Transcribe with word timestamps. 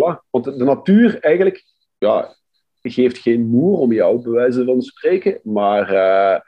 Voilà. 0.00 0.24
Want 0.30 0.44
de 0.44 0.64
natuur 0.64 1.20
eigenlijk 1.20 1.64
ja, 1.98 2.36
geeft 2.82 3.18
geen 3.18 3.46
moer 3.46 3.78
om 3.78 3.92
jou, 3.92 4.22
bij 4.22 4.32
wijze 4.32 4.64
van 4.64 4.82
spreken. 4.82 5.40
Maar 5.42 5.92
uh, 5.92 6.40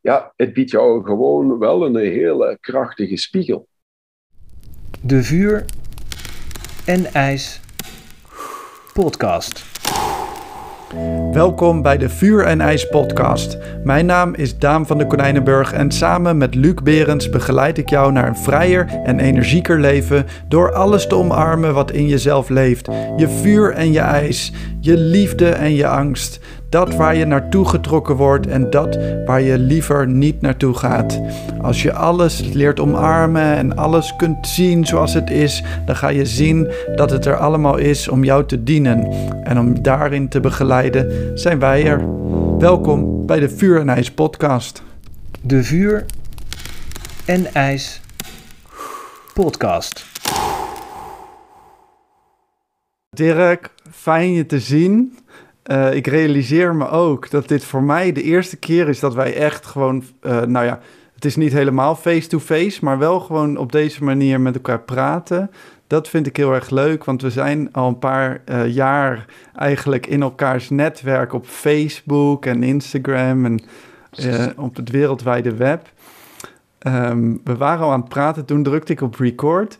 ja, 0.00 0.32
het 0.36 0.52
biedt 0.52 0.70
jou 0.70 1.04
gewoon 1.04 1.58
wel 1.58 1.86
een 1.86 1.96
hele 1.96 2.58
krachtige 2.60 3.16
spiegel. 3.16 3.68
De 5.02 5.22
Vuur 5.22 5.64
en 6.86 7.04
IJs 7.04 7.60
podcast. 8.92 9.69
Welkom 11.32 11.82
bij 11.82 11.98
de 11.98 12.08
Vuur 12.08 12.44
en 12.44 12.60
IJs 12.60 12.88
podcast. 12.88 13.58
Mijn 13.84 14.06
naam 14.06 14.34
is 14.34 14.58
Daan 14.58 14.86
van 14.86 14.98
de 14.98 15.06
Konijnenburg 15.06 15.72
en 15.72 15.90
samen 15.90 16.38
met 16.38 16.54
Luc 16.54 16.74
Berends 16.74 17.28
begeleid 17.28 17.78
ik 17.78 17.88
jou 17.88 18.12
naar 18.12 18.28
een 18.28 18.36
vrijer 18.36 19.00
en 19.04 19.20
energieker 19.20 19.80
leven 19.80 20.26
door 20.48 20.72
alles 20.72 21.06
te 21.06 21.14
omarmen 21.14 21.74
wat 21.74 21.90
in 21.90 22.06
jezelf 22.06 22.48
leeft. 22.48 22.88
Je 23.16 23.28
vuur 23.28 23.72
en 23.72 23.92
je 23.92 24.00
ijs, 24.00 24.52
je 24.80 24.96
liefde 24.96 25.48
en 25.48 25.74
je 25.74 25.86
angst. 25.86 26.40
Dat 26.70 26.94
waar 26.94 27.16
je 27.16 27.24
naartoe 27.24 27.68
getrokken 27.68 28.16
wordt 28.16 28.46
en 28.46 28.70
dat 28.70 28.98
waar 29.26 29.40
je 29.40 29.58
liever 29.58 30.08
niet 30.08 30.40
naartoe 30.40 30.74
gaat. 30.74 31.20
Als 31.60 31.82
je 31.82 31.92
alles 31.92 32.40
leert 32.40 32.80
omarmen 32.80 33.56
en 33.56 33.76
alles 33.76 34.16
kunt 34.16 34.46
zien 34.46 34.86
zoals 34.86 35.14
het 35.14 35.30
is, 35.30 35.62
dan 35.86 35.96
ga 35.96 36.08
je 36.08 36.26
zien 36.26 36.70
dat 36.94 37.10
het 37.10 37.26
er 37.26 37.36
allemaal 37.36 37.76
is 37.76 38.08
om 38.08 38.24
jou 38.24 38.46
te 38.46 38.62
dienen. 38.62 39.12
En 39.44 39.58
om 39.58 39.82
daarin 39.82 40.28
te 40.28 40.40
begeleiden 40.40 41.38
zijn 41.38 41.58
wij 41.58 41.86
er. 41.86 42.04
Welkom 42.58 43.26
bij 43.26 43.40
de 43.40 43.48
Vuur 43.48 43.80
en 43.80 43.88
IJs 43.88 44.10
podcast. 44.10 44.82
De 45.40 45.62
Vuur 45.62 46.04
en 47.24 47.54
IJs 47.54 48.00
podcast. 49.34 50.06
Dirk, 53.10 53.70
fijn 53.90 54.32
je 54.32 54.46
te 54.46 54.60
zien. 54.60 55.18
Uh, 55.66 55.94
ik 55.94 56.06
realiseer 56.06 56.74
me 56.74 56.88
ook 56.88 57.30
dat 57.30 57.48
dit 57.48 57.64
voor 57.64 57.82
mij 57.82 58.12
de 58.12 58.22
eerste 58.22 58.56
keer 58.56 58.88
is 58.88 59.00
dat 59.00 59.14
wij 59.14 59.34
echt 59.34 59.66
gewoon, 59.66 60.04
uh, 60.22 60.40
nou 60.42 60.66
ja, 60.66 60.80
het 61.14 61.24
is 61.24 61.36
niet 61.36 61.52
helemaal 61.52 61.94
face-to-face, 61.94 62.84
maar 62.84 62.98
wel 62.98 63.20
gewoon 63.20 63.56
op 63.56 63.72
deze 63.72 64.04
manier 64.04 64.40
met 64.40 64.54
elkaar 64.54 64.80
praten. 64.80 65.50
Dat 65.86 66.08
vind 66.08 66.26
ik 66.26 66.36
heel 66.36 66.52
erg 66.52 66.70
leuk, 66.70 67.04
want 67.04 67.22
we 67.22 67.30
zijn 67.30 67.72
al 67.72 67.88
een 67.88 67.98
paar 67.98 68.40
uh, 68.46 68.74
jaar 68.74 69.24
eigenlijk 69.54 70.06
in 70.06 70.22
elkaars 70.22 70.70
netwerk 70.70 71.32
op 71.32 71.46
Facebook 71.46 72.46
en 72.46 72.62
Instagram 72.62 73.44
en 73.44 73.60
op 74.56 74.76
het 74.76 74.90
wereldwijde 74.90 75.54
web. 75.54 75.92
Um, 76.86 77.40
we 77.44 77.56
waren 77.56 77.84
al 77.84 77.92
aan 77.92 78.00
het 78.00 78.08
praten, 78.08 78.44
toen 78.44 78.62
drukte 78.62 78.92
ik 78.92 79.00
op 79.00 79.14
record. 79.14 79.76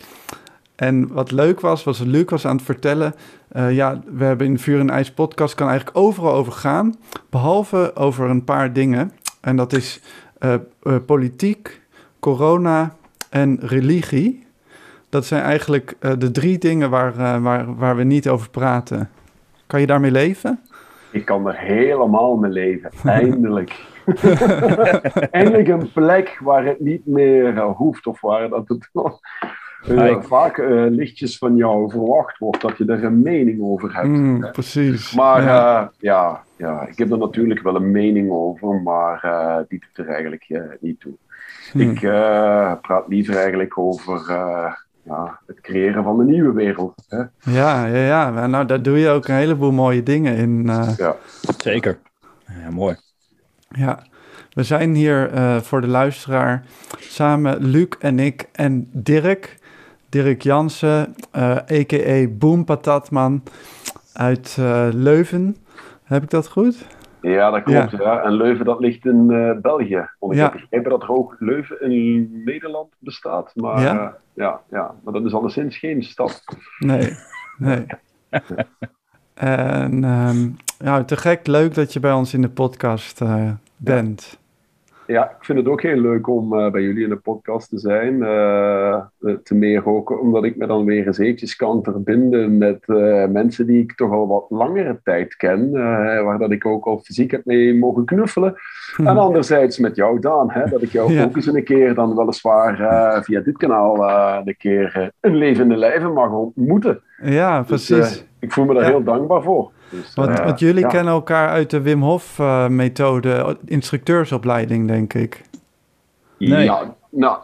En 0.81 1.13
wat 1.13 1.31
leuk 1.31 1.61
was, 1.61 1.85
was 1.85 1.99
Luc 1.99 2.25
was 2.31 2.47
aan 2.47 2.57
het 2.57 2.65
vertellen. 2.65 3.15
Uh, 3.53 3.73
ja, 3.73 4.01
we 4.07 4.25
hebben 4.25 4.47
in 4.47 4.59
Vuur 4.59 4.81
en 4.81 4.91
IJs 4.91 5.13
podcast 5.13 5.55
kan 5.55 5.69
eigenlijk 5.69 5.99
overal 5.99 6.33
over 6.33 6.53
gaan. 6.53 6.95
Behalve 7.31 7.91
over 7.95 8.31
een 8.31 8.45
paar 8.45 8.73
dingen. 8.73 9.13
En 9.41 9.57
dat 9.57 9.73
is 9.73 10.01
uh, 10.39 10.55
uh, 10.83 10.97
politiek, 11.07 11.81
corona 12.21 12.95
en 13.31 13.59
religie. 13.61 14.47
Dat 15.09 15.25
zijn 15.25 15.43
eigenlijk 15.43 15.97
de 16.19 16.31
drie 16.31 16.59
dingen 16.59 16.91
waar, 16.91 17.43
waar, 17.43 17.77
waar 17.77 17.97
we 17.97 18.05
niet 18.05 18.29
over 18.29 18.51
praten. 18.51 19.11
Kan 19.67 19.81
je 19.81 19.87
daarmee 19.87 20.11
leven? 20.11 20.61
Ik 21.11 21.25
kan 21.25 21.49
er 21.49 21.59
helemaal 21.59 22.37
mee 22.37 22.51
leven. 22.51 22.91
Eindelijk. 23.05 23.85
Eindelijk 25.31 25.69
een 25.69 25.93
plek 25.93 26.39
waar 26.43 26.65
het 26.65 26.81
niet 26.81 27.07
meer 27.07 27.61
hoeft 27.61 28.07
of 28.07 28.21
waar 28.21 28.49
dat 28.49 28.69
het 28.69 28.91
uh, 29.89 30.23
vaak 30.23 30.57
uh, 30.57 30.87
lichtjes 30.91 31.39
van 31.39 31.57
jou 31.57 31.91
verwacht 31.91 32.39
wordt 32.39 32.61
dat 32.61 32.77
je 32.77 32.85
er 32.85 33.05
een 33.05 33.23
mening 33.23 33.63
over 33.63 33.95
hebt. 33.95 34.09
Mm, 34.09 34.51
precies. 34.53 35.15
Maar 35.15 35.43
ja. 35.43 35.83
Uh, 35.83 35.89
ja. 35.99 36.43
ja, 36.57 36.87
ik 36.87 36.99
heb 36.99 37.11
er 37.11 37.19
natuurlijk 37.19 37.63
wel 37.63 37.75
een 37.75 37.91
mening 37.91 38.31
over, 38.31 38.83
maar 38.83 39.21
die 39.69 39.79
doet 39.79 40.07
er 40.07 40.13
eigenlijk 40.13 40.61
niet 40.81 41.01
toe. 41.01 41.13
Hm. 41.73 41.81
Ik 41.81 42.01
praat 42.81 43.05
liever 43.09 43.37
eigenlijk 43.37 43.79
over 43.79 44.23
ja, 45.03 45.39
het 45.47 45.61
creëren 45.61 46.05
van 46.05 46.21
een 46.21 46.27
nieuwe 46.27 46.53
wereld. 46.53 46.95
Hè? 47.09 47.19
Ja, 47.53 47.87
ja, 47.87 48.07
ja, 48.07 48.47
nou 48.47 48.67
daar 48.67 48.83
doe 48.83 48.99
je 48.99 49.09
ook 49.09 49.29
een 49.29 49.35
heleboel 49.35 49.73
mooie 49.73 50.03
dingen 50.03 50.37
in. 50.37 50.65
Ja. 50.97 51.17
Zeker. 51.57 51.99
Ja, 52.63 52.71
mooi. 52.71 52.97
Ja, 53.69 54.03
we 54.53 54.63
zijn 54.63 54.95
hier 54.95 55.31
voor 55.63 55.81
de 55.81 55.87
luisteraar 55.87 56.65
samen, 56.99 57.65
Luc 57.65 57.89
en 57.99 58.19
ik 58.19 58.49
en 58.53 58.89
Dirk. 58.93 59.59
Dirk 60.11 60.43
Jansen, 60.43 61.15
uh, 61.37 61.57
a.k.a. 61.57 62.27
Boom 62.29 62.65
Patatman 62.65 63.43
uit 64.13 64.57
uh, 64.61 64.89
Leuven. 64.93 65.57
Heb 66.05 66.23
ik 66.23 66.31
dat 66.31 66.49
goed? 66.49 66.87
Ja, 67.21 67.51
dat 67.51 67.63
klopt. 67.63 67.91
Ja. 67.91 67.99
ja. 68.03 68.23
En 68.23 68.33
Leuven, 68.33 68.65
dat 68.65 68.81
ligt 68.81 69.05
in 69.05 69.27
uh, 69.31 69.53
België. 69.61 70.09
Want 70.19 70.33
ik 70.33 70.39
ja. 70.39 70.45
heb 70.45 70.53
begrepen 70.53 70.91
dat 70.91 71.03
er 71.03 71.11
ook 71.11 71.37
Leuven 71.39 71.81
in 71.81 72.43
Nederland 72.45 72.89
bestaat. 72.99 73.53
Maar 73.55 73.81
ja, 73.81 74.17
ja, 74.35 74.61
ja, 74.71 74.95
maar 75.05 75.13
dat 75.13 75.25
is 75.25 75.35
alleszins 75.35 75.79
geen 75.79 76.03
stad. 76.03 76.45
Nee, 76.79 77.13
nee. 77.59 77.87
en 79.35 80.05
um, 80.05 80.57
ja, 80.79 81.05
te 81.05 81.17
gek, 81.17 81.47
leuk 81.47 81.75
dat 81.75 81.93
je 81.93 82.01
bij 82.01 82.13
ons 82.13 82.35
in 82.35 82.43
de 82.43 82.51
podcast 82.51 83.23
bent 83.77 84.39
ja, 85.11 85.25
ik 85.25 85.45
vind 85.45 85.59
het 85.59 85.69
ook 85.69 85.83
heel 85.83 86.01
leuk 86.01 86.29
om 86.29 86.55
uh, 86.55 86.71
bij 86.71 86.83
jullie 86.83 87.03
in 87.03 87.09
de 87.09 87.17
podcast 87.17 87.69
te 87.69 87.79
zijn. 87.79 88.15
Uh, 88.15 89.01
te 89.43 89.55
meer 89.55 89.87
ook 89.87 90.21
omdat 90.21 90.45
ik 90.45 90.57
me 90.57 90.67
dan 90.67 90.85
weer 90.85 91.07
eens 91.07 91.19
eventjes 91.19 91.57
kan 91.57 91.83
verbinden 91.83 92.59
met 92.59 92.83
uh, 92.87 93.27
mensen 93.27 93.67
die 93.67 93.83
ik 93.83 93.95
toch 93.95 94.13
al 94.13 94.29
wat 94.29 94.47
langere 94.49 95.01
tijd 95.05 95.37
ken. 95.37 95.71
waar 96.25 96.39
dat 96.39 96.51
ik 96.51 96.67
ook 96.67 96.87
al 96.87 96.99
fysiek 96.99 97.31
heb 97.31 97.45
mee 97.45 97.75
mogen 97.75 98.05
knuffelen. 98.05 98.55
Hm. 98.97 99.07
En 99.07 99.17
anderzijds 99.17 99.79
met 99.79 99.97
jou, 99.97 100.21
Daan. 100.21 100.51
Hè, 100.51 100.71
dat 100.71 100.83
ik 100.83 100.91
jou 100.91 101.13
ja. 101.13 101.25
ook 101.25 101.37
eens 101.37 101.47
een 101.47 101.65
keer 101.65 101.95
dan 101.95 102.17
weliswaar 102.17 102.77
via 103.25 103.41
dit 103.41 103.57
kanaal 103.57 104.11
een 104.45 104.57
keer 104.57 105.13
een 105.21 105.37
levende 105.37 105.77
lijve 105.77 106.09
mag 106.09 106.31
ontmoeten. 106.31 107.03
Ja, 107.23 107.59
dus, 107.63 107.67
precies. 107.67 108.27
ik 108.39 108.53
voel 108.53 108.65
me 108.65 108.75
daar 108.75 108.85
heel 108.85 109.03
dankbaar 109.03 109.43
voor. 109.43 109.73
Dus, 109.91 110.15
want, 110.15 110.39
uh, 110.39 110.45
want, 110.45 110.59
jullie 110.59 110.83
ja. 110.83 110.89
kennen 110.89 111.13
elkaar 111.13 111.49
uit 111.49 111.71
de 111.71 111.81
Wim 111.81 112.03
Hof 112.03 112.39
uh, 112.39 112.69
methode, 112.69 113.59
instructeursopleiding, 113.65 114.89
denk 114.89 115.15
ik. 115.15 115.43
Nee. 116.39 116.65
Ja, 116.65 116.95
nou, 117.11 117.39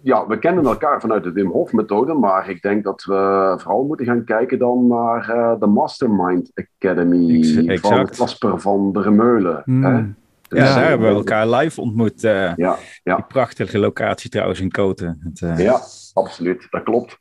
ja, 0.00 0.26
we 0.26 0.38
kennen 0.38 0.64
elkaar 0.64 1.00
vanuit 1.00 1.24
de 1.24 1.32
Wim 1.32 1.50
Hof 1.50 1.72
methode, 1.72 2.14
maar 2.14 2.50
ik 2.50 2.62
denk 2.62 2.84
dat 2.84 3.04
we 3.04 3.54
vooral 3.58 3.84
moeten 3.84 4.06
gaan 4.06 4.24
kijken 4.24 4.58
dan 4.58 4.86
naar 4.86 5.36
uh, 5.36 5.60
de 5.60 5.66
Mastermind 5.66 6.52
Academy 6.54 7.78
van 7.78 8.08
Casper 8.08 8.60
van 8.60 8.92
der 8.92 9.12
Meulen. 9.12 9.62
Mm. 9.64 9.84
Hè? 9.84 10.02
Dus, 10.48 10.58
ja, 10.58 10.74
daar 10.74 10.88
hebben 10.88 11.08
we 11.08 11.14
elkaar 11.14 11.48
live 11.48 11.80
ontmoet. 11.80 12.20
ja, 12.20 12.54
ja. 12.56 12.78
Die 13.02 13.24
prachtige 13.28 13.78
locatie 13.78 14.30
trouwens 14.30 14.60
in 14.60 14.70
Koten. 14.70 15.20
Het, 15.24 15.58
ja, 15.60 15.80
absoluut. 16.12 16.66
Dat 16.70 16.82
klopt. 16.82 17.18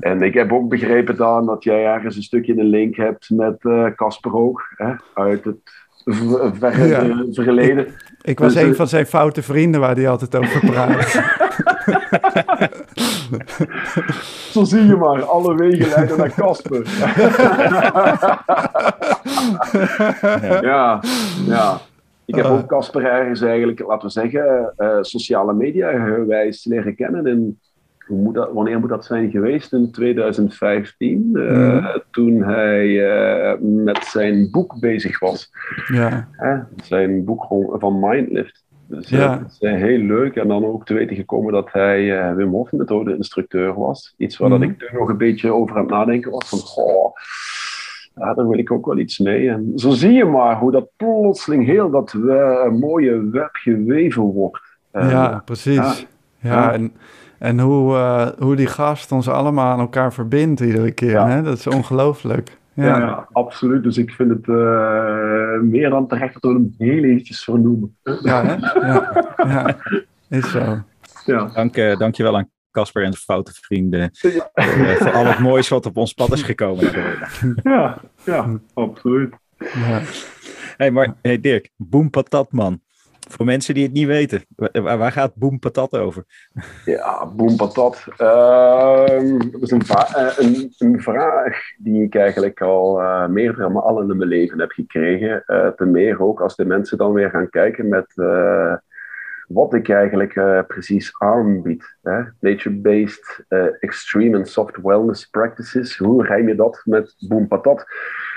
En 0.00 0.22
ik 0.22 0.34
heb 0.34 0.52
ook 0.52 0.68
begrepen 0.68 1.16
dan 1.16 1.46
dat 1.46 1.64
jij 1.64 1.84
ergens 1.86 2.16
een 2.16 2.22
stukje 2.22 2.58
een 2.58 2.66
link 2.66 2.96
hebt 2.96 3.30
met 3.30 3.60
Casper 3.94 4.30
uh, 4.30 4.36
ook, 4.36 4.74
hè, 4.76 4.92
uit 5.14 5.44
het 5.44 5.58
verre 6.58 6.86
ja. 6.86 7.24
verleden. 7.30 7.86
Ik, 7.86 7.94
ik 8.22 8.38
was 8.38 8.54
dus, 8.54 8.62
een 8.62 8.74
van 8.74 8.88
zijn 8.88 9.06
foute 9.06 9.42
vrienden 9.42 9.80
waar 9.80 9.96
hij 9.96 10.08
altijd 10.08 10.36
over 10.36 10.60
praat. 10.60 11.38
Zo 14.52 14.64
zie 14.64 14.86
je 14.86 14.96
maar, 14.96 15.22
alle 15.22 15.54
wegen 15.54 15.88
leiden 15.88 16.18
naar 16.18 16.34
Casper. 16.34 16.86
ja, 20.70 21.00
ja. 21.46 21.80
Ik 22.24 22.34
heb 22.34 22.44
ook 22.44 22.66
Casper 22.66 23.04
ergens 23.04 23.40
eigenlijk, 23.40 23.80
laten 23.80 24.06
we 24.06 24.12
zeggen, 24.12 24.72
uh, 24.78 24.98
sociale 25.00 25.52
media 25.52 26.04
gewijs 26.04 26.64
leren 26.64 26.94
kennen 26.94 27.26
in 27.26 27.60
hoe 28.10 28.22
moet 28.22 28.34
dat, 28.34 28.52
wanneer 28.52 28.80
moet 28.80 28.88
dat 28.88 29.04
zijn 29.04 29.30
geweest? 29.30 29.72
In 29.72 29.90
2015, 29.90 31.30
uh, 31.32 31.52
mm. 31.52 32.02
toen 32.10 32.42
hij 32.42 32.86
uh, 32.86 33.60
met 33.60 34.04
zijn 34.04 34.50
boek 34.50 34.80
bezig 34.80 35.18
was. 35.18 35.50
Ja. 35.92 36.28
Zijn 36.82 37.24
boek 37.24 37.46
van 37.72 38.00
Mindlift. 38.00 38.64
Dus 38.86 39.08
ja. 39.08 39.38
dat 39.38 39.50
is 39.50 39.58
heel 39.80 39.98
leuk. 39.98 40.36
En 40.36 40.48
dan 40.48 40.64
ook 40.64 40.86
te 40.86 40.94
weten 40.94 41.16
gekomen 41.16 41.52
dat 41.52 41.72
hij 41.72 42.34
Wim 42.36 42.50
Hof 42.50 42.72
methode 42.72 43.16
instructeur 43.16 43.74
was. 43.74 44.14
Iets 44.16 44.36
waar 44.36 44.50
mm. 44.50 44.60
dat 44.60 44.68
ik 44.68 44.78
toen 44.78 44.98
nog 44.98 45.08
een 45.08 45.16
beetje 45.16 45.52
over 45.52 45.76
aan 45.76 45.82
het 45.82 45.90
nadenken 45.90 46.30
was. 46.30 46.48
Van, 46.48 46.58
goh, 46.58 47.14
ja, 48.14 48.34
daar 48.34 48.48
wil 48.48 48.58
ik 48.58 48.72
ook 48.72 48.86
wel 48.86 48.98
iets 48.98 49.18
mee. 49.18 49.48
En 49.48 49.72
zo 49.74 49.90
zie 49.90 50.12
je 50.12 50.24
maar 50.24 50.58
hoe 50.58 50.70
dat 50.70 50.90
plotseling 50.96 51.66
heel 51.66 51.90
dat 51.90 52.12
mooie 52.80 53.30
web 53.30 53.50
geweven 53.52 54.22
wordt. 54.22 54.78
ja, 54.92 55.42
precies. 55.44 55.74
Ja, 55.74 55.94
ja 56.40 56.72
en 56.72 56.92
en 57.40 57.60
hoe, 57.60 57.94
uh, 57.94 58.28
hoe 58.38 58.56
die 58.56 58.66
gast 58.66 59.12
ons 59.12 59.28
allemaal 59.28 59.72
aan 59.72 59.78
elkaar 59.78 60.12
verbindt 60.12 60.60
iedere 60.60 60.90
keer. 60.90 61.10
Ja. 61.10 61.28
Hè? 61.28 61.42
Dat 61.42 61.58
is 61.58 61.66
ongelooflijk. 61.66 62.58
Ja. 62.74 62.84
Ja, 62.84 62.98
ja. 62.98 63.28
absoluut. 63.32 63.82
Dus 63.82 63.98
ik 63.98 64.10
vind 64.10 64.30
het 64.30 64.46
uh, 64.46 65.60
meer 65.60 65.90
dan 65.90 66.06
terecht 66.06 66.32
dat 66.32 66.42
we 66.42 66.48
hem 66.48 66.74
heel 66.78 67.04
eventjes 67.04 67.44
vernoemen. 67.44 67.96
Ja, 68.22 68.44
hè? 68.44 68.54
ja. 68.86 69.12
ja. 69.36 69.76
is 70.28 70.50
zo. 70.50 70.82
Ja. 71.24 71.50
Dank, 71.54 71.76
uh, 71.76 71.96
dank 71.96 72.14
je 72.14 72.22
wel 72.22 72.36
aan 72.36 72.50
Casper 72.70 73.04
en 73.04 73.12
zijn 73.12 73.24
foute 73.24 73.52
vrienden. 73.52 74.10
Uh, 74.22 74.40
voor 74.96 75.12
al 75.12 75.26
het 75.26 75.38
moois 75.38 75.68
wat 75.68 75.86
op 75.86 75.96
ons 75.96 76.12
pad 76.12 76.32
is 76.32 76.42
gekomen. 76.42 76.92
ja, 77.62 78.00
ja, 78.24 78.58
absoluut. 78.74 79.34
Ja. 79.58 80.00
hey, 80.76 80.90
maar 80.90 81.14
hey 81.22 81.40
Dirk, 81.40 81.70
boem 81.76 82.10
patat 82.10 82.52
man. 82.52 82.80
Voor 83.28 83.46
mensen 83.46 83.74
die 83.74 83.82
het 83.82 83.92
niet 83.92 84.06
weten, 84.06 84.44
waar, 84.72 85.12
gaat 85.12 85.34
Boom 85.34 85.58
Patat 85.58 85.96
over? 85.96 86.24
Ja, 86.84 87.26
Boom 87.26 87.56
Patat. 87.56 88.06
Ehm, 88.16 89.38
dat 89.50 89.62
is 89.62 89.70
een, 89.70 89.82
eh, 89.88 90.32
een, 90.36 90.74
een, 90.78 91.00
vraag 91.00 91.58
die 91.78 92.02
ik 92.02 92.14
eigenlijk 92.14 92.60
al 92.60 93.00
uh, 93.00 93.26
meerdere 93.26 93.68
malen 93.68 94.10
in 94.10 94.16
mijn 94.16 94.28
leven 94.28 94.58
heb 94.58 94.70
gekregen. 94.70 95.42
Uh, 95.46 95.68
ten 95.68 95.90
meer 95.90 96.22
ook 96.22 96.40
als 96.40 96.56
de 96.56 96.64
mensen 96.64 96.98
dan 96.98 97.12
weer 97.12 97.30
gaan 97.30 97.50
kijken 97.50 97.88
met 97.88 98.12
wat 99.48 99.74
ik 99.74 99.88
eigenlijk 99.88 100.64
precies 100.66 101.14
aanbied. 101.18 101.96
Nature-based 102.40 103.44
extreme 103.80 104.36
and 104.36 104.48
soft 104.48 104.76
wellness 104.82 105.26
practices. 105.26 105.98
Hoe 105.98 106.26
rijm 106.26 106.48
je 106.48 106.54
dat 106.54 106.82
met 106.84 107.14
Boom 107.28 107.48
Patat? 107.48 107.86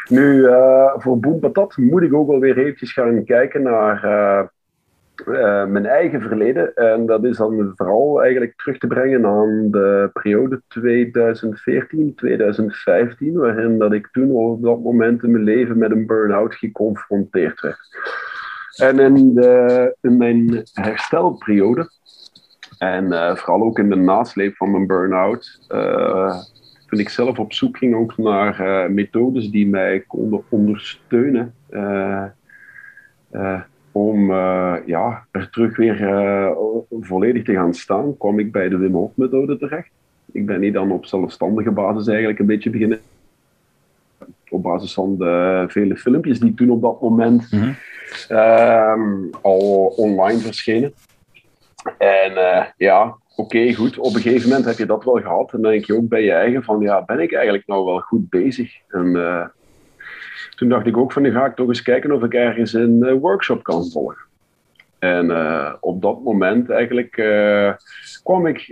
Nu, 0.09 0.47
voor 0.97 1.19
Boom 1.19 1.39
Patat 1.39 1.77
moet 1.77 2.01
ik 2.01 2.13
ook 2.13 2.29
alweer 2.29 2.57
eventjes 2.57 2.93
gaan 2.93 3.23
kijken 3.23 3.61
naar 3.61 4.51
uh, 5.15 5.65
mijn 5.65 5.85
eigen 5.85 6.21
verleden. 6.21 6.75
En 6.75 7.05
dat 7.05 7.23
is 7.23 7.37
dan 7.37 7.71
vooral 7.75 8.21
eigenlijk 8.21 8.55
terug 8.55 8.77
te 8.77 8.87
brengen 8.87 9.25
aan 9.25 9.67
de 9.71 10.09
periode 10.13 10.61
2014-2015, 10.79 10.83
waarin 13.33 13.77
dat 13.77 13.93
ik 13.93 14.09
toen 14.11 14.31
op 14.31 14.61
dat 14.61 14.79
moment 14.79 15.23
in 15.23 15.31
mijn 15.31 15.43
leven 15.43 15.77
met 15.77 15.91
een 15.91 16.05
burn-out 16.05 16.55
geconfronteerd 16.55 17.61
werd. 17.61 17.79
En 18.75 18.99
in, 18.99 19.33
de, 19.33 19.95
in 20.01 20.17
mijn 20.17 20.63
herstelperiode, 20.73 21.89
en 22.77 23.05
uh, 23.05 23.35
vooral 23.35 23.61
ook 23.61 23.79
in 23.79 23.89
de 23.89 23.95
nasleep 23.95 24.55
van 24.55 24.71
mijn 24.71 24.87
burn-out, 24.87 25.65
uh, 25.69 26.35
toen 26.87 26.99
ik 26.99 27.09
zelf 27.09 27.39
op 27.39 27.53
zoek 27.53 27.77
ging 27.77 27.95
ook 27.95 28.17
naar 28.17 28.91
methodes 28.91 29.49
die 29.49 29.67
mij 29.67 29.99
konden 29.99 30.43
ondersteunen 30.49 31.53
om 33.93 34.31
uh, 34.31 34.75
ja, 34.85 35.25
er 35.31 35.49
terug 35.49 35.77
weer 35.77 36.01
uh, 36.01 36.51
volledig 37.01 37.43
te 37.43 37.53
gaan 37.53 37.73
staan, 37.73 38.17
kwam 38.17 38.39
ik 38.39 38.51
bij 38.51 38.69
de 38.69 38.77
Wim 38.77 38.93
Hof 38.93 39.11
methode 39.15 39.57
terecht. 39.57 39.89
Ik 40.31 40.45
ben 40.45 40.61
hier 40.61 40.73
dan 40.73 40.91
op 40.91 41.05
zelfstandige 41.05 41.71
basis 41.71 42.07
eigenlijk 42.07 42.39
een 42.39 42.45
beetje 42.45 42.69
beginnen. 42.69 42.99
Op 44.49 44.63
basis 44.63 44.93
van 44.93 45.17
de 45.17 45.65
vele 45.67 45.95
filmpjes 45.95 46.39
die 46.39 46.53
toen 46.53 46.69
op 46.69 46.81
dat 46.81 47.01
moment 47.01 47.51
mm 47.51 47.59
-hmm. 47.59 49.29
al 49.41 49.93
online 49.95 50.39
verschenen. 50.39 50.93
En 51.97 52.31
uh, 52.31 52.65
ja, 52.77 53.15
oké, 53.35 53.73
goed. 53.73 53.97
Op 53.97 54.15
een 54.15 54.21
gegeven 54.21 54.49
moment 54.49 54.65
heb 54.65 54.77
je 54.77 54.85
dat 54.85 55.03
wel 55.03 55.21
gehad. 55.21 55.53
En 55.53 55.61
dan 55.61 55.71
denk 55.71 55.85
je 55.85 55.95
ook 55.95 56.07
bij 56.07 56.23
je 56.23 56.31
eigen 56.31 56.63
van, 56.63 56.79
ja, 56.79 57.05
ben 57.05 57.19
ik 57.19 57.33
eigenlijk 57.33 57.67
nou 57.67 57.85
wel 57.85 57.99
goed 57.99 58.29
bezig? 58.29 58.73
En 58.87 59.15
toen 60.55 60.69
dacht 60.69 60.85
ik 60.85 60.97
ook 60.97 61.11
van, 61.11 61.21
nu 61.21 61.31
ga 61.31 61.45
ik 61.45 61.55
toch 61.55 61.67
eens 61.67 61.81
kijken 61.81 62.11
of 62.11 62.23
ik 62.23 62.33
ergens 62.33 62.73
een 62.73 62.99
uh, 63.03 63.13
workshop 63.13 63.63
kan 63.63 63.89
volgen. 63.91 64.21
En 64.99 65.25
uh, 65.25 65.73
op 65.79 66.01
dat 66.01 66.23
moment 66.23 66.69
eigenlijk 66.69 67.17
uh, 67.17 67.71
kwam 68.23 68.47
ik 68.47 68.71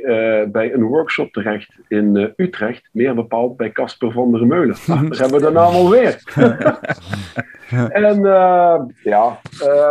bij 0.52 0.74
een 0.74 0.84
workshop 0.84 1.32
terecht 1.32 1.74
in 1.88 2.34
Utrecht, 2.36 2.90
meer 2.92 3.16
bepaald 3.16 3.58
bij 3.58 3.72
Casper 3.72 4.12
van 4.12 4.32
der 4.32 4.48
Meulen. 4.48 4.76
Ah, 4.88 5.10
daar 5.10 5.20
hebben 5.20 5.40
we 5.40 5.46
de 5.46 5.52
naam 5.52 5.74
alweer. 5.74 6.22
en 7.90 8.22
ja, 9.04 9.40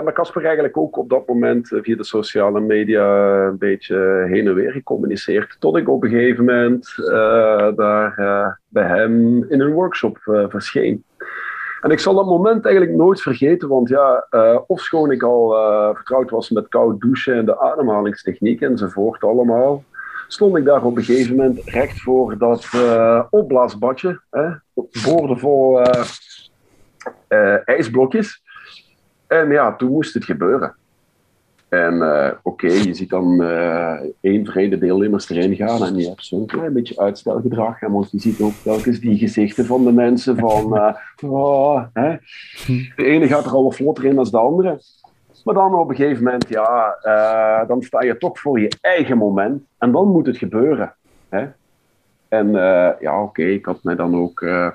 met 0.04 0.14
Casper 0.14 0.44
eigenlijk 0.44 0.76
ook 0.76 0.96
op 0.96 1.08
dat 1.08 1.26
moment 1.26 1.68
via 1.82 1.96
de 1.96 2.04
sociale 2.04 2.60
media 2.60 3.36
een 3.46 3.58
beetje 3.58 4.26
heen 4.28 4.46
en 4.46 4.54
weer 4.54 4.72
gecommuniceerd. 4.72 5.56
Tot 5.58 5.76
ik 5.76 5.88
op 5.88 6.02
een 6.02 6.10
gegeven 6.10 6.44
moment 6.44 6.94
daar 7.76 8.58
bij 8.68 8.86
hem 8.86 9.44
in 9.48 9.60
een 9.60 9.72
workshop 9.72 10.18
verscheen. 10.48 11.04
En 11.80 11.90
ik 11.90 11.98
zal 11.98 12.14
dat 12.14 12.26
moment 12.26 12.64
eigenlijk 12.64 12.96
nooit 12.96 13.22
vergeten, 13.22 13.68
want 13.68 13.88
ja, 13.88 14.26
uh, 14.30 14.58
ofschoon 14.66 15.10
ik 15.10 15.22
al 15.22 15.56
uh, 15.56 15.94
vertrouwd 15.94 16.30
was 16.30 16.50
met 16.50 16.68
koud 16.68 17.00
douchen 17.00 17.34
en 17.34 17.44
de 17.44 17.60
ademhalingstechniek 17.60 18.60
enzovoort 18.60 19.22
allemaal, 19.22 19.84
stond 20.28 20.56
ik 20.56 20.64
daar 20.64 20.84
op 20.84 20.96
een 20.96 21.04
gegeven 21.04 21.36
moment 21.36 21.60
recht 21.64 22.00
voor 22.00 22.38
dat 22.38 22.68
uh, 22.74 23.22
opblaasbadje, 23.30 24.20
hè, 24.30 24.48
boordevol 25.04 25.82
ijsblokjes. 27.64 28.42
En 29.26 29.50
ja, 29.50 29.76
toen 29.76 29.90
moest 29.90 30.14
het 30.14 30.24
gebeuren. 30.24 30.74
En 31.70 31.94
uh, 31.94 32.30
oké, 32.42 32.66
je 32.66 32.94
ziet 32.94 33.10
dan 33.10 33.42
uh, 33.42 33.94
één 34.20 34.46
vrede 34.46 34.78
deelnemers 34.78 35.30
erin 35.30 35.56
gaan 35.56 35.84
en 35.84 35.96
je 35.96 36.08
hebt 36.08 36.24
zo'n 36.24 36.46
klein 36.46 36.72
beetje 36.72 36.98
uitstelgedrag. 36.98 37.82
En 37.82 37.92
want 37.92 38.10
je 38.10 38.20
ziet 38.20 38.40
ook 38.40 38.52
telkens 38.62 39.00
die 39.00 39.18
gezichten 39.18 39.66
van 39.66 39.84
de 39.84 39.92
mensen 39.92 40.36
van... 40.36 40.76
Uh, 40.76 40.94
oh, 41.30 41.84
hè? 41.92 42.16
De 42.96 43.04
ene 43.04 43.26
gaat 43.26 43.44
er 43.44 43.50
al 43.50 43.70
vlotter 43.70 44.04
in 44.04 44.14
dan 44.14 44.24
de 44.24 44.38
andere. 44.38 44.80
Maar 45.44 45.54
dan 45.54 45.74
op 45.74 45.88
een 45.88 45.96
gegeven 45.96 46.24
moment, 46.24 46.48
ja, 46.48 46.96
dan 47.66 47.82
sta 47.82 48.02
je 48.02 48.16
toch 48.16 48.40
voor 48.40 48.60
je 48.60 48.76
eigen 48.80 49.18
moment. 49.18 49.62
En 49.78 49.92
dan 49.92 50.08
moet 50.08 50.26
het 50.26 50.36
gebeuren. 50.36 50.94
Hè? 51.28 51.46
En 52.28 52.52
ja, 53.00 53.22
oké, 53.22 53.42
ik 53.42 53.64
had 53.64 53.82
mij 53.82 53.94
dan 53.94 54.16
ook 54.16 54.40
een 54.40 54.72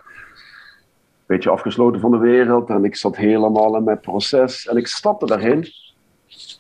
beetje 1.26 1.50
afgesloten 1.50 2.02
van 2.02 2.12
de 2.12 2.18
wereld. 2.18 2.70
En 2.70 2.84
ik 2.84 2.96
zat 2.96 3.16
helemaal 3.16 3.78
in 3.78 3.84
mijn 3.84 4.00
proces. 4.00 4.68
En 4.68 4.78
ik 4.78 4.88
stapte 4.88 5.26
daarin. 5.26 5.68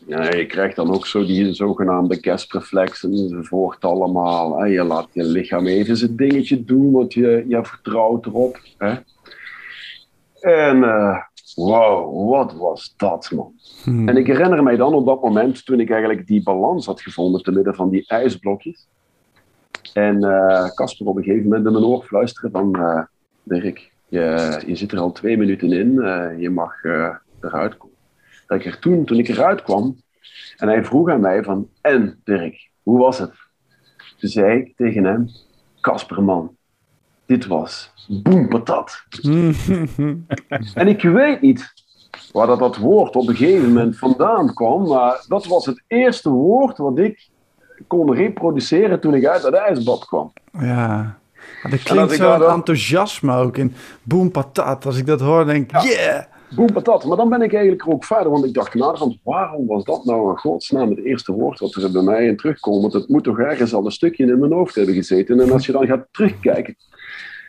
Ja, 0.08 0.36
je 0.36 0.46
krijgt 0.46 0.76
dan 0.76 0.94
ook 0.94 1.06
zo 1.06 1.26
die 1.26 1.54
zogenaamde 1.54 2.18
gastreflex 2.22 3.04
enzovoort 3.04 3.84
allemaal. 3.84 4.60
Hè. 4.60 4.66
Je 4.66 4.84
laat 4.84 5.08
je 5.12 5.24
lichaam 5.24 5.68
even 5.68 5.98
zijn 5.98 6.16
dingetje 6.16 6.64
doen, 6.64 6.92
want 6.92 7.14
je, 7.14 7.46
je 7.48 7.66
vertrouwt 7.66 8.26
erop. 8.26 8.60
Hè. 8.78 8.96
En 10.40 10.78
uh, 10.78 11.18
wow, 11.56 12.30
wat 12.30 12.54
was 12.54 12.94
dat, 12.98 13.32
man. 13.32 13.54
Hmm. 13.84 14.10
En 14.10 14.18
ik 14.18 14.28
herinner 14.28 14.64
mij 14.64 14.76
dan 14.76 14.94
op 14.94 15.06
dat 15.06 15.22
moment, 15.22 15.66
toen 15.66 15.80
ik 15.80 15.90
eigenlijk 15.90 16.28
die 16.28 16.44
balans 16.44 16.86
had 16.86 17.02
gevonden 17.02 17.44
te 17.44 17.52
midden 17.52 17.76
van 17.76 17.90
die 17.90 18.08
ijsblokjes. 18.08 18.88
En 19.94 20.24
uh, 20.24 20.70
Casper 20.70 21.08
op 21.08 21.18
een 21.18 21.24
gegeven 21.24 21.44
moment 21.44 21.66
in 21.66 21.72
mijn 21.72 21.86
oor 21.86 22.04
fluisteren 22.04 22.52
van... 22.52 22.76
Uh, 22.80 23.04
Dirk, 23.44 23.92
je, 24.08 24.62
je 24.68 24.76
zit 24.76 24.92
er 24.92 25.00
al 25.00 25.12
twee 25.12 25.38
minuten 25.38 25.72
in, 25.72 25.92
je 26.40 26.50
mag 26.50 26.84
eruit 27.42 27.78
komen 27.78 27.95
dat 28.48 28.60
ik 28.60 28.66
er 28.66 28.80
toen, 28.80 29.06
toen 29.06 29.18
ik 29.18 29.28
eruit 29.28 29.64
kwam, 29.64 29.98
en 30.58 30.68
hij 30.68 30.84
vroeg 30.84 31.10
aan 31.10 31.22
mij 31.22 31.44
van, 31.44 31.70
en 31.82 32.22
Dirk, 32.24 32.70
hoe 32.84 33.00
was 33.00 33.20
het? 33.20 33.34
Toen 34.18 34.30
zei 34.30 34.60
ik 34.60 34.76
tegen 34.76 35.04
hem, 35.04 35.30
Kasperman, 35.82 36.56
dit 37.26 37.46
was 37.46 37.94
boem 38.08 38.48
patat. 38.48 39.04
en 40.74 40.88
ik 40.88 41.02
weet 41.02 41.42
niet 41.42 41.74
waar 42.32 42.48
dat, 42.48 42.60
dat 42.60 42.78
woord 42.78 43.16
op 43.16 43.28
een 43.28 43.36
gegeven 43.36 43.68
moment 43.68 43.98
vandaan 43.98 44.54
kwam, 44.54 44.88
maar 44.88 45.26
dat 45.28 45.46
was 45.46 45.66
het 45.66 45.84
eerste 45.88 46.30
woord 46.30 46.78
wat 46.78 46.98
ik 46.98 47.30
kon 47.88 48.14
reproduceren 48.14 49.00
toen 49.00 49.14
ik 49.14 49.26
uit 49.26 49.44
het 49.44 49.54
ijsbad 49.54 50.06
kwam. 50.06 50.34
Ja, 50.60 51.18
dat 51.70 51.84
klinkt 51.84 52.16
zo 52.16 52.42
enthousiasme 52.42 53.36
ook 53.36 53.58
in 53.58 53.74
boem 54.04 54.32
patat. 54.32 54.86
Als 54.86 54.98
ik 54.98 55.06
dat 55.06 55.20
hoor, 55.20 55.46
denk 55.46 55.72
ik, 55.72 55.82
yeah! 55.82 56.24
Boem 56.56 56.74
patat. 56.74 57.06
Maar 57.06 57.18
dan 57.18 57.30
ben 57.30 57.42
ik 57.42 57.54
eigenlijk 57.54 57.88
ook 57.90 58.04
verder, 58.04 58.32
want 58.32 58.46
ik 58.46 58.54
dacht 58.54 58.74
naderhand, 58.74 59.18
waarom 59.24 59.68
was 59.68 59.84
dat 59.84 60.06
nou 60.06 60.30
een 60.30 60.38
godsnaam 60.38 60.90
het 60.90 61.06
eerste 61.06 61.32
woord 61.32 61.60
wat 61.60 61.74
er 61.74 61.92
bij 61.92 62.02
mij 62.02 62.26
in 62.26 62.38
terugkomt? 62.38 62.82
Want 62.82 62.94
het 62.94 63.08
moet 63.08 63.24
toch 63.24 63.40
ergens 63.40 63.74
al 63.74 63.86
een 63.86 63.92
stukje 63.92 64.26
in 64.26 64.40
mijn 64.40 64.52
hoofd 64.52 64.76
hebben 64.76 64.96
gezeten. 64.96 65.40
En 65.40 65.52
als 65.52 65.66
je 65.66 65.72
dan 65.72 65.88
gaat 65.88 66.08
terugkijken 66.12 66.76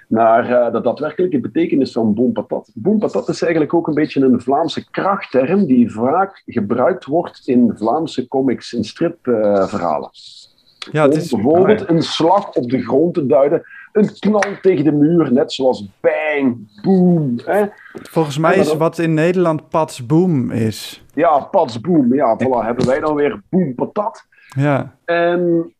naar 0.08 0.50
uh, 0.50 0.72
de 0.72 0.80
daadwerkelijke 0.80 1.40
betekenis 1.40 1.92
van 1.92 2.14
boem 2.14 2.32
patat. 2.32 2.70
Boem 2.74 2.98
patat 2.98 3.28
is 3.28 3.42
eigenlijk 3.42 3.74
ook 3.74 3.86
een 3.86 3.94
beetje 3.94 4.20
een 4.20 4.40
Vlaamse 4.40 4.90
krachtterm 4.90 5.66
die 5.66 5.92
vaak 5.92 6.42
gebruikt 6.46 7.04
wordt 7.04 7.42
in 7.44 7.72
Vlaamse 7.74 8.28
comics 8.28 8.74
en 8.74 8.84
stripverhalen. 8.84 10.10
Uh, 10.12 10.92
ja, 10.92 11.02
het 11.02 11.16
is... 11.16 11.30
bijvoorbeeld 11.30 11.88
een 11.88 12.02
slag 12.02 12.52
op 12.52 12.70
de 12.70 12.82
grond 12.82 13.14
te 13.14 13.26
duiden 13.26 13.62
een 13.96 14.18
knal 14.18 14.42
tegen 14.62 14.84
de 14.84 14.92
muur, 14.92 15.32
net 15.32 15.52
zoals 15.52 15.88
bang, 16.00 16.80
boom. 16.82 17.38
Hè? 17.44 17.64
Volgens 17.92 18.38
mij 18.38 18.56
is 18.56 18.76
wat 18.76 18.98
in 18.98 19.14
Nederland 19.14 19.68
pats 19.68 20.06
boom 20.06 20.50
is. 20.50 21.04
Ja, 21.14 21.38
pats 21.38 21.80
boom. 21.80 22.14
Ja, 22.14 22.38
voilà, 22.38 22.66
hebben 22.66 22.86
wij 22.86 23.00
dan 23.00 23.14
weer 23.14 23.42
boom 23.50 23.74
patat. 23.74 24.26
Ja. 24.48 24.96
En 25.04 25.72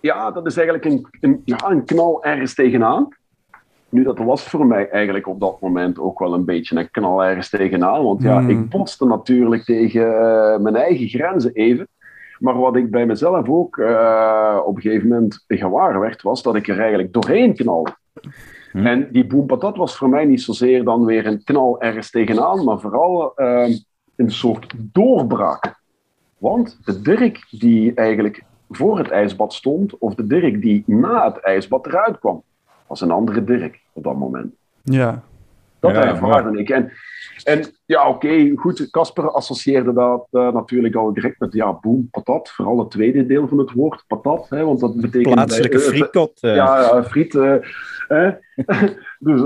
ja, 0.00 0.30
dat 0.30 0.46
is 0.46 0.56
eigenlijk 0.56 0.86
een, 0.86 1.06
een, 1.20 1.42
ja, 1.44 1.70
een 1.70 1.84
knal 1.84 2.24
ergens 2.24 2.54
tegenaan. 2.54 3.08
Nu, 3.88 4.02
dat 4.02 4.18
was 4.18 4.42
voor 4.42 4.66
mij 4.66 4.88
eigenlijk 4.88 5.26
op 5.26 5.40
dat 5.40 5.60
moment 5.60 5.98
ook 5.98 6.18
wel 6.18 6.34
een 6.34 6.44
beetje 6.44 6.76
een 6.76 6.90
knal 6.90 7.24
ergens 7.24 7.48
tegenaan. 7.48 8.04
Want 8.04 8.22
ja, 8.22 8.38
hmm. 8.38 8.50
ik 8.50 8.68
botste 8.68 9.06
natuurlijk 9.06 9.64
tegen 9.64 10.02
uh, 10.02 10.58
mijn 10.58 10.76
eigen 10.76 11.08
grenzen 11.08 11.52
even. 11.52 11.88
Maar 12.40 12.58
wat 12.58 12.76
ik 12.76 12.90
bij 12.90 13.06
mezelf 13.06 13.48
ook 13.48 13.76
uh, 13.76 14.60
op 14.64 14.76
een 14.76 14.82
gegeven 14.82 15.08
moment 15.08 15.44
gewaar 15.48 16.00
werd, 16.00 16.22
was 16.22 16.42
dat 16.42 16.54
ik 16.54 16.68
er 16.68 16.78
eigenlijk 16.78 17.12
doorheen 17.12 17.54
knalde. 17.54 17.96
Hm. 18.72 18.86
En 18.86 19.08
die 19.12 19.26
boempatat 19.26 19.76
was 19.76 19.96
voor 19.96 20.08
mij 20.08 20.24
niet 20.24 20.42
zozeer 20.42 20.84
dan 20.84 21.04
weer 21.04 21.26
een 21.26 21.44
knal 21.44 21.80
ergens 21.80 22.10
tegenaan, 22.10 22.64
maar 22.64 22.80
vooral 22.80 23.32
uh, 23.36 23.76
een 24.16 24.30
soort 24.30 24.72
doorbraak. 24.76 25.74
Want 26.38 26.78
de 26.84 27.00
Dirk 27.00 27.46
die 27.50 27.94
eigenlijk 27.94 28.44
voor 28.70 28.98
het 28.98 29.10
ijsbad 29.10 29.54
stond 29.54 29.98
of 29.98 30.14
de 30.14 30.26
Dirk 30.26 30.62
die 30.62 30.82
na 30.86 31.24
het 31.32 31.38
ijsbad 31.38 31.86
eruit 31.86 32.18
kwam. 32.18 32.42
was 32.86 33.00
een 33.00 33.10
andere 33.10 33.44
Dirk 33.44 33.80
op 33.92 34.02
dat 34.02 34.16
moment. 34.16 34.54
Ja. 34.82 35.22
Dat 35.80 35.90
ja, 35.90 36.04
ervaarde 36.04 36.58
ik. 36.58 36.68
En, 36.68 36.92
en 37.44 37.64
ja, 37.86 38.08
oké, 38.08 38.52
goed. 38.56 38.90
Casper 38.90 39.30
associeerde 39.30 39.92
dat 39.92 40.26
uh, 40.30 40.52
natuurlijk 40.52 40.94
al 40.94 41.12
direct 41.12 41.40
met 41.40 41.52
ja, 41.52 41.78
boem, 41.80 42.08
patat. 42.10 42.50
Vooral 42.50 42.78
het 42.78 42.90
tweede 42.90 43.26
deel 43.26 43.48
van 43.48 43.58
het 43.58 43.72
woord, 43.72 44.04
patat. 44.06 44.46
Hè, 44.48 44.64
want 44.64 44.80
dat 44.80 45.00
betekent... 45.00 45.34
Plaatselijke 45.34 45.76
uh, 45.76 45.82
frietkot. 45.82 46.38
Uh. 46.40 46.54
Ja, 46.54 47.04
friet. 47.04 47.32
Hè. 47.32 48.30
dus 49.28 49.42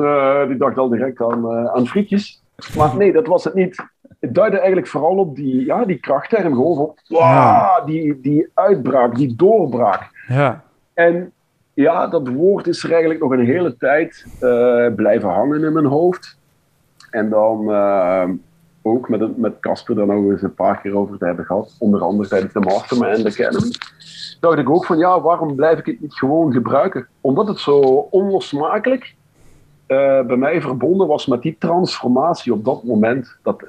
die 0.48 0.56
dacht 0.56 0.78
al 0.78 0.88
direct 0.88 1.22
aan, 1.22 1.48
aan 1.68 1.86
frietjes. 1.86 2.42
Maar 2.76 2.96
nee, 2.96 3.12
dat 3.12 3.26
was 3.26 3.44
het 3.44 3.54
niet. 3.54 3.92
Het 4.20 4.34
duidde 4.34 4.56
eigenlijk 4.56 4.86
vooral 4.86 5.16
op 5.16 5.36
die, 5.36 5.64
ja, 5.64 5.84
die 5.84 5.98
krachtterm. 5.98 6.54
Gewoon 6.54 6.78
op 6.78 6.98
wow, 7.08 7.86
die, 7.86 8.20
die 8.20 8.50
uitbraak, 8.54 9.16
die 9.16 9.34
doorbraak. 9.36 10.24
Ja. 10.28 10.64
En 10.94 11.32
ja, 11.74 12.06
dat 12.06 12.28
woord 12.28 12.66
is 12.66 12.84
er 12.84 12.90
eigenlijk 12.90 13.20
nog 13.20 13.30
een 13.30 13.44
hele 13.44 13.76
tijd 13.76 14.26
uh, 14.40 14.94
blijven 14.94 15.28
hangen 15.28 15.64
in 15.64 15.72
mijn 15.72 15.84
hoofd. 15.84 16.38
En 17.10 17.30
dan 17.30 17.70
uh, 17.70 18.28
ook 18.82 19.08
met, 19.08 19.38
met 19.38 19.60
Casper 19.60 19.98
er 19.98 20.06
nog 20.06 20.30
eens 20.30 20.42
een 20.42 20.54
paar 20.54 20.80
keer 20.80 20.96
over 20.96 21.18
te 21.18 21.24
hebben 21.24 21.44
gehad. 21.44 21.76
Onder 21.78 22.00
andere 22.00 22.28
tijdens 22.28 22.52
de 22.52 22.60
Mastermind 22.60 23.26
Academy. 23.26 23.70
Dacht 24.40 24.58
ik 24.58 24.70
ook 24.70 24.84
van 24.84 24.98
ja, 24.98 25.20
waarom 25.20 25.54
blijf 25.54 25.78
ik 25.78 25.86
het 25.86 26.00
niet 26.00 26.14
gewoon 26.14 26.52
gebruiken? 26.52 27.08
Omdat 27.20 27.48
het 27.48 27.58
zo 27.58 27.78
onlosmakelijk 28.10 29.14
uh, 29.88 30.20
bij 30.22 30.36
mij 30.36 30.60
verbonden 30.60 31.06
was 31.06 31.26
met 31.26 31.42
die 31.42 31.56
transformatie 31.58 32.52
op 32.52 32.64
dat 32.64 32.84
moment. 32.84 33.36
Dat, 33.42 33.60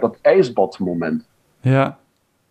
dat 0.00 0.16
ijsbadmoment. 0.20 1.24
Ja. 1.60 1.98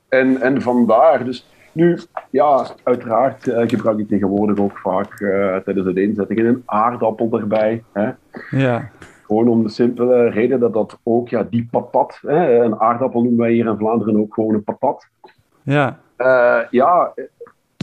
En, 0.10 0.42
en 0.42 0.62
vandaar, 0.62 1.26
dus 1.26 1.46
nu, 1.72 2.00
ja, 2.30 2.68
uiteraard 2.84 3.48
uh, 3.48 3.62
gebruik 3.66 3.98
ik 3.98 4.08
tegenwoordig 4.08 4.58
ook 4.58 4.78
vaak 4.78 5.20
uh, 5.20 5.56
tijdens 5.56 5.88
het 5.88 5.98
inzetten 5.98 6.46
een 6.46 6.64
aardappel 6.66 7.40
erbij. 7.40 7.84
Hè? 7.92 8.10
Ja. 8.50 8.90
Gewoon 9.26 9.48
om 9.48 9.64
de 9.64 9.70
simpele 9.70 10.30
reden 10.30 10.60
dat 10.60 10.74
dat 10.74 11.00
ook, 11.04 11.30
ja, 11.30 11.44
die 11.44 11.68
patat, 11.72 12.20
hè? 12.22 12.64
een 12.64 12.80
aardappel 12.80 13.22
noemen 13.22 13.40
wij 13.40 13.52
hier 13.52 13.68
in 13.68 13.78
Vlaanderen 13.78 14.20
ook 14.20 14.34
gewoon 14.34 14.54
een 14.54 14.64
patat. 14.64 15.08
Ja. 15.64 16.00
Uh, 16.18 16.60
ja, 16.70 17.14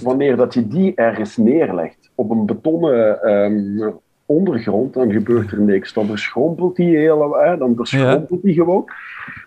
wanneer 0.02 0.36
dat 0.36 0.54
je 0.54 0.68
die 0.68 0.94
ergens 0.94 1.36
neerlegt 1.36 2.10
op 2.14 2.30
een 2.30 2.46
betonnen 2.46 3.30
um, 3.32 3.92
ondergrond, 4.26 4.94
dan 4.94 5.12
gebeurt 5.12 5.50
er 5.50 5.60
niks. 5.60 5.92
Dan 5.92 6.06
verschrompelt 6.06 6.76
die 6.76 6.96
heel, 6.96 7.34
hè, 7.34 7.56
dan 7.56 7.76
verschrompelt 7.76 8.42
die 8.42 8.54
gewoon. 8.54 8.84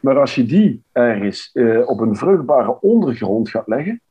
Maar 0.02 0.20
als 0.20 0.36
je 0.36 0.44
die 0.44 0.84
ergens 0.92 1.50
uh, 1.54 1.90
op 1.90 2.00
een 2.00 2.16
vruchtbare 2.16 2.82
ondergrond 2.82 3.50
gaat 3.50 3.68
leggen, 3.68 4.02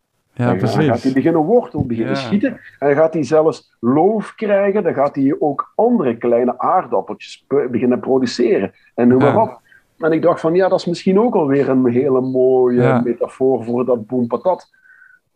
ja, 0.40 0.46
dan, 0.46 0.56
precies. 0.58 0.76
dan 0.76 0.84
gaat 0.94 1.02
hij 1.02 1.12
beginnen 1.12 1.42
wortel 1.42 1.86
beginnen 1.86 2.14
Ja. 2.14 2.20
schieten. 2.20 2.50
En 2.78 2.86
dan 2.88 2.94
gaat 2.96 3.12
hij 3.14 3.22
zelfs 3.24 3.76
loof 3.80 4.34
krijgen. 4.34 4.82
Dan 4.82 4.94
gaat 4.94 5.14
hij 5.14 5.36
ook 5.38 5.72
andere 5.74 6.16
kleine 6.16 6.58
aardappeltjes 6.58 7.44
pe- 7.48 7.68
beginnen 7.70 8.00
produceren. 8.00 8.72
En 8.94 9.08
noem 9.08 9.18
maar 9.18 9.40
op. 9.40 9.60
En 9.98 10.12
ik 10.12 10.22
dacht 10.22 10.40
van, 10.40 10.54
ja, 10.54 10.68
dat 10.68 10.78
is 10.78 10.86
misschien 10.86 11.20
ook 11.20 11.34
alweer 11.34 11.68
een 11.68 11.86
hele 11.86 12.20
mooie 12.20 13.00
metafoor 13.04 13.64
voor 13.64 13.84
dat 13.84 14.06
boom 14.06 14.26
patat. 14.26 14.68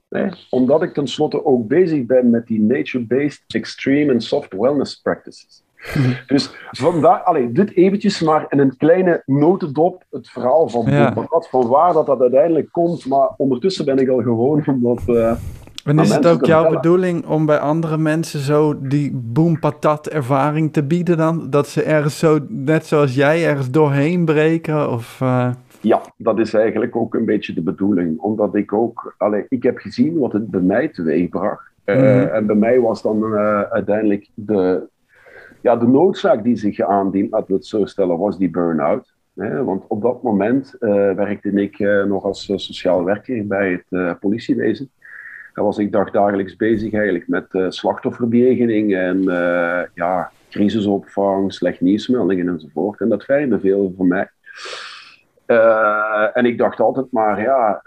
Nee, 0.09 0.31
omdat 0.51 0.83
ik 0.83 0.93
tenslotte 0.95 1.45
ook 1.45 1.69
bezig 1.69 2.07
ben 2.07 2.31
met 2.31 2.47
die 2.47 2.61
nature-based 2.61 3.43
extreme 3.47 4.13
and 4.13 4.23
soft 4.23 4.53
wellness 4.53 5.01
practices. 5.01 5.64
Dus 6.27 6.55
vandaar, 6.71 7.19
allee, 7.23 7.53
dit 7.53 7.75
eventjes 7.77 8.21
maar 8.21 8.47
in 8.49 8.59
een 8.59 8.77
kleine 8.77 9.23
notendop, 9.27 10.03
het 10.11 10.29
verhaal 10.29 10.69
van 10.69 10.85
Ja. 10.87 11.11
Patat, 11.11 11.49
van 11.49 11.67
waar 11.69 11.93
dat, 11.93 12.07
dat 12.07 12.21
uiteindelijk 12.21 12.69
komt. 12.73 13.07
Maar 13.07 13.29
ondertussen 13.37 13.85
ben 13.85 13.99
ik 13.99 14.09
al 14.09 14.23
gewoon 14.23 14.63
omdat... 14.75 15.03
eh, 15.07 15.33
En 15.85 15.99
is 15.99 16.15
het 16.15 16.27
ook 16.27 16.45
jouw 16.45 16.71
bedoeling 16.71 17.27
om 17.27 17.47
bij 17.47 17.59
andere 17.59 17.99
mensen 17.99 18.41
zo 18.41 18.75
die 18.81 19.11
boom 19.15 19.59
patat 19.59 20.07
ervaring 20.09 20.73
te 20.73 20.83
bieden 20.83 21.17
dan? 21.17 21.51
Dat 21.51 21.69
ze 21.69 21.83
ergens 21.83 22.19
zo, 22.19 22.39
net 22.49 22.87
zoals 22.87 23.15
jij, 23.15 23.47
ergens 23.47 23.71
doorheen 23.71 24.25
breken? 24.25 24.91
Of, 24.91 25.19
eh, 25.21 25.51
Ja, 25.81 26.01
dat 26.17 26.39
is 26.39 26.55
eigenlijk 26.55 26.97
ook 26.97 27.15
een 27.15 27.25
beetje 27.25 27.55
de 27.55 27.63
bedoeling. 27.63 28.19
Omdat 28.19 28.55
ik 28.55 28.73
ook, 28.73 29.15
allee, 29.19 29.47
ik 29.49 29.63
heb 29.63 29.79
gezien 29.79 30.19
wat 30.19 30.33
het 30.33 30.51
bij 30.51 30.61
mij 30.61 30.89
teweegbracht. 30.89 31.73
Eh, 31.85 31.97
Mhm. 31.97 32.35
En 32.35 32.47
bij 32.47 32.57
mij 32.57 32.81
was 32.81 33.03
dan 33.03 33.35
uiteindelijk 33.71 34.29
de, 34.35 34.83
ja, 35.65 35.77
de 35.77 35.87
noodzaak 35.87 36.43
die 36.43 36.57
zich 36.57 36.81
aandient, 36.81 37.31
laten 37.31 37.47
we 37.47 37.55
het 37.55 37.67
zo 37.67 37.85
stellen, 37.85 38.19
was 38.19 38.39
die 38.39 38.51
burn-out. 38.51 39.15
Want 39.65 39.85
op 39.89 40.03
dat 40.03 40.23
moment 40.23 40.77
eh, 40.79 40.91
werkte 41.13 41.51
ik 41.51 41.79
eh, 41.79 42.05
nog 42.05 42.25
als 42.25 42.49
eh, 42.49 42.57
sociaal 42.57 43.05
werker 43.05 43.47
bij 43.47 43.83
het 43.89 44.19
politiewezen. 44.19 44.91
Daar 45.55 45.65
was 45.65 45.79
ik 45.79 45.93
dagdagelijks 45.93 46.57
bezig 46.57 46.93
eigenlijk 46.93 47.29
met 47.29 47.73
slachtofferbejegening 47.75 48.95
en 48.95 49.23
ja, 49.95 50.31
crisisopvang, 50.51 51.53
slecht 51.53 51.81
nieuwsmeldingen 51.81 52.49
enzovoort. 52.49 53.01
En 53.01 53.09
dat 53.09 53.25
veinde 53.25 53.61
veel 53.61 53.95
voor 53.97 54.07
mij. 54.07 54.31
En 56.33 56.45
ik 56.45 56.59
dacht 56.59 56.81
altijd 56.81 57.07
maar, 57.11 57.41
ja, 57.41 57.83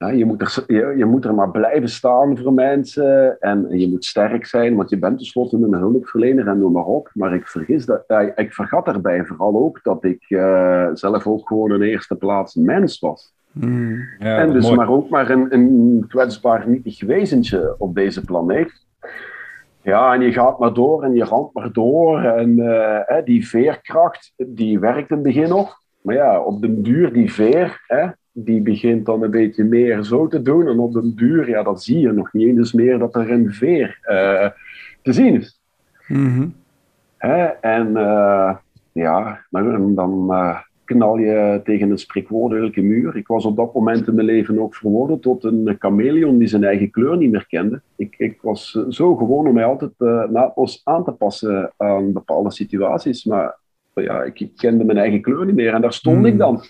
ja, 0.00 0.08
je, 0.08 0.24
moet 0.24 0.40
er, 0.40 0.64
je, 0.66 0.94
je 0.96 1.04
moet 1.04 1.24
er 1.24 1.34
maar 1.34 1.50
blijven 1.50 1.88
staan 1.88 2.38
voor 2.38 2.52
mensen. 2.52 3.36
En 3.40 3.66
je 3.78 3.88
moet 3.88 4.04
sterk 4.04 4.46
zijn, 4.46 4.76
want 4.76 4.90
je 4.90 4.98
bent 4.98 5.16
tenslotte 5.16 5.56
een 5.56 5.74
hulpverlener 5.74 6.46
en 6.48 6.58
noem 6.58 6.72
maar 6.72 6.84
op. 6.84 7.10
Maar 7.12 7.34
ik, 7.34 7.46
vergis 7.46 7.86
dat, 7.86 8.04
eh, 8.06 8.26
ik 8.34 8.52
vergat 8.52 8.84
daarbij 8.84 9.24
vooral 9.24 9.54
ook 9.56 9.80
dat 9.82 10.04
ik 10.04 10.24
eh, 10.28 10.88
zelf 10.92 11.26
ook 11.26 11.48
gewoon 11.48 11.72
in 11.72 11.82
eerste 11.82 12.16
plaats 12.16 12.54
mens 12.54 12.98
was. 12.98 13.34
mm, 13.52 13.98
Ja, 14.18 14.38
en 14.38 14.52
dus 14.52 14.64
mooi. 14.64 14.76
maar 14.76 14.88
ook 14.90 15.08
maar 15.08 15.30
een, 15.30 15.46
een 15.54 16.04
kwetsbaar 16.08 16.68
nietig 16.68 17.02
wezentje 17.04 17.74
op 17.78 17.94
deze 17.94 18.24
planeet. 18.24 18.86
Ja, 19.82 20.14
en 20.14 20.20
je 20.20 20.32
gaat 20.32 20.58
maar 20.58 20.72
door 20.72 21.02
en 21.02 21.14
je 21.14 21.24
ramt 21.24 21.52
maar 21.52 21.72
door. 21.72 22.22
En 22.22 22.58
eh, 22.58 23.24
die 23.24 23.48
veerkracht, 23.48 24.32
die 24.36 24.78
werkt 24.78 25.10
in 25.10 25.16
het 25.16 25.22
begin 25.24 25.48
nog. 25.48 25.78
Maar 26.00 26.14
ja, 26.14 26.40
op 26.40 26.60
den 26.60 26.82
duur, 26.82 27.12
die 27.12 27.32
veer, 27.32 27.84
hè, 27.86 28.06
die 28.32 28.60
begint 28.60 29.06
dan 29.06 29.22
een 29.22 29.30
beetje 29.30 29.64
meer 29.64 30.02
zo 30.02 30.28
te 30.28 30.42
doen. 30.42 30.68
En 30.68 30.78
op 30.78 30.92
den 30.92 31.12
duur, 31.16 31.48
ja, 31.48 31.62
dat 31.62 31.82
zie 31.82 31.98
je 31.98 32.12
nog 32.12 32.32
niet 32.32 32.56
eens 32.56 32.72
meer 32.72 32.98
dat 32.98 33.14
er 33.14 33.30
een 33.30 33.52
veer 33.52 33.98
eh, 34.02 34.48
te 35.02 35.12
zien 35.12 35.34
is. 35.34 35.60
mhm. 36.08 36.48
Hè? 37.16 37.44
En 37.46 37.96
eh, 37.96 38.56
ja, 38.92 39.44
dan, 39.50 39.94
dan 39.94 40.26
eh, 40.30 40.58
knal 40.84 41.18
je 41.18 41.60
tegen 41.64 41.90
een 41.90 41.98
spreekwoordelijke 41.98 42.82
muur. 42.82 43.16
Ik 43.16 43.26
was 43.26 43.44
op 43.44 43.56
dat 43.56 43.74
moment 43.74 44.08
in 44.08 44.14
mijn 44.14 44.26
leven 44.26 44.58
ook 44.58 44.74
verworden 44.74 45.20
tot 45.20 45.44
een 45.44 45.76
chameleon 45.78 46.38
die 46.38 46.48
zijn 46.48 46.64
eigen 46.64 46.90
kleur 46.90 47.16
niet 47.16 47.30
meer 47.30 47.46
kende. 47.46 47.82
Ik, 47.96 48.14
ik 48.18 48.38
was 48.42 48.70
zo 48.88 49.16
gewoon 49.16 49.46
om 49.46 49.54
mij 49.54 49.64
altijd 49.64 49.92
naadloos 50.30 50.80
aan 50.84 51.04
te 51.04 51.12
passen 51.12 51.72
aan 51.76 52.12
bepaalde 52.12 52.50
situaties. 52.50 53.24
Maar 53.24 53.58
ja, 53.94 54.22
ik, 54.22 54.40
ik 54.40 54.56
kende 54.56 54.84
mijn 54.84 54.98
eigen 54.98 55.20
kleur 55.20 55.46
niet 55.46 55.54
meer 55.54 55.74
en 55.74 55.80
daar 55.80 55.92
stond 55.92 56.26
ik 56.26 56.38
dan. 56.38 56.62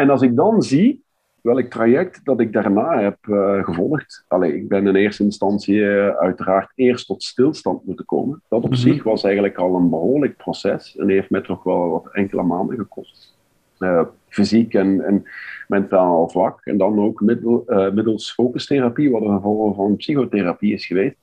En 0.00 0.10
als 0.10 0.22
ik 0.22 0.36
dan 0.36 0.62
zie 0.62 1.04
welk 1.42 1.66
traject 1.66 2.20
dat 2.24 2.40
ik 2.40 2.52
daarna 2.52 3.00
heb 3.00 3.16
eh, 3.20 3.64
gevolgd. 3.64 4.24
Allee, 4.28 4.56
ik 4.56 4.68
ben 4.68 4.86
in 4.86 4.94
eerste 4.94 5.22
instantie 5.22 5.88
eh, 5.88 6.16
uiteraard 6.16 6.72
eerst 6.74 7.06
tot 7.06 7.22
stilstand 7.22 7.86
moeten 7.86 8.04
komen. 8.04 8.42
Dat 8.48 8.64
op 8.64 8.70
Mhm. 8.70 8.78
zich 8.78 9.02
was 9.02 9.24
eigenlijk 9.24 9.56
al 9.56 9.74
een 9.76 9.90
behoorlijk 9.90 10.36
proces 10.36 10.96
en 10.96 11.08
heeft 11.08 11.30
mij 11.30 11.40
toch 11.40 11.62
wel 11.62 11.88
wat 11.88 12.08
enkele 12.12 12.42
maanden 12.42 12.76
gekost. 12.76 13.38
Eh, 13.78 14.02
fysiek 14.28 14.74
en, 14.74 15.04
en 15.04 15.24
mentaal 15.68 16.28
vlak. 16.28 16.60
En 16.64 16.78
dan 16.78 17.00
ook 17.00 17.20
middel, 17.20 17.64
middels 17.94 18.32
focustherapie, 18.32 19.10
wat 19.10 19.22
een 19.22 19.40
vorm 19.40 19.74
van 19.74 19.96
psychotherapie 19.96 20.72
is 20.72 20.86
geweest. 20.86 21.16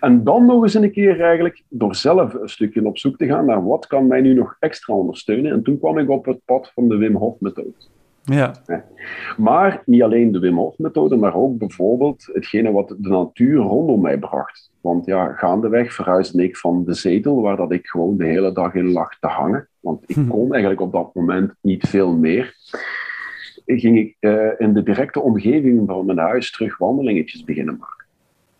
En 0.00 0.24
dan 0.24 0.46
nog 0.46 0.62
eens 0.62 0.74
een 0.74 0.92
keer 0.92 1.20
eigenlijk 1.20 1.62
door 1.68 1.94
zelf 1.94 2.34
een 2.34 2.48
stukje 2.48 2.86
op 2.86 2.98
zoek 2.98 3.16
te 3.16 3.26
gaan 3.26 3.46
naar 3.46 3.64
wat 3.64 3.86
kan 3.86 4.06
mij 4.06 4.20
nu 4.20 4.34
nog 4.34 4.56
extra 4.60 4.94
ondersteunen. 4.94 5.52
En 5.52 5.62
toen 5.62 5.78
kwam 5.78 5.98
ik 5.98 6.10
op 6.10 6.24
het 6.24 6.40
pad 6.44 6.70
van 6.74 6.88
de 6.88 6.96
Wim 6.96 7.14
Hof 7.14 7.40
methode. 7.40 7.92
Ja, 8.24 8.54
Maar 9.36 9.82
niet 9.86 10.02
alleen 10.02 10.32
de 10.32 10.38
Wim 10.38 10.56
Hof 10.56 10.78
methode, 10.78 11.16
maar 11.16 11.34
ook 11.34 11.58
bijvoorbeeld 11.58 12.28
hetgene 12.32 12.72
wat 12.72 12.88
de 12.88 12.96
natuur 13.08 13.56
rondom 13.56 14.00
mij 14.00 14.18
bracht. 14.18 14.70
Want 14.80 15.06
ja, 15.06 15.32
gaandeweg 15.32 15.92
verhuisde 15.94 16.42
ik 16.42 16.56
van 16.56 16.84
de 16.84 16.94
zetel, 16.94 17.40
waar 17.40 17.56
dat 17.56 17.72
ik 17.72 17.86
gewoon 17.86 18.16
de 18.16 18.24
hele 18.24 18.52
dag 18.52 18.74
in 18.74 18.92
lag 18.92 19.18
te 19.18 19.26
hangen. 19.26 19.68
Want 19.80 20.02
ik 20.06 20.16
Hm. 20.16 20.28
kon 20.28 20.50
eigenlijk 20.52 20.80
op 20.80 20.92
dat 20.92 21.14
moment 21.14 21.52
niet 21.60 21.88
veel 21.88 22.16
meer. 22.16 22.54
Ging 23.66 23.98
ik 23.98 24.16
eh, 24.20 24.48
in 24.58 24.72
de 24.74 24.82
directe 24.82 25.20
omgeving 25.20 25.82
van 25.86 26.06
mijn 26.06 26.18
huis 26.18 26.50
terug 26.50 26.78
wandelingetjes 26.78 27.44
beginnen 27.44 27.76
maken. 27.78 28.03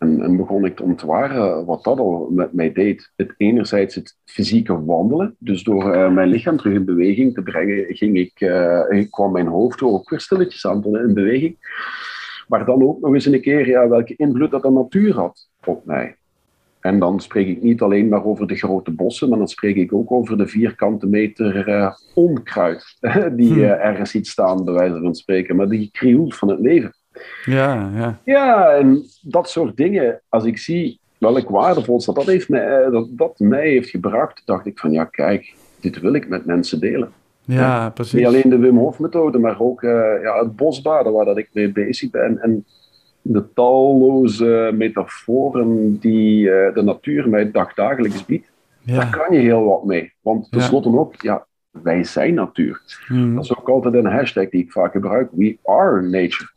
En, 0.05 0.21
en 0.21 0.37
begon 0.37 0.65
ik 0.65 0.75
te 0.75 0.83
ontwaren 0.83 1.65
wat 1.65 1.83
dat 1.83 1.99
al 1.99 2.29
met 2.31 2.53
mij 2.53 2.71
deed. 2.71 3.11
Het 3.15 3.33
enerzijds 3.37 3.95
het 3.95 4.17
fysieke 4.25 4.85
wandelen. 4.85 5.35
Dus 5.39 5.63
door 5.63 5.91
eh, 5.91 6.11
mijn 6.11 6.29
lichaam 6.29 6.57
terug 6.57 6.73
in 6.73 6.85
beweging 6.85 7.33
te 7.33 7.41
brengen, 7.41 7.95
ging 7.95 8.17
ik, 8.17 8.39
ik 8.89 9.11
kwam 9.11 9.31
mijn 9.31 9.47
hoofd 9.47 9.81
ook 9.81 10.09
weer 10.09 10.19
stilletjes 10.19 10.67
aan 10.67 10.83
in 10.85 11.13
beweging. 11.13 11.57
Maar 12.47 12.65
dan 12.65 12.83
ook 12.83 13.01
nog 13.01 13.13
eens 13.13 13.25
een 13.25 13.41
keer 13.41 13.67
ja, 13.67 13.87
welke 13.87 14.15
invloed 14.15 14.51
dat 14.51 14.61
de 14.61 14.71
natuur 14.71 15.13
had 15.13 15.49
op 15.65 15.85
mij. 15.85 16.15
En 16.85 16.99
dan 16.99 17.19
spreek 17.19 17.47
ik 17.47 17.61
niet 17.61 17.81
alleen 17.81 18.07
maar 18.07 18.25
over 18.25 18.47
de 18.47 18.55
grote 18.55 18.91
bossen, 18.91 19.29
maar 19.29 19.37
dan 19.37 19.47
spreek 19.47 19.75
ik 19.75 19.93
ook 19.93 20.11
over 20.11 20.37
de 20.37 20.47
vierkante 20.47 21.07
meter 21.07 21.67
eh, 21.67 21.91
onkruid 22.13 22.97
die 23.35 23.53
Hmm. 23.53 23.63
ergens 23.63 24.11
ziet 24.11 24.27
staan, 24.27 24.63
bij 24.63 24.73
wijze 24.73 24.99
van 24.99 25.15
spreken. 25.15 25.55
Maar 25.55 25.69
die 25.69 25.89
krioelt 25.91 26.35
van 26.35 26.49
het 26.49 26.59
leven. 26.59 26.93
Ja, 27.45 27.91
ja. 27.95 28.19
Ja, 28.23 28.69
en 28.69 29.03
dat 29.21 29.49
soort 29.49 29.77
dingen, 29.77 30.21
als 30.29 30.45
ik 30.45 30.57
zie 30.57 30.99
welk 31.17 31.49
waardevol 31.49 32.03
dat 32.05 32.15
dat, 32.15 32.25
heeft 32.25 32.49
mij, 32.49 32.83
eh, 32.83 32.91
dat, 32.91 33.07
dat 33.11 33.39
mij 33.39 33.69
heeft 33.69 33.89
gebracht, 33.89 34.41
dacht 34.45 34.65
ik 34.65 34.79
van 34.79 34.91
ja, 34.91 35.03
kijk, 35.03 35.53
dit 35.79 35.99
wil 35.99 36.13
ik 36.13 36.27
met 36.27 36.45
mensen 36.45 36.79
delen. 36.79 37.11
Ja, 37.41 37.89
precies. 37.89 38.13
Niet 38.13 38.25
alleen 38.25 38.49
de 38.49 38.57
Wim 38.57 38.77
Hof 38.77 38.99
methode, 38.99 39.37
maar 39.37 39.61
ook 39.61 39.81
uh, 39.81 39.91
ja, 40.21 40.39
het 40.39 40.55
bosbaden 40.55 41.13
waar 41.13 41.25
dat 41.25 41.37
ik 41.37 41.49
mee 41.53 41.71
bezig 41.71 42.09
ben. 42.09 42.41
En 42.41 42.65
de 43.21 43.53
talloze 43.53 44.71
metaforen 44.73 45.99
die 45.99 46.45
uh, 46.45 46.73
de 46.73 46.81
natuur 46.81 47.29
mij 47.29 47.51
dagdagelijks 47.51 48.25
biedt. 48.25 48.51
Ja. 48.81 48.95
Daar 48.95 49.09
kan 49.09 49.35
je 49.35 49.41
heel 49.41 49.63
wat 49.63 49.85
mee. 49.85 50.13
Want 50.21 50.51
tenslotte 50.51 50.89
ja. 50.89 50.97
ook, 50.97 51.21
ja, 51.21 51.45
wij 51.71 52.03
zijn 52.03 52.33
natuur. 52.33 52.81
Hmm. 53.07 53.35
Dat 53.35 53.43
is 53.43 53.57
ook 53.57 53.69
altijd 53.69 53.93
een 53.93 54.05
hashtag 54.05 54.49
die 54.49 54.63
ik 54.63 54.71
vaak 54.71 54.91
gebruik. 54.91 55.29
We 55.31 55.57
are 55.63 56.01
nature. 56.01 56.49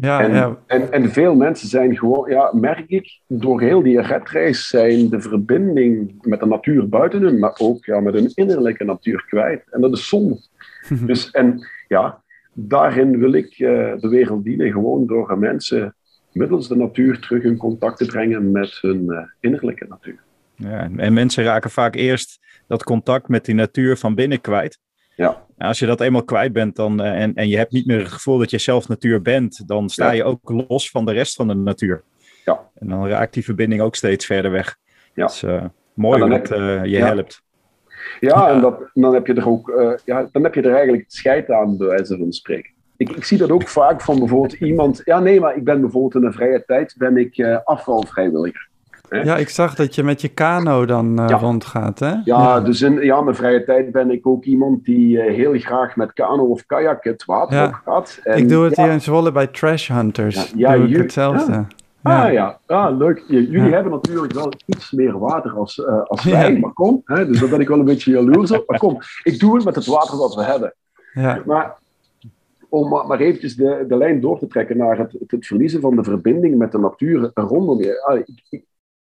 Ja, 0.00 0.22
en, 0.22 0.34
ja. 0.34 0.58
En, 0.66 0.92
en 0.92 1.10
veel 1.10 1.34
mensen 1.34 1.68
zijn 1.68 1.98
gewoon, 1.98 2.30
ja, 2.30 2.50
merk 2.54 2.88
ik, 2.88 3.20
door 3.26 3.60
heel 3.60 3.82
die 3.82 4.00
redreis 4.00 4.68
zijn 4.68 5.08
de 5.08 5.20
verbinding 5.20 6.14
met 6.20 6.40
de 6.40 6.46
natuur 6.46 6.88
buiten 6.88 7.22
hun, 7.22 7.38
maar 7.38 7.54
ook 7.58 7.84
ja, 7.84 8.00
met 8.00 8.14
hun 8.14 8.32
innerlijke 8.34 8.84
natuur 8.84 9.24
kwijt. 9.28 9.62
En 9.70 9.80
dat 9.80 9.92
is 9.92 10.08
zonde. 10.08 10.40
dus, 11.06 11.30
en 11.30 11.66
ja, 11.88 12.22
daarin 12.52 13.18
wil 13.18 13.32
ik 13.32 13.58
uh, 13.58 13.68
de 14.00 14.08
wereld 14.08 14.44
dienen, 14.44 14.72
gewoon 14.72 15.06
door 15.06 15.38
mensen 15.38 15.94
middels 16.32 16.68
de 16.68 16.76
natuur 16.76 17.18
terug 17.18 17.42
in 17.42 17.56
contact 17.56 17.96
te 17.96 18.06
brengen 18.06 18.50
met 18.50 18.78
hun 18.80 19.04
uh, 19.04 19.18
innerlijke 19.40 19.86
natuur. 19.88 20.18
Ja, 20.54 20.90
en 20.96 21.12
mensen 21.12 21.44
raken 21.44 21.70
vaak 21.70 21.94
eerst 21.94 22.38
dat 22.66 22.84
contact 22.84 23.28
met 23.28 23.44
die 23.44 23.54
natuur 23.54 23.96
van 23.96 24.14
binnen 24.14 24.40
kwijt. 24.40 24.78
Ja. 25.20 25.44
Als 25.58 25.78
je 25.78 25.86
dat 25.86 26.00
eenmaal 26.00 26.24
kwijt 26.24 26.52
bent 26.52 26.76
dan, 26.76 27.00
uh, 27.00 27.22
en, 27.22 27.34
en 27.34 27.48
je 27.48 27.56
hebt 27.56 27.72
niet 27.72 27.86
meer 27.86 27.98
het 27.98 28.08
gevoel 28.08 28.38
dat 28.38 28.50
je 28.50 28.58
zelf 28.58 28.88
natuur 28.88 29.22
bent, 29.22 29.68
dan 29.68 29.88
sta 29.88 30.06
ja. 30.06 30.12
je 30.12 30.24
ook 30.24 30.50
los 30.50 30.90
van 30.90 31.04
de 31.04 31.12
rest 31.12 31.34
van 31.36 31.48
de 31.48 31.54
natuur. 31.54 32.02
Ja. 32.44 32.60
En 32.74 32.88
dan 32.88 33.08
raakt 33.08 33.34
die 33.34 33.44
verbinding 33.44 33.82
ook 33.82 33.94
steeds 33.94 34.26
verder 34.26 34.50
weg. 34.50 34.76
Ja. 35.14 35.26
Dus 35.26 35.42
uh, 35.42 35.64
mooi 35.94 36.28
dat 36.28 36.50
uh, 36.50 36.84
je 36.84 36.96
helpt. 36.96 37.42
Ja, 38.20 38.50
en 38.50 38.60
dat, 38.60 38.90
dan, 38.94 39.14
heb 39.14 39.26
je 39.26 39.34
er 39.34 39.48
ook, 39.48 39.72
ja, 40.04 40.28
dan 40.32 40.42
heb 40.42 40.54
je 40.54 40.62
er 40.62 40.74
eigenlijk 40.74 41.04
scheid 41.06 41.50
aan, 41.50 41.76
bij 41.76 41.86
wijze 41.86 42.16
van 42.16 42.32
spreken. 42.32 42.70
Ik, 42.96 43.10
ik, 43.10 43.24
zie 43.24 43.38
dat 43.38 43.50
ook 43.50 43.68
vaak 43.68 44.00
van 44.00 44.18
bijvoorbeeld 44.18 44.52
iemand. 44.52 45.00
Ja, 45.04 45.20
nee, 45.20 45.40
maar 45.40 45.56
ik 45.56 45.64
ben 45.64 45.80
bijvoorbeeld 45.80 46.14
in 46.14 46.24
een 46.24 46.32
vrije 46.32 46.64
tijd 46.64 46.94
ben 46.98 47.16
ik 47.16 47.60
afvalvrijwilliger. 47.64 48.69
Ja, 49.10 49.36
ik 49.36 49.48
zag 49.48 49.74
dat 49.74 49.94
je 49.94 50.02
met 50.02 50.20
je 50.20 50.28
kano 50.28 50.84
dan 50.84 51.20
uh, 51.20 51.36
rondgaat, 51.40 51.98
hè? 51.98 52.08
Ja, 52.08 52.20
ja, 52.24 52.60
dus 52.60 52.82
in 52.82 52.92
ja, 52.92 53.20
mijn 53.20 53.36
vrije 53.36 53.64
tijd 53.64 53.92
ben 53.92 54.10
ik 54.10 54.26
ook 54.26 54.44
iemand 54.44 54.84
die 54.84 55.16
uh, 55.16 55.34
heel 55.34 55.58
graag 55.58 55.96
met 55.96 56.12
kano 56.12 56.44
of 56.44 56.66
kajak 56.66 57.04
het 57.04 57.24
water 57.24 57.56
ja. 57.56 57.66
op 57.66 57.80
gaat. 57.84 58.20
En, 58.24 58.38
ik 58.38 58.48
doe 58.48 58.64
het 58.64 58.76
hier 58.76 58.90
in 58.90 59.00
Zwolle 59.00 59.32
bij 59.32 59.46
Trash 59.46 59.88
Hunters. 59.88 60.52
Ja, 60.56 60.76
doe 60.76 60.88
ik 60.88 60.96
hetzelfde. 60.96 61.64
Ah 62.02 62.32
ja, 62.32 62.58
ah, 62.66 62.96
leuk. 62.98 63.24
jullie 63.26 63.72
hebben 63.72 63.92
natuurlijk 63.92 64.32
wel 64.32 64.52
iets 64.66 64.90
meer 64.90 65.18
water 65.18 65.50
als, 65.50 65.78
uh, 65.78 66.02
als 66.02 66.24
wij, 66.24 66.58
maar 66.58 66.72
kom. 66.72 67.02
Hè, 67.04 67.26
dus 67.26 67.40
daar 67.40 67.48
ben 67.48 67.60
ik 67.60 67.68
wel 67.68 67.78
een 67.78 67.84
beetje 67.84 68.10
jaloers 68.10 68.50
op. 68.50 68.68
Maar 68.68 68.78
kom, 68.78 68.98
ik 69.22 69.38
doe 69.38 69.54
het 69.54 69.64
met 69.64 69.74
het 69.74 69.86
water 69.86 70.18
dat 70.18 70.34
we 70.34 70.42
hebben. 70.42 70.74
Ja. 71.12 71.42
Maar 71.46 71.78
om 72.68 72.88
maar 72.88 73.20
eventjes 73.20 73.56
de, 73.56 73.84
de 73.88 73.96
lijn 73.96 74.20
door 74.20 74.38
te 74.38 74.46
trekken 74.46 74.76
naar 74.76 74.98
het, 74.98 75.16
het, 75.26 75.46
verliezen 75.46 75.80
van 75.80 75.96
de 75.96 76.04
verbinding 76.04 76.58
met 76.58 76.72
de 76.72 76.78
natuur 76.78 77.30
rondom 77.34 77.78
je. 77.82 78.02
Ah, 78.02 78.18
ik, 78.18 78.28
ik, 78.48 78.64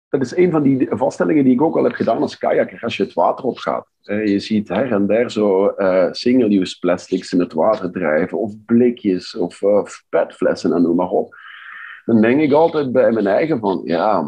dat 0.08 0.20
is 0.20 0.36
een 0.36 0.50
van 0.50 0.62
die 0.62 0.86
vaststellingen 0.90 1.44
die 1.44 1.52
ik 1.52 1.62
ook 1.62 1.76
al 1.76 1.84
heb 1.84 1.92
gedaan 1.92 2.20
als 2.20 2.38
kajakker. 2.38 2.82
Als 2.82 2.96
je 2.96 3.02
het 3.02 3.12
water 3.12 3.44
opgaat, 3.44 3.86
je 4.00 4.38
ziet 4.38 4.68
her 4.68 4.92
en 4.92 5.06
der 5.06 5.30
zo 5.30 5.74
uh, 5.76 6.06
single-use 6.10 6.78
plastics 6.78 7.32
in 7.32 7.40
het 7.40 7.52
water 7.52 7.90
drijven, 7.90 8.38
of 8.38 8.54
blikjes, 8.66 9.36
of, 9.36 9.62
uh, 9.62 9.82
petflessen 10.08 10.72
en 10.72 10.82
noem 10.82 10.96
maar 10.96 11.10
op. 11.10 11.34
Dan 12.04 12.20
denk 12.20 12.40
ik 12.40 12.52
altijd 12.52 12.92
bij 12.92 13.12
mijn 13.12 13.26
eigen 13.26 13.58
van, 13.58 13.80
ja, 13.84 14.24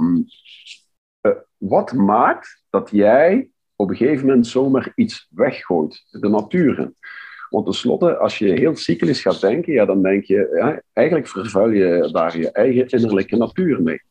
uh, 1.22 1.32
wat 1.56 1.92
maakt 1.92 2.62
dat 2.70 2.90
jij 2.92 3.48
op 3.76 3.90
een 3.90 3.96
gegeven 3.96 4.26
moment 4.26 4.46
zomaar 4.46 4.92
iets 4.94 5.28
weggooit, 5.30 6.06
de 6.10 6.28
natuur 6.28 6.78
in? 6.78 6.94
Want 7.48 7.64
tenslotte, 7.64 8.16
als 8.16 8.38
je 8.38 8.52
heel 8.52 8.76
cyclisch 8.76 9.20
gaat 9.20 9.40
denken, 9.40 9.72
ja, 9.72 9.84
dan 9.84 10.02
denk 10.02 10.24
je, 10.24 10.50
ja, 10.54 10.82
eigenlijk 10.92 11.28
vervuil 11.28 11.70
je 11.70 12.08
daar 12.12 12.38
je 12.38 12.50
eigen 12.50 12.86
innerlijke 12.86 13.36
natuur 13.36 13.82
mee. 13.82 14.02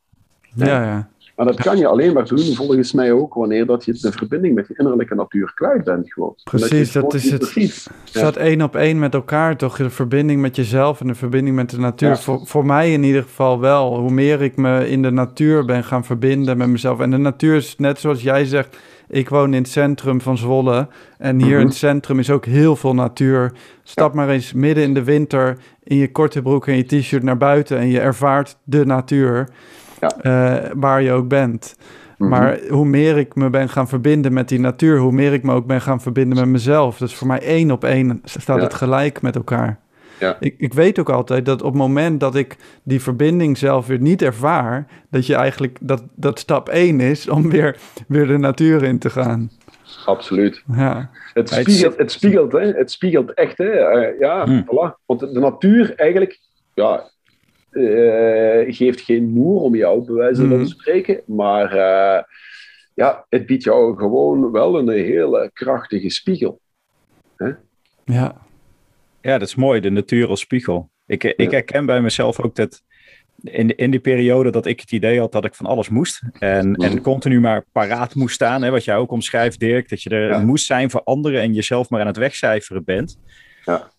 Ja, 0.54 0.82
ja. 0.84 1.10
Maar 1.40 1.48
dat 1.48 1.60
kan 1.60 1.76
je 1.76 1.86
alleen 1.86 2.12
maar 2.12 2.26
doen, 2.26 2.54
volgens 2.54 2.92
mij 2.92 3.12
ook, 3.12 3.34
wanneer 3.34 3.66
dat 3.66 3.84
je 3.84 3.92
de 3.92 4.12
verbinding 4.12 4.54
met 4.54 4.68
je 4.68 4.74
innerlijke 4.76 5.14
natuur 5.14 5.52
kwijt 5.54 5.84
bent. 5.84 6.12
Gewoon. 6.12 6.34
Precies, 6.44 6.92
dat, 6.92 7.14
is 7.14 7.30
het. 7.30 7.54
Het 7.54 7.90
staat 8.04 8.36
één 8.36 8.62
op 8.62 8.76
één 8.76 8.98
met 8.98 9.14
elkaar, 9.14 9.56
toch? 9.56 9.76
De 9.76 9.90
verbinding 9.90 10.40
met 10.40 10.56
jezelf 10.56 11.00
en 11.00 11.06
de 11.06 11.14
verbinding 11.14 11.56
met 11.56 11.70
de 11.70 11.78
natuur. 11.78 12.16
Voor, 12.16 12.40
voor 12.44 12.66
mij 12.66 12.92
in 12.92 13.02
ieder 13.02 13.22
geval 13.22 13.60
wel. 13.60 13.98
Hoe 13.98 14.10
meer 14.10 14.42
ik 14.42 14.56
me 14.56 14.88
in 14.88 15.02
de 15.02 15.10
natuur 15.10 15.64
ben 15.64 15.84
gaan 15.84 16.04
verbinden 16.04 16.56
met 16.56 16.68
mezelf. 16.68 17.00
En 17.00 17.10
de 17.10 17.16
natuur 17.16 17.56
is 17.56 17.74
net 17.76 17.98
zoals 17.98 18.22
jij 18.22 18.44
zegt. 18.44 18.76
Ik 19.08 19.28
woon 19.28 19.54
in 19.54 19.62
het 19.62 19.70
centrum 19.70 20.20
van 20.20 20.38
Zwolle. 20.38 20.88
En 21.18 21.42
hier 21.42 21.58
in 21.58 21.66
het 21.66 21.74
centrum 21.74 22.18
is 22.18 22.30
ook 22.30 22.44
heel 22.44 22.76
veel 22.76 22.94
natuur. 22.94 23.52
Stap 23.82 24.14
maar 24.14 24.28
eens 24.28 24.52
midden 24.52 24.84
in 24.84 24.94
de 24.94 25.04
winter 25.04 25.56
in 25.82 25.96
je 25.96 26.12
korte 26.12 26.42
broek 26.42 26.66
en 26.66 26.76
je 26.76 26.84
t-shirt 26.84 27.22
naar 27.22 27.36
buiten. 27.36 27.78
En 27.78 27.88
je 27.88 28.00
ervaart 28.00 28.56
de 28.64 28.86
natuur 28.86 29.48
ja. 30.00 30.12
uh, 30.22 30.70
waar 30.74 31.02
je 31.02 31.12
ook 31.12 31.28
bent. 31.28 31.76
Mhm. 32.18 32.30
Maar 32.30 32.58
hoe 32.68 32.86
meer 32.86 33.18
ik 33.18 33.34
me 33.34 33.50
ben 33.50 33.68
gaan 33.68 33.88
verbinden 33.88 34.32
met 34.32 34.48
die 34.48 34.60
natuur, 34.60 34.98
hoe 34.98 35.12
meer 35.12 35.32
ik 35.32 35.42
me 35.42 35.52
ook 35.52 35.66
ben 35.66 35.80
gaan 35.80 36.00
verbinden 36.00 36.38
met 36.38 36.48
mezelf. 36.48 36.98
Dus 36.98 37.14
voor 37.14 37.26
mij 37.26 37.40
één 37.40 37.70
op 37.70 37.84
één 37.84 38.20
staat 38.24 38.60
het 38.60 38.74
gelijk 38.74 39.22
met 39.22 39.36
elkaar. 39.36 39.78
Ja. 40.20 40.36
Ik, 40.40 40.54
ik 40.58 40.72
weet 40.72 40.98
ook 40.98 41.10
altijd 41.10 41.46
dat 41.46 41.62
op 41.62 41.72
het 41.72 41.80
moment 41.80 42.20
dat 42.20 42.34
ik 42.34 42.56
die 42.82 43.00
verbinding 43.00 43.58
zelf 43.58 43.86
weer 43.86 44.00
niet 44.00 44.22
ervaar, 44.22 44.86
dat 45.10 45.26
je 45.26 45.34
eigenlijk 45.34 45.78
dat, 45.80 46.02
dat 46.14 46.38
stap 46.38 46.68
één 46.68 47.00
is 47.00 47.28
om 47.28 47.50
weer, 47.50 47.76
weer 48.08 48.26
de 48.26 48.38
natuur 48.38 48.82
in 48.82 48.98
te 48.98 49.10
gaan. 49.10 49.50
Absoluut. 50.04 50.62
Ja. 50.72 51.10
Het 51.32 51.48
spiegelt, 51.48 51.98
het 51.98 52.12
spiegelt, 52.12 52.52
hè? 52.52 52.72
het 52.72 52.90
spiegelt 52.90 53.34
echt. 53.34 53.58
Hè? 53.58 53.96
Uh, 53.96 54.18
ja, 54.18 54.44
hm. 54.44 54.62
voilà. 54.62 55.04
Want 55.06 55.20
de 55.20 55.40
natuur 55.40 55.94
eigenlijk, 55.96 56.38
ja, 56.74 57.10
uh, 57.70 58.74
geeft 58.74 59.00
geen 59.00 59.30
moer 59.30 59.60
om 59.60 59.74
jou, 59.74 60.04
bij 60.04 60.14
wijze 60.14 60.48
van 60.48 60.56
mhm. 60.56 60.66
spreken. 60.66 61.20
Maar 61.26 61.74
uh, 61.74 62.22
ja, 62.94 63.26
het 63.28 63.46
biedt 63.46 63.62
jou 63.62 63.96
gewoon 63.96 64.50
wel 64.50 64.78
een 64.78 64.88
hele 64.88 65.50
krachtige 65.52 66.10
spiegel. 66.10 66.60
Hè? 67.36 67.50
Ja. 68.04 68.36
ja, 69.20 69.38
dat 69.38 69.48
is 69.48 69.54
mooi, 69.54 69.80
de 69.80 69.90
natuur 69.90 70.28
als 70.28 70.40
spiegel. 70.40 70.90
Ik, 71.06 71.24
ik 71.24 71.50
herken 71.50 71.86
bij 71.86 72.00
mezelf 72.00 72.40
ook 72.40 72.54
dat 72.54 72.82
in, 73.42 73.76
in 73.76 73.90
die 73.90 74.00
periode 74.00 74.50
dat 74.50 74.66
ik 74.66 74.80
het 74.80 74.92
idee 74.92 75.18
had 75.18 75.32
dat 75.32 75.44
ik 75.44 75.54
van 75.54 75.66
alles 75.66 75.88
moest. 75.88 76.22
En, 76.38 76.74
en 76.74 76.92
mhm. 76.92 77.00
continu 77.00 77.40
maar 77.40 77.64
paraat 77.72 78.14
moest 78.14 78.34
staan. 78.34 78.62
Hè, 78.62 78.70
wat 78.70 78.84
jij 78.84 78.96
ook 78.96 79.10
omschrijft, 79.10 79.60
Dirk. 79.60 79.88
Dat 79.88 80.02
je 80.02 80.10
er 80.10 80.44
moest 80.46 80.66
zijn 80.66 80.90
voor 80.90 81.02
anderen 81.02 81.40
en 81.40 81.52
jezelf 81.52 81.90
maar 81.90 82.00
aan 82.00 82.06
het 82.06 82.16
wegcijferen 82.16 82.84
bent. 82.84 83.18
Ja 83.64 83.90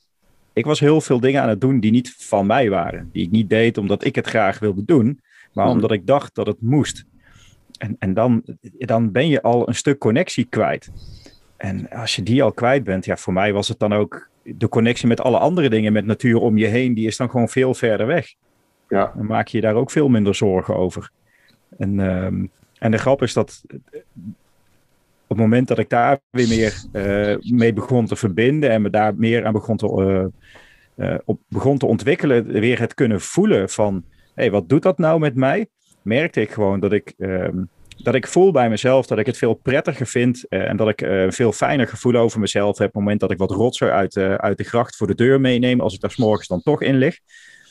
ik 0.54 0.66
was 0.66 0.80
heel 0.80 1.02
veel 1.02 1.20
dingen 1.20 1.42
aan 1.42 1.50
het 1.50 1.62
doen 1.62 1.80
die 1.80 1.92
niet 1.92 2.16
van 2.18 2.46
mij 2.46 2.70
waren. 2.70 3.10
Die 3.12 3.24
ik 3.24 3.32
niet 3.32 3.50
deed 3.50 3.78
omdat 3.78 4.04
ik 4.04 4.16
het 4.16 4.28
graag 4.28 4.60
wilde 4.60 4.86
doen, 4.86 5.22
maar 5.54 5.66
mhm. 5.66 5.74
omdat 5.74 5.92
ik 5.92 6.08
dacht 6.08 6.36
dat 6.36 6.48
het 6.48 6.62
moest. 6.62 7.06
En, 7.78 7.96
en 8.00 8.14
dan, 8.14 8.44
dan 8.78 9.12
ben 9.12 9.28
je 9.28 9.42
al 9.42 9.68
een 9.68 9.76
stuk 9.76 9.98
connectie 9.98 10.46
kwijt. 10.46 10.92
En 11.58 11.90
als 11.90 12.16
je 12.16 12.24
die 12.24 12.44
al 12.44 12.52
kwijt 12.52 12.84
bent, 12.84 13.06
ja, 13.06 13.18
voor 13.18 13.34
mij 13.34 13.54
was 13.54 13.68
het 13.68 13.80
dan 13.80 13.94
ook 13.94 14.30
de 14.44 14.70
connectie 14.70 15.08
met 15.08 15.22
alle 15.22 15.38
andere 15.38 15.70
dingen, 15.70 15.94
met 15.94 16.06
natuur 16.06 16.38
om 16.38 16.58
je 16.58 16.68
heen, 16.68 16.94
die 16.94 17.08
is 17.08 17.18
dan 17.18 17.30
gewoon 17.30 17.50
veel 17.50 17.74
verder 17.74 18.08
weg. 18.08 18.34
Ja. 18.88 19.14
Dan 19.16 19.26
maak 19.26 19.48
je 19.48 19.58
je 19.58 19.64
daar 19.64 19.76
ook 19.76 19.92
veel 19.92 20.10
minder 20.10 20.36
zorgen 20.36 20.76
over. 20.76 21.12
En, 21.78 22.00
ehm, 22.00 22.46
en 22.78 22.92
de 22.92 22.98
grap 22.98 23.22
is 23.22 23.34
dat 23.34 23.64
het 25.32 25.40
moment 25.40 25.68
dat 25.68 25.78
ik 25.78 25.90
daar 25.90 26.20
weer 26.30 26.48
meer 26.48 26.84
uh, 26.94 27.58
mee 27.58 27.74
begon 27.74 28.06
te 28.06 28.16
verbinden 28.16 28.70
en 28.70 28.82
me 28.82 28.90
daar 28.90 29.16
meer 29.16 29.46
aan 29.46 29.54
begon 29.54 29.78
te, 29.78 30.32
uh, 30.98 31.16
op, 31.26 31.40
begon 31.48 31.78
te 31.78 31.86
ontwikkelen, 31.86 32.48
weer 32.48 32.80
het 32.80 32.94
kunnen 32.94 33.22
voelen 33.22 33.70
van, 33.70 34.04
hé, 34.16 34.22
hey, 34.34 34.52
wat 34.52 34.70
doet 34.70 34.84
dat 34.84 34.98
nou 34.98 35.20
met 35.20 35.36
mij? 35.36 35.68
Merkte 36.02 36.42
ik 36.42 36.52
gewoon 36.52 36.80
dat 36.80 36.92
ik, 36.92 37.14
ehm, 37.18 37.58
dat 38.04 38.16
ik 38.16 38.28
voel 38.28 38.52
bij 38.52 38.70
mezelf 38.70 39.08
dat 39.08 39.18
ik 39.18 39.26
het 39.26 39.38
veel 39.38 39.54
prettiger 39.54 40.08
vind 40.08 40.48
en 40.48 40.78
dat 40.78 40.90
ik 40.90 41.02
een 41.02 41.34
veel 41.34 41.52
fijner 41.52 41.88
gevoel 41.88 42.16
over 42.16 42.40
mezelf 42.40 42.78
heb 42.78 42.88
op 42.88 42.94
het 42.94 43.02
moment 43.02 43.20
dat 43.20 43.32
ik 43.32 43.38
wat 43.38 43.52
rotzooi 43.52 43.92
uit, 43.92 44.18
uit 44.18 44.58
de 44.58 44.64
gracht 44.64 44.96
voor 44.96 45.08
de 45.08 45.16
deur 45.16 45.42
meeneem, 45.42 45.82
als 45.82 45.94
ik 45.94 46.00
daar 46.00 46.12
s'morgens 46.12 46.48
dan 46.48 46.62
toch 46.62 46.82
in 46.82 46.98
lig. 46.98 47.20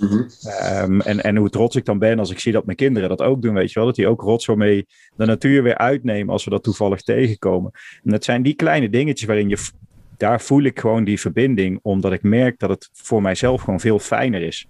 Mhm. 0.00 0.22
Ehm, 0.42 1.00
en, 1.00 1.22
en 1.22 1.36
hoe 1.36 1.50
trots 1.50 1.76
ik 1.76 1.84
dan 1.84 1.98
ben 1.98 2.18
als 2.18 2.30
ik 2.30 2.38
zie 2.38 2.52
dat 2.52 2.64
mijn 2.64 2.76
kinderen 2.76 3.08
dat 3.08 3.22
ook 3.22 3.42
doen, 3.42 3.54
weet 3.54 3.68
je 3.72 3.78
wel. 3.78 3.88
Dat 3.88 3.96
die 3.96 4.08
ook 4.08 4.20
rotzo 4.20 4.56
mee 4.56 4.86
de 5.16 5.26
natuur 5.26 5.62
weer 5.62 5.78
uitnemen 5.78 6.32
als 6.32 6.44
we 6.44 6.50
dat 6.50 6.62
toevallig 6.62 7.02
tegenkomen. 7.02 7.70
En 8.04 8.10
dat 8.10 8.24
zijn 8.24 8.42
die 8.42 8.54
kleine 8.54 8.90
dingetjes 8.90 9.26
waarin 9.26 9.48
je, 9.48 9.68
daar 10.16 10.40
voel 10.40 10.62
ik 10.62 10.80
gewoon 10.80 11.04
die 11.04 11.20
verbinding, 11.20 11.78
omdat 11.82 12.12
ik 12.12 12.22
merk 12.22 12.58
dat 12.58 12.70
het 12.70 12.88
voor 12.92 13.22
mijzelf 13.22 13.62
gewoon 13.62 13.80
veel 13.80 13.98
fijner 13.98 14.42
is. 14.42 14.66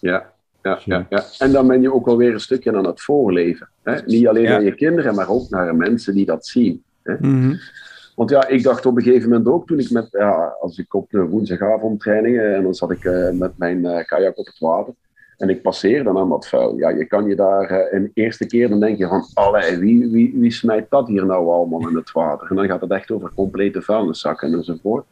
Ja, 0.00 0.34
ja, 0.66 0.78
ja, 0.84 1.06
ja. 1.08 1.24
En 1.38 1.52
dan 1.52 1.66
ben 1.66 1.80
je 1.80 1.92
ook 1.92 2.08
alweer 2.08 2.32
een 2.32 2.40
stukje 2.40 2.76
aan 2.76 2.86
het 2.86 3.02
voorleven. 3.02 3.68
Hè? 3.82 4.00
Niet 4.06 4.28
alleen 4.28 4.48
aan 4.48 4.64
je 4.64 4.74
kinderen, 4.74 5.14
maar 5.14 5.28
ook 5.28 5.50
naar 5.50 5.76
mensen 5.76 6.14
die 6.14 6.26
dat 6.26 6.46
zien. 6.46 6.82
Hè? 7.02 7.14
Mhm. 7.20 7.54
Want 8.14 8.30
ja, 8.30 8.46
ik 8.46 8.62
dacht 8.62 8.86
op 8.86 8.96
een 8.96 9.02
gegeven 9.02 9.28
moment 9.28 9.48
ook, 9.48 9.66
toen 9.66 9.78
ik 9.78 9.90
met, 9.90 10.08
ja, 10.10 10.56
als 10.60 10.78
ik 10.78 10.94
op 10.94 11.10
de 11.10 11.24
woensdagavond 11.24 12.00
trainingen, 12.00 12.54
en 12.54 12.62
dan 12.62 12.74
zat 12.74 12.90
ik 12.90 13.04
uh, 13.04 13.30
met 13.30 13.58
mijn 13.58 13.84
uh, 13.84 14.04
kajak 14.04 14.38
op 14.38 14.46
het 14.46 14.58
water, 14.58 14.94
en 15.36 15.48
ik 15.48 15.62
passeerde 15.62 16.18
aan 16.18 16.28
dat 16.28 16.48
vuil. 16.48 16.76
Ja, 16.76 16.88
je 16.88 17.04
kan 17.04 17.26
je 17.26 17.34
daar 17.34 17.70
uh, 17.70 17.92
een 17.92 18.10
eerste 18.14 18.46
keer, 18.46 18.68
dan 18.68 18.80
denk 18.80 18.98
je 18.98 19.06
van, 19.06 19.24
allee, 19.34 19.76
wie, 19.76 20.10
wie, 20.10 20.34
wie 20.36 20.52
smijt 20.52 20.86
dat 20.90 21.08
hier 21.08 21.26
nou 21.26 21.48
allemaal 21.48 21.88
in 21.88 21.96
het 21.96 22.12
water? 22.12 22.50
En 22.50 22.56
dan 22.56 22.66
gaat 22.66 22.80
het 22.80 22.90
echt 22.90 23.10
over 23.10 23.30
complete 23.34 23.82
vuilniszakken 23.82 24.52
enzovoort. 24.52 25.04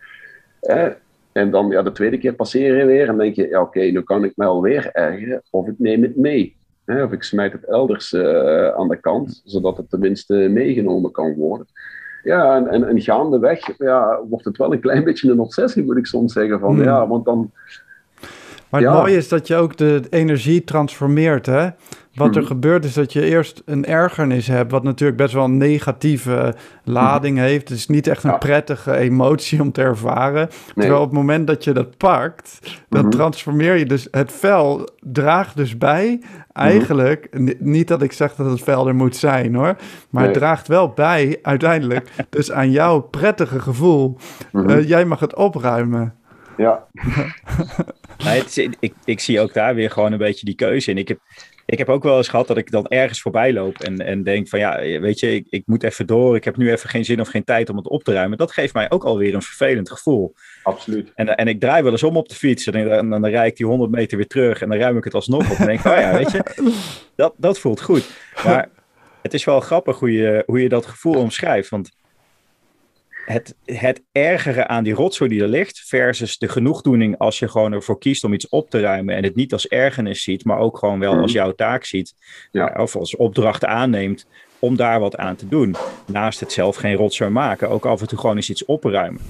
En 1.34 1.50
dan 1.50 1.68
ja, 1.68 1.82
de 1.82 1.92
tweede 1.92 2.18
keer 2.18 2.34
passeer 2.34 2.76
je 2.76 2.84
weer 2.84 3.08
en 3.08 3.18
denk 3.18 3.34
je, 3.34 3.48
ja 3.48 3.60
oké, 3.60 3.80
nu 3.80 4.02
kan 4.02 4.24
ik 4.24 4.36
mij 4.36 4.46
alweer 4.46 4.90
ergeren, 4.92 5.42
of 5.50 5.66
ik 5.68 5.74
neem 5.78 6.02
het 6.02 6.16
mee. 6.16 6.56
Of 6.86 7.12
ik 7.12 7.22
smijt 7.22 7.52
het 7.52 7.64
elders 7.64 8.14
aan 8.74 8.88
de 8.88 8.98
kant, 9.00 9.42
zodat 9.44 9.76
het 9.76 9.90
tenminste 9.90 10.34
meegenomen 10.34 11.10
kan 11.10 11.34
worden. 11.34 11.66
Ja, 12.22 12.56
en, 12.56 12.68
en, 12.68 12.88
en 12.88 13.00
gaandeweg 13.00 13.78
ja, 13.78 14.20
wordt 14.28 14.44
het 14.44 14.56
wel 14.56 14.72
een 14.72 14.80
klein 14.80 15.04
beetje 15.08 15.30
een 15.30 15.40
obsessie, 15.40 15.84
moet 15.84 15.96
ik 15.96 16.06
soms 16.06 16.32
zeggen. 16.32 16.60
Van, 16.60 16.74
Hmm. 16.74 16.84
ja, 16.84 17.08
want 17.08 17.24
dan, 17.24 17.50
Maar 18.74 18.82
het 18.82 18.92
Ja. 18.92 18.98
mooie 18.98 19.16
is 19.16 19.28
dat 19.28 19.46
je 19.46 19.56
ook 19.56 19.76
de 19.76 20.02
energie 20.10 20.64
transformeert, 20.64 21.46
hè? 21.46 21.68
Wat 22.14 22.34
er 22.34 22.40
Mhm. 22.40 22.50
gebeurt 22.50 22.84
is 22.84 22.92
dat 22.94 23.12
je 23.12 23.24
eerst 23.24 23.62
een 23.64 23.84
ergernis 23.86 24.46
hebt, 24.46 24.70
wat 24.70 24.82
natuurlijk 24.82 25.18
best 25.18 25.34
wel 25.34 25.44
een 25.44 25.56
negatieve 25.56 26.54
lading 26.84 27.38
heeft. 27.38 27.68
Het 27.68 27.78
is 27.78 27.86
niet 27.86 28.06
echt 28.06 28.24
een 28.24 28.30
Ja. 28.30 28.36
prettige 28.36 28.96
emotie 28.96 29.60
om 29.60 29.72
te 29.72 29.82
ervaren. 29.82 30.48
nee. 30.48 30.72
Terwijl 30.74 31.00
op 31.00 31.08
het 31.08 31.18
moment 31.18 31.46
dat 31.46 31.64
je 31.64 31.72
dat 31.72 31.96
pakt, 31.96 32.58
dan 32.88 33.00
Mhm. 33.00 33.10
transformeer 33.10 33.76
je 33.76 33.86
dus 33.86 34.08
het 34.10 34.32
vel 34.32 34.88
draagt 35.00 35.56
dus 35.56 35.78
bij. 35.78 36.20
Eigenlijk, 36.52 37.28
niet 37.58 37.88
dat 37.88 38.02
ik 38.02 38.12
zeg 38.12 38.34
dat 38.34 38.50
het 38.50 38.62
vel 38.62 38.88
er 38.88 38.94
moet 38.94 39.16
zijn 39.16 39.54
hoor, 39.54 39.76
maar 40.10 40.24
het 40.24 40.32
draagt 40.34 40.68
wel 40.68 40.88
bij 40.88 41.38
uiteindelijk 41.42 42.10
dus 42.30 42.52
aan 42.52 42.70
jouw 42.70 43.00
prettige 43.00 43.60
gevoel. 43.60 44.16
Eh, 44.66 44.88
jij 44.88 45.04
mag 45.04 45.20
het 45.20 45.34
opruimen. 45.36 46.14
Ja. 46.56 46.86
Nee, 48.24 48.38
het 48.38 48.56
is- 48.58 48.68
ik, 48.80 48.94
ik 49.04 49.20
zie 49.20 49.40
ook 49.40 49.52
daar 49.52 49.74
weer 49.74 49.90
gewoon 49.90 50.12
een 50.12 50.18
beetje 50.18 50.46
die 50.46 50.54
keuze 50.54 50.90
in. 50.90 50.98
Ik 50.98 51.08
heb, 51.08 51.18
ik 51.66 51.78
heb 51.78 51.88
ook 51.88 52.02
wel 52.02 52.16
eens 52.16 52.28
gehad 52.28 52.46
dat 52.46 52.56
ik 52.56 52.70
dan 52.70 52.86
ergens 52.86 53.20
voorbij 53.20 53.52
loop 53.52 53.78
en, 53.80 53.98
en 53.98 54.22
denk 54.22 54.48
van 54.48 54.58
ja, 54.58 54.80
weet 55.00 55.20
je, 55.20 55.34
ik, 55.34 55.46
ik 55.50 55.62
moet 55.66 55.82
even 55.82 56.06
door. 56.06 56.36
Ik 56.36 56.44
heb 56.44 56.56
nu 56.56 56.70
even 56.72 56.88
geen 56.88 57.04
zin 57.04 57.20
of 57.20 57.28
geen 57.28 57.44
tijd 57.44 57.68
om 57.70 57.76
het 57.76 57.88
op 57.88 58.04
te 58.04 58.12
ruimen. 58.12 58.38
Dat 58.38 58.52
geeft 58.52 58.74
mij 58.74 58.90
ook 58.90 59.04
alweer 59.04 59.34
een 59.34 59.42
vervelend 59.42 59.90
gevoel. 59.90 60.34
absoluut. 60.62 61.12
En, 61.14 61.36
en 61.36 61.48
ik 61.48 61.60
draai 61.60 61.82
wel 61.82 61.92
eens 61.92 62.02
om 62.02 62.16
op 62.16 62.28
de 62.28 62.34
fiets 62.34 62.66
en 62.66 62.88
dan, 62.88 63.10
dan 63.10 63.26
rijd 63.26 63.50
ik 63.50 63.56
die 63.56 63.66
100 63.66 63.90
meter 63.90 64.16
weer 64.16 64.26
terug 64.26 64.62
en 64.62 64.68
dan 64.68 64.78
ruim 64.78 64.96
ik 64.96 65.04
het 65.04 65.14
alsnog 65.14 65.50
op. 65.50 65.56
En 65.58 65.66
denk 65.66 65.78
ik, 65.78 65.86
oh 65.86 65.96
ja, 65.98 66.12
weet 66.16 66.30
je, 66.30 66.42
dat, 67.16 67.34
dat 67.36 67.58
voelt 67.58 67.80
goed. 67.82 68.10
Maar 68.44 68.68
het 69.22 69.34
is 69.34 69.44
wel 69.44 69.60
grappig 69.60 69.98
hoe 69.98 70.12
je, 70.12 70.42
hoe 70.46 70.62
je 70.62 70.68
dat 70.68 70.86
gevoel 70.86 71.14
omschrijft. 71.18 71.68
Want 71.68 71.90
het, 73.24 73.54
het 73.64 74.02
ergere 74.12 74.66
aan 74.66 74.84
die 74.84 74.94
rotzooi 74.94 75.30
die 75.30 75.42
er 75.42 75.48
ligt, 75.48 75.78
versus 75.86 76.38
de 76.38 76.48
genoegdoening 76.48 77.18
als 77.18 77.38
je 77.38 77.48
gewoon 77.48 77.72
ervoor 77.72 77.98
kiest 77.98 78.24
om 78.24 78.32
iets 78.32 78.48
op 78.48 78.70
te 78.70 78.80
ruimen 78.80 79.14
en 79.14 79.22
het 79.24 79.34
niet 79.34 79.52
als 79.52 79.68
ergernis 79.68 80.22
ziet, 80.22 80.44
maar 80.44 80.58
ook 80.58 80.78
gewoon 80.78 80.98
wel 80.98 81.14
als 81.18 81.32
jouw 81.32 81.52
taak 81.52 81.84
ziet, 81.84 82.14
Ja. 82.50 82.72
eh, 82.74 82.82
of 82.82 82.96
als 82.96 83.16
opdracht 83.16 83.64
aanneemt 83.64 84.26
om 84.58 84.76
daar 84.76 85.00
wat 85.00 85.16
aan 85.16 85.36
te 85.36 85.48
doen. 85.48 85.74
Naast 86.06 86.40
het 86.40 86.52
zelf 86.52 86.76
geen 86.76 86.94
rotzooi 86.94 87.30
maken, 87.30 87.68
ook 87.70 87.86
af 87.86 88.00
en 88.00 88.06
toe 88.08 88.18
gewoon 88.18 88.36
eens 88.36 88.50
iets 88.50 88.64
opruimen. 88.64 89.20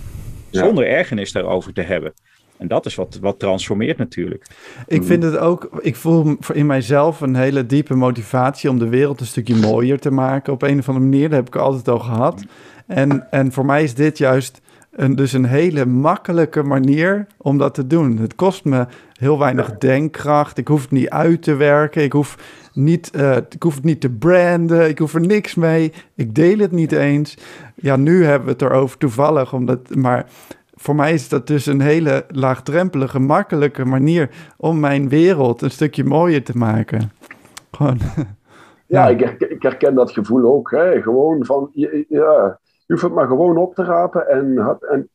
Ja. 0.51 0.65
Zonder 0.65 0.87
ergernis 0.87 1.33
daarover 1.33 1.73
te 1.73 1.83
hebben. 1.83 2.13
En 2.57 2.69
dat 2.69 2.87
is 2.87 2.95
wat, 2.95 3.19
wat 3.21 3.39
transformeert 3.39 3.99
natuurlijk. 3.99 4.47
Ik 4.87 4.99
Mhm. 4.99 5.07
vind 5.07 5.23
het 5.23 5.37
ook, 5.37 5.69
ik 5.81 5.97
voel 5.97 6.37
in 6.53 6.67
mijzelf 6.67 7.21
een 7.21 7.35
hele 7.37 7.67
diepe 7.67 7.95
motivatie 7.95 8.71
om 8.71 8.79
de 8.79 8.89
wereld 8.89 9.21
een 9.21 9.27
stukje 9.27 9.55
mooier 9.57 9.99
te 9.99 10.11
maken 10.11 10.53
op 10.53 10.63
een 10.63 10.79
of 10.79 10.89
andere 10.89 11.07
manier. 11.07 11.29
Dat 11.29 11.39
heb 11.39 11.47
ik 11.47 11.57
altijd 11.57 11.89
al 11.89 11.99
gehad. 11.99 12.45
En, 12.87 13.31
en 13.31 13.53
voor 13.53 13.65
mij 13.65 13.83
is 13.83 13.95
dit 13.95 14.19
juist 14.19 14.61
een, 14.91 15.15
dus 15.15 15.33
een 15.33 15.45
hele 15.45 15.87
makkelijke 15.87 16.63
manier 16.63 17.27
om 17.37 17.59
dat 17.59 17.75
te 17.75 17.87
doen. 17.87 18.19
Het 18.19 18.35
kost 18.35 18.65
me 18.65 18.87
heel 19.13 19.39
weinig 19.39 19.79
denkkracht. 19.79 20.59
Ik 20.59 20.69
hoef 20.69 20.83
het 20.83 20.91
niet 20.91 21.11
uit 21.11 21.43
te 21.43 21.55
werken. 21.55 22.03
Ik 22.03 22.13
hoef, 22.13 22.39
niet, 22.73 23.11
eh, 23.11 23.37
ik 23.37 23.63
hoef 23.63 23.75
het 23.75 23.85
niet 23.85 24.01
te 24.01 24.11
branden. 24.11 24.89
Ik 24.89 24.99
hoef 24.99 25.15
er 25.15 25.21
niks 25.21 25.55
mee. 25.55 25.93
Ik 26.15 26.35
deel 26.35 26.59
het 26.59 26.73
niet 26.73 26.93
eens. 26.93 27.37
Ja, 27.75 27.97
nu 27.97 28.25
hebben 28.25 28.47
we 28.47 28.53
het 28.53 28.63
erover 28.63 28.99
toevallig, 28.99 29.53
omdat, 29.53 29.95
maar 29.95 30.27
voor 30.75 30.95
mij 30.95 31.13
is 31.13 31.29
dat 31.29 31.47
dus 31.47 31.67
een 31.67 31.81
hele 31.81 32.25
laagdrempelige, 32.29 33.19
makkelijke 33.19 33.85
manier 33.85 34.31
om 34.57 34.81
mijn 34.81 35.09
wereld 35.09 35.63
een 35.63 35.71
stukje 35.71 36.05
mooier 36.05 36.45
te 36.45 36.57
maken. 36.59 37.13
Gewoon. 37.73 37.99
Ja, 38.87 39.07
Ja. 39.07 39.09
ik, 39.09 39.21
herken, 39.21 39.51
ik 39.51 39.63
herken 39.63 39.95
dat 39.95 40.13
gevoel 40.13 40.45
ook. 40.45 40.71
Hè. 40.71 41.03
Gewoon 41.03 41.45
van, 41.45 41.71
ja, 42.09 42.59
je 42.87 42.93
hoeft 42.93 43.03
het 43.03 43.13
maar 43.15 43.27
gewoon 43.27 43.57
op 43.57 43.75
te 43.75 43.85
rapen. 43.85 44.29
En, 44.29 44.57
had- 44.59 44.85
en 44.85 45.09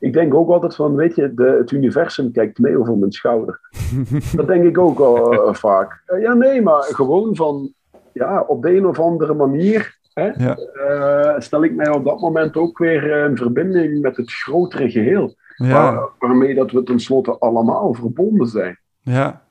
ik 0.00 0.12
denk 0.12 0.34
ook 0.34 0.48
altijd 0.50 0.74
van, 0.74 0.94
weet 0.94 1.14
je, 1.14 1.34
de, 1.34 1.56
het 1.58 1.70
universum 1.70 2.32
kijkt 2.32 2.58
mee 2.58 2.78
over 2.78 2.96
mijn 2.96 3.12
schouder. 3.12 3.60
dat 4.36 4.46
denk 4.46 4.64
ik 4.64 4.78
ook 4.78 4.98
al 4.98 5.32
eh, 5.32 5.54
vaak. 5.54 6.02
Eh, 6.06 6.20
ja, 6.20 6.34
nee, 6.34 6.62
maar 6.62 6.82
gewoon 6.82 7.36
van, 7.36 7.72
ja, 8.12 8.40
op 8.46 8.62
de 8.62 8.76
een 8.76 8.86
of 8.86 9.00
andere 9.00 9.34
manier 9.34 9.98
hè, 10.12 10.26
Ja. 10.36 10.56
eh, 10.56 11.40
stel 11.40 11.64
ik 11.64 11.74
mij 11.74 11.88
op 11.90 12.04
dat 12.04 12.20
moment 12.20 12.56
ook 12.56 12.78
weer 12.78 13.24
in 13.28 13.36
verbinding 13.36 14.00
met 14.00 14.16
het 14.16 14.32
grotere 14.32 14.90
geheel. 14.90 15.34
Ja, 15.56 15.72
Waar- 15.94 16.08
waarmee 16.18 16.54
dat 16.54 16.70
we 16.70 16.82
tenslotte 16.82 17.38
allemaal 17.38 17.94
verbonden 17.94 18.46
zijn. 18.46 18.78
ja. 19.00 19.42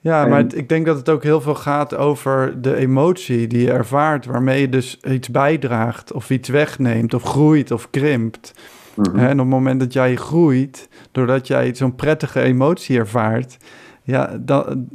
Ja, 0.00 0.22
En- 0.24 0.30
maar 0.30 0.38
het- 0.38 0.56
ik 0.56 0.68
denk 0.68 0.86
dat 0.86 0.96
het 0.96 1.08
ook 1.08 1.22
heel 1.22 1.40
veel 1.40 1.54
gaat 1.54 1.96
over 1.96 2.62
de 2.62 2.76
emotie 2.76 3.46
die 3.46 3.62
je 3.62 3.72
ervaart, 3.72 4.26
waarmee 4.26 4.60
je 4.60 4.68
dus 4.68 5.00
iets 5.08 5.28
bijdraagt 5.30 6.12
of 6.12 6.30
iets 6.30 6.48
wegneemt 6.48 7.14
of 7.14 7.22
groeit 7.22 7.70
of 7.70 7.90
krimpt. 7.90 8.54
Mhm. 8.94 9.18
En 9.18 9.32
op 9.32 9.38
het 9.38 9.46
moment 9.46 9.80
dat 9.80 9.92
jij 9.92 10.16
groeit, 10.16 10.88
doordat 11.12 11.46
jij 11.46 11.74
zo'n 11.74 11.94
prettige 11.94 12.40
emotie 12.40 12.98
ervaart, 12.98 13.56
ja, 14.02 14.38
dan, 14.40 14.86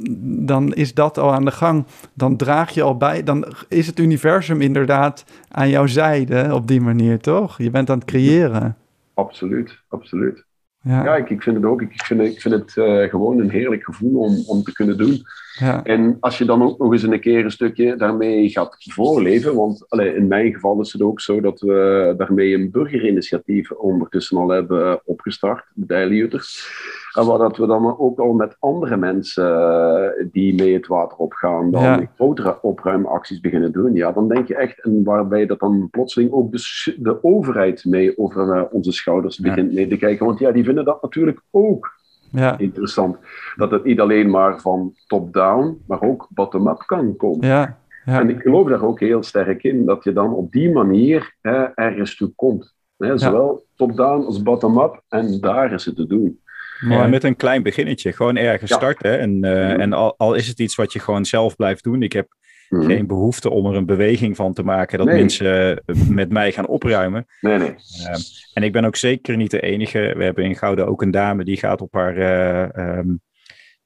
dan 0.46 0.72
is 0.74 0.94
dat 0.94 1.18
al 1.18 1.32
aan 1.32 1.44
de 1.44 1.50
gang. 1.50 1.84
Dan 2.14 2.36
draag 2.36 2.70
je 2.70 2.82
al 2.82 2.96
bij, 2.96 3.22
dan 3.22 3.44
is 3.68 3.86
het 3.86 3.98
universum 3.98 4.60
inderdaad 4.60 5.24
aan 5.48 5.68
jouw 5.68 5.86
zijde 5.86 6.48
op 6.54 6.66
die 6.68 6.80
manier, 6.80 7.18
toch? 7.20 7.58
Je 7.58 7.70
bent 7.70 7.90
aan 7.90 7.98
het 7.98 8.06
creëren. 8.06 8.76
Absoluut, 9.14 9.78
absoluut. 9.88 10.44
Ja, 10.88 11.16
ik, 11.16 11.30
ik 11.30 11.42
vind 11.42 11.56
het 11.56 11.64
ook. 11.64 11.82
Ik 11.82 12.04
vind, 12.04 12.20
ik 12.20 12.40
vind 12.40 12.54
het 12.54 12.76
eh, 12.76 13.10
gewoon 13.10 13.38
een 13.38 13.50
heerlijk 13.50 13.84
gevoel 13.84 14.20
om, 14.20 14.42
om 14.46 14.62
te 14.62 14.72
kunnen 14.72 14.96
doen. 14.96 15.22
Ja, 15.58 15.84
En 15.84 16.16
als 16.20 16.38
je 16.38 16.44
dan 16.44 16.62
ook 16.62 16.78
nog 16.78 16.92
eens 16.92 17.02
een 17.02 17.20
keer 17.20 17.44
een 17.44 17.50
stukje 17.50 17.96
daarmee 17.96 18.48
gaat 18.48 18.76
voorleven, 18.78 19.54
want 19.54 19.84
allee, 19.88 20.14
in 20.14 20.26
mijn 20.28 20.52
geval 20.52 20.80
is 20.80 20.92
het 20.92 21.02
ook 21.02 21.20
zo 21.20 21.40
dat 21.40 21.60
we 21.60 22.14
daarmee 22.16 22.54
een 22.54 22.70
burgerinitiatief 22.70 23.70
ondertussen 23.70 24.36
al 24.38 24.48
hebben 24.48 25.00
opgestart, 25.04 25.64
de 25.74 25.86
Dijljutters. 25.86 26.70
En 27.12 27.26
waar 27.26 27.38
dat 27.38 27.56
we 27.56 27.66
dan 27.66 27.98
ook 27.98 28.18
al 28.18 28.32
met 28.32 28.56
andere 28.58 28.96
mensen 28.96 29.44
eh, 29.62 30.26
die 30.32 30.54
mee 30.54 30.74
het 30.74 30.86
water 30.86 31.18
opgaan, 31.18 31.70
dan 31.70 31.82
Ja. 31.82 32.10
grotere 32.14 32.62
opruimacties 32.62 33.40
beginnen 33.40 33.72
doen. 33.72 33.94
Ja, 33.94 34.12
dan 34.12 34.28
denk 34.28 34.48
je 34.48 34.54
echt, 34.54 34.82
en 34.84 35.04
waarbij 35.04 35.46
dat 35.46 35.58
dan 35.60 35.88
plotseling 35.90 36.32
ook 36.32 36.52
de, 36.52 37.18
overheid 37.22 37.84
mee 37.84 38.18
over 38.18 38.52
eh, 38.52 38.62
onze 38.70 38.92
schouders 38.92 39.36
Ja. 39.36 39.42
begint 39.48 39.72
mee 39.72 39.86
te 39.86 39.96
kijken. 39.96 40.26
Want 40.26 40.38
ja, 40.38 40.52
die 40.52 40.64
vinden 40.64 40.84
dat 40.84 41.02
natuurlijk 41.02 41.40
ook 41.50 41.95
ja, 42.36 42.58
interessant. 42.58 43.16
Dat 43.56 43.70
het 43.70 43.84
niet 43.84 44.00
alleen 44.00 44.30
maar 44.30 44.60
van 44.60 44.94
top-down, 45.06 45.82
maar 45.86 46.02
ook 46.02 46.26
bottom-up 46.30 46.82
kan 46.86 47.16
komen. 47.16 47.46
ja, 47.48 47.78
ja. 48.04 48.20
En 48.20 48.30
ik 48.30 48.40
geloof 48.40 48.68
daar 48.68 48.82
ook 48.82 49.00
heel 49.00 49.22
sterk 49.22 49.62
in, 49.62 49.84
dat 49.84 50.04
je 50.04 50.12
dan 50.12 50.34
op 50.34 50.52
die 50.52 50.72
manier 50.72 51.34
hè, 51.40 51.64
ergens 51.64 52.16
toe 52.16 52.32
komt. 52.36 52.74
Hè, 52.96 53.18
zowel 53.18 53.64
top-down 53.76 54.24
als 54.24 54.42
bottom-up, 54.42 55.02
en 55.08 55.40
daar 55.40 55.72
is 55.72 55.84
het 55.84 55.96
te 55.96 56.06
doen. 56.06 56.40
Ja, 56.88 57.06
met 57.06 57.24
een 57.24 57.36
klein 57.36 57.62
beginnetje. 57.62 58.12
Gewoon 58.12 58.36
ergens 58.36 58.70
Ja. 58.70 58.76
starten. 58.76 59.18
En, 59.18 59.44
eh, 59.44 59.52
Ja. 59.70 59.76
en 59.76 59.92
al, 59.92 60.14
al 60.16 60.34
is 60.34 60.48
het 60.48 60.58
iets 60.60 60.74
wat 60.74 60.92
je 60.92 60.98
gewoon 60.98 61.24
zelf 61.24 61.56
blijft 61.56 61.84
doen. 61.84 62.02
Ik 62.02 62.12
heb 62.12 62.28
Mhm. 62.68 62.86
geen 62.86 63.06
behoefte 63.06 63.50
om 63.50 63.66
er 63.66 63.74
een 63.76 63.86
beweging 63.86 64.36
van 64.36 64.52
te 64.52 64.62
maken 64.62 64.98
dat 64.98 65.06
Nee. 65.06 65.18
mensen 65.18 65.78
eh, 65.84 65.96
met 66.08 66.30
mij 66.32 66.52
gaan 66.52 66.66
opruimen. 66.66 67.26
Nee, 67.40 67.58
nee. 67.58 67.74
Ehm, 68.06 68.20
en 68.54 68.62
ik 68.62 68.72
ben 68.72 68.84
ook 68.84 68.96
zeker 68.96 69.36
niet 69.36 69.50
de 69.50 69.60
enige. 69.60 70.14
We 70.16 70.24
hebben 70.24 70.44
in 70.44 70.56
Gouden 70.56 70.86
ook 70.86 71.02
een 71.02 71.10
dame 71.10 71.44
die 71.44 71.56
gaat 71.56 71.80
op 71.80 71.92
haar, 71.94 72.16
eh, 72.16 72.62
ehm, 72.98 73.08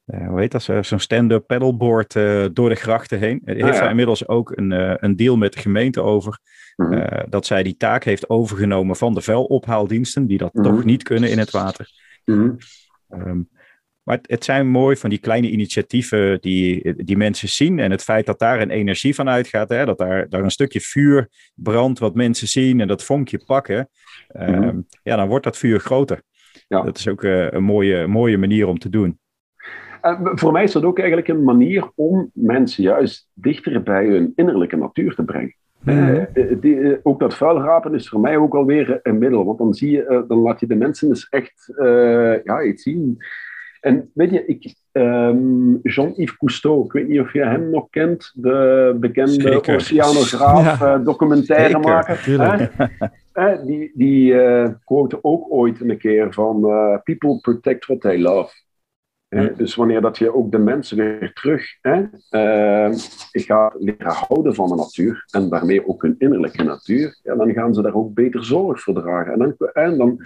eh, 0.05 0.29
hoe 0.29 0.41
heet 0.41 0.53
dat, 0.53 0.63
zo- 0.63 0.83
zo'n 0.83 0.99
stand-up 0.99 1.47
paddleboard 1.47 2.13
door 2.53 2.69
de 2.69 2.75
grachten 2.75 3.19
heen. 3.19 3.41
Er 3.45 3.55
heeft 3.55 3.67
Ah, 3.67 3.73
ja. 3.75 3.81
daar 3.81 3.91
inmiddels 3.91 4.29
ook 4.29 4.53
een, 4.57 4.71
een 5.05 5.17
deal 5.17 5.37
met 5.37 5.53
de 5.53 5.61
gemeente 5.61 6.01
over. 6.03 6.39
Mhm. 6.77 7.29
dat 7.29 7.47
zij 7.47 7.63
die 7.63 7.77
taak 7.77 8.05
heeft 8.05 8.29
overgenomen 8.31 8.97
van 8.97 9.15
de 9.15 9.21
vuilophaaldiensten, 9.21 10.27
die 10.27 10.39
dat 10.39 10.55
Mhm. 10.55 10.65
toch 10.65 10.85
niet 10.85 11.03
kunnen 11.03 11.31
in 11.31 11.39
het 11.39 11.51
water. 11.51 11.91
Mhm. 12.25 12.51
Ehm, 13.09 13.41
maar 14.11 14.19
het, 14.19 14.31
het 14.31 14.45
zijn 14.45 14.69
mooi 14.69 14.97
van 14.97 15.11
die 15.11 15.19
kleine 15.19 15.51
initiatieven 15.51 16.41
die, 16.41 16.95
die 17.05 17.17
mensen 17.17 17.49
zien. 17.49 17.79
En 17.79 17.91
het 17.91 18.03
feit 18.03 18.27
dat 18.27 18.39
daar 18.39 18.61
een 18.61 18.71
energie 18.71 19.15
van 19.15 19.29
uitgaat. 19.29 19.69
Hè, 19.69 19.85
dat 19.85 19.99
daar, 19.99 20.29
daar 20.29 20.43
een 20.43 20.51
stukje 20.51 20.81
vuur 20.81 21.29
brandt 21.55 21.99
wat 21.99 22.15
mensen 22.15 22.49
zien 22.49 22.81
en 22.81 22.89
dat 22.89 23.05
vonkje 23.05 23.43
pakken. 23.47 23.89
ehm, 24.29 24.61
Mhm. 24.61 24.81
Ja, 25.03 25.17
dan 25.17 25.29
wordt 25.29 25.45
dat 25.45 25.57
vuur 25.57 25.81
groter. 25.81 26.23
Ja. 26.69 26.83
Dat 26.83 26.99
is 26.99 27.09
ook 27.09 27.25
eh, 27.25 27.51
een 27.51 27.63
mooie, 27.63 28.07
mooie 28.07 28.39
manier 28.39 28.67
om 28.67 28.79
te 28.79 28.89
doen. 28.89 29.19
En 30.01 30.19
voor 30.23 30.53
mij 30.53 30.63
is 30.63 30.73
dat 30.73 30.85
ook 30.85 30.99
eigenlijk 30.99 31.29
een 31.29 31.45
manier 31.45 31.91
om 31.95 32.31
mensen 32.35 32.83
juist 32.83 33.29
dichter 33.35 33.83
bij 33.83 34.07
hun 34.07 34.33
innerlijke 34.37 34.77
natuur 34.77 35.15
te 35.15 35.25
brengen. 35.25 35.55
Uh, 35.85 36.23
die, 36.61 37.01
ook 37.03 37.21
dat 37.21 37.37
vuilrapen 37.37 37.95
is 37.95 38.09
voor 38.09 38.21
mij 38.21 38.37
ook 38.37 38.55
alweer 38.55 39.01
een 39.03 39.19
middel. 39.19 39.45
Want 39.45 39.59
dan, 39.59 39.75
zie 39.75 39.91
je, 39.91 40.25
dan 40.29 40.39
laat 40.39 40.61
je 40.61 40.67
de 40.67 40.75
mensen 40.75 41.09
dus 41.09 41.29
echt 41.29 41.73
ja, 42.45 42.63
iets 42.63 42.83
zien. 42.83 43.19
En 43.81 44.11
weet 44.15 44.31
je, 44.31 44.45
ik, 44.47 44.75
um, 44.93 45.81
Jean-Yves 45.83 46.37
Cousteau, 46.37 46.85
ik 46.85 46.93
weet 46.93 47.09
niet 47.09 47.21
of 47.21 47.33
je 47.33 47.45
hem 47.45 47.71
nog 47.71 47.91
kent, 47.91 48.33
de 48.35 48.97
bekende 49.01 49.63
oceanograaf, 49.75 50.81
ja. 50.81 50.99
documentairemaker. 50.99 52.69
Uh, 53.35 53.65
die 53.65 53.93
die 53.95 54.33
uh, 54.33 54.69
quote 54.85 55.19
ook 55.25 55.53
ooit 55.53 55.81
een 55.81 55.99
keer 55.99 56.33
van 56.33 56.61
people 57.05 57.39
protect 57.41 57.87
what 57.87 58.01
they 58.01 58.19
love. 58.19 58.53
Dus 59.57 59.75
wanneer 59.75 60.01
dat 60.01 60.19
je 60.19 60.35
ook 60.35 60.51
de 60.51 60.59
mensen 60.59 60.97
weer 60.97 61.33
terug 61.33 61.65
hè, 61.81 62.01
uh, 62.31 62.99
gaat 63.31 63.75
leren 63.79 64.13
houden 64.13 64.55
van 64.55 64.69
de 64.69 64.75
natuur 64.75 65.25
en 65.31 65.49
daarmee 65.49 65.89
ook 65.89 66.03
hun 66.03 66.15
innerlijke 66.19 66.63
natuur, 66.63 67.19
ja, 67.23 67.35
dan 67.35 67.53
gaan 67.53 67.75
ze 67.75 67.83
daar 67.83 67.95
ook 67.95 68.15
beter 68.15 68.45
zorg 68.45 68.81
voor 68.81 68.95
dragen. 68.95 69.33
En 69.33 69.39
dan, 69.39 69.55
en 69.73 69.99
dan, 69.99 70.21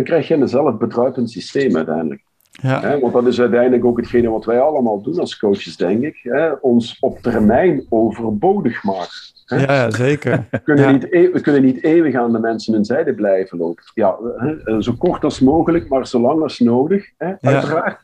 dan 0.00 0.08
krijg 0.08 0.28
je 0.28 0.34
een 0.34 0.48
zelfbedruipend 0.48 1.30
systeem 1.30 1.76
uiteindelijk. 1.76 2.22
Ja. 2.50 2.80
Hè, 2.80 2.98
want 2.98 3.12
dat 3.12 3.26
is 3.26 3.40
uiteindelijk 3.40 3.84
ook 3.84 3.96
hetgene 3.96 4.30
wat 4.30 4.44
wij 4.44 4.60
allemaal 4.60 5.02
doen 5.02 5.18
als 5.18 5.38
coaches, 5.38 5.76
denk 5.76 6.02
ik. 6.02 6.20
Hè, 6.22 6.50
ons 6.52 6.96
op 7.00 7.18
termijn 7.18 7.86
overbodig 7.88 8.82
maken. 8.84 9.14
Ja, 9.46 9.90
zeker. 9.90 10.44
We 10.50 10.60
kunnen, 10.60 10.92
Niet 10.92 11.12
e 11.12 11.30
we 11.30 11.40
kunnen 11.40 11.62
niet 11.62 11.84
eeuwig 11.84 12.14
aan 12.14 12.32
de 12.32 12.38
mensen 12.38 12.74
hun 12.74 12.84
zijde 12.84 13.14
blijven 13.14 13.58
lopen. 13.58 13.84
Ja, 13.94 14.16
hè, 14.36 14.82
zo 14.82 14.92
kort 14.98 15.24
als 15.24 15.40
mogelijk, 15.40 15.88
maar 15.88 16.06
zo 16.06 16.20
lang 16.20 16.42
als 16.42 16.58
nodig, 16.58 17.10
hè, 17.18 17.34
uiteraard. 17.40 17.98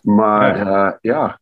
Maar 0.00 0.66
uh, 0.66 0.92
ja, 1.00 1.38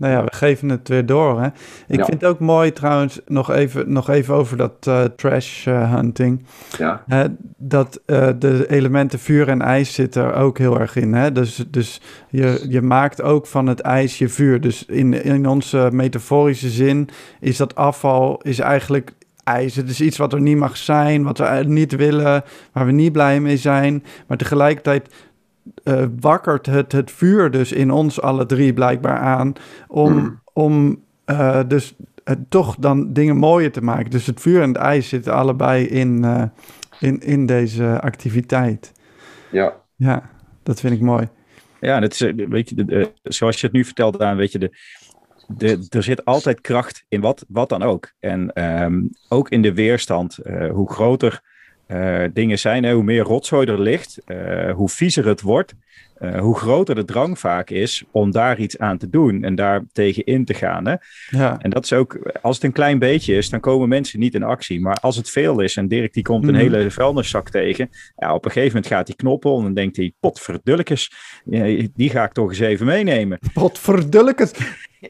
nou 0.00 0.12
ja, 0.12 0.24
we 0.24 0.34
geven 0.34 0.68
het 0.68 0.88
weer 0.88 1.06
door. 1.06 1.40
Hè? 1.40 1.46
Ik 1.86 2.04
vind 2.04 2.20
het 2.20 2.24
ook 2.24 2.38
mooi 2.38 2.72
trouwens, 2.72 3.20
nog 3.26 3.50
even, 3.50 3.92
nog 3.92 4.08
even 4.08 4.34
over 4.34 4.56
dat 4.56 4.86
uh, 4.88 5.04
trash 5.04 5.66
uh, 5.66 5.94
hunting. 5.94 6.44
Ja. 6.78 7.04
Uh, 7.08 7.24
dat 7.56 8.00
de 8.38 8.64
elementen 8.68 9.18
vuur 9.18 9.48
en 9.48 9.62
ijs 9.62 9.94
zitten 9.94 10.24
er 10.24 10.34
ook 10.34 10.58
heel 10.58 10.80
erg 10.80 10.96
in. 10.96 11.12
Hè? 11.12 11.32
Dus, 11.32 11.64
dus 11.68 12.00
je, 12.28 12.64
je 12.68 12.82
maakt 12.82 13.22
ook 13.22 13.46
van 13.46 13.66
het 13.66 13.80
ijs 13.80 14.18
je 14.18 14.28
vuur. 14.28 14.60
Dus 14.60 14.84
in, 14.84 15.24
in 15.24 15.46
onze 15.46 15.88
metaforische 15.92 16.70
zin 16.70 17.08
is 17.40 17.56
dat 17.56 17.74
afval 17.74 18.40
is 18.42 18.58
eigenlijk 18.58 19.12
ijs. 19.44 19.76
Het 19.76 19.90
is 19.90 20.00
iets 20.00 20.16
wat 20.16 20.32
er 20.32 20.40
niet 20.40 20.56
mag 20.56 20.76
zijn, 20.76 21.22
wat 21.22 21.38
we 21.38 21.62
niet 21.66 21.96
willen, 21.96 22.44
waar 22.72 22.86
we 22.86 22.92
niet 22.92 23.12
blij 23.12 23.40
mee 23.40 23.56
zijn. 23.56 24.04
Maar 24.26 24.36
tegelijkertijd 24.36 25.14
uh, 25.84 26.04
wakkert 26.20 26.66
het, 26.66 26.92
het 26.92 27.10
vuur 27.10 27.50
dus 27.50 27.72
in 27.72 27.90
ons 27.90 28.20
alle 28.20 28.46
drie 28.46 28.72
blijkbaar 28.72 29.18
aan 29.18 29.52
om, 29.88 30.12
mm. 30.12 30.40
om 30.52 31.02
uh, 31.26 31.60
dus 31.68 31.94
uh, 32.24 32.34
toch 32.48 32.76
dan 32.76 33.12
dingen 33.12 33.36
mooier 33.36 33.72
te 33.72 33.82
maken. 33.82 34.10
Dus 34.10 34.26
het 34.26 34.40
vuur 34.40 34.62
en 34.62 34.68
het 34.68 34.76
ijs 34.76 35.08
zitten 35.08 35.34
allebei 35.34 35.86
in, 35.86 36.24
in, 36.98 37.20
in 37.20 37.46
deze 37.46 38.00
activiteit. 38.00 38.92
Ja. 39.50 39.74
Ja, 39.96 40.30
dat 40.62 40.80
vind 40.80 40.94
ik 40.94 41.00
mooi. 41.00 41.28
Ja, 41.80 42.00
dat 42.00 42.12
is, 42.12 42.32
weet 42.48 42.68
je, 42.68 42.84
de, 42.84 43.12
zoals 43.22 43.60
je 43.60 43.66
het 43.66 43.76
nu 43.76 43.84
vertelt, 43.84 44.20
aan, 44.22 44.36
weet 44.36 44.52
je, 44.52 44.58
de, 44.58 44.70
de, 45.46 45.86
er 45.88 46.02
zit 46.02 46.24
altijd 46.24 46.60
kracht 46.60 47.04
in 47.08 47.20
wat, 47.20 47.44
wat 47.48 47.68
dan 47.68 47.82
ook. 47.82 48.12
En 48.18 48.64
um, 48.82 49.10
ook 49.28 49.48
in 49.48 49.62
de 49.62 49.74
weerstand, 49.74 50.38
hoe 50.72 50.92
groter 50.92 51.42
uh, 51.92 52.24
dingen 52.32 52.58
zijn. 52.58 52.84
Hè, 52.84 52.92
hoe 52.92 53.02
meer 53.02 53.22
rotzooi 53.22 53.66
er 53.66 53.80
ligt, 53.80 54.18
uh, 54.26 54.72
hoe 54.72 54.88
viezer 54.88 55.26
het 55.26 55.40
wordt, 55.40 55.74
uh, 56.18 56.40
hoe 56.40 56.56
groter 56.56 56.94
de 56.94 57.04
drang 57.04 57.38
vaak 57.38 57.70
is 57.70 58.04
om 58.10 58.30
daar 58.30 58.58
iets 58.58 58.78
aan 58.78 58.98
te 58.98 59.10
doen 59.10 59.44
en 59.44 59.54
daar 59.54 59.84
tegen 59.92 60.24
in 60.24 60.44
te 60.44 60.54
gaan. 60.54 60.86
Hè? 60.86 60.94
Ja. 61.30 61.58
En 61.58 61.70
dat 61.70 61.84
is 61.84 61.92
ook, 61.92 62.38
als 62.42 62.54
het 62.54 62.64
een 62.64 62.72
klein 62.72 62.98
beetje 62.98 63.34
is, 63.34 63.50
dan 63.50 63.60
komen 63.60 63.88
mensen 63.88 64.20
niet 64.20 64.34
in 64.34 64.42
actie. 64.42 64.80
Maar 64.80 64.96
als 64.96 65.16
het 65.16 65.30
veel 65.30 65.60
is 65.60 65.76
en 65.76 65.88
Dirk 65.88 66.12
die 66.12 66.22
komt 66.22 66.44
een 66.44 66.54
mm. 66.54 66.60
hele 66.60 66.90
vuilniszak 66.90 67.50
tegen, 67.50 67.90
ja, 68.16 68.34
op 68.34 68.44
een 68.44 68.50
gegeven 68.50 68.74
moment 68.74 68.92
gaat 68.92 69.06
hij 69.06 69.16
knoppen 69.16 69.56
en 69.56 69.62
dan 69.62 69.74
denkt 69.74 69.96
hij, 69.96 70.12
potverdulkes, 70.20 71.12
die 71.94 72.10
ga 72.10 72.24
ik 72.24 72.32
toch 72.32 72.48
eens 72.48 72.58
even 72.58 72.86
meenemen. 72.86 73.38
Potverdulkes, 73.52 74.52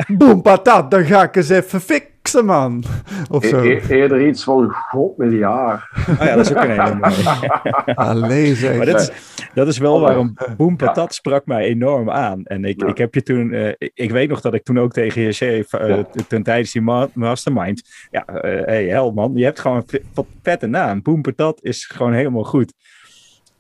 boem 0.09 0.43
patat, 0.43 0.91
dan 0.91 1.05
ga 1.05 1.23
ik 1.23 1.37
eens 1.37 1.49
even 1.49 1.81
fik 1.81 2.09
man. 2.35 2.83
Of 3.31 3.45
zo. 3.45 3.63
E 3.63 3.81
eerder 3.89 4.27
iets 4.27 4.45
van 4.45 4.71
god 4.71 5.17
miljard. 5.17 5.83
Oh 6.09 6.27
ja, 6.27 6.37
dat 6.37 6.51
is 6.51 6.57
ook 6.57 6.65
een 6.65 6.71
hele 6.71 6.95
mooie. 6.95 7.95
Alleen 8.11 8.57
zeg. 8.57 8.77
Maar 8.77 8.87
dat 8.87 9.01
is, 9.01 9.11
dat 9.55 9.69
is 9.69 9.79
wel 9.79 10.01
waarom 10.01 10.35
Boom 10.57 10.77
Patat 10.77 11.15
sprak 11.15 11.47
mij 11.47 11.65
enorm 11.65 12.11
aan. 12.11 12.45
En 12.45 12.65
ik, 12.65 12.83
ik 12.83 12.99
heb 12.99 13.15
je 13.15 13.23
toen, 13.23 13.53
uh, 13.53 13.73
ik 13.79 14.11
weet 14.11 14.29
nog 14.29 14.41
dat 14.41 14.55
ik 14.55 14.63
toen 14.63 14.79
ook 14.79 14.93
tegen 14.93 15.23
je 15.23 15.33
zei, 15.33 15.65
uh, 15.81 15.99
ten 16.29 16.43
tijdens 16.43 16.73
die 16.73 16.83
ma 16.83 17.09
mastermind. 17.15 17.83
Ja, 18.11 18.25
uh, 18.29 18.41
hey, 18.65 18.87
hel 18.87 19.13
man, 19.13 19.33
je 19.35 19.45
hebt 19.45 19.61
gewoon 19.61 19.85
wat 20.15 20.27
vette 20.43 20.67
naam. 20.67 21.03
Boom 21.03 21.23
Patat 21.23 21.63
is 21.63 21.87
gewoon 21.87 22.13
helemaal 22.13 22.45
goed. 22.45 22.73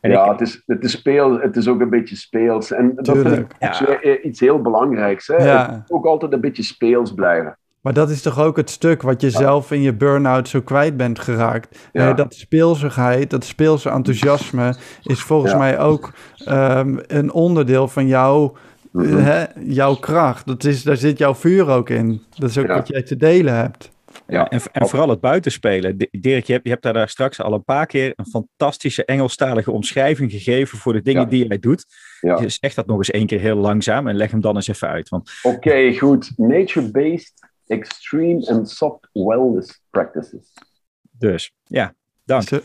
En 0.00 0.10
ja, 0.10 0.24
ik... 0.24 0.30
het, 0.30 0.40
is, 0.40 0.62
het, 0.66 0.84
is 0.84 0.92
speel, 0.92 1.40
het 1.40 1.56
is 1.56 1.68
ook 1.68 1.80
een 1.80 1.90
beetje 1.90 2.16
speels. 2.16 2.72
En 2.72 2.92
dat 2.94 3.18
vind 3.18 3.36
ik 3.36 3.52
ja. 3.58 4.02
iets 4.22 4.40
heel 4.40 4.62
belangrijks. 4.62 5.26
Hè? 5.26 5.36
Ja. 5.36 5.84
Ook 5.88 6.06
altijd 6.06 6.32
een 6.32 6.40
beetje 6.40 6.62
speels 6.62 7.14
blijven. 7.14 7.58
Maar 7.80 7.94
dat 7.94 8.10
is 8.10 8.22
toch 8.22 8.40
ook 8.40 8.56
het 8.56 8.70
stuk 8.70 9.02
wat 9.02 9.20
je 9.20 9.30
zelf 9.30 9.70
in 9.70 9.82
je 9.82 9.94
burn-out 9.94 10.48
zo 10.48 10.60
kwijt 10.60 10.96
bent 10.96 11.18
geraakt. 11.18 11.88
Ja. 11.92 12.12
dat 12.12 12.34
speelsigheid, 12.34 13.30
dat 13.30 13.44
speelse 13.44 13.90
enthousiasme 13.90 14.74
is 15.02 15.22
volgens 15.22 15.54
mij 15.54 15.78
ook 15.78 16.12
um, 16.48 17.00
een 17.06 17.32
onderdeel 17.32 17.88
van 17.88 18.06
jouw, 18.06 18.56
mm 18.90 19.16
hè, 19.16 19.44
jouw 19.60 19.94
kracht. 19.94 20.46
Dat 20.46 20.64
is, 20.64 20.82
daar 20.82 20.96
zit 20.96 21.18
jouw 21.18 21.34
vuur 21.34 21.68
ook 21.68 21.88
in. 21.88 22.22
Dat 22.38 22.50
is 22.50 22.58
ook 22.58 22.66
wat 22.66 22.88
jij 22.88 23.02
te 23.02 23.16
delen 23.16 23.54
hebt. 23.54 23.90
Ja, 24.26 24.48
en, 24.48 24.60
en 24.72 24.88
vooral 24.88 25.08
het 25.08 25.20
buitenspelen. 25.20 25.96
Dirk, 26.10 26.44
je 26.44 26.52
hebt, 26.52 26.64
je 26.64 26.70
hebt 26.70 26.82
daar, 26.82 26.92
daar 26.92 27.08
straks 27.08 27.40
al 27.40 27.52
een 27.52 27.64
paar 27.64 27.86
keer 27.86 28.12
een 28.16 28.26
fantastische 28.26 29.04
Engelstalige 29.04 29.70
omschrijving 29.70 30.30
gegeven 30.30 30.78
voor 30.78 30.92
de 30.92 31.02
dingen 31.02 31.28
die 31.28 31.46
jij 31.46 31.58
doet. 31.58 31.84
Ja. 32.20 32.36
Dus 32.36 32.58
zeg 32.60 32.74
dat 32.74 32.86
nog 32.86 32.96
eens 32.96 33.10
één 33.10 33.26
keer 33.26 33.40
heel 33.40 33.56
langzaam 33.56 34.08
en 34.08 34.16
leg 34.16 34.30
hem 34.30 34.40
dan 34.40 34.54
eens 34.54 34.68
even 34.68 34.88
uit. 34.88 35.08
Want... 35.08 35.30
Oké, 35.42 35.92
goed. 35.92 36.32
Nature-based 36.36 37.49
extreme 37.70 38.46
and 38.46 38.70
soft 38.70 39.08
wellness 39.12 39.82
practices. 39.90 40.52
Dus, 41.18 41.52
ja, 41.64 41.94
dank. 42.24 42.48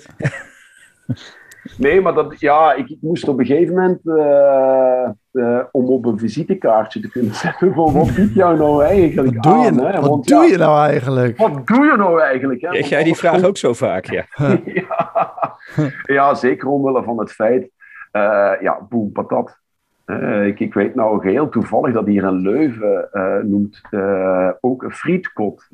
Nee, 1.77 2.01
maar 2.01 2.13
dat, 2.13 2.39
ja, 2.39 2.73
ik, 2.73 2.97
moest 3.01 3.27
op 3.27 3.39
een 3.39 3.45
gegeven 3.45 3.75
moment, 3.75 3.99
uh, 4.03 5.09
uh, 5.31 5.63
om 5.71 5.85
op 5.85 6.05
een 6.05 6.19
visitekaartje 6.19 6.99
te 6.99 7.09
kunnen 7.09 7.35
zetten, 7.45 7.73
van 7.73 7.93
wat 7.93 8.15
doet 8.15 8.33
jou 8.33 8.57
nou 8.57 8.83
eigenlijk 8.83 9.33
wat 9.33 9.43
doe 9.43 9.61
je, 9.61 9.67
aan, 9.67 9.75
nou? 9.75 9.87
hè? 9.87 9.99
Wat 9.99 10.09
Want, 10.09 10.27
doe 10.27 10.43
ja, 10.43 10.51
je 10.51 10.57
nou 10.57 10.87
eigenlijk? 10.87 11.37
Wat 11.37 11.67
doe 11.67 11.85
je 11.85 11.95
nou 11.97 12.21
eigenlijk? 12.21 12.61
Hè? 12.61 12.69
Krijg 12.69 12.89
jij 12.89 13.03
die 13.03 13.15
vraag 13.15 13.43
ook 13.43 13.57
zo 13.57 13.73
vaak, 13.73 14.05
ja? 14.05 14.25
ja. 14.65 15.57
ja, 16.05 16.35
zeker 16.35 16.67
omwille 16.67 17.03
van 17.03 17.19
het 17.19 17.31
feit, 17.31 17.71
uh, 18.11 18.53
ja, 18.61 18.85
boem, 18.89 19.11
patat. 19.11 19.63
Uh, 20.05 20.45
ik, 20.45 20.59
ik, 20.59 20.73
weet 20.73 20.95
nou 20.95 21.29
heel 21.29 21.49
toevallig 21.49 21.93
dat 21.93 22.05
hier 22.05 22.23
een 22.23 22.41
Leuven 22.41 23.09
uh, 23.13 23.35
noemt 23.43 23.81
uh, 23.91 24.49
ook 24.59 24.83
een 24.83 24.91
frietkot 24.91 25.67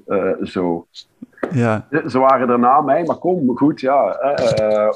zo. 0.44 0.88
Ja. 1.52 1.88
Ze 2.08 2.20
waren 2.20 2.50
er 2.50 2.60
na 2.60 2.82
mij, 2.82 3.04
maar 3.04 3.15
kom, 3.15 3.58
goed, 3.58 3.80
ja. 3.80 4.20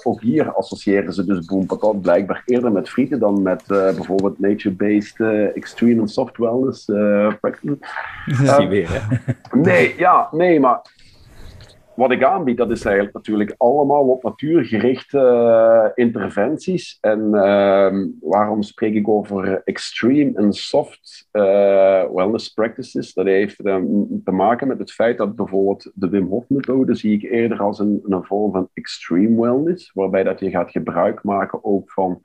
ook 0.03 0.21
hier 0.21 0.53
associëren 0.53 1.13
ze 1.13 1.25
dus 1.25 1.45
Boom 1.45 2.01
blijkbaar 2.01 2.41
eerder 2.45 2.71
met 2.71 2.89
frieten 2.89 3.19
dan 3.19 3.41
met 3.41 3.63
bijvoorbeeld 3.67 4.39
nature-based 4.39 5.19
extreme 5.53 5.99
and 5.99 6.11
soft 6.11 6.37
wellness 6.37 6.85
practices. 7.41 7.77
Ja. 8.43 8.67
weer, 8.67 8.87
hè? 8.91 9.17
nee, 9.59 9.93
ja, 9.97 10.27
nee, 10.31 10.59
maar 10.59 10.81
wat 11.95 12.11
ik 12.11 12.23
aanbied, 12.23 12.57
dat 12.57 12.71
is 12.71 12.85
eigenlijk 12.85 13.15
natuurlijk 13.15 13.55
allemaal 13.57 14.07
op 14.07 14.23
natuur 14.23 14.65
gerichte 14.65 15.17
uh, 15.17 16.05
interventies. 16.05 16.97
En 17.01 17.19
uh, 17.19 18.05
waarom 18.21 18.61
spreek 18.61 18.93
ik 18.93 19.07
over 19.07 19.61
extreme 19.63 20.31
en 20.33 20.53
soft 20.53 21.27
uh, 21.31 21.41
wellness 22.13 22.49
practices? 22.49 23.13
Dat 23.13 23.25
heeft 23.25 23.57
te 23.57 24.31
maken 24.31 24.67
met 24.67 24.79
het 24.79 24.91
feit 24.91 25.17
dat 25.17 25.35
bijvoorbeeld 25.35 25.91
de 25.93 26.09
Wim 26.09 26.27
Hof 26.27 26.49
methode 26.49 26.95
zie 26.95 27.13
ik 27.13 27.31
eerder 27.31 27.59
als 27.59 27.79
een, 27.79 28.01
een 28.03 28.23
vorm 28.23 28.51
van 28.51 28.69
extreme 28.73 29.41
wellness, 29.41 29.91
waarbij 29.93 30.23
dat 30.23 30.39
je 30.39 30.49
gaat 30.49 30.71
gebruik 30.71 31.23
maken 31.23 31.63
ook 31.63 31.91
van 31.91 32.21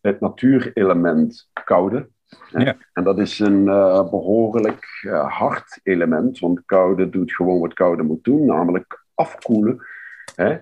het 0.00 0.20
natuurelement 0.20 1.50
koude. 1.64 2.08
Ja. 2.50 2.76
En 2.92 3.04
dat 3.04 3.18
is 3.18 3.38
een 3.38 3.66
uh, 3.66 4.10
behoorlijk 4.10 5.02
uh, 5.06 5.38
hard 5.38 5.80
element, 5.82 6.38
want 6.38 6.64
koude 6.64 7.10
doet 7.10 7.32
gewoon 7.32 7.60
wat 7.60 7.74
koude 7.74 8.02
moet 8.02 8.24
doen, 8.24 8.44
namelijk 8.44 9.04
afkoelen. 9.14 9.86
Hè? 10.34 10.58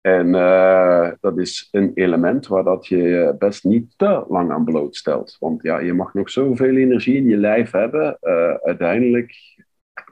En 0.00 0.26
uh, 0.26 1.10
dat 1.20 1.38
is 1.38 1.68
een 1.70 1.90
element 1.94 2.46
waar 2.46 2.64
dat 2.64 2.86
je 2.86 3.34
best 3.38 3.64
niet 3.64 3.94
te 3.96 4.24
lang 4.28 4.52
aan 4.52 4.64
blootstelt. 4.64 5.36
Want 5.40 5.62
ja, 5.62 5.78
je 5.78 5.92
mag 5.92 6.14
nog 6.14 6.30
zoveel 6.30 6.76
energie 6.76 7.16
in 7.16 7.28
je 7.28 7.36
lijf 7.36 7.70
hebben. 7.70 8.18
uiteindelijk 8.62 9.34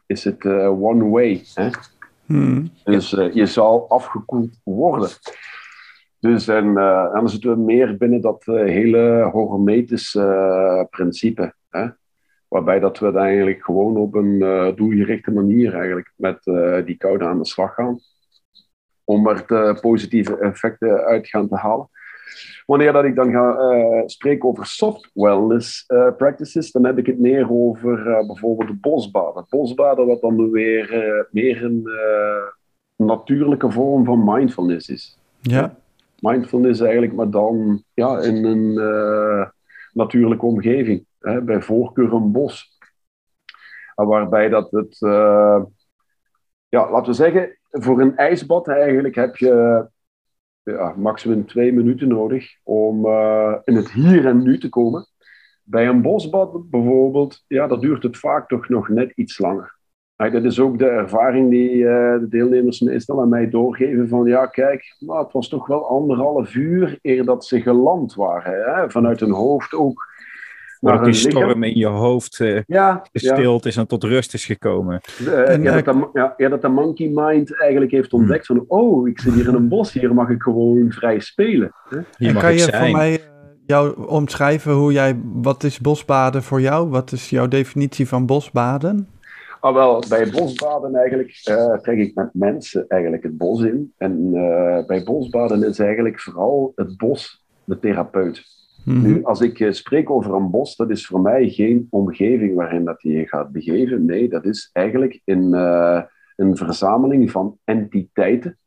is 0.06 0.24
het 0.24 0.44
one 0.44 1.08
way. 1.08 1.42
Hè? 1.54 1.68
Hmm. 2.26 2.70
Dus 2.84 3.10
je 3.10 3.46
zal 3.46 3.88
afgekoeld 3.88 4.60
worden. 4.64 5.08
Dus 6.24 6.48
en, 6.48 6.74
dan 7.12 7.28
zitten 7.28 7.50
we 7.50 7.56
meer 7.56 7.96
binnen 7.96 8.20
dat 8.20 8.44
uh, 8.46 8.54
hele 8.56 9.28
hormetische 9.32 10.20
uh, 10.20 10.84
principe. 10.90 11.54
Hè? 11.70 11.86
Waarbij 12.48 12.80
dat 12.80 12.98
we 12.98 13.06
het 13.06 13.14
eigenlijk 13.14 13.64
gewoon 13.64 13.96
op 13.96 14.14
een 14.14 14.38
doelgerichte 14.76 15.30
manier 15.30 15.74
eigenlijk 15.74 16.12
met 16.16 16.42
die 16.86 16.96
koude 16.96 17.24
aan 17.24 17.38
de 17.38 17.46
slag 17.46 17.74
gaan. 17.74 17.98
Om 19.04 19.28
er 19.28 19.44
de 19.46 19.78
positieve 19.80 20.38
effecten 20.38 21.04
uit 21.04 21.28
gaan 21.28 21.48
te 21.48 21.56
halen. 21.56 21.88
Wanneer 22.66 22.92
dat 22.92 23.04
ik 23.04 23.14
dan 23.14 23.30
ga 23.30 23.56
spreken 24.06 24.48
over 24.48 24.66
soft 24.66 25.10
wellness 25.14 25.86
practices, 26.16 26.72
dan 26.72 26.84
heb 26.84 26.98
ik 26.98 27.06
het 27.06 27.18
meer 27.18 27.50
over 27.50 28.02
bijvoorbeeld 28.26 28.68
de 28.68 28.78
bosbaden. 28.80 29.46
Bosbaden, 29.48 30.06
wat 30.06 30.20
dan 30.20 30.50
weer 30.50 31.26
meer 31.30 31.64
een 31.64 31.88
natuurlijke 32.96 33.70
vorm 33.70 34.04
van 34.04 34.24
mindfulness 34.24 34.88
is. 34.88 35.18
Ja. 35.40 35.82
Mindfulness 36.30 36.80
eigenlijk, 36.80 37.12
maar 37.12 37.30
dan 37.30 37.84
ja, 37.94 38.18
in 38.18 38.44
een 38.44 38.74
natuurlijke 39.92 40.46
omgeving 40.46 41.06
hè, 41.18 41.42
bij 41.42 41.62
voorkeur 41.62 42.12
een 42.12 42.32
bos. 42.32 42.78
Waarbij 43.94 44.48
dat 44.48 44.70
het, 44.70 45.00
uh, 45.00 45.62
ja, 46.68 46.90
laten 46.90 47.06
we 47.06 47.12
zeggen, 47.12 47.58
voor 47.70 48.00
een 48.00 48.16
ijsbad 48.16 48.68
eigenlijk 48.68 49.14
heb 49.14 49.36
je 49.36 49.86
ja, 50.62 50.94
maximum 50.96 51.46
twee 51.46 51.72
minuten 51.72 52.08
nodig 52.08 52.58
om 52.62 53.06
uh, 53.06 53.56
in 53.64 53.76
het 53.76 53.90
hier 53.90 54.26
en 54.26 54.42
nu 54.42 54.58
te 54.58 54.68
komen. 54.68 55.06
Bij 55.62 55.88
een 55.88 56.02
bosbad 56.02 56.70
bijvoorbeeld, 56.70 57.44
ja, 57.46 57.66
dat 57.66 57.80
duurt 57.80 58.02
het 58.02 58.18
vaak 58.18 58.48
toch 58.48 58.68
nog 58.68 58.88
net 58.88 59.12
iets 59.12 59.38
langer. 59.38 59.73
Dat 60.16 60.44
is 60.44 60.60
ook 60.60 60.78
de 60.78 60.88
ervaring 60.88 61.50
die 61.50 61.74
uh, 61.74 62.18
de 62.18 62.26
deelnemers 62.28 62.80
meestal 62.80 63.20
aan 63.20 63.28
mij 63.28 63.50
doorgeven 63.50 64.08
van 64.08 64.26
ja, 64.26 64.46
kijk, 64.46 64.96
nou, 64.98 65.22
het 65.24 65.32
was 65.32 65.48
toch 65.48 65.66
wel 65.66 65.88
anderhalf 65.88 66.54
uur 66.54 66.98
eer 67.02 67.24
dat 67.24 67.44
ze 67.44 67.60
geland 67.60 68.14
waren. 68.14 68.74
Hè? 68.74 68.90
Vanuit 68.90 69.20
hun 69.20 69.30
hoofd 69.30 69.74
ook 69.74 70.12
dat 70.80 71.04
die 71.04 71.14
storm 71.14 71.62
in 71.62 71.78
je 71.78 71.86
hoofd 71.86 72.38
uh, 72.38 72.60
ja, 72.66 73.02
gestild 73.12 73.66
is 73.66 73.76
en 73.76 73.86
tot 73.86 74.04
rust 74.04 74.34
is 74.34 74.44
gekomen. 74.44 75.00
Uh, 75.20 75.50
en, 75.50 75.62
ja, 75.62 75.80
dat 75.80 75.84
de, 75.84 76.08
ja, 76.12 76.34
ja, 76.36 76.48
dat 76.48 76.62
de 76.62 76.68
monkey 76.68 77.10
mind 77.14 77.60
eigenlijk 77.60 77.92
heeft 77.92 78.10
hmm. 78.10 78.20
ontdekt 78.20 78.46
van, 78.46 78.64
oh, 78.68 79.08
ik 79.08 79.20
zit 79.20 79.34
hier 79.34 79.48
in 79.48 79.54
een 79.54 79.68
bos, 79.68 79.92
hier 79.92 80.14
mag 80.14 80.28
ik 80.28 80.42
gewoon 80.42 80.90
vrij 80.90 81.20
spelen. 81.20 81.72
Hier 82.16 82.28
en 82.28 82.38
kan 82.38 82.52
je 82.52 82.58
zijn. 82.58 82.82
voor 82.82 82.98
mij 82.98 83.20
jou 83.66 84.06
omschrijven 84.06 84.72
hoe 84.72 84.92
jij, 84.92 85.20
wat 85.24 85.62
is 85.62 85.80
bosbaden 85.80 86.42
voor 86.42 86.60
jou? 86.60 86.88
Wat 86.88 87.12
is 87.12 87.30
jouw 87.30 87.48
definitie 87.48 88.08
van 88.08 88.26
bosbaden? 88.26 89.08
Ah, 89.64 89.74
wel, 89.74 90.04
bij 90.08 90.30
bosbaden 90.30 90.94
eigenlijk 90.94 91.42
uh, 91.50 91.78
trek 91.78 91.98
ik 91.98 92.14
met 92.14 92.30
mensen 92.32 92.84
eigenlijk 92.88 93.22
het 93.22 93.36
bos 93.36 93.62
in. 93.62 93.92
En 93.96 94.30
bij 94.86 95.04
bosbaden 95.04 95.62
is 95.62 95.78
eigenlijk 95.78 96.20
vooral 96.20 96.72
het 96.74 96.96
bos 96.96 97.44
de 97.64 97.78
therapeut. 97.78 98.44
Nu, 98.84 99.14
mhm. 99.14 99.24
als 99.24 99.40
ik 99.40 99.60
eh, 99.60 99.72
spreek 99.72 100.10
over 100.10 100.34
een 100.34 100.50
bos, 100.50 100.76
dat 100.76 100.90
is 100.90 101.06
voor 101.06 101.20
mij 101.20 101.48
geen 101.48 101.86
omgeving 101.90 102.54
waarin 102.54 102.84
dat 102.84 103.02
je 103.02 103.10
je 103.10 103.28
gaat 103.28 103.52
begeven. 103.52 104.04
Nee, 104.04 104.28
dat 104.28 104.44
is 104.44 104.70
eigenlijk 104.72 105.20
een, 105.24 105.54
uh, 105.54 106.02
een 106.36 106.56
verzameling 106.56 107.30
van 107.30 107.58
entiteiten, 107.64 108.58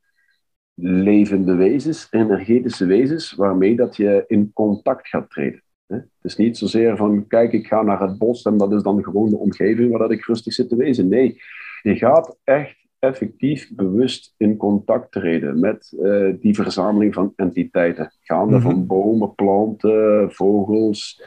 levende 0.81 1.55
wezens, 1.55 2.07
energetische 2.09 2.85
wezens, 2.85 3.33
waarmee 3.33 3.75
dat 3.75 3.95
je 3.95 4.23
in 4.27 4.51
contact 4.53 5.07
gaat 5.07 5.29
treden. 5.29 5.63
Het 5.87 6.07
is 6.21 6.35
niet 6.35 6.57
zozeer 6.57 6.97
van, 6.97 7.27
kijk, 7.27 7.53
ik 7.53 7.67
ga 7.67 7.81
naar 7.81 8.01
het 8.01 8.17
bos 8.17 8.43
en 8.43 8.57
dat 8.57 8.73
is 8.73 8.81
dan 8.81 9.03
gewoon 9.03 9.29
de 9.29 9.37
omgeving 9.37 9.89
waar 9.89 9.99
dat 9.99 10.11
ik 10.11 10.25
rustig 10.25 10.53
zit 10.53 10.69
te 10.69 10.75
wezen. 10.75 11.07
Nee, 11.07 11.41
je 11.81 11.95
gaat 11.95 12.37
echt 12.43 12.87
effectief 12.99 13.75
bewust 13.75 14.33
in 14.37 14.57
contact 14.57 15.11
treden 15.11 15.59
met 15.59 15.93
uh, 15.99 16.35
die 16.39 16.55
verzameling 16.55 17.13
van 17.13 17.33
entiteiten. 17.35 18.13
Gaande 18.21 18.55
mm 18.55 18.61
-hmm. 18.61 18.71
van 18.71 18.85
bomen, 18.85 19.35
planten, 19.35 20.31
vogels, 20.31 21.23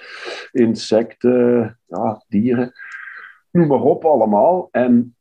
insecten, 0.52 1.78
ja, 1.86 2.24
dieren, 2.28 2.72
noem 3.50 3.66
maar 3.66 3.82
op 3.82 4.04
allemaal. 4.04 4.68
En 4.70 5.16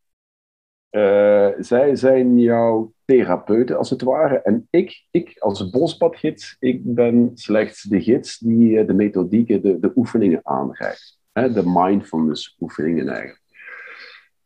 uh, 0.92 1.50
zij 1.60 1.96
zijn 1.96 2.40
jouw 2.40 2.94
therapeuten 3.10 3.78
als 3.78 3.90
het 3.90 4.02
ware. 4.02 4.42
En 4.42 4.68
ik, 4.70 5.06
ik 5.12 5.36
als 5.40 5.70
bospadgids, 5.70 6.56
ik 6.60 6.82
ben 6.84 7.32
slechts 7.34 7.84
de 7.84 8.02
gids 8.02 8.38
die 8.38 8.86
de 8.86 8.94
methodieken, 8.94 9.62
de, 9.62 9.80
de 9.80 9.92
oefeningen 9.96 10.40
aanreikt. 10.44 11.18
De 11.34 11.64
mindfulness 11.66 12.56
oefeningen 12.60 13.08
eigenlijk. 13.08 13.42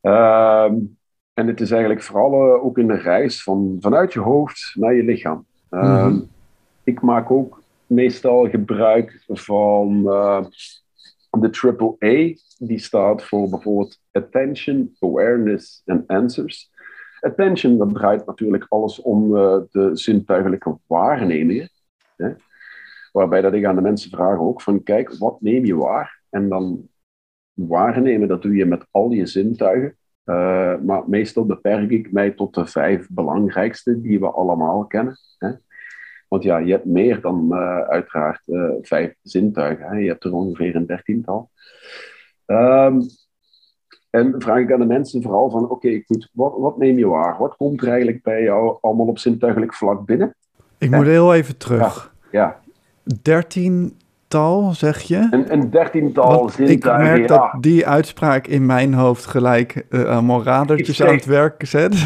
Uh, 0.01 0.71
en 1.33 1.47
het 1.47 1.61
is 1.61 1.71
eigenlijk 1.71 2.01
vooral 2.01 2.47
uh, 2.47 2.63
ook 2.63 2.77
in 2.77 2.87
de 2.87 2.97
reis 2.97 3.43
van, 3.43 3.77
vanuit 3.79 4.13
je 4.13 4.19
hoofd 4.19 4.71
naar 4.75 4.93
je 4.93 5.03
lichaam. 5.03 5.45
Mm 5.69 5.79
-hmm. 5.79 6.29
Ik 6.83 7.01
maak 7.01 7.31
ook 7.31 7.61
meestal 7.87 8.49
gebruik 8.49 9.23
van 9.27 10.01
uh, 10.05 10.45
de 11.39 11.49
triple 11.49 11.95
A. 12.05 12.33
Die 12.57 12.79
staat 12.79 13.23
voor 13.23 13.49
bijvoorbeeld 13.49 13.99
Attention, 14.11 14.95
Awareness 14.99 15.81
en 15.85 16.03
Answers. 16.07 16.71
Attention, 17.23 17.77
dat 17.77 17.93
draait 17.93 18.25
natuurlijk 18.25 18.65
alles 18.69 19.01
om 19.01 19.35
uh, 19.35 19.57
de 19.71 19.89
zintuigelijke 19.93 20.77
waarnemingen. 20.87 21.69
Hè? 22.15 22.33
Waarbij 23.11 23.41
dat 23.41 23.53
ik 23.53 23.65
aan 23.65 23.75
de 23.75 23.81
mensen 23.81 24.09
vraag 24.09 24.39
ook 24.39 24.61
van, 24.61 24.83
kijk, 24.83 25.13
wat 25.17 25.41
neem 25.41 25.65
je 25.65 25.75
waar? 25.75 26.21
En 26.29 26.49
dan 26.49 26.89
waarnemen, 27.53 28.27
dat 28.27 28.41
doe 28.41 28.55
je 28.55 28.65
met 28.65 28.85
al 28.91 29.11
je 29.11 29.25
zintuigen. 29.25 29.97
Uh, 30.25 30.79
maar 30.79 31.09
meestal 31.09 31.45
beperk 31.45 31.89
ik 31.89 32.11
mij 32.11 32.31
tot 32.31 32.53
de 32.53 32.65
vijf 32.65 33.07
belangrijkste 33.09 34.01
die 34.01 34.19
we 34.19 34.31
allemaal 34.31 34.85
kennen. 34.85 35.17
Hè? 35.37 35.51
Want 36.27 36.43
ja, 36.43 36.57
je 36.57 36.71
hebt 36.71 36.85
meer 36.85 37.21
dan 37.21 37.47
uh, 37.51 37.79
uiteraard 37.79 38.41
vijf 38.81 39.15
zintuigen. 39.21 39.85
Hè? 39.85 39.97
Je 39.97 40.07
hebt 40.07 40.23
er 40.23 40.33
ongeveer 40.33 40.75
een 40.75 40.85
dertiental. 40.85 41.49
Um, 42.45 43.01
en 44.13 44.35
vraag 44.37 44.59
ik 44.59 44.71
aan 44.71 44.79
de 44.79 44.85
mensen 44.85 45.21
vooral 45.21 45.49
van, 45.49 45.63
oké, 45.63 45.73
okay, 45.73 46.03
goed, 46.05 46.29
wat, 46.33 46.53
wat, 46.57 46.77
neem 46.77 46.97
je 46.97 47.07
waar? 47.07 47.37
Wat 47.39 47.55
komt 47.55 47.81
er 47.81 47.87
eigenlijk 47.87 48.23
bij 48.23 48.43
jou 48.43 48.77
allemaal 48.81 49.05
op 49.05 49.19
zintuigelijk 49.19 49.73
vlak 49.73 50.05
binnen? 50.05 50.35
Ik 50.77 50.91
moet 50.91 51.05
heel 51.05 51.33
even 51.33 51.57
terug. 51.57 52.13
Ja. 52.31 52.39
ja. 52.39 52.59
13 53.21 53.97
dertiental, 54.33 54.73
zeg 54.73 55.01
je? 55.01 55.27
Een, 55.31 55.53
een 55.53 55.69
dertiental 55.69 56.49
zintuigen, 56.49 57.05
Ik 57.05 57.17
merk 57.17 57.27
dat 57.27 57.51
die 57.59 57.87
uitspraak 57.87 58.47
in 58.47 58.65
mijn 58.65 58.93
hoofd 58.93 59.25
gelijk 59.25 59.85
uh, 59.89 60.03
allemaal 60.03 60.43
radertjes 60.43 61.03
aan 61.03 61.13
het 61.13 61.25
werk 61.25 61.65
zet. 61.65 61.99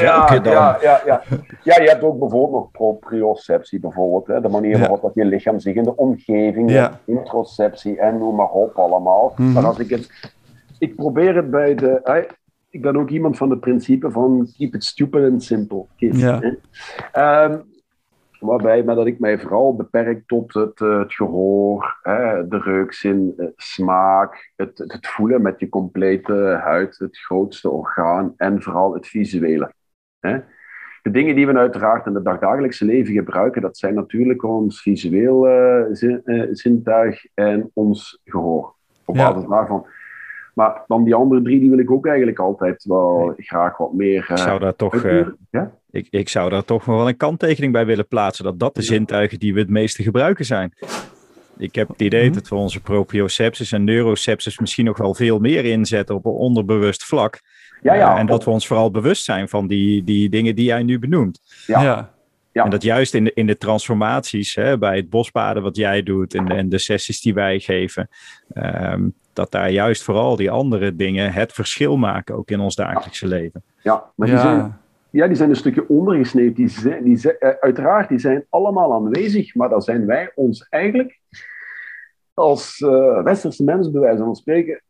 Ja, 0.00 0.32
ja, 0.44 0.78
ja, 0.82 1.00
ja. 1.06 1.22
ja, 1.62 1.82
je 1.82 1.88
hebt 1.88 2.02
ook 2.02 2.18
bijvoorbeeld 2.18 2.52
nog 2.52 2.70
proprioceptie, 2.70 3.80
bijvoorbeeld. 3.80 4.26
Hè? 4.26 4.40
De 4.40 4.48
manier 4.48 4.78
waarop 4.78 5.02
dat 5.02 5.14
je 5.14 5.24
lichaam 5.24 5.60
zich 5.60 5.74
in 5.74 5.82
de 5.82 5.96
omgeving, 5.96 6.70
ja. 6.70 7.00
introceptie 7.04 7.98
en 7.98 8.18
noem 8.18 8.34
maar 8.34 8.50
op 8.50 8.78
allemaal. 8.78 9.32
Mm 9.36 9.44
-hmm. 9.44 9.54
Maar 9.54 9.66
als 9.66 9.78
ik 9.78 9.90
het... 9.90 10.34
Ik 10.78 10.96
probeer 10.96 11.36
het 11.36 11.50
bij 11.50 11.74
de... 11.74 12.26
ik 12.70 12.82
ben 12.82 12.96
ook 12.96 13.10
iemand 13.10 13.36
van 13.36 13.50
het 13.50 13.60
principe 13.60 14.10
van 14.10 14.48
keep 14.56 14.74
it 14.74 14.84
stupid 14.84 15.30
and 15.30 15.42
simple. 15.42 15.86
ja. 15.96 16.42
Um, 17.44 17.74
Waarbij 18.40 18.84
maar 18.84 18.94
dat 18.94 19.06
ik 19.06 19.18
mij 19.18 19.38
vooral 19.38 19.76
beperk 19.76 20.22
tot 20.26 20.54
het, 20.54 20.80
uh, 20.80 20.98
het 20.98 21.14
gehoor, 21.14 21.98
hè, 22.02 22.48
de 22.48 22.58
reukzin, 22.58 23.34
uh, 23.36 23.46
smaak, 23.56 24.52
het, 24.56 24.78
het, 24.78 25.06
voelen 25.06 25.42
met 25.42 25.60
je 25.60 25.68
complete 25.68 26.60
huid, 26.62 26.98
het 26.98 27.18
grootste 27.18 27.70
orgaan 27.70 28.34
en 28.36 28.62
vooral 28.62 28.94
het 28.94 29.06
visuele. 29.06 29.72
Hè. 30.20 30.38
De 31.02 31.10
dingen 31.10 31.34
die 31.34 31.46
we 31.46 31.58
uiteraard 31.58 32.06
in 32.06 32.14
het 32.14 32.24
dagdagelijkse 32.24 32.84
leven 32.84 33.14
gebruiken, 33.14 33.62
dat 33.62 33.78
zijn 33.78 33.94
natuurlijk 33.94 34.42
ons 34.42 34.82
visueel 34.82 35.48
uh, 35.48 35.84
zin, 35.90 36.22
zintuig 36.52 37.26
en 37.34 37.70
ons 37.74 38.20
gehoor. 38.24 38.74
Op 39.04 39.14
basis 39.14 39.42
ja. 39.42 39.48
daarvan. 39.48 39.86
Maar 40.56 40.82
dan 40.86 41.04
die 41.04 41.14
andere 41.14 41.42
drie, 41.42 41.60
die 41.60 41.70
wil 41.70 41.78
ik 41.78 41.90
ook 41.90 42.06
eigenlijk 42.06 42.38
altijd 42.38 42.84
wel 42.84 43.34
graag 43.36 43.76
wat 43.76 43.92
meer. 43.92 44.26
ik 44.30 44.38
zou 44.38 44.60
daar 44.60 44.76
toch. 44.76 45.02
ja? 45.50 45.72
ik, 45.90 46.06
ik 46.10 46.28
zou 46.28 46.50
daar 46.50 46.64
toch 46.64 46.86
nog 46.86 46.96
wel 46.96 47.08
een 47.08 47.16
kanttekening 47.16 47.72
bij 47.72 47.86
willen 47.86 48.06
plaatsen. 48.06 48.44
Dat 48.44 48.58
dat 48.58 48.74
de 48.74 48.82
zintuigen 48.82 49.38
die 49.38 49.54
we 49.54 49.60
het 49.60 49.68
meeste 49.68 50.02
gebruiken 50.02 50.44
zijn. 50.44 50.72
Ik 51.58 51.74
heb 51.74 51.88
het 51.88 52.00
idee 52.00 52.24
mhm. 52.24 52.34
dat 52.34 52.48
we 52.48 52.54
onze 52.54 52.80
propriocepties 52.80 53.72
en 53.72 53.84
neurocepties 53.84 54.58
misschien 54.58 54.84
nog 54.84 54.98
wel 54.98 55.14
veel 55.14 55.38
meer 55.38 55.64
inzetten 55.64 56.14
op 56.14 56.24
een 56.24 56.32
onderbewust 56.32 57.04
vlak. 57.04 57.40
Ja, 57.82 57.94
ja. 57.94 58.12
Uh, 58.12 58.18
en 58.20 58.26
dat 58.26 58.44
we 58.44 58.50
ons 58.50 58.66
vooral 58.66 58.90
bewust 58.90 59.24
zijn 59.24 59.48
van 59.48 59.66
die, 59.66 60.04
die 60.04 60.28
dingen 60.28 60.54
die 60.54 60.64
jij 60.64 60.82
nu 60.82 60.98
benoemt. 60.98 61.40
Ja. 61.66 61.82
ja. 61.82 62.14
Ja. 62.52 62.64
En 62.64 62.70
dat 62.70 62.82
juist 62.82 63.14
in 63.14 63.24
de, 63.24 63.32
in 63.34 63.46
de 63.46 63.56
transformaties, 63.56 64.54
hè, 64.54 64.78
bij 64.78 64.96
het 64.96 65.10
bospaden 65.10 65.62
wat 65.62 65.76
jij 65.76 66.02
doet 66.02 66.34
en 66.34 66.44
de, 66.44 66.54
en 66.54 66.68
de 66.68 66.78
sessies 66.78 67.20
die 67.20 67.34
wij 67.34 67.58
geven, 67.58 68.08
um, 68.54 69.14
dat 69.36 69.50
daar 69.50 69.70
juist 69.70 70.02
vooral 70.02 70.36
die 70.36 70.50
andere 70.50 70.96
dingen 70.96 71.32
het 71.32 71.52
verschil 71.52 71.96
maken, 71.96 72.34
ook 72.34 72.50
in 72.50 72.60
ons 72.60 72.74
dagelijkse 72.74 73.26
leven. 73.26 73.62
Ja, 73.82 74.04
maar 74.14 74.28
die 74.28 74.38
zijn, 74.38 74.78
ja, 75.10 75.26
die 75.26 75.36
zijn 75.36 75.50
een 75.50 75.56
stukje 75.56 75.88
ondergesneeuwd. 75.88 76.56
Die 76.56 76.68
zijn, 76.68 77.04
die 77.04 77.16
zijn, 77.16 77.38
eh, 77.38 77.50
uiteraard, 77.60 78.08
die 78.08 78.18
zijn 78.18 78.46
allemaal 78.50 78.92
aanwezig, 78.92 79.54
maar 79.54 79.68
daar 79.68 79.82
zijn 79.82 80.06
wij 80.06 80.32
ons 80.34 80.66
eigenlijk 80.68 81.20
als 82.34 82.80
uh, 82.80 83.22
westerse 83.22 83.64
mensen, 83.64 83.92
bij 83.92 84.00
wijze 84.00 84.22
van 84.22 84.36
spreken, 84.36 84.82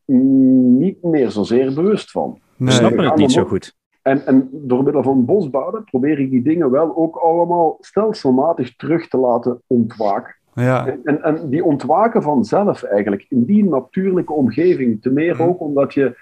niet 0.79 1.03
meer 1.03 1.31
zozeer 1.31 1.75
bewust 1.75 2.11
van. 2.11 2.39
We 2.57 2.71
snappen 2.71 3.05
het 3.05 3.17
niet 3.17 3.33
zo 3.33 3.45
goed. 3.45 3.75
En, 4.03 4.27
en 4.27 4.49
door 4.53 4.83
middel 4.83 5.03
van 5.03 5.25
bosbouwen 5.25 5.85
probeer 5.85 6.19
ik 6.19 6.31
die 6.31 6.43
dingen 6.43 6.71
wel 6.71 6.97
ook 6.97 7.17
allemaal 7.17 7.77
stelselmatig 7.81 8.77
terug 8.77 9.09
te 9.09 9.17
laten 9.17 9.63
ontwaken. 9.67 10.37
Ja, 10.65 10.87
En, 11.05 11.23
en, 11.23 11.51
die 11.51 11.65
ontwaken 11.65 12.23
vanzelf 12.23 12.83
eigenlijk 12.83 13.27
in 13.29 13.45
die 13.45 13.65
natuurlijke 13.65 14.33
omgeving. 14.33 15.03
Te 15.03 15.11
meer 15.11 15.35
Mhm. 15.35 15.43
ook 15.43 15.61
omdat 15.61 15.95
je 15.95 16.17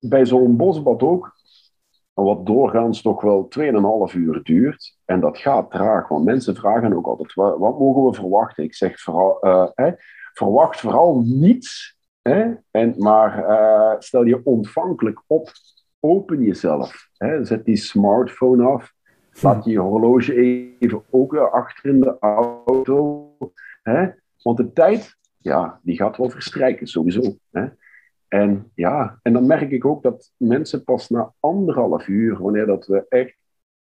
bij 0.00 0.26
zo'n 0.26 0.56
bosbad 0.56 1.02
ook, 1.02 1.32
wat 2.12 2.46
doorgaans 2.46 3.02
toch 3.02 3.22
wel 3.22 3.48
2,5 3.48 4.14
uur 4.14 4.40
duurt. 4.42 4.98
En 5.04 5.20
dat 5.20 5.38
gaat 5.38 5.70
traag, 5.70 6.08
want 6.08 6.24
mensen 6.24 6.56
vragen 6.56 6.96
ook 6.96 7.06
altijd, 7.06 7.34
wat, 7.34 7.58
wat 7.58 7.78
mogen 7.78 8.04
we 8.04 8.14
verwachten? 8.14 8.64
Ik 8.64 8.74
zeg, 8.74 9.00
vooral, 9.00 9.40
eh, 9.40 9.92
verwacht 10.32 10.80
vooral 10.80 11.22
niets. 11.24 11.98
En, 12.22 12.94
maar 12.98 13.44
eh, 13.44 13.94
stel 13.98 14.24
je 14.24 14.40
ontvankelijk 14.44 15.22
op, 15.26 15.52
open 16.00 16.42
jezelf. 16.42 17.08
Hè? 17.16 17.44
Zet 17.44 17.64
die 17.64 17.76
smartphone 17.76 18.64
af. 18.64 18.92
Laat 19.42 19.64
je 19.64 19.78
horloge 19.78 20.34
even 20.80 21.02
ook 21.10 21.36
achter 21.36 21.90
in 21.90 22.00
de 22.00 22.16
auto. 22.20 23.28
Hè? 23.82 24.08
Want 24.42 24.56
de 24.56 24.72
tijd, 24.72 25.16
ja, 25.38 25.80
die 25.82 25.96
gaat 25.96 26.16
wel 26.16 26.30
verstrijken, 26.30 26.86
sowieso. 26.86 27.36
Hè? 27.50 27.66
En 28.28 28.70
ja, 28.74 29.18
en 29.22 29.32
dan 29.32 29.46
merk 29.46 29.70
ik 29.70 29.84
ook 29.84 30.02
dat 30.02 30.32
mensen 30.36 30.84
pas 30.84 31.08
na 31.08 31.32
anderhalf 31.40 32.08
uur, 32.08 32.42
wanneer 32.42 32.66
dat 32.66 32.86
we 32.86 33.06
echt 33.08 33.36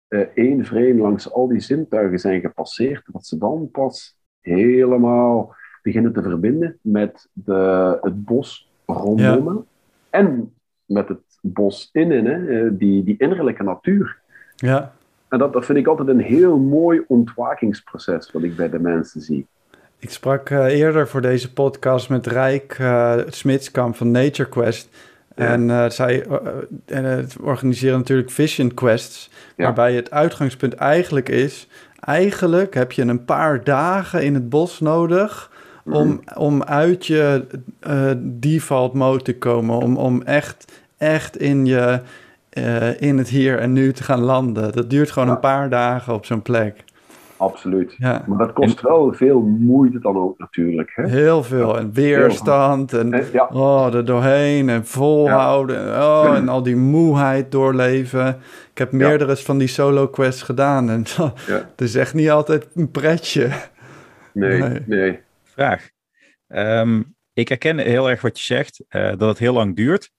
eh, 0.09 0.21
één 0.35 0.65
vreemd 0.65 0.99
langs 0.99 1.33
al 1.33 1.49
die 1.49 1.61
zintuigen 1.61 2.19
zijn 2.19 2.41
gepasseerd, 2.41 3.05
dat 3.13 3.27
ze 3.27 3.39
dan 3.39 3.71
pas 3.71 4.17
helemaal 4.41 5.55
beginnen 5.83 6.13
te 6.13 6.23
verbinden 6.23 6.79
met 6.83 7.29
de, 7.33 7.99
het 8.01 8.25
bos 8.25 8.73
rondom 8.87 9.67
en 10.11 10.55
met 10.85 11.09
het 11.09 11.39
bos 11.41 11.89
innen, 11.93 12.25
hè, 12.25 12.67
eh, 12.67 12.71
die, 12.73 13.05
die 13.05 13.19
innerlijke 13.19 13.63
natuur. 13.63 14.21
ja. 14.57 14.97
En 15.29 15.39
dat, 15.39 15.53
dat 15.53 15.65
vind 15.65 15.79
ik 15.79 15.87
altijd 15.87 16.09
een 16.09 16.21
heel 16.21 16.59
mooi 16.59 17.03
ontwakingsproces 17.09 18.33
wat 18.33 18.43
ik 18.43 18.57
bij 18.57 18.71
de 18.71 18.79
mensen 18.79 19.21
zie. 19.21 19.47
Ik 19.99 20.11
sprak 20.11 20.51
eh, 20.51 20.67
eerder 20.67 21.09
voor 21.09 21.21
deze 21.21 21.53
podcast 21.53 22.09
met 22.09 22.27
Rijk 22.27 22.77
eh 22.79 23.17
Smitskamp 23.29 23.97
van 23.97 24.11
Nature 24.11 24.49
Quest. 24.49 24.89
Ja. 25.37 25.47
En 25.47 25.71
eh, 25.71 25.91
zij 25.91 26.27
en, 26.87 27.05
het 27.05 27.37
organiseren 27.41 27.99
natuurlijk 27.99 28.31
Vision 28.31 28.75
Quests. 28.75 29.31
Ja. 29.57 29.65
Waarbij 29.65 29.95
het 29.95 30.11
uitgangspunt 30.11 30.75
eigenlijk 30.75 31.29
is... 31.29 31.69
Eigenlijk 32.01 32.75
heb 32.75 32.93
je 32.93 33.03
een 33.03 33.25
paar 33.25 33.65
dagen 33.65 34.25
in 34.25 34.35
het 34.35 34.49
bos 34.49 34.81
nodig... 34.81 35.51
om, 35.85 36.21
om 36.37 36.63
uit 36.63 37.07
je 37.07 37.47
default 38.17 38.93
mode 38.93 39.23
te 39.23 39.39
komen. 39.39 39.77
Om, 39.77 39.97
om 39.97 40.23
echt, 40.23 40.73
echt 40.97 41.37
in, 41.37 41.67
je, 41.67 42.01
eh, 42.65 43.09
in 43.09 43.19
het 43.19 43.29
hier 43.29 43.59
en 43.59 43.73
nu 43.73 43.93
te 43.93 44.03
gaan 44.03 44.21
landen. 44.21 44.73
Dat 44.73 44.91
duurt 44.91 45.11
gewoon 45.11 45.29
Ja. 45.29 45.35
een 45.35 45.41
paar 45.41 45.71
dagen 45.71 46.15
op 46.15 46.25
zo'n 46.27 46.43
plek. 46.43 46.85
Absoluut. 47.37 47.95
Ja. 47.99 48.25
Maar 48.27 48.39
dat 48.39 48.53
kost 48.53 48.81
wel 48.81 49.13
veel 49.13 49.41
moeite 49.41 49.99
dan 49.99 50.17
ook 50.17 50.39
natuurlijk. 50.39 50.93
Hè? 50.95 51.09
Heel 51.09 51.43
veel. 51.43 51.79
En 51.79 51.93
weerstand. 51.93 52.93
En 52.93 53.25
Ja, 53.33 53.49
oh, 53.53 53.95
er 53.95 54.05
doorheen. 54.05 54.69
En 54.69 54.87
volhouden. 54.87 55.79
En, 55.95 56.03
oh, 56.03 56.33
en 56.37 56.49
al 56.49 56.63
die 56.63 56.77
moeheid 56.77 57.51
doorleven. 57.53 58.29
Ik 58.71 58.79
heb 58.79 58.93
meerdere 58.93 59.37
van 59.37 59.59
die 59.59 59.69
solo 59.69 60.09
quests 60.09 60.43
gedaan. 60.43 60.91
En 60.91 61.05
Ja. 61.17 61.33
het 61.47 61.81
is 61.81 61.95
echt 61.95 62.15
niet 62.15 62.31
altijd 62.31 62.69
een 62.75 62.91
pretje. 62.91 63.49
nee, 64.33 64.61
Nee. 64.63 64.83
nee. 64.87 65.19
Vraag. 65.45 65.89
Ehm, 66.49 67.03
ik 67.39 67.49
herken 67.49 67.79
heel 67.79 68.11
erg 68.11 68.21
wat 68.21 68.39
je 68.39 68.45
zegt, 68.45 68.85
eh, 68.89 69.09
dat 69.09 69.29
het 69.29 69.39
heel 69.39 69.53
lang 69.53 69.77
duurt. 69.77 70.11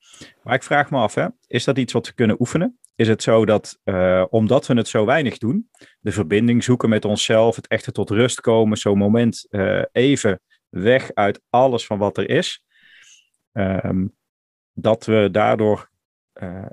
Maar 0.43 0.55
ik 0.55 0.63
vraag 0.63 0.91
me 0.91 0.97
af, 0.97 1.15
hè, 1.15 1.27
is 1.47 1.63
dat 1.63 1.77
iets 1.77 1.93
wat 1.93 2.07
we 2.07 2.13
kunnen 2.13 2.35
oefenen? 2.39 2.79
Is 2.95 3.07
het 3.07 3.23
zo 3.23 3.45
dat, 3.45 3.79
eh, 3.83 4.25
omdat 4.29 4.67
we 4.67 4.73
het 4.73 4.87
zo 4.87 5.05
weinig 5.05 5.37
doen, 5.37 5.69
de 5.99 6.11
verbinding 6.11 6.63
zoeken 6.63 6.89
met 6.89 7.05
onszelf, 7.05 7.55
het 7.55 7.67
echte 7.67 7.91
tot 7.91 8.09
rust 8.09 8.41
komen, 8.41 8.77
zo'n 8.77 8.97
moment 8.97 9.45
eh, 9.49 9.81
even 9.91 10.41
weg 10.69 11.13
uit 11.13 11.41
alles 11.49 11.85
van 11.85 11.97
wat 11.97 12.17
er 12.17 12.29
is, 12.29 12.63
ehm, 13.51 14.07
dat 14.73 15.05
we 15.05 15.29
daardoor 15.31 15.89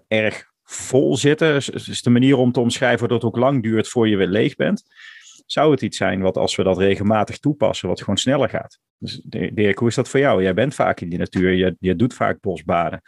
erg 0.08 0.50
vol 0.64 1.16
zitten? 1.16 1.54
Is, 1.54 1.70
is 1.70 2.02
de 2.02 2.10
manier 2.10 2.36
om 2.36 2.52
te 2.52 2.60
omschrijven 2.60 3.08
dat 3.08 3.22
het 3.22 3.30
ook 3.30 3.36
lang 3.36 3.62
duurt 3.62 3.88
voor 3.88 4.08
je 4.08 4.16
weer 4.16 4.26
leeg 4.26 4.54
bent? 4.54 4.84
Zou 5.46 5.70
het 5.70 5.82
iets 5.82 5.96
zijn 5.96 6.20
wat 6.20 6.36
als 6.36 6.56
we 6.56 6.62
dat 6.62 6.78
regelmatig 6.78 7.38
toepassen, 7.38 7.88
wat 7.88 8.00
gewoon 8.00 8.16
sneller 8.16 8.48
gaat? 8.48 8.78
Dus 8.98 9.20
Dirk, 9.52 9.78
hoe 9.78 9.88
is 9.88 9.94
dat 9.94 10.08
voor 10.08 10.20
jou? 10.20 10.42
Jij 10.42 10.54
bent 10.54 10.74
vaak 10.74 11.00
in 11.00 11.08
die 11.08 11.18
natuur, 11.18 11.52
je, 11.52 11.76
je 11.78 11.96
doet 11.96 12.14
vaak 12.14 12.40
bosbaden. 12.40 13.00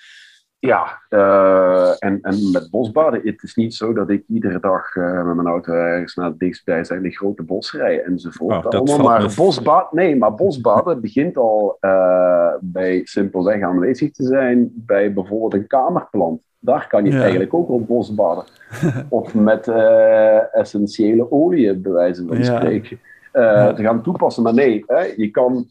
Ja, 0.60 1.02
eh, 1.08 1.90
en, 1.98 2.18
en 2.22 2.50
met 2.52 2.70
bosbaden, 2.70 3.20
het 3.24 3.42
is 3.42 3.54
niet 3.54 3.74
zo 3.74 3.92
dat 3.92 4.10
ik 4.10 4.24
iedere 4.26 4.60
dag 4.60 4.96
eh, 4.96 5.24
met 5.24 5.34
mijn 5.34 5.46
auto 5.46 5.72
ergens 5.72 6.14
naar 6.14 6.26
het 6.26 6.38
dichtstbijzijnde 6.38 7.10
grote 7.10 7.42
bos 7.42 7.72
rij 7.72 8.02
enzovoort. 8.02 8.56
Oh, 8.56 8.62
dat 8.62 8.74
allemaal. 8.74 9.06
Maar 9.06 9.22
me- 9.22 9.34
bosbaden, 9.36 9.88
nee, 9.92 10.16
maar 10.16 10.34
bosbaden 10.34 11.00
begint 11.06 11.36
al 11.36 11.76
eh, 11.80 12.54
bij 12.60 13.00
simpelweg 13.04 13.62
aanwezig 13.62 14.12
te 14.12 14.24
zijn 14.24 14.70
bij 14.74 15.12
bijvoorbeeld 15.12 15.54
een 15.54 15.66
kamerplant. 15.66 16.47
Daar 16.60 16.86
kan 16.88 17.04
je 17.04 17.10
Ja. 17.10 17.20
eigenlijk 17.20 17.54
ook 17.54 17.68
op 17.68 17.86
bosbaden. 17.86 18.44
of 19.08 19.34
met 19.34 19.68
eh, 19.68 20.54
essentiële 20.54 21.30
oliën, 21.32 21.82
bij 21.82 21.92
wijze 21.92 22.26
van 22.26 22.44
spreken, 22.44 23.00
Ja. 23.32 23.72
te 23.72 23.82
gaan 23.82 24.02
toepassen. 24.02 24.42
Maar 24.42 24.54
nee, 24.54 24.84
hè, 24.86 25.02
je 25.16 25.30
kan 25.30 25.66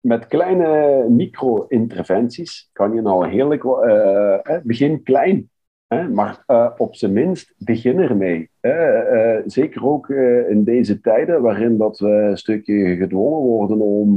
met 0.00 0.26
kleine 0.26 1.04
micro-interventies 1.08 2.70
kan 2.72 2.94
je 2.94 3.00
nou 3.02 3.28
heerlijk, 3.28 3.64
eh, 3.64 4.36
hè, 4.42 4.58
begin 4.62 5.02
klein, 5.02 5.50
hè, 5.86 6.08
maar 6.08 6.44
op 6.76 6.94
zijn 6.94 7.12
minst 7.12 7.54
begin 7.58 7.98
ermee. 7.98 8.50
Hè. 8.60 9.42
Zeker 9.46 9.86
ook 9.86 10.08
in 10.48 10.64
deze 10.64 11.00
tijden 11.00 11.42
waarin 11.42 11.76
dat 11.78 11.98
we 11.98 12.08
een 12.08 12.36
stukje 12.38 12.96
gedwongen 12.96 13.38
worden 13.40 13.80
om 13.80 14.14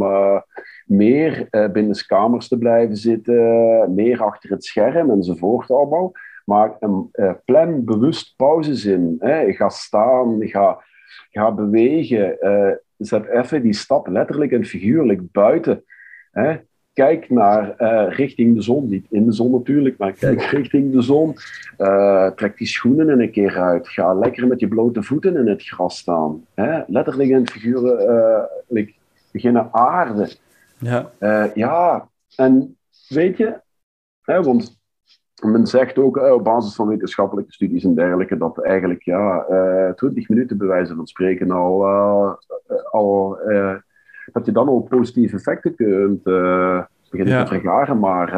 meer 0.86 1.48
eh 1.50 1.72
binnen 1.72 2.06
kamers 2.06 2.48
te 2.48 2.58
blijven 2.58 2.98
zitten, 2.98 3.94
meer 3.94 4.24
achter 4.24 4.50
het 4.50 4.64
scherm 4.64 5.10
enzovoort 5.12 5.72
allemaal. 5.72 6.12
Maar 6.46 6.76
een, 6.80 7.10
eh, 7.12 7.32
plan 7.46 7.84
bewust 7.84 8.34
pauzes 8.38 8.86
in. 8.86 9.16
Hè. 9.20 9.54
Ga 9.54 9.70
staan, 9.70 10.38
ga, 10.40 10.84
ga 11.32 11.52
bewegen. 11.52 12.40
eh, 12.40 12.72
zet 12.98 13.26
even 13.28 13.62
die 13.62 13.74
stap 13.74 14.08
letterlijk 14.08 14.52
en 14.52 14.66
figuurlijk 14.66 15.32
buiten. 15.32 15.84
Hè? 16.32 16.56
Kijk 16.94 17.30
naar 17.30 17.76
richting 18.10 18.56
de 18.56 18.62
zon, 18.62 18.90
niet 18.90 19.06
in 19.10 19.26
de 19.26 19.32
zon 19.32 19.52
natuurlijk, 19.52 19.98
maar 19.98 20.12
kijk 20.12 20.42
richting 20.42 20.92
de 20.92 21.02
zon. 21.02 21.36
Trek 22.36 22.58
die 22.58 22.68
schoenen 22.68 23.20
een 23.20 23.32
keer 23.32 23.60
uit. 23.60 23.88
Ga 23.90 24.14
lekker 24.14 24.48
met 24.48 24.60
je 24.60 24.68
blote 24.68 25.04
voeten 25.04 25.38
in 25.38 25.48
het 25.48 25.64
gras 25.64 25.98
staan. 25.98 26.46
Hè? 26.54 26.82
Letterlijk 26.88 27.30
en 27.30 27.48
figuurlijk 27.48 28.94
beginnen 29.32 29.70
aarden. 29.72 30.30
Ja, 30.84 31.12
Eh, 31.20 31.54
ja, 31.54 32.08
en 32.36 32.78
weet 33.08 33.38
je, 33.38 33.62
hè, 34.22 34.42
want 34.42 34.82
men 35.46 35.68
zegt 35.68 35.98
ook 35.98 36.18
eh, 36.18 36.34
op 36.34 36.44
basis 36.44 36.76
van 36.76 36.88
wetenschappelijke 36.88 37.54
studies 37.54 37.84
en 37.84 37.96
dergelijke 37.96 38.38
dat 38.38 38.64
eigenlijk 38.64 39.04
ja, 39.04 39.46
eh 39.46 39.94
20 39.94 40.30
minuten 40.30 40.58
bij 40.58 40.68
wijze 40.68 40.96
van 40.96 41.08
spreken 41.08 41.52
al, 41.52 41.86
al 42.92 43.38
dat 44.32 44.46
je 44.46 44.52
dan 44.52 44.68
al 44.68 44.82
positieve 44.82 45.36
effecten 45.36 45.76
kunt 45.76 46.24
beginnen 46.24 47.38
Ja. 47.38 47.44
te 47.44 47.54
vergaren. 47.54 48.00
Maar 48.00 48.32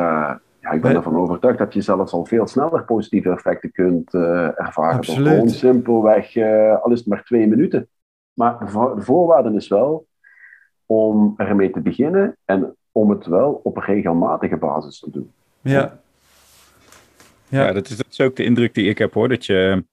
ja, 0.60 0.72
ik 0.72 0.82
ben 0.82 0.96
ervan 0.96 1.16
overtuigd 1.18 1.58
dat 1.58 1.74
je 1.74 1.82
zelfs 1.82 2.14
al 2.14 2.26
veel 2.26 2.48
sneller 2.48 2.84
positieve 2.84 3.30
effecten 3.30 3.72
kunt 3.72 4.14
ervaren. 4.14 4.96
Absoluut. 4.98 5.28
gewoon 5.34 5.50
simpelweg, 5.50 6.38
al 6.82 6.92
is 6.92 7.00
het 7.00 7.08
maar 7.08 7.24
twee 7.24 7.48
minuten. 7.48 7.88
Maar 8.34 8.60
de 8.96 9.02
voorwaarde 9.02 9.54
is 9.54 9.68
wel 9.68 10.06
om 10.86 11.34
ermee 11.38 11.70
te 11.72 11.80
beginnen 11.82 12.38
en 12.46 12.76
om 12.92 13.10
het 13.10 13.26
wel 13.26 13.60
op 13.64 13.78
een 13.78 13.84
regelmatige 13.84 14.58
basis 14.58 15.00
te 15.00 15.10
doen. 15.12 15.32
ja. 15.62 16.00
Ja, 17.48 17.66
Ja. 17.66 17.72
dat, 17.74 17.90
is, 17.90 17.98
dat 17.98 18.08
is 18.10 18.22
ook 18.22 18.36
de 18.36 18.44
indruk 18.44 18.74
die 18.74 18.90
ik 18.90 18.98
heb 18.98 19.14
hoor. 19.14 19.30
Dat 19.30 19.46
je, 19.46 19.86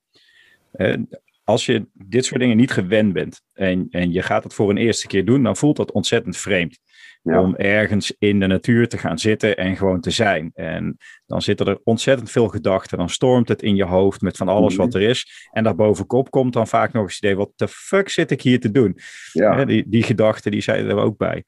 eh, 0.71 0.97
als 1.43 1.65
je 1.65 1.87
dit 1.93 2.25
soort 2.25 2.39
dingen 2.39 2.57
niet 2.57 2.71
gewend 2.71 3.13
bent 3.13 3.41
en, 3.53 3.87
en 3.89 4.11
je 4.11 4.21
gaat 4.21 4.43
het 4.43 4.53
voor 4.53 4.69
een 4.69 4.77
eerste 4.77 5.07
keer 5.07 5.25
doen, 5.25 5.43
dan 5.43 5.57
voelt 5.57 5.75
dat 5.75 5.91
ontzettend 5.91 6.37
vreemd. 6.37 6.79
Ja. 7.23 7.41
Om 7.41 7.55
ergens 7.55 8.15
in 8.19 8.39
de 8.39 8.47
natuur 8.47 8.87
te 8.87 8.97
gaan 8.97 9.19
zitten 9.19 9.57
en 9.57 9.77
gewoon 9.77 10.01
te 10.01 10.11
zijn. 10.11 10.51
En 10.53 10.97
dan 11.25 11.41
zitten 11.41 11.65
er 11.65 11.79
ontzettend 11.83 12.31
veel 12.31 12.47
gedachten. 12.47 12.97
Dan 12.97 13.09
stormt 13.09 13.47
het 13.47 13.61
in 13.61 13.75
je 13.75 13.83
hoofd 13.83 14.21
met 14.21 14.37
van 14.37 14.47
alles 14.47 14.75
wat 14.75 14.93
er 14.93 15.01
is. 15.01 15.47
En 15.51 15.63
daarbovenkop 15.63 16.29
komt 16.29 16.53
dan 16.53 16.67
vaak 16.67 16.93
nog 16.93 17.03
eens 17.03 17.13
het 17.13 17.23
idee: 17.23 17.35
wat 17.35 17.51
de 17.55 17.67
fuck 17.67 18.09
zit 18.09 18.31
ik 18.31 18.41
hier 18.41 18.59
te 18.59 18.71
doen? 18.71 18.97
Ja, 19.31 19.65
die, 19.65 19.83
die 19.87 20.03
gedachten 20.03 20.51
die 20.51 20.61
zijn 20.61 20.85
er 20.85 20.97
ook 20.97 21.17
bij. 21.17 21.43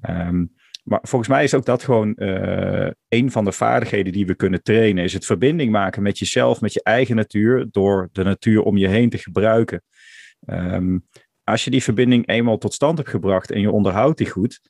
Ehm, 0.00 0.44
maar 0.88 1.00
volgens 1.02 1.30
mij 1.30 1.44
is 1.44 1.54
ook 1.54 1.64
dat 1.64 1.82
gewoon 1.82 2.14
eh, 2.14 2.90
een 3.08 3.30
van 3.30 3.44
de 3.44 3.52
vaardigheden 3.52 4.12
die 4.12 4.26
we 4.26 4.34
kunnen 4.34 4.62
trainen. 4.62 5.04
Is 5.04 5.12
het 5.12 5.26
verbinding 5.26 5.70
maken 5.70 6.02
met 6.02 6.18
jezelf, 6.18 6.60
met 6.60 6.72
je 6.72 6.82
eigen 6.82 7.16
natuur. 7.16 7.66
Door 7.70 8.08
de 8.12 8.22
natuur 8.22 8.62
om 8.62 8.76
je 8.76 8.88
heen 8.88 9.10
te 9.10 9.18
gebruiken. 9.18 9.82
Ehm, 10.46 10.98
als 11.44 11.64
je 11.64 11.70
die 11.70 11.82
verbinding 11.82 12.28
eenmaal 12.28 12.58
tot 12.58 12.74
stand 12.74 12.98
hebt 12.98 13.10
gebracht 13.10 13.50
en 13.50 13.60
je 13.60 13.70
onderhoudt 13.70 14.18
die 14.18 14.30
goed. 14.30 14.60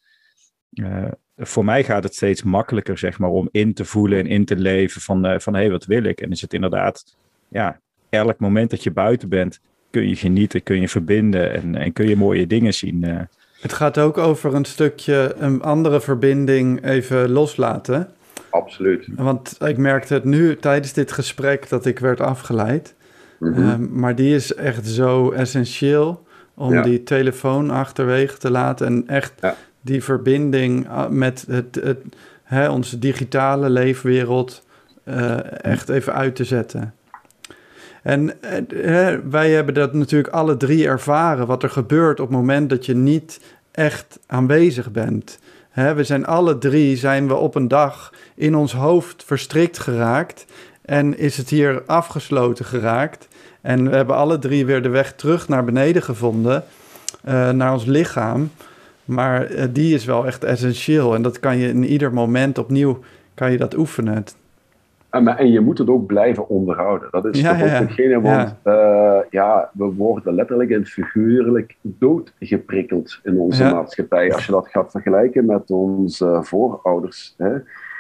eh, 0.71 1.11
voor 1.37 1.65
mij 1.65 1.85
gaat 1.85 2.03
het 2.03 2.15
steeds 2.15 2.43
makkelijker, 2.43 2.99
zeg 2.99 3.19
maar, 3.19 3.31
om 3.31 3.49
in 3.51 3.75
te 3.75 3.85
voelen 3.85 4.19
en 4.19 4.27
in 4.27 4.45
te 4.45 4.57
leven 4.57 5.01
van, 5.01 5.27
eh, 5.27 5.39
van 5.39 5.55
hé, 5.55 5.61
hey, 5.61 5.71
wat 5.71 5.85
wil 5.85 6.03
ik? 6.05 6.21
En 6.21 6.31
is 6.31 6.41
het 6.41 6.55
inderdaad, 6.55 7.17
ja, 7.49 7.81
elk 8.09 8.39
moment 8.39 8.71
dat 8.71 8.83
je 8.83 8.91
buiten 8.91 9.29
bent, 9.29 9.61
kun 9.91 10.09
je 10.09 10.17
genieten, 10.17 10.63
kun 10.63 10.81
je 10.81 10.89
verbinden 10.89 11.53
en, 11.53 11.75
en 11.75 11.93
kun 11.93 12.09
je 12.09 12.17
mooie 12.17 12.47
dingen 12.47 12.75
zien. 12.75 13.29
Eh. 13.59 13.63
Het 13.63 13.73
gaat 13.73 13.99
ook 13.99 14.19
over 14.19 14.55
een 14.55 14.65
stukje 14.65 15.35
een 15.39 15.63
andere 15.63 16.01
verbinding 16.01 16.85
even 16.85 17.31
loslaten. 17.31 18.09
Absoluut. 18.51 19.07
Want 19.17 19.57
ik 19.65 19.77
merkte 19.77 20.15
het 20.15 20.25
nu 20.25 20.57
tijdens 20.57 20.93
dit 20.93 21.13
gesprek 21.13 21.69
dat 21.69 21.87
ik 21.87 21.99
werd 21.99 22.21
afgeleid. 22.21 22.95
Mhm. 23.39 23.63
Ehm, 23.63 23.87
maar 24.01 24.15
die 24.15 24.35
is 24.35 24.55
echt 24.55 24.87
zo 24.87 25.31
essentieel 25.31 26.27
om 26.55 26.73
Ja. 26.73 26.83
die 26.83 27.03
telefoon 27.03 27.71
achterwege 27.71 28.39
te 28.39 28.51
laten 28.51 28.87
en 28.87 29.05
echt 29.07 29.33
Ja. 29.41 29.55
die 29.81 30.05
verbinding 30.05 30.89
ah, 30.89 31.09
met 31.11 31.45
het, 31.49 31.79
het, 31.83 31.99
hè, 32.43 32.69
onze 32.71 32.99
digitale 32.99 33.71
leefwereld 33.71 34.67
eh, 35.05 35.65
echt 35.65 35.89
even 35.89 36.15
uit 36.15 36.37
te 36.37 36.45
zetten. 36.45 36.95
En 38.03 38.43
eh, 38.43 39.15
wij 39.31 39.51
hebben 39.51 39.75
dat 39.75 39.93
natuurlijk 39.93 40.35
alle 40.35 40.57
drie 40.57 40.87
ervaren, 40.87 41.47
wat 41.47 41.63
er 41.63 41.71
gebeurt 41.71 42.21
op 42.21 42.29
het 42.29 42.37
moment 42.37 42.71
dat 42.71 42.87
je 42.87 42.95
niet 42.95 43.41
echt 43.71 44.19
aanwezig 44.27 44.91
bent. 44.91 45.39
Hè, 45.69 45.95
we 45.95 46.05
zijn 46.05 46.27
alle 46.27 46.59
drie 46.59 46.97
zijn 46.97 47.29
we 47.29 47.35
op 47.35 47.55
een 47.55 47.69
dag 47.69 48.13
in 48.35 48.55
ons 48.55 48.73
hoofd 48.73 49.25
verstrikt 49.25 49.79
geraakt 49.79 50.47
en 50.85 51.19
is 51.19 51.37
het 51.37 51.49
hier 51.49 51.83
afgesloten 51.87 52.65
geraakt. 52.65 53.29
En 53.61 53.91
we 53.91 53.97
hebben 53.97 54.17
alle 54.17 54.39
drie 54.39 54.67
weer 54.67 54.83
de 54.83 54.89
weg 54.89 55.13
terug 55.13 55.49
naar 55.49 55.65
beneden 55.65 56.03
gevonden, 56.03 56.65
eh, 57.25 57.51
naar 57.51 57.73
ons 57.73 57.85
lichaam. 57.85 58.51
Maar 59.05 59.45
eh, 59.45 59.67
die 59.71 59.95
is 59.95 60.05
wel 60.05 60.27
echt 60.27 60.45
essentieel 60.45 61.15
en 61.15 61.23
dat 61.23 61.41
kan 61.41 61.59
je 61.59 61.69
in 61.69 61.85
ieder 61.85 62.13
moment 62.13 62.59
opnieuw 62.59 63.01
kan 63.35 63.53
je 63.53 63.59
dat 63.59 63.77
oefenen. 63.77 64.25
En, 65.11 65.23
maar- 65.23 65.39
en 65.39 65.51
je 65.51 65.61
moet 65.61 65.79
het 65.79 65.89
ook 65.89 66.07
blijven 66.07 66.49
onderhouden. 66.49 67.09
Dat 67.11 67.25
is 67.25 67.41
Ja, 67.41 67.53
toch 67.53 67.63
ook 67.63 67.69
ja. 67.69 67.75
hetgene, 67.75 68.21
want 68.21 68.55
ja. 68.65 69.25
ja, 69.31 69.71
we 69.73 69.85
worden 69.85 70.35
letterlijk 70.35 70.71
en 70.71 70.87
figuurlijk 70.87 71.77
doodgeprikkeld 71.83 73.21
in 73.23 73.39
onze 73.39 73.65
maatschappij. 73.65 74.33
Als 74.33 74.47
je 74.47 74.53
dat 74.53 74.69
gaat 74.69 74.91
vergelijken 74.91 75.47
met 75.47 75.71
onze 75.71 76.39
voorouders. 76.43 77.35
Hè? 77.37 77.53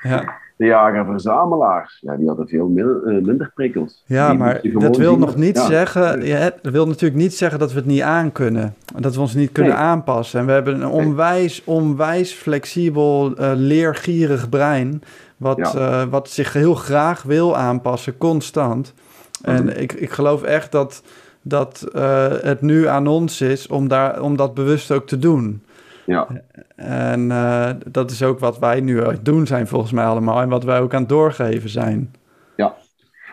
Ja. 0.02 0.34
De 0.59 0.64
jager-verzamelaars, 0.66 1.98
ja, 2.00 2.16
die 2.16 2.26
hadden 2.26 2.48
veel 2.48 2.68
min- 2.68 3.00
eh, 3.06 3.12
minder 3.24 3.50
prikkels. 3.54 4.02
Ja, 4.06 4.28
Die 4.30 4.38
maar 4.38 4.61
dat 4.72 4.96
wil 4.96 5.11
zien 5.11 5.20
nog 5.20 5.36
niet 5.36 5.56
ja. 5.56 5.66
zeggen. 5.66 6.24
Ja, 6.24 6.50
dat 6.62 6.72
wil 6.72 6.86
natuurlijk 6.86 7.20
niet 7.20 7.34
zeggen 7.34 7.59
dat 7.59 7.72
we 7.72 7.78
het 7.78 7.86
niet 7.86 8.00
aankunnen. 8.00 8.74
Dat 8.96 9.14
we 9.14 9.20
ons 9.20 9.34
niet 9.34 9.52
kunnen 9.52 9.72
Nee. 9.72 9.82
aanpassen. 9.82 10.40
En 10.40 10.46
we 10.46 10.52
hebben 10.52 10.74
een 10.74 10.86
onwijs, 10.88 11.62
onwijs 11.64 12.32
flexibel, 12.32 13.34
eh, 13.36 13.50
leergierig 13.54 14.48
brein. 14.48 15.02
Wat, 15.36 15.56
Ja. 15.56 15.74
eh, 15.74 16.09
wat 16.11 16.30
zich 16.30 16.52
heel 16.52 16.74
graag 16.74 17.22
wil 17.22 17.56
aanpassen, 17.56 18.16
constant. 18.16 18.94
En 19.42 19.80
ik, 19.80 19.92
ik 19.92 20.11
geloof 20.11 20.42
echt 20.42 20.72
dat, 20.72 21.02
dat 21.42 21.88
eh, 21.94 22.26
het 22.40 22.61
nu 22.61 22.86
aan 22.86 23.06
ons 23.06 23.40
is 23.40 23.66
om, 23.66 23.88
daar, 23.88 24.22
om 24.22 24.36
dat 24.36 24.54
bewust 24.54 24.90
ook 24.92 25.06
te 25.06 25.18
doen. 25.18 25.62
Ja. 26.09 26.28
En 26.76 27.30
eh, 27.30 27.70
dat 27.90 28.11
is 28.11 28.22
ook 28.22 28.38
wat 28.38 28.59
wij 28.59 28.80
nu 28.80 29.02
doen 29.22 29.46
zijn, 29.46 29.66
volgens 29.66 29.92
mij 29.92 30.04
allemaal. 30.04 30.40
En 30.40 30.48
wat 30.48 30.64
wij 30.64 30.80
ook 30.80 30.94
aan 30.94 31.00
het 31.00 31.09
doorgeven 31.09 31.70
zijn. 31.70 32.11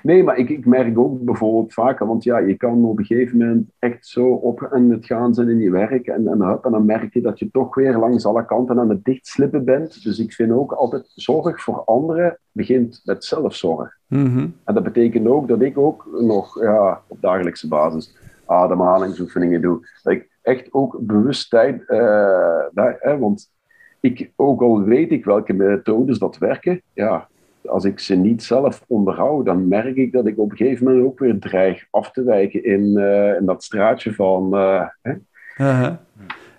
Nee, 0.06 0.24
maar 0.24 0.38
ik, 0.38 0.50
ik 0.50 0.66
merk 0.66 0.98
ook 0.98 1.22
bijvoorbeeld 1.22 1.74
vaker, 1.74 2.08
want 2.08 2.24
ja, 2.24 2.38
je 2.38 2.56
kan 2.56 2.86
op 2.86 3.00
een 3.00 3.06
gegeven 3.06 3.38
moment 3.38 3.70
echt 3.80 4.08
zo 4.08 4.28
op 4.28 4.70
aan 4.72 4.90
het 4.90 5.06
gaan 5.06 5.34
zijn 5.34 5.50
in 5.50 5.60
je 5.60 5.72
werk 5.72 6.08
en, 6.08 6.28
en, 6.28 6.42
hup, 6.42 6.66
en 6.66 6.72
dan 6.72 6.86
merk 6.86 7.14
je 7.14 7.22
dat 7.22 7.40
je 7.40 7.52
toch 7.52 7.76
weer 7.76 7.98
langs 7.98 8.26
alle 8.26 8.46
kanten 8.46 8.80
aan 8.80 8.90
het 8.90 9.04
dichtslippen 9.04 9.66
bent. 9.66 10.04
Dus 10.04 10.20
ik 10.20 10.34
vind 10.34 10.52
ook 10.52 10.72
altijd, 10.72 11.12
zorg 11.16 11.62
voor 11.62 11.84
anderen 11.86 12.40
begint 12.52 13.02
met 13.04 13.26
zelfzorg. 13.26 13.98
Mhm. 14.08 14.48
En 14.64 14.74
dat 14.74 14.84
betekent 14.84 15.28
ook 15.28 15.48
dat 15.48 15.62
ik 15.62 15.78
ook 15.78 16.08
nog 16.22 16.62
ja, 16.62 17.02
op 17.08 17.22
dagelijkse 17.22 17.68
basis 17.68 18.18
ademhalingsoefeningen 18.46 19.62
doe. 19.62 19.88
Dat 20.04 20.14
ik 20.14 20.30
echt 20.46 20.68
ook 20.74 20.98
bewust 21.00 21.50
tijd, 21.50 21.84
eh, 21.88 22.60
hè, 23.00 23.18
want 23.18 23.52
ik, 24.00 24.32
ook 24.36 24.62
al 24.62 24.84
weet 24.84 25.12
ik 25.12 25.26
welke 25.26 25.54
methodes 25.54 26.20
dat 26.20 26.38
werken, 26.38 26.82
ja, 26.94 27.28
als 27.66 27.86
ik 27.86 28.00
ze 28.00 28.16
niet 28.16 28.44
zelf 28.44 28.84
onderhoud, 28.88 29.46
dan 29.46 29.68
merk 29.68 29.96
ik 29.96 30.12
dat 30.12 30.28
ik 30.28 30.38
op 30.38 30.52
een 30.52 30.58
gegeven 30.58 30.86
moment 30.86 31.06
ook 31.06 31.20
weer 31.20 31.40
dreig 31.40 31.86
af 31.92 32.12
te 32.12 32.24
wijken 32.24 32.64
in, 32.64 32.98
eh, 32.98 33.36
in 33.36 33.46
dat 33.46 33.64
straatje 33.64 34.14
van. 34.14 34.54
eh, 34.54 34.88
hè? 35.02 35.14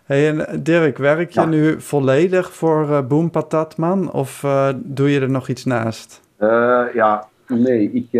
Hey, 0.04 0.28
en 0.28 0.62
Dirk, 0.62 0.98
werk 0.98 1.30
je 1.30 1.40
Ja. 1.40 1.46
nu 1.46 1.80
volledig 1.80 2.52
voor 2.52 2.90
eh 2.90 3.06
Boom 3.06 3.30
Patatman 3.30 4.12
of 4.12 4.44
doe 4.76 5.10
je 5.10 5.20
er 5.20 5.30
nog 5.30 5.48
iets 5.48 5.64
naast? 5.64 6.20
Ja, 6.94 7.28
nee, 7.46 7.90
ik 7.92 8.10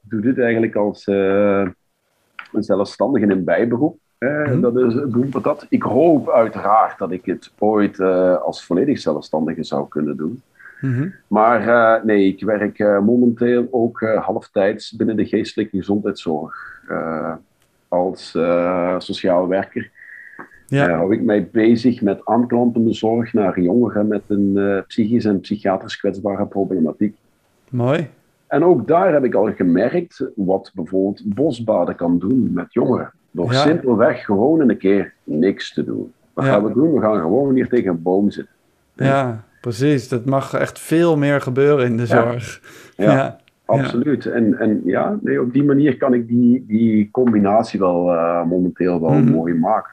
doe 0.00 0.20
dit 0.20 0.38
eigenlijk 0.38 0.76
als 0.76 1.06
een 1.06 2.62
zelfstandige 2.62 3.26
in 3.26 3.44
bijberoep. 3.44 3.98
Mhm. 4.20 4.60
Dat 4.60 4.76
is 4.76 5.08
boempatat. 5.08 5.66
Ik 5.68 5.82
hoop 5.82 6.30
uiteraard 6.30 6.98
dat 6.98 7.10
ik 7.10 7.24
het 7.24 7.50
ooit 7.58 8.00
eh, 8.00 8.36
als 8.36 8.64
volledig 8.64 8.98
zelfstandige 8.98 9.64
zou 9.64 9.88
kunnen 9.88 10.16
doen. 10.16 10.42
Mhm. 10.80 11.08
Maar 11.26 11.68
eh, 11.68 12.04
nee, 12.04 12.26
ik 12.26 12.44
werk 12.44 12.78
eh, 12.78 12.98
momenteel 12.98 13.68
ook 13.70 14.00
halftijds 14.00 14.96
binnen 14.96 15.16
de 15.16 15.26
geestelijke 15.26 15.76
gezondheidszorg. 15.76 16.78
als 17.88 18.30
sociaal 18.98 19.48
werker 19.48 19.90
Ja, 20.66 20.96
hou 20.96 21.14
ik 21.14 21.22
mij 21.22 21.48
bezig 21.52 22.02
met 22.02 22.24
aanklantende 22.24 22.92
zorg 22.92 23.32
naar 23.32 23.60
jongeren 23.60 24.08
met 24.08 24.22
een 24.26 24.84
psychisch 24.86 25.24
en 25.24 25.40
psychiatrisch 25.40 25.96
kwetsbare 25.96 26.46
problematiek. 26.46 27.16
mooi. 27.70 28.08
En 28.46 28.64
ook 28.64 28.86
daar 28.86 29.12
heb 29.12 29.24
ik 29.24 29.34
al 29.34 29.52
gemerkt 29.52 30.30
wat 30.36 30.70
bijvoorbeeld 30.74 31.34
bosbaden 31.34 31.94
kan 31.94 32.18
doen 32.18 32.50
met 32.52 32.72
jongeren. 32.72 33.12
Door 33.30 33.52
Ja. 33.52 33.60
simpelweg 33.62 34.24
gewoon 34.24 34.68
een 34.68 34.76
keer 34.78 35.12
niks 35.24 35.72
te 35.74 35.84
doen. 35.84 36.12
Wat 36.34 36.44
Ja. 36.44 36.50
gaan 36.50 36.64
we 36.66 36.72
doen? 36.72 36.92
We 36.94 37.00
gaan 37.00 37.20
gewoon 37.20 37.54
hier 37.54 37.68
tegen 37.68 37.90
een 37.90 38.02
boom 38.02 38.30
zitten. 38.30 38.54
Ja, 38.94 39.44
precies. 39.60 40.08
Dat 40.08 40.24
mag 40.24 40.54
echt 40.54 40.78
veel 40.78 41.16
meer 41.16 41.40
gebeuren 41.40 41.86
in 41.86 41.96
de 41.96 42.06
zorg. 42.06 42.60
Ja. 42.96 43.12
ja. 43.12 43.38
Absoluut. 43.64 44.26
En, 44.26 44.58
en 44.58 44.82
ja, 44.84 45.18
nee, 45.20 45.40
op 45.40 45.52
die 45.52 45.64
manier 45.64 45.96
kan 45.96 46.14
ik 46.14 46.28
die, 46.28 46.64
die 46.68 47.08
combinatie 47.12 47.78
wel 47.80 48.12
eh, 48.12 48.44
momenteel 48.46 49.00
wel 49.00 49.10
Mhm. 49.10 49.30
mooi 49.32 49.54
maken. 49.54 49.92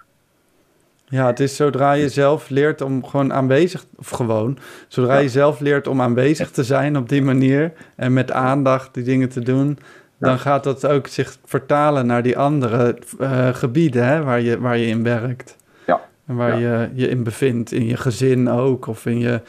Ja, 1.09 1.27
het 1.27 1.39
is 1.39 1.55
zodra 1.55 1.91
je 1.93 2.09
zelf 2.09 2.49
leert 2.49 2.81
om 2.81 3.05
gewoon 3.05 3.33
aanwezig, 3.33 3.85
of 3.97 4.09
gewoon, 4.09 4.57
zodra 4.87 5.13
Ja. 5.13 5.19
je 5.19 5.29
zelf 5.29 5.59
leert 5.59 5.87
om 5.87 6.01
aanwezig 6.01 6.51
te 6.51 6.63
zijn 6.63 6.97
op 6.97 7.09
die 7.09 7.21
manier 7.21 7.71
en 7.95 8.13
met 8.13 8.31
aandacht 8.31 8.93
die 8.93 9.03
dingen 9.03 9.29
te 9.29 9.39
doen, 9.41 9.77
dan 10.19 10.39
gaat 10.39 10.63
dat 10.63 10.87
ook 10.87 11.07
zich 11.07 11.37
vertalen 11.45 12.05
naar 12.05 12.23
die 12.23 12.37
andere 12.37 12.97
eh, 13.19 13.47
gebieden 13.47 14.07
hè, 14.07 14.23
waar, 14.23 14.41
je, 14.41 14.59
waar 14.59 14.77
je 14.77 14.85
in 14.85 15.03
werkt. 15.03 15.57
Ja. 15.85 16.01
En 16.25 16.35
waar 16.35 16.59
je 16.59 16.89
je 16.93 17.09
in 17.09 17.23
bevindt, 17.23 17.71
in 17.71 17.85
je 17.85 17.97
gezin 17.97 18.49
ook, 18.49 18.87
of 18.87 19.05
in 19.05 19.19
je, 19.19 19.41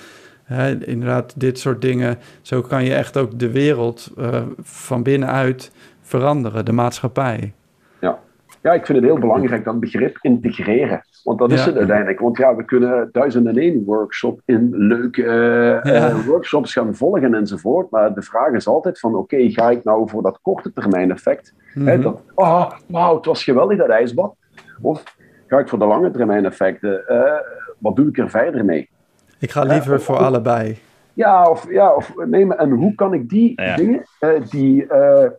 hè, 0.45 0.87
inderdaad, 0.87 1.41
dit 1.41 1.59
soort 1.59 1.83
dingen. 1.83 2.19
Zo 2.43 2.61
kan 2.61 2.85
je 2.85 2.95
echt 2.95 3.17
ook 3.17 3.39
de 3.39 3.51
wereld 3.51 4.11
eh, 4.17 4.43
van 4.63 5.03
binnenuit 5.03 5.73
veranderen, 6.03 6.65
de 6.65 6.73
maatschappij. 6.73 7.53
Ja, 8.63 8.73
ik 8.73 8.87
vind 8.87 8.99
het 8.99 9.07
heel 9.07 9.19
belangrijk 9.19 9.65
dat 9.65 9.81
begrip 9.81 10.19
integreren. 10.21 11.05
Want 11.29 11.41
dat 11.41 11.53
is 11.53 11.65
het 11.65 11.77
uiteindelijk. 11.77 12.21
Want 12.21 12.37
ja, 12.39 12.57
we 12.57 12.65
kunnen 12.65 13.09
duizend 13.13 13.47
en 13.47 13.57
één 13.57 13.85
workshop 13.85 14.41
in 14.45 14.69
leuke 14.73 15.23
eh, 15.25 15.93
Ja. 15.93 16.09
eh, 16.09 16.15
workshops 16.27 16.73
gaan 16.73 16.95
volgen 16.95 17.35
enzovoort. 17.35 17.91
Maar 17.91 18.15
de 18.15 18.23
vraag 18.23 18.53
is 18.53 18.67
altijd 18.67 19.01
van, 19.01 19.15
oké, 19.15 19.51
ga 19.51 19.71
ik 19.71 19.85
nou 19.85 20.09
voor 20.09 20.23
dat 20.23 20.39
korte 20.43 20.73
termijn 20.73 21.11
effect? 21.11 21.55
Hè, 21.75 21.81
Mhm. 21.95 22.01
dat, 22.03 22.23
oh, 22.35 22.71
wauw, 22.87 23.17
het 23.17 23.25
was 23.27 23.45
geweldig 23.45 23.79
dat 23.79 23.89
ijsbad. 23.89 24.35
Of 24.81 25.03
ga 25.47 25.59
ik 25.59 25.69
voor 25.69 25.79
de 25.79 25.85
lange 25.87 26.11
termijn 26.11 26.45
effecten? 26.45 27.07
eh, 27.09 27.33
wat 27.79 27.97
doe 27.97 28.09
ik 28.09 28.19
er 28.19 28.31
verder 28.31 28.65
mee? 28.65 28.89
Ik 29.39 29.51
ga 29.51 29.63
liever 29.63 29.93
Ja, 29.93 29.99
voor 29.99 30.15
of- 30.15 30.21
allebei. 30.23 30.79
Ja, 31.13 31.51
of, 31.51 31.71
ja, 31.71 31.95
of 31.95 32.13
nee, 32.27 32.47
maar 32.47 32.57
en 32.57 32.71
hoe 32.71 32.95
kan 32.95 33.15
ik 33.15 33.29
die 33.29 33.53
Ja. 33.63 33.77
dingen, 33.77 34.03
eh, 34.19 34.31
die, 34.51 34.87
eh, 34.87 35.31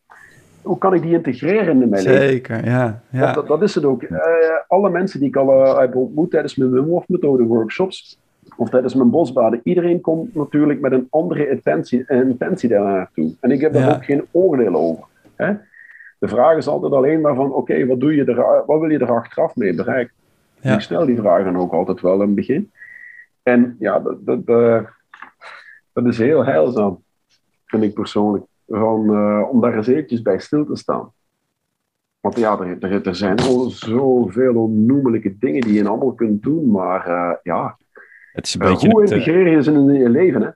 hoe 0.69 0.77
kan 0.77 0.93
ik 0.93 1.01
die 1.01 1.13
integreren 1.13 1.81
in 1.81 1.89
mijn 1.89 2.03
leven? 2.03 2.27
Zeker, 2.27 2.65
ja. 2.65 3.01
ja. 3.09 3.33
Dat, 3.33 3.47
dat 3.47 3.61
is 3.61 3.75
het 3.75 3.85
ook. 3.85 4.03
Eh, 4.03 4.17
alle 4.67 4.89
mensen 4.89 5.19
die 5.19 5.29
ik 5.29 5.35
al 5.35 5.65
eh, 5.65 5.79
heb 5.79 5.95
ontmoet 5.95 6.31
tijdens 6.31 6.55
mijn 6.55 6.71
Wim 6.71 6.83
Hof 6.83 7.07
methode 7.07 7.43
workshops 7.43 8.19
of 8.57 8.69
tijdens 8.69 8.93
mijn 8.95 9.09
bosbaden, 9.09 9.61
iedereen 9.63 10.01
komt 10.01 10.35
natuurlijk 10.35 10.79
met 10.79 10.91
een 10.91 11.07
andere 11.09 11.49
intentie, 11.49 12.05
intentie 12.07 12.69
daar 12.69 12.83
naartoe. 12.83 13.35
En 13.39 13.51
ik 13.51 13.61
heb 13.61 13.73
daar 13.73 13.87
Ja. 13.87 13.95
ook 13.95 14.05
geen 14.05 14.25
oordeel 14.31 14.75
over. 14.75 15.03
Hè? 15.35 15.53
De 16.19 16.27
vraag 16.27 16.57
is 16.57 16.67
altijd 16.67 16.93
alleen 16.93 17.21
maar 17.21 17.35
van, 17.35 17.53
oké, 17.53 17.85
wat 17.85 17.99
doe 17.99 18.15
je 18.15 18.25
er, 18.25 18.63
wat 18.65 18.79
wil 18.79 18.89
je 18.89 18.99
er 18.99 19.11
achteraf 19.11 19.55
mee 19.55 19.75
bereiken? 19.75 20.13
Ja. 20.61 20.73
Ik 20.73 20.79
stel 20.79 21.05
die 21.05 21.17
vragen 21.17 21.55
ook 21.55 21.73
altijd 21.73 22.01
wel 22.01 22.13
in 22.13 22.19
het 22.19 22.35
begin. 22.35 22.71
En 23.43 23.75
ja, 23.79 23.99
dat, 23.99 24.25
dat, 24.25 24.39
eh, 24.45 24.81
dat 25.93 26.05
is 26.05 26.17
heel 26.17 26.45
heilzaam, 26.45 27.03
vind 27.65 27.83
ik 27.83 27.93
persoonlijk, 27.93 28.45
van, 28.69 29.09
eh, 29.09 29.49
om 29.51 29.61
daar 29.61 29.75
eens 29.75 29.87
eventjes 29.87 30.21
bij 30.21 30.39
stil 30.39 30.65
te 30.65 30.75
staan. 30.75 31.13
Want 32.19 32.37
ja, 32.37 32.59
er, 32.59 32.77
er, 32.79 33.07
er 33.07 33.15
zijn 33.15 33.39
al 33.39 33.69
zoveel 33.69 34.55
onnoemelijke 34.55 35.37
dingen 35.37 35.61
die 35.61 35.73
je 35.73 35.87
allemaal 35.87 36.13
kunt 36.13 36.43
doen, 36.43 36.71
maar 36.71 37.07
eh, 37.07 37.35
ja, 37.43 37.77
Het 38.33 38.45
is 38.47 38.53
een 38.53 38.61
eh, 38.61 38.71
beetje 38.71 38.89
hoe 38.89 39.01
het, 39.01 39.11
integreer 39.11 39.49
je 39.49 39.63
ze 39.63 39.71
in 39.71 39.93
je 39.93 40.09
leven? 40.09 40.41
Hè? 40.41 40.49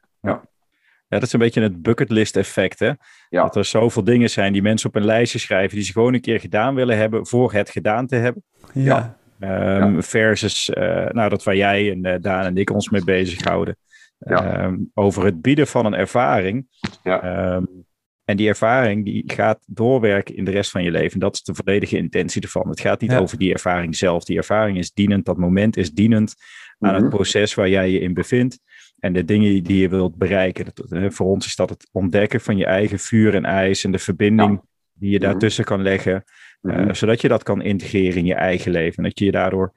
Ja, 1.13 1.19
dat 1.19 1.27
is 1.27 1.33
een 1.33 1.39
beetje 1.39 1.61
het 1.61 1.81
bucketlist 1.81 2.37
effect, 2.37 2.79
hè? 2.79 2.91
Ja. 3.29 3.43
Dat 3.43 3.55
er 3.55 3.65
zoveel 3.65 4.03
dingen 4.03 4.29
zijn 4.29 4.53
die 4.53 4.61
mensen 4.61 4.89
op 4.89 4.95
een 4.95 5.05
lijstje 5.05 5.39
schrijven 5.39 5.75
die 5.75 5.85
ze 5.85 5.91
gewoon 5.91 6.13
een 6.13 6.21
keer 6.21 6.39
gedaan 6.39 6.75
willen 6.75 6.97
hebben 6.97 7.27
voor 7.27 7.53
het 7.53 7.69
gedaan 7.69 8.07
te 8.07 8.15
hebben. 8.15 8.43
ja. 8.73 9.17
Ehm, 9.39 10.01
Versus 10.01 10.69
uh, 10.69 11.09
nou, 11.09 11.29
dat 11.29 11.43
waar 11.43 11.55
jij 11.55 11.91
en 11.91 12.05
uh, 12.05 12.15
Daan 12.21 12.45
en 12.45 12.57
ik 12.57 12.69
ons 12.69 12.89
mee 12.89 13.03
bezighouden. 13.03 13.77
Ja. 14.17 14.65
Um, 14.65 14.91
over 14.93 15.25
het 15.25 15.41
bieden 15.41 15.67
van 15.67 15.85
een 15.85 15.93
ervaring. 15.93 16.67
Ja. 17.03 17.53
Um, 17.55 17.82
en 18.25 18.37
die 18.37 18.47
ervaring 18.47 19.05
die 19.05 19.23
gaat 19.25 19.63
doorwerken 19.65 20.35
in 20.35 20.45
de 20.45 20.51
rest 20.51 20.71
van 20.71 20.83
je 20.83 20.91
leven. 20.91 21.19
Dat 21.19 21.33
is 21.33 21.43
de 21.43 21.53
volledige 21.53 21.97
intentie 21.97 22.41
ervan. 22.41 22.69
Het 22.69 22.79
gaat 22.79 23.01
niet 23.01 23.11
ja. 23.11 23.19
over 23.19 23.37
die 23.37 23.53
ervaring 23.53 23.95
zelf. 23.95 24.23
Die 24.23 24.37
ervaring 24.37 24.77
is 24.77 24.91
dienend. 24.91 25.25
Dat 25.25 25.37
moment 25.37 25.77
is 25.77 25.91
dienend 25.91 26.35
aan 26.79 26.89
mm 26.89 26.95
-hmm. 26.95 27.05
het 27.05 27.15
proces 27.15 27.53
waar 27.53 27.69
jij 27.69 27.89
je 27.89 27.99
in 27.99 28.13
bevindt. 28.13 28.59
En 28.99 29.13
de 29.13 29.25
dingen 29.25 29.63
die 29.63 29.77
je 29.77 29.89
wilt 29.89 30.15
bereiken. 30.15 30.65
Dat, 30.65 31.13
voor 31.13 31.27
ons 31.27 31.45
is 31.45 31.55
dat 31.55 31.69
het 31.69 31.89
ontdekken 31.91 32.41
van 32.41 32.57
je 32.57 32.65
eigen 32.65 32.99
vuur 32.99 33.35
en 33.35 33.45
ijs. 33.45 33.83
En 33.83 33.91
de 33.91 33.99
verbinding 33.99 34.51
ja. 34.51 34.63
die 34.93 35.11
je 35.11 35.19
daartussen 35.19 35.63
kan 35.63 35.81
leggen. 35.81 36.23
Uh, 36.61 36.75
mm 36.75 36.83
-hmm. 36.83 36.95
zodat 36.95 37.21
je 37.21 37.27
dat 37.27 37.43
kan 37.43 37.61
integreren 37.61 38.17
in 38.17 38.25
je 38.25 38.33
eigen 38.33 38.71
leven. 38.71 38.97
En 38.97 39.03
dat 39.03 39.19
je 39.19 39.25
je 39.25 39.31
daardoor 39.31 39.73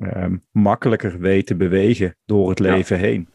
um, 0.00 0.44
makkelijker 0.50 1.18
weet 1.18 1.46
te 1.46 1.56
bewegen 1.56 2.16
door 2.24 2.48
het 2.48 2.58
leven 2.58 2.96
ja. 2.96 3.02
heen. 3.02 3.28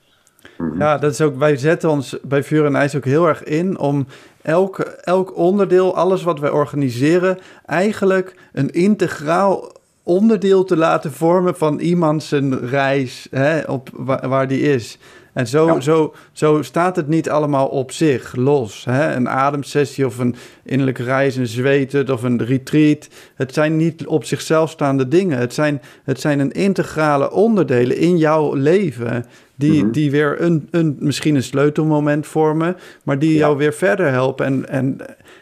Ja, 0.78 0.98
dat 0.98 1.12
is 1.12 1.22
ook, 1.22 1.36
wij 1.36 1.58
zetten 1.58 1.89
ons 1.89 2.18
bij 2.24 2.43
Vuur 2.43 2.66
en 2.66 2.76
IJs 2.76 2.96
ook 2.96 3.06
heel 3.06 3.28
erg 3.28 3.43
in 3.43 3.78
om 3.78 4.08
elk, 4.46 4.80
elk 5.04 5.38
onderdeel, 5.38 5.96
alles 5.96 6.24
wat 6.24 6.39
wij 6.39 6.50
organiseren, 6.50 7.38
eigenlijk 7.66 8.36
een 8.54 8.70
integraal 8.70 9.72
onderdeel 10.04 10.64
te 10.64 10.78
laten 10.78 11.12
vormen 11.12 11.56
van 11.56 11.80
iemand 11.80 12.24
zijn 12.24 12.68
reis, 12.68 13.28
hè, 13.32 13.62
op, 13.62 13.89
waar, 13.93 14.30
waar 14.30 14.48
die 14.48 14.62
is. 14.62 14.98
En 15.36 15.48
zo, 15.48 15.66
ja. 15.66 15.80
zo, 15.80 16.14
zo 16.32 16.62
staat 16.62 16.96
het 16.96 17.08
niet 17.08 17.30
allemaal 17.30 17.68
op 17.68 17.92
zich, 17.92 18.36
los. 18.36 18.86
Hè? 18.86 19.16
Een 19.16 19.30
ademsessie 19.30 20.06
of 20.06 20.18
een 20.18 20.36
innerlijke 20.64 21.04
reis, 21.04 21.36
een 21.36 21.48
zweten 21.48 22.14
of 22.14 22.24
een 22.24 22.44
retreat. 22.44 23.08
Het 23.36 23.54
zijn 23.54 23.78
niet 23.78 24.06
op 24.06 24.24
zichzelf 24.24 24.70
staande 24.70 25.08
dingen. 25.08 25.38
Het 25.38 25.54
zijn, 25.54 25.82
het 26.04 26.20
zijn 26.20 26.40
een 26.40 26.52
integrale 26.52 27.32
onderdelen 27.32 27.98
in 27.98 28.18
jouw 28.18 28.54
leven. 28.54 29.26
Die, 29.56 29.72
mm 29.72 29.80
-hmm. 29.80 29.92
die 29.92 30.12
weer 30.12 30.42
een, 30.42 30.68
een, 30.72 30.96
misschien 31.00 31.36
een 31.36 31.44
sleutelmoment 31.44 32.28
vormen, 32.28 32.78
maar 33.04 33.20
die 33.20 33.34
ja. 33.34 33.38
jou 33.38 33.58
weer 33.58 33.74
verder 33.74 34.12
helpen. 34.12 34.46
En, 34.46 34.70
en 34.70 34.98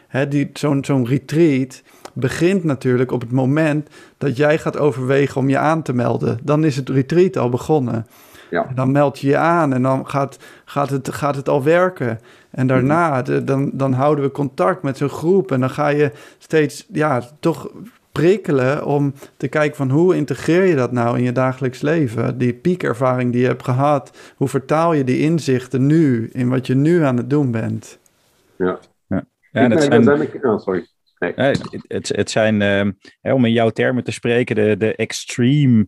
hè, 0.08 0.28
die, 0.28 0.50
zo'n, 0.52 0.84
zo'n 0.84 1.06
retreat 1.06 1.82
begint 2.12 2.64
natuurlijk 2.64 3.12
op 3.12 3.20
het 3.20 3.32
moment 3.32 3.88
dat 4.18 4.36
jij 4.36 4.58
gaat 4.58 4.78
overwegen 4.78 5.40
om 5.40 5.48
je 5.48 5.58
aan 5.58 5.82
te 5.82 5.92
melden. 5.92 6.38
Dan 6.42 6.64
is 6.64 6.76
het 6.76 6.88
retreat 6.88 7.36
al 7.36 7.48
begonnen. 7.48 8.06
Ja. 8.50 8.66
Dan 8.74 8.92
meld 8.92 9.18
je 9.18 9.28
je 9.28 9.36
aan 9.36 9.72
en 9.72 9.82
dan 9.82 10.08
gaat, 10.08 10.38
gaat, 10.64 10.90
het, 10.90 11.12
gaat 11.12 11.36
het 11.36 11.48
al 11.48 11.62
werken. 11.62 12.20
En 12.50 12.66
daarna, 12.66 13.22
de, 13.22 13.44
dan, 13.44 13.70
dan 13.72 13.92
houden 13.92 14.24
we 14.24 14.30
contact 14.30 14.82
met 14.82 14.96
zo'n 14.96 15.08
groep. 15.08 15.52
En 15.52 15.60
dan 15.60 15.70
ga 15.70 15.88
je 15.88 16.12
steeds, 16.38 16.86
ja, 16.92 17.22
toch 17.40 17.70
prikkelen 18.12 18.84
om 18.84 19.12
te 19.36 19.48
kijken 19.48 19.76
van 19.76 19.90
hoe 19.90 20.16
integreer 20.16 20.64
je 20.64 20.74
dat 20.74 20.92
nou 20.92 21.18
in 21.18 21.24
je 21.24 21.32
dagelijks 21.32 21.80
leven? 21.80 22.38
Die 22.38 22.54
piekervaring 22.54 23.32
die 23.32 23.40
je 23.40 23.46
hebt 23.46 23.64
gehad, 23.64 24.18
hoe 24.36 24.48
vertaal 24.48 24.92
je 24.92 25.04
die 25.04 25.18
inzichten 25.18 25.86
nu 25.86 26.28
in 26.32 26.48
wat 26.48 26.66
je 26.66 26.74
nu 26.74 27.02
aan 27.02 27.16
het 27.16 27.30
doen 27.30 27.50
bent? 27.50 27.98
Ja, 28.56 28.78
ja. 29.06 29.24
ja 29.52 29.68
dat 29.68 29.82
zijn... 29.82 30.28
oh, 30.42 30.58
sorry. 30.58 30.86
Nee. 31.32 31.46
Het, 31.46 31.84
het, 31.88 32.08
het, 32.08 32.30
zijn, 32.30 32.60
uh, 33.22 33.34
om 33.34 33.44
in 33.44 33.52
jouw 33.52 33.70
termen 33.70 34.04
te 34.04 34.10
spreken, 34.10 34.54
de, 34.54 34.76
de 34.76 34.96
extreme 34.96 35.86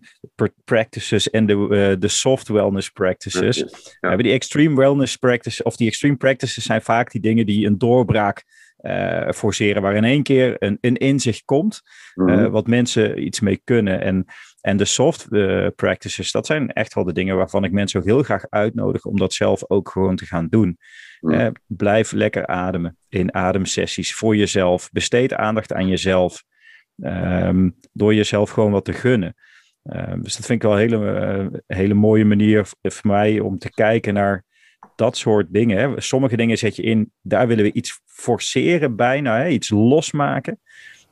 practices 0.64 1.30
en 1.30 1.46
de, 1.46 1.52
uh, 1.52 2.00
de 2.00 2.08
soft 2.08 2.48
wellness 2.48 2.90
practices. 2.90 3.64
Ja. 4.00 4.16
die 4.16 4.32
extreme 4.32 4.76
wellness 4.76 5.16
practices, 5.16 5.62
of 5.62 5.76
die 5.76 5.88
extreme 5.88 6.16
practices 6.16 6.64
zijn 6.64 6.82
vaak 6.82 7.10
die 7.10 7.20
dingen 7.20 7.46
die 7.46 7.66
een 7.66 7.78
doorbraak 7.78 8.44
uh, 8.80 9.30
forceren, 9.30 9.82
waar 9.82 9.96
in 9.96 10.04
één 10.04 10.22
keer 10.22 10.56
een, 10.58 10.78
een 10.80 10.96
inzicht 10.96 11.44
komt, 11.44 11.82
mm 12.14 12.28
-hmm. 12.28 12.50
wat 12.50 12.66
mensen 12.66 13.24
iets 13.24 13.40
mee 13.40 13.60
kunnen. 13.64 14.00
En, 14.00 14.24
en 14.60 14.76
de 14.76 14.84
soft 14.84 15.28
practices, 15.76 16.32
dat 16.32 16.46
zijn 16.46 16.72
echt 16.72 16.94
wel 16.94 17.04
de 17.04 17.12
dingen 17.12 17.36
waarvan 17.36 17.64
ik 17.64 17.72
mensen 17.72 18.00
ook 18.00 18.06
heel 18.06 18.22
graag 18.22 18.44
uitnodig 18.48 19.04
om 19.04 19.16
dat 19.18 19.32
zelf 19.32 19.70
ook 19.70 19.88
gewoon 19.88 20.16
te 20.16 20.26
gaan 20.26 20.46
doen. 20.48 20.78
Uh, 21.20 21.46
blijf 21.66 22.12
lekker 22.12 22.46
ademen 22.46 22.96
in 23.08 23.34
ademsessies 23.34 24.14
voor 24.14 24.36
jezelf. 24.36 24.90
Besteed 24.92 25.34
aandacht 25.34 25.72
aan 25.72 25.88
jezelf. 25.88 26.44
Um, 26.96 27.76
door 27.92 28.14
jezelf 28.14 28.50
gewoon 28.50 28.70
wat 28.70 28.84
te 28.84 28.92
gunnen. 28.92 29.34
Uh, 29.84 30.12
dus 30.20 30.36
dat 30.36 30.46
vind 30.46 30.62
ik 30.62 30.68
wel 30.68 30.72
een 30.72 30.78
hele, 30.78 31.50
uh, 31.52 31.58
hele 31.66 31.94
mooie 31.94 32.24
manier 32.24 32.66
voor 32.82 33.10
mij 33.10 33.40
om 33.40 33.58
te 33.58 33.70
kijken 33.70 34.14
naar 34.14 34.44
dat 34.96 35.16
soort 35.16 35.46
dingen. 35.50 35.78
Hè. 35.78 36.00
Sommige 36.00 36.36
dingen 36.36 36.58
zet 36.58 36.76
je 36.76 36.82
in, 36.82 37.12
daar 37.22 37.46
willen 37.46 37.64
we 37.64 37.72
iets 37.72 38.00
forceren 38.04 38.96
bijna, 38.96 39.38
hè, 39.38 39.48
iets 39.48 39.70
losmaken. 39.70 40.60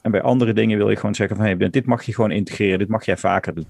En 0.03 0.11
bij 0.11 0.23
andere 0.23 0.53
dingen 0.53 0.79
wil 0.79 0.91
je 0.91 0.97
gewoon 0.97 1.15
zeggen 1.15 1.37
van 1.37 1.45
hey, 1.45 1.71
dit 1.71 1.87
mag 1.87 2.03
je 2.03 2.15
gewoon 2.15 2.31
integreren, 2.31 2.79
dit 2.79 2.89
mag 2.89 3.05
jij 3.05 3.17
vaker 3.17 3.55
doen. 3.55 3.67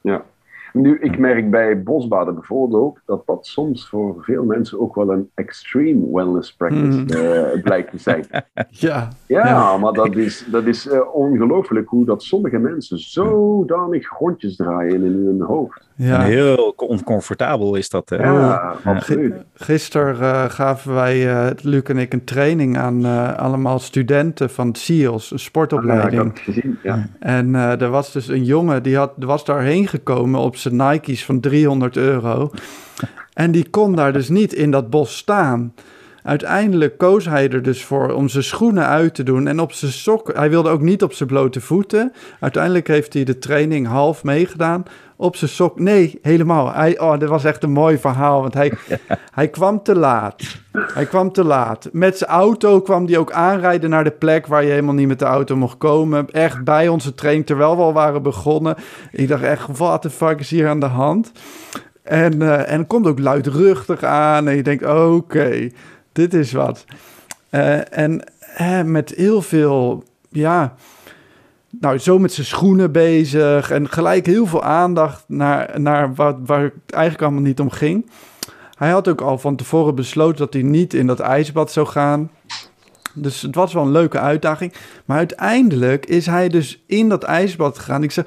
Ja, 0.00 0.24
nu, 0.72 0.98
ik 0.98 1.18
merk 1.18 1.50
bij 1.50 1.82
bosbaden 1.82 2.34
bijvoorbeeld 2.34 2.82
ook 2.82 3.00
dat 3.06 3.26
dat 3.26 3.46
soms 3.46 3.88
voor 3.88 4.16
veel 4.20 4.44
mensen 4.44 4.80
ook 4.80 4.94
wel 4.94 5.12
een 5.12 5.30
extreme 5.34 6.12
wellness 6.12 6.54
practice 6.54 6.98
mm. 6.98 7.06
uh, 7.08 7.62
blijkt 7.62 7.90
te 7.90 7.98
zijn. 7.98 8.24
ja, 8.70 9.08
ja, 9.26 9.76
maar 9.76 9.92
dat 9.92 10.16
is, 10.16 10.46
dat 10.50 10.66
is 10.66 10.86
uh, 10.86 11.14
ongelooflijk 11.14 11.88
hoe 11.88 12.04
dat 12.04 12.22
sommige 12.22 12.58
mensen 12.58 12.98
zodanig 12.98 14.06
grondjes 14.06 14.56
draaien 14.56 15.04
in 15.04 15.24
hun 15.26 15.40
hoofd. 15.40 15.87
Ja. 15.98 16.20
En 16.20 16.26
heel 16.26 16.74
oncomfortabel 16.76 17.74
is 17.74 17.88
dat. 17.88 18.12
Uh, 18.12 18.18
ja, 18.18 18.74
absoluut. 18.84 19.34
Gisteren 19.54 20.50
gaven 20.50 20.94
wij, 20.94 21.52
Luc 21.62 21.82
en 21.82 21.98
ik, 21.98 22.12
een 22.12 22.24
training 22.24 22.78
aan 22.78 23.04
allemaal 23.36 23.78
studenten 23.78 24.50
van 24.50 24.74
SEALS, 24.74 25.30
een 25.30 25.38
sportopleiding. 25.38 26.20
Ah, 26.20 26.26
ja, 26.26 26.30
ik 26.30 26.36
heb 26.36 26.46
het 26.46 26.54
gezien, 26.54 26.78
ja. 26.82 27.08
En 27.18 27.54
er 27.54 27.90
was 27.90 28.12
dus 28.12 28.28
een 28.28 28.44
jongen, 28.44 28.82
die 28.82 28.96
had, 28.96 29.12
was 29.16 29.44
daarheen 29.44 29.88
gekomen 29.88 30.40
op 30.40 30.56
zijn 30.56 30.76
Nike's 30.76 31.24
van 31.24 31.40
300 31.40 31.96
euro. 31.96 32.50
En 33.32 33.50
die 33.50 33.68
kon 33.70 33.94
daar 33.96 34.12
dus 34.12 34.28
niet 34.28 34.52
in 34.52 34.70
dat 34.70 34.90
bos 34.90 35.16
staan. 35.16 35.72
Uiteindelijk 36.22 36.98
koos 36.98 37.24
hij 37.24 37.50
er 37.50 37.62
dus 37.62 37.84
voor 37.84 38.12
om 38.12 38.28
zijn 38.28 38.44
schoenen 38.44 38.86
uit 38.86 39.14
te 39.14 39.22
doen 39.22 39.46
en 39.46 39.60
op 39.60 39.72
zijn 39.72 39.92
sokken. 39.92 40.36
Hij 40.36 40.50
wilde 40.50 40.68
ook 40.68 40.80
niet 40.80 41.02
op 41.02 41.12
zijn 41.12 41.28
blote 41.28 41.60
voeten. 41.60 42.12
Uiteindelijk 42.40 42.86
heeft 42.86 43.12
hij 43.12 43.24
de 43.24 43.38
training 43.38 43.86
half 43.86 44.24
meegedaan. 44.24 44.82
Op 45.20 45.36
zijn 45.36 45.50
sok. 45.50 45.80
Nee, 45.80 46.18
helemaal. 46.22 46.72
Hij, 46.72 46.98
oh, 46.98 47.18
dat 47.18 47.28
was 47.28 47.44
echt 47.44 47.62
een 47.62 47.70
mooi 47.70 47.98
verhaal. 47.98 48.40
Want 48.40 48.54
hij, 48.54 48.72
hij 49.38 49.48
kwam 49.48 49.82
te 49.82 49.94
laat. 49.94 50.42
Hij 50.72 51.06
kwam 51.06 51.32
te 51.32 51.44
laat. 51.44 51.88
Met 51.92 52.18
zijn 52.18 52.30
auto 52.30 52.80
kwam 52.80 53.06
hij 53.06 53.18
ook 53.18 53.32
aanrijden 53.32 53.90
naar 53.90 54.04
de 54.04 54.10
plek 54.10 54.46
waar 54.46 54.64
je 54.64 54.70
helemaal 54.70 54.94
niet 54.94 55.08
met 55.08 55.18
de 55.18 55.24
auto 55.24 55.56
mocht 55.56 55.78
komen. 55.78 56.30
Echt 56.30 56.64
bij 56.64 56.88
onze 56.88 57.14
training, 57.14 57.46
terwijl 57.46 57.76
we 57.76 57.82
al 57.82 57.92
waren 57.92 58.22
begonnen. 58.22 58.76
Ik 59.12 59.28
dacht 59.28 59.42
echt, 59.42 59.78
wat 59.78 60.02
de 60.02 60.10
fuck 60.10 60.40
is 60.40 60.50
hier 60.50 60.68
aan 60.68 60.80
de 60.80 60.86
hand? 60.86 61.32
En, 62.02 62.34
uh, 62.42 62.72
en 62.72 62.78
het 62.78 62.88
komt 62.88 63.06
ook 63.06 63.18
luidruchtig 63.18 64.02
aan. 64.02 64.48
En 64.48 64.56
je 64.56 64.62
denkt, 64.62 64.84
oké, 64.84 65.00
okay, 65.00 65.72
dit 66.12 66.34
is 66.34 66.52
wat. 66.52 66.84
Uh, 67.50 67.98
en 67.98 68.22
uh, 68.60 68.82
met 68.82 69.10
heel 69.16 69.42
veel, 69.42 70.04
ja 70.28 70.74
nou, 71.70 71.98
zo 71.98 72.18
met 72.18 72.32
zijn 72.32 72.46
schoenen 72.46 72.92
bezig 72.92 73.70
en 73.70 73.88
gelijk 73.88 74.26
heel 74.26 74.46
veel 74.46 74.62
aandacht 74.62 75.24
naar, 75.26 75.80
naar 75.80 76.14
wat, 76.14 76.36
waar 76.44 76.62
het 76.62 76.72
eigenlijk 76.90 77.22
allemaal 77.22 77.42
niet 77.42 77.60
om 77.60 77.70
ging. 77.70 78.10
Hij 78.74 78.90
had 78.90 79.08
ook 79.08 79.20
al 79.20 79.38
van 79.38 79.56
tevoren 79.56 79.94
besloten 79.94 80.38
dat 80.38 80.52
hij 80.52 80.62
niet 80.62 80.94
in 80.94 81.06
dat 81.06 81.20
ijsbad 81.20 81.72
zou 81.72 81.86
gaan. 81.86 82.30
Dus 83.14 83.42
het 83.42 83.54
was 83.54 83.72
wel 83.72 83.82
een 83.82 83.90
leuke 83.90 84.18
uitdaging. 84.18 84.72
Maar 85.04 85.16
uiteindelijk 85.16 86.06
is 86.06 86.26
hij 86.26 86.48
dus 86.48 86.82
in 86.86 87.08
dat 87.08 87.22
ijsbad 87.22 87.78
gegaan. 87.78 88.02
Ik 88.02 88.10
zeg, 88.10 88.26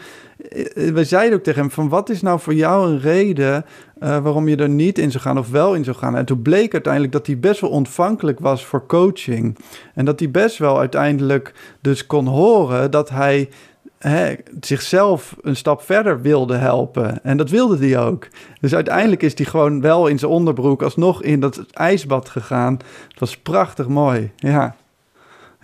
we 0.93 1.03
zeiden 1.03 1.37
ook 1.37 1.43
tegen 1.43 1.61
hem 1.61 1.71
van 1.71 1.89
wat 1.89 2.09
is 2.09 2.21
nou 2.21 2.39
voor 2.39 2.53
jou 2.53 2.89
een 2.89 2.99
reden 2.99 3.65
uh, 3.99 4.17
waarom 4.17 4.47
je 4.47 4.55
er 4.55 4.69
niet 4.69 4.97
in 4.97 5.11
zou 5.11 5.23
gaan 5.23 5.37
of 5.37 5.49
wel 5.49 5.75
in 5.75 5.83
zou 5.83 5.97
gaan. 5.97 6.15
En 6.15 6.25
toen 6.25 6.41
bleek 6.41 6.73
uiteindelijk 6.73 7.13
dat 7.13 7.27
hij 7.27 7.39
best 7.39 7.61
wel 7.61 7.69
ontvankelijk 7.69 8.39
was 8.39 8.65
voor 8.65 8.85
coaching. 8.85 9.57
En 9.93 10.05
dat 10.05 10.19
hij 10.19 10.31
best 10.31 10.57
wel 10.57 10.79
uiteindelijk 10.79 11.53
dus 11.81 12.05
kon 12.05 12.27
horen 12.27 12.91
dat 12.91 13.09
hij 13.09 13.49
hè, 13.97 14.35
zichzelf 14.59 15.35
een 15.41 15.55
stap 15.55 15.81
verder 15.81 16.21
wilde 16.21 16.55
helpen. 16.55 17.23
En 17.23 17.37
dat 17.37 17.49
wilde 17.49 17.87
hij 17.87 17.99
ook. 17.99 18.27
Dus 18.61 18.75
uiteindelijk 18.75 19.21
is 19.21 19.37
hij 19.37 19.45
gewoon 19.45 19.81
wel 19.81 20.07
in 20.07 20.19
zijn 20.19 20.31
onderbroek 20.31 20.81
alsnog 20.81 21.23
in 21.23 21.39
dat 21.39 21.65
ijsbad 21.71 22.29
gegaan. 22.29 22.73
Het 23.09 23.19
was 23.19 23.37
prachtig 23.37 23.87
mooi, 23.87 24.31
ja. 24.35 24.75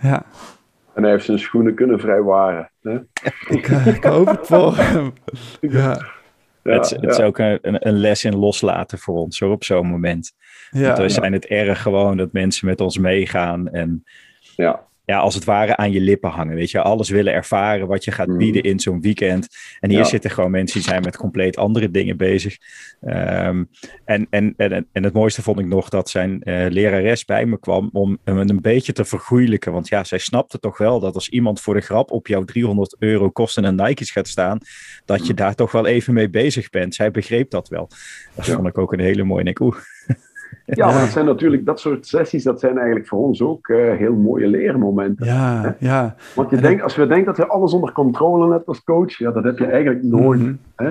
Ja. 0.00 0.24
En 0.94 1.02
hij 1.02 1.12
heeft 1.12 1.24
zijn 1.24 1.38
schoenen 1.38 1.74
kunnen 1.74 2.00
vrijwaren. 2.00 2.70
Ik, 3.56 3.68
uh, 3.68 3.86
ik 3.86 4.04
hoop 4.04 4.26
het 4.26 4.46
voor 4.46 4.76
hem. 4.76 5.12
Ja. 5.60 6.16
Ja, 6.62 6.74
het, 6.74 6.90
het 6.90 7.00
ja. 7.00 7.08
is 7.08 7.20
ook 7.20 7.38
een, 7.38 7.58
een, 7.62 7.98
les 7.98 8.24
in 8.24 8.36
loslaten 8.36 8.98
voor 8.98 9.14
ons 9.14 9.38
hoor, 9.38 9.52
op 9.52 9.64
zo'n 9.64 9.86
moment. 9.86 10.32
Ja, 10.70 10.86
Want 10.86 10.98
we 10.98 11.08
zijn 11.08 11.32
het 11.32 11.46
erg 11.46 11.82
gewoon 11.82 12.16
dat 12.16 12.32
mensen 12.32 12.66
met 12.66 12.80
ons 12.80 12.98
meegaan. 12.98 13.68
En 13.68 14.04
ja. 14.56 14.86
Ja, 15.08 15.18
als 15.18 15.34
het 15.34 15.44
ware 15.44 15.76
aan 15.76 15.92
je 15.92 16.00
lippen 16.00 16.30
hangen. 16.30 16.54
Weet 16.54 16.70
je, 16.70 16.82
alles 16.82 17.08
willen 17.08 17.32
ervaren 17.32 17.86
wat 17.86 18.04
je 18.04 18.10
gaat 18.10 18.26
Mhm. 18.28 18.36
bieden 18.38 18.62
in 18.62 18.80
zo'n 18.80 19.00
weekend. 19.00 19.48
En 19.80 19.90
hier 19.90 19.98
Ja. 19.98 20.04
zitten 20.04 20.30
gewoon 20.30 20.50
mensen 20.50 20.80
die 20.80 20.88
zijn 20.88 21.02
met 21.02 21.16
compleet 21.16 21.56
andere 21.56 21.90
dingen 21.90 22.16
bezig. 22.16 22.56
Ehm, 23.00 23.64
en, 24.04 24.26
en, 24.30 24.54
en, 24.56 24.86
en 24.92 25.04
het 25.04 25.12
mooiste 25.12 25.42
vond 25.42 25.58
ik 25.58 25.66
nog 25.66 25.88
dat 25.88 26.10
zijn 26.10 26.42
eh, 26.42 26.70
lerares 26.70 27.24
bij 27.24 27.46
me 27.46 27.58
kwam 27.60 27.90
om 27.92 28.18
hem 28.24 28.38
een 28.38 28.60
beetje 28.60 28.92
te 28.92 29.04
vergoeilijken. 29.04 29.72
Want 29.72 29.88
ja, 29.88 30.04
zij 30.04 30.18
snapte 30.18 30.58
toch 30.58 30.78
wel 30.78 31.00
dat 31.00 31.14
als 31.14 31.28
iemand 31.28 31.60
voor 31.60 31.74
de 31.74 31.80
grap 31.80 32.10
op 32.10 32.26
jouw 32.26 32.44
300 32.44 32.96
euro 32.98 33.30
kostende 33.30 33.72
Nike's 33.72 34.10
gaat 34.10 34.28
staan, 34.28 34.58
dat 35.04 35.26
je 35.26 35.34
daar 35.34 35.54
toch 35.54 35.72
wel 35.72 35.86
even 35.86 36.14
mee 36.14 36.30
bezig 36.30 36.70
bent. 36.70 36.94
Zij 36.94 37.10
begreep 37.10 37.50
dat 37.50 37.68
wel. 37.68 37.88
Dat 38.34 38.46
Ja. 38.46 38.54
vond 38.54 38.66
ik 38.66 38.78
ook 38.78 38.92
een 38.92 39.00
hele 39.00 39.24
mooie. 39.24 39.40
En 39.40 39.46
ik, 39.46 39.60
oeh, 39.60 39.76
Ja, 40.76 40.86
maar 40.86 41.00
dat 41.00 41.08
zijn 41.08 41.24
natuurlijk, 41.24 41.66
dat 41.66 41.80
soort 41.80 42.06
sessies, 42.06 42.44
dat 42.44 42.60
zijn 42.60 42.76
eigenlijk 42.76 43.06
voor 43.06 43.18
ons 43.18 43.42
ook 43.42 43.68
eh, 43.68 43.96
heel 43.96 44.14
mooie 44.14 44.46
leermomenten. 44.46 45.26
Ja, 45.26 45.76
ja. 45.78 46.14
Want 46.34 46.50
je 46.50 46.56
En 46.56 46.62
denkt, 46.62 46.82
als 46.82 46.96
we 46.96 47.06
denken 47.06 47.26
dat 47.26 47.36
je 47.36 47.46
alles 47.46 47.72
onder 47.72 47.92
controle 47.92 48.52
hebt 48.52 48.66
als 48.66 48.84
coach, 48.84 49.18
ja, 49.18 49.30
dat 49.30 49.44
heb 49.44 49.58
je 49.58 49.66
eigenlijk 49.66 50.02
nooit. 50.02 50.40
Mhm. 50.40 50.52
Hè? 50.76 50.86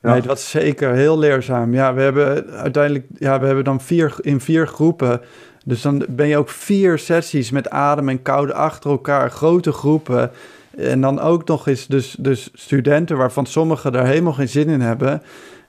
Ja. 0.00 0.12
Nee, 0.12 0.20
dat 0.20 0.38
is 0.38 0.50
zeker 0.50 0.92
heel 0.92 1.18
leerzaam. 1.18 1.72
Ja, 1.72 1.94
we 1.94 2.00
hebben 2.00 2.46
uiteindelijk, 2.50 3.06
ja, 3.18 3.40
we 3.40 3.46
hebben 3.46 3.64
dan 3.64 3.80
vier 3.80 4.14
in 4.20 4.40
vier 4.40 4.66
groepen. 4.66 5.20
Dus 5.64 5.82
dan 5.82 6.04
ben 6.08 6.28
je 6.28 6.36
ook 6.36 6.48
vier 6.48 6.98
sessies 6.98 7.50
met 7.50 7.70
adem 7.70 8.08
en 8.08 8.22
koude 8.22 8.54
achter 8.54 8.90
elkaar, 8.90 9.30
grote 9.30 9.72
groepen. 9.72 10.30
En 10.76 11.00
dan 11.00 11.20
ook 11.20 11.48
nog 11.48 11.66
eens 11.66 11.86
dus, 11.86 12.16
dus 12.18 12.50
studenten 12.54 13.16
waarvan 13.16 13.46
sommigen 13.46 13.92
daar 13.92 14.06
helemaal 14.06 14.32
geen 14.32 14.48
zin 14.48 14.68
in 14.68 14.80
hebben. 14.80 15.22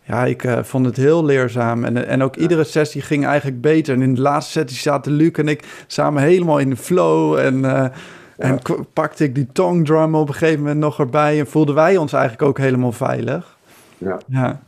Ja, 0.09 0.25
ik 0.25 0.43
eh, 0.43 0.63
vond 0.63 0.85
het 0.85 0.97
heel 0.97 1.25
leerzaam. 1.25 1.83
En, 1.83 2.07
en 2.07 2.23
ook 2.23 2.35
iedere 2.35 2.63
sessie 2.63 3.01
ging 3.01 3.25
eigenlijk 3.25 3.61
beter. 3.61 3.95
En 3.95 4.01
in 4.01 4.15
de 4.15 4.21
laatste 4.21 4.51
sessie 4.51 4.79
zaten 4.79 5.11
Luc 5.11 5.31
en 5.31 5.47
ik 5.47 5.83
samen 5.87 6.23
helemaal 6.23 6.57
in 6.57 6.69
de 6.69 6.75
flow. 6.75 7.37
En, 7.37 7.65
eh, 7.65 7.87
en 8.37 8.59
pakte 8.93 9.23
ik 9.23 9.35
die 9.35 9.47
tongue 9.51 9.83
drum 9.83 10.15
op 10.15 10.27
een 10.27 10.33
gegeven 10.33 10.59
moment 10.59 10.79
nog 10.79 10.99
erbij. 10.99 11.39
En 11.39 11.47
voelden 11.47 11.75
wij 11.75 11.97
ons 11.97 12.13
eigenlijk 12.13 12.41
ook 12.41 12.57
helemaal 12.57 12.91
veilig. 12.91 13.57
Ja. 13.97 14.19
Ja, 14.27 14.61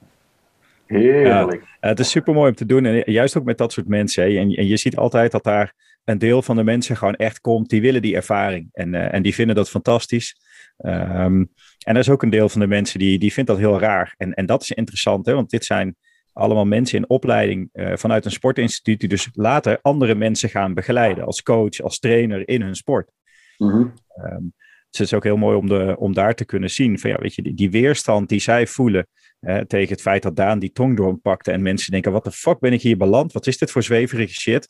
Heerlijk. 0.85 1.63
Ja, 1.81 1.87
het 1.87 1.99
is 1.99 2.09
super 2.09 2.33
mooi 2.33 2.49
om 2.49 2.55
te 2.55 2.65
doen. 2.65 2.85
En 2.85 3.11
juist 3.11 3.37
ook 3.37 3.43
met 3.43 3.57
dat 3.57 3.71
soort 3.71 3.87
mensen. 3.87 4.23
Hè. 4.23 4.39
En, 4.39 4.55
en 4.55 4.67
je 4.67 4.77
ziet 4.77 4.97
altijd 4.97 5.31
dat 5.31 5.43
daar 5.43 5.73
een 6.03 6.17
deel 6.17 6.41
van 6.41 6.55
de 6.55 6.63
mensen 6.63 6.97
gewoon 6.97 7.15
echt 7.15 7.41
komt. 7.41 7.69
Die 7.69 7.81
willen 7.81 8.01
die 8.01 8.15
ervaring. 8.15 8.69
En, 8.73 8.93
eh, 8.95 9.13
en 9.13 9.21
die 9.21 9.33
vinden 9.33 9.55
dat 9.55 9.69
fantastisch. 9.69 10.35
Ehm, 10.81 11.45
en 11.85 11.93
er 11.95 11.97
is 11.97 12.09
ook 12.09 12.23
een 12.23 12.29
deel 12.29 12.49
van 12.49 12.61
de 12.61 12.67
mensen 12.67 12.99
die, 12.99 13.19
die 13.19 13.33
vindt 13.33 13.49
dat 13.49 13.59
heel 13.59 13.79
raar. 13.79 14.13
En, 14.17 14.33
en 14.33 14.45
dat 14.45 14.61
is 14.61 14.71
interessant, 14.71 15.25
hè, 15.25 15.33
want 15.33 15.49
dit 15.49 15.65
zijn 15.65 15.95
allemaal 16.33 16.65
mensen 16.65 16.97
in 16.97 17.09
opleiding 17.09 17.69
eh, 17.71 17.95
vanuit 17.95 18.25
een 18.25 18.31
sportinstituut. 18.31 18.99
Die 18.99 19.09
dus 19.09 19.29
later 19.33 19.79
andere 19.81 20.15
mensen 20.15 20.49
gaan 20.49 20.73
begeleiden. 20.73 21.25
Als 21.25 21.43
coach, 21.43 21.81
als 21.81 21.99
trainer 21.99 22.47
in 22.47 22.61
hun 22.61 22.75
sport. 22.75 23.11
Mhm. 23.57 23.87
Ehm, 24.07 24.43
dus 24.89 24.99
het 24.99 25.07
is 25.07 25.13
ook 25.13 25.23
heel 25.23 25.37
mooi 25.37 25.57
om, 25.57 25.67
de, 25.67 25.95
om 25.99 26.13
daar 26.13 26.35
te 26.35 26.45
kunnen 26.45 26.69
zien 26.69 26.99
van 26.99 27.09
ja, 27.09 27.17
weet 27.17 27.35
je, 27.35 27.41
die, 27.41 27.53
die 27.53 27.71
weerstand 27.71 28.29
die 28.29 28.39
zij 28.39 28.67
voelen 28.67 29.07
hè, 29.41 29.65
tegen 29.65 29.89
het 29.91 30.01
feit 30.01 30.23
dat 30.23 30.35
Daan 30.35 30.59
die 30.59 30.71
tongdorm 30.71 31.21
pakte 31.21 31.51
en 31.51 31.61
mensen 31.61 31.91
denken, 31.91 32.11
wat 32.11 32.23
de 32.23 32.31
fuck 32.31 32.59
ben 32.59 32.73
ik 32.73 32.81
hier 32.81 32.97
beland? 32.97 33.31
Wat 33.33 33.47
is 33.47 33.57
dit 33.57 33.71
voor 33.71 33.83
zweverige 33.83 34.33
shit? 34.33 34.67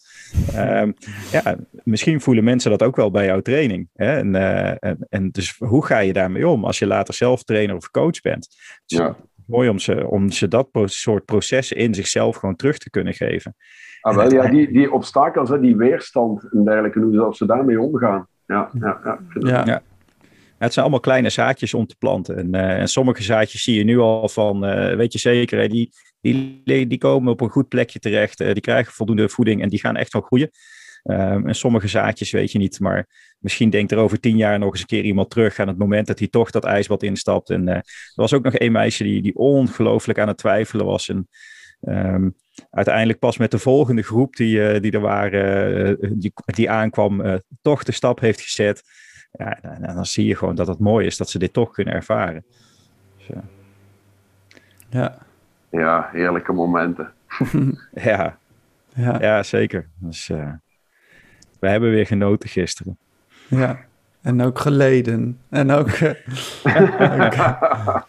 Ehm, 0.53 0.91
ja, 1.31 1.55
misschien 1.83 2.21
voelen 2.21 2.43
mensen 2.43 2.71
dat 2.71 2.83
ook 2.83 2.95
wel 2.95 3.11
bij 3.11 3.25
jouw 3.25 3.41
training. 3.41 3.89
Hè? 3.93 4.17
En, 4.17 4.35
eh, 4.35 4.75
en, 4.89 5.05
en 5.09 5.29
dus 5.31 5.55
hoe 5.57 5.85
ga 5.85 5.99
je 5.99 6.13
daarmee 6.13 6.47
om 6.47 6.65
als 6.65 6.79
je 6.79 6.87
later 6.87 7.13
zelf 7.13 7.43
trainer 7.43 7.75
of 7.75 7.91
coach 7.91 8.21
bent? 8.21 8.47
Dus 8.85 8.97
Ja. 8.97 9.15
mooi 9.45 9.69
om 9.69 9.79
ze, 9.79 10.07
om 10.07 10.31
ze 10.31 10.47
dat 10.47 10.71
pro- 10.71 10.87
soort 10.87 11.25
processen 11.25 11.77
in 11.77 11.93
zichzelf 11.93 12.35
gewoon 12.35 12.55
terug 12.55 12.77
te 12.77 12.89
kunnen 12.89 13.13
geven. 13.13 13.55
Ah, 14.01 14.15
wel, 14.15 14.31
ja, 14.33 14.47
die, 14.49 14.71
die 14.71 14.91
obstakels, 14.91 15.49
hè, 15.49 15.59
die 15.59 15.75
weerstand 15.75 16.47
en 16.51 16.63
dergelijke, 16.65 16.99
hoe 16.99 17.35
ze 17.35 17.45
daarmee 17.45 17.81
omgaan. 17.81 18.27
Ja, 18.45 18.69
ja, 18.79 18.99
ja. 19.39 19.63
Ja. 19.65 19.81
Ja, 20.61 20.67
het 20.67 20.75
zijn 20.75 20.85
allemaal 20.85 21.05
kleine 21.05 21.29
zaadjes 21.29 21.73
om 21.73 21.87
te 21.87 21.95
planten. 21.95 22.37
En, 22.37 22.53
eh, 22.53 22.79
en 22.79 22.87
sommige 22.87 23.23
zaadjes 23.23 23.63
zie 23.63 23.75
je 23.75 23.83
nu 23.83 23.99
al 23.99 24.29
van, 24.29 24.65
eh, 24.65 24.95
weet 24.95 25.13
je 25.13 25.19
zeker, 25.19 25.69
die, 25.69 25.89
die, 26.21 26.87
die 26.87 26.97
komen 26.97 27.31
op 27.31 27.41
een 27.41 27.49
goed 27.49 27.67
plekje 27.67 27.99
terecht. 27.99 28.39
eh, 28.39 28.53
die 28.53 28.61
krijgen 28.61 28.93
voldoende 28.93 29.29
voeding 29.29 29.61
en 29.61 29.69
die 29.69 29.79
gaan 29.79 29.95
echt 29.95 30.13
wel 30.13 30.21
groeien. 30.21 30.51
Ehm, 31.03 31.47
en 31.47 31.55
sommige 31.55 31.87
zaadjes 31.87 32.31
weet 32.31 32.51
je 32.51 32.57
niet, 32.57 32.79
maar 32.79 33.07
misschien 33.39 33.69
denkt 33.69 33.91
er 33.91 33.97
over 33.97 34.19
tien 34.19 34.37
jaar 34.37 34.59
nog 34.59 34.71
eens 34.71 34.79
een 34.79 34.85
keer 34.85 35.03
iemand 35.03 35.29
terug 35.29 35.59
aan 35.59 35.67
het 35.67 35.77
moment 35.77 36.07
dat 36.07 36.19
hij 36.19 36.27
toch 36.27 36.51
dat 36.51 36.63
ijsbad 36.63 37.03
instapt. 37.03 37.49
En 37.49 37.67
er 37.67 37.83
was 38.15 38.33
ook 38.33 38.43
nog 38.43 38.55
één 38.55 38.71
meisje 38.71 39.03
die, 39.03 39.21
die 39.21 39.35
ongelooflijk 39.35 40.19
aan 40.19 40.27
het 40.27 40.37
twijfelen 40.37 40.85
was. 40.85 41.09
En 41.09 41.27
ehm, 41.81 42.29
uiteindelijk 42.69 43.19
pas 43.19 43.37
met 43.37 43.51
de 43.51 43.59
volgende 43.59 44.01
groep 44.01 44.35
die, 44.35 44.79
die 44.79 44.91
er 44.91 44.99
waren, 44.99 46.19
die, 46.19 46.33
die 46.45 46.69
aankwam, 46.69 47.41
toch 47.61 47.83
de 47.83 47.91
stap 47.91 48.19
heeft 48.19 48.41
gezet. 48.41 48.83
Ja, 49.31 49.57
en, 49.61 49.83
en 49.83 49.95
dan 49.95 50.05
zie 50.05 50.25
je 50.25 50.35
gewoon 50.35 50.55
dat 50.55 50.67
het 50.67 50.79
mooi 50.79 51.05
is 51.05 51.17
dat 51.17 51.29
ze 51.29 51.39
dit 51.39 51.53
toch 51.53 51.71
kunnen 51.71 51.93
ervaren. 51.93 52.43
Dus, 53.17 53.29
eh, 53.29 53.41
Ja, 54.89 55.17
ja, 55.69 56.09
heerlijke 56.11 56.51
momenten. 56.53 57.11
ja, 57.93 58.37
ja, 58.93 59.17
ja, 59.19 59.43
zeker. 59.43 59.87
Dus, 59.97 60.29
eh, 60.29 60.51
we 61.59 61.69
hebben 61.69 61.89
weer 61.91 62.05
genoten 62.05 62.49
gisteren. 62.49 62.97
ja. 63.47 63.79
En 64.21 64.41
ook 64.41 64.59
geleden. 64.59 65.39
En 65.49 65.71
ook, 65.71 65.87
eh, 65.89 66.09
ook, 67.25 67.33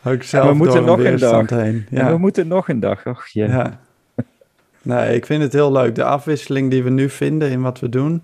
ook 0.04 0.22
zelf 0.22 0.48
we 0.48 0.54
moeten 0.54 0.86
door 0.86 0.96
nog 0.98 1.06
een 1.06 1.18
dag. 1.18 1.48
heen. 1.50 1.86
En 1.90 2.04
we 2.04 2.10
Ja, 2.10 2.16
moeten 2.18 2.48
nog 2.48 2.68
een 2.68 2.80
dag. 2.80 3.06
Och, 3.06 3.26
je. 3.26 3.46
ja. 3.46 3.80
Nee, 4.82 5.14
ik 5.14 5.26
vind 5.26 5.42
het 5.42 5.52
heel 5.52 5.72
leuk. 5.72 5.94
De 5.94 6.04
afwisseling 6.04 6.70
die 6.70 6.82
we 6.82 6.90
nu 6.90 7.08
vinden 7.08 7.50
in 7.50 7.62
wat 7.62 7.80
we 7.80 7.88
doen, 7.88 8.22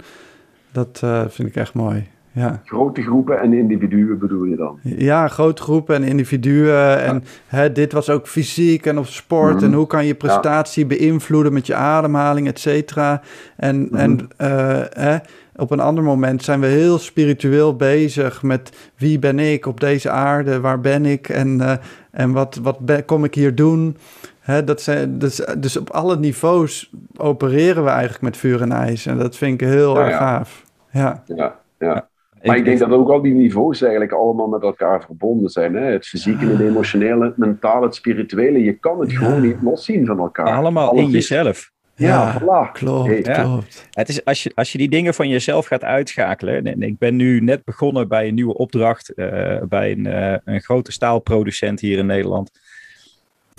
dat 0.73 1.01
eh, 1.03 1.25
vind 1.29 1.49
ik 1.49 1.57
echt 1.57 1.75
mooi. 1.75 2.09
Ja. 2.33 2.61
Grote 2.65 3.03
groepen 3.03 3.41
en 3.41 3.53
individuen 3.53 4.19
bedoel 4.19 4.45
je 4.45 4.57
dan? 4.57 4.79
Ja, 4.83 5.29
grote 5.29 5.63
groepen 5.63 5.95
en 5.95 6.03
individuen. 6.03 7.03
En 7.03 7.25
hè, 7.47 7.73
dit 7.73 7.93
was 7.93 8.11
ook 8.11 8.27
fysiek 8.27 8.87
en 8.87 8.99
op 8.99 9.07
sport. 9.07 9.55
Mhm. 9.55 9.65
En 9.65 9.73
hoe 9.73 9.87
kan 9.87 10.07
je 10.07 10.15
prestatie 10.15 10.87
beïnvloeden 10.87 11.53
met 11.53 11.67
je 11.67 11.75
ademhaling, 11.75 12.47
et 12.47 12.59
cetera. 12.59 13.21
En, 13.57 13.81
Mhm. 13.81 13.97
en 13.97 14.29
eh, 14.37 14.81
hè, 14.91 15.17
op 15.57 15.71
een 15.71 15.81
ander 15.81 16.05
moment 16.05 16.43
zijn 16.43 16.61
we 16.61 16.67
heel 16.67 16.99
spiritueel 16.99 17.77
bezig 17.77 18.43
met 18.43 18.91
wie 18.97 19.19
ben 19.19 19.39
ik 19.39 19.67
op 19.67 19.81
deze 19.81 20.11
aarde, 20.11 20.61
waar 20.61 20.81
ben 20.81 21.07
ik 21.07 21.29
en, 21.29 21.61
eh, 21.61 21.73
en 22.11 22.33
wat, 22.33 22.61
wat 22.63 22.79
kom 23.07 23.25
ik 23.25 23.35
hier 23.35 23.55
doen. 23.55 23.97
Hè, 24.41 24.65
dat 24.65 24.81
zijn, 24.81 25.19
dus, 25.19 25.41
dus 25.59 25.77
op 25.77 25.91
alle 25.91 26.19
niveaus 26.19 26.91
opereren 27.17 27.85
we 27.85 27.91
eigenlijk 27.91 28.23
met 28.23 28.37
vuur 28.37 28.61
en 28.63 28.73
ijs. 28.73 29.07
En 29.07 29.19
dat 29.19 29.37
vind 29.37 29.61
ik 29.61 29.69
heel 29.69 30.01
erg 30.01 30.17
gaaf. 30.17 30.65
Ja, 30.91 31.23
Ja, 31.27 31.55
ja. 31.79 32.09
Maar 32.43 32.57
ik 32.57 32.65
denk 32.65 32.79
dat 32.79 32.91
ook 32.91 33.09
al 33.11 33.23
die 33.23 33.35
niveaus 33.35 33.81
eigenlijk 33.83 34.13
allemaal 34.13 34.47
met 34.47 34.63
elkaar 34.63 35.05
verbonden 35.05 35.51
zijn. 35.51 35.75
Hè? 35.75 35.85
Het 35.93 36.07
fysieke, 36.07 36.47
het 36.47 36.61
emotionele, 36.61 37.25
het 37.25 37.37
mentale, 37.37 37.85
het 37.87 37.95
spirituele. 37.95 38.63
Je 38.65 38.73
kan 38.73 39.01
het 39.01 39.11
Ja. 39.11 39.19
gewoon 39.19 39.41
niet 39.41 39.57
loszien 39.63 40.07
van 40.07 40.19
elkaar. 40.19 40.47
allemaal 40.57 40.89
Alles 40.91 41.01
in 41.03 41.07
is- 41.07 41.13
jezelf. 41.29 41.71
Ja, 41.95 42.07
Ja, 42.09 42.41
voilà. 42.41 42.73
klopt, 42.73 43.09
Hey, 43.09 43.21
ja. 43.23 43.43
klopt. 43.43 43.89
Het 43.91 44.09
is 44.09 44.25
als 44.25 44.43
je, 44.43 44.53
als 44.55 44.73
je 44.73 44.79
die 44.79 44.89
dingen 44.89 45.15
van 45.15 45.29
jezelf 45.29 45.67
gaat 45.67 45.85
uitschakelen. 45.85 46.65
En 46.65 46.83
ik 46.83 46.99
ben 46.99 47.17
nu 47.17 47.41
net 47.41 47.65
begonnen 47.65 48.09
bij 48.09 48.29
een 48.29 48.35
nieuwe 48.35 48.55
opdracht 48.55 49.15
eh, 49.15 49.63
bij 49.69 49.91
een, 49.93 50.07
eh, 50.07 50.35
een 50.45 50.61
grote 50.61 50.93
staalproducent 50.93 51.81
hier 51.81 51.99
in 51.99 52.07
Nederland. 52.07 52.51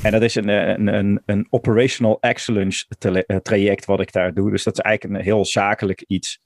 En 0.04 0.12
dat 0.12 0.22
is 0.22 0.36
een, 0.36 0.50
eh, 0.50 0.68
een, 0.68 0.88
een, 0.88 1.22
een 1.26 1.48
operational 1.50 2.18
excellence 2.20 2.86
tra- 2.98 3.40
traject 3.42 3.86
wat 3.86 4.00
ik 4.00 4.12
daar 4.12 4.34
doe. 4.34 4.52
Dus 4.52 4.64
dat 4.64 4.74
is 4.74 4.80
eigenlijk 4.84 5.20
een 5.20 5.26
heel 5.26 5.46
zakelijk 5.46 6.04
iets. 6.08 6.40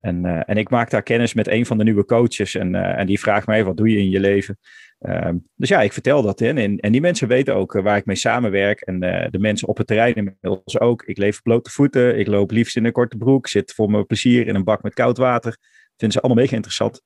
En, 0.00 0.24
eh, 0.24 0.42
en 0.46 0.56
ik 0.56 0.70
maak 0.70 0.90
daar 0.90 1.02
kennis 1.02 1.34
met 1.34 1.48
een 1.48 1.66
van 1.66 1.78
de 1.78 1.84
nieuwe 1.84 2.04
coaches. 2.04 2.54
En, 2.54 2.74
eh, 2.74 2.98
en 2.98 3.06
die 3.06 3.20
vraagt 3.20 3.46
mij, 3.46 3.64
wat 3.64 3.76
doe 3.76 3.88
je 3.90 3.98
in 3.98 4.10
je 4.10 4.20
leven? 4.20 4.58
Ehm, 4.98 5.36
dus 5.54 5.68
ja, 5.68 5.82
ik 5.82 5.92
vertel 5.92 6.22
dat 6.22 6.40
in. 6.40 6.58
En, 6.58 6.78
en 6.78 6.92
die 6.92 7.00
mensen 7.00 7.28
weten 7.28 7.54
ook 7.54 7.74
eh, 7.74 7.82
waar 7.82 7.96
ik 7.96 8.06
mee 8.06 8.16
samenwerk. 8.16 8.80
En 8.80 9.00
de 9.30 9.38
mensen 9.38 9.68
op 9.68 9.76
het 9.76 9.86
terrein 9.86 10.14
inmiddels 10.14 10.80
ook. 10.80 11.02
Ik 11.02 11.18
leef 11.18 11.36
op 11.36 11.42
blote 11.42 11.70
voeten. 11.70 12.18
Ik 12.18 12.26
loop 12.26 12.50
liefst 12.50 12.76
in 12.76 12.84
een 12.84 12.92
korte 12.92 13.16
broek. 13.16 13.48
Zit 13.48 13.72
voor 13.72 13.90
mijn 13.90 14.06
plezier 14.06 14.46
in 14.46 14.54
een 14.54 14.64
bak 14.64 14.82
met 14.82 14.94
koud 14.94 15.18
water. 15.18 15.56
Vinden 15.96 16.12
ze 16.12 16.20
allemaal 16.20 16.42
mega 16.42 16.54
interessant. 16.54 17.02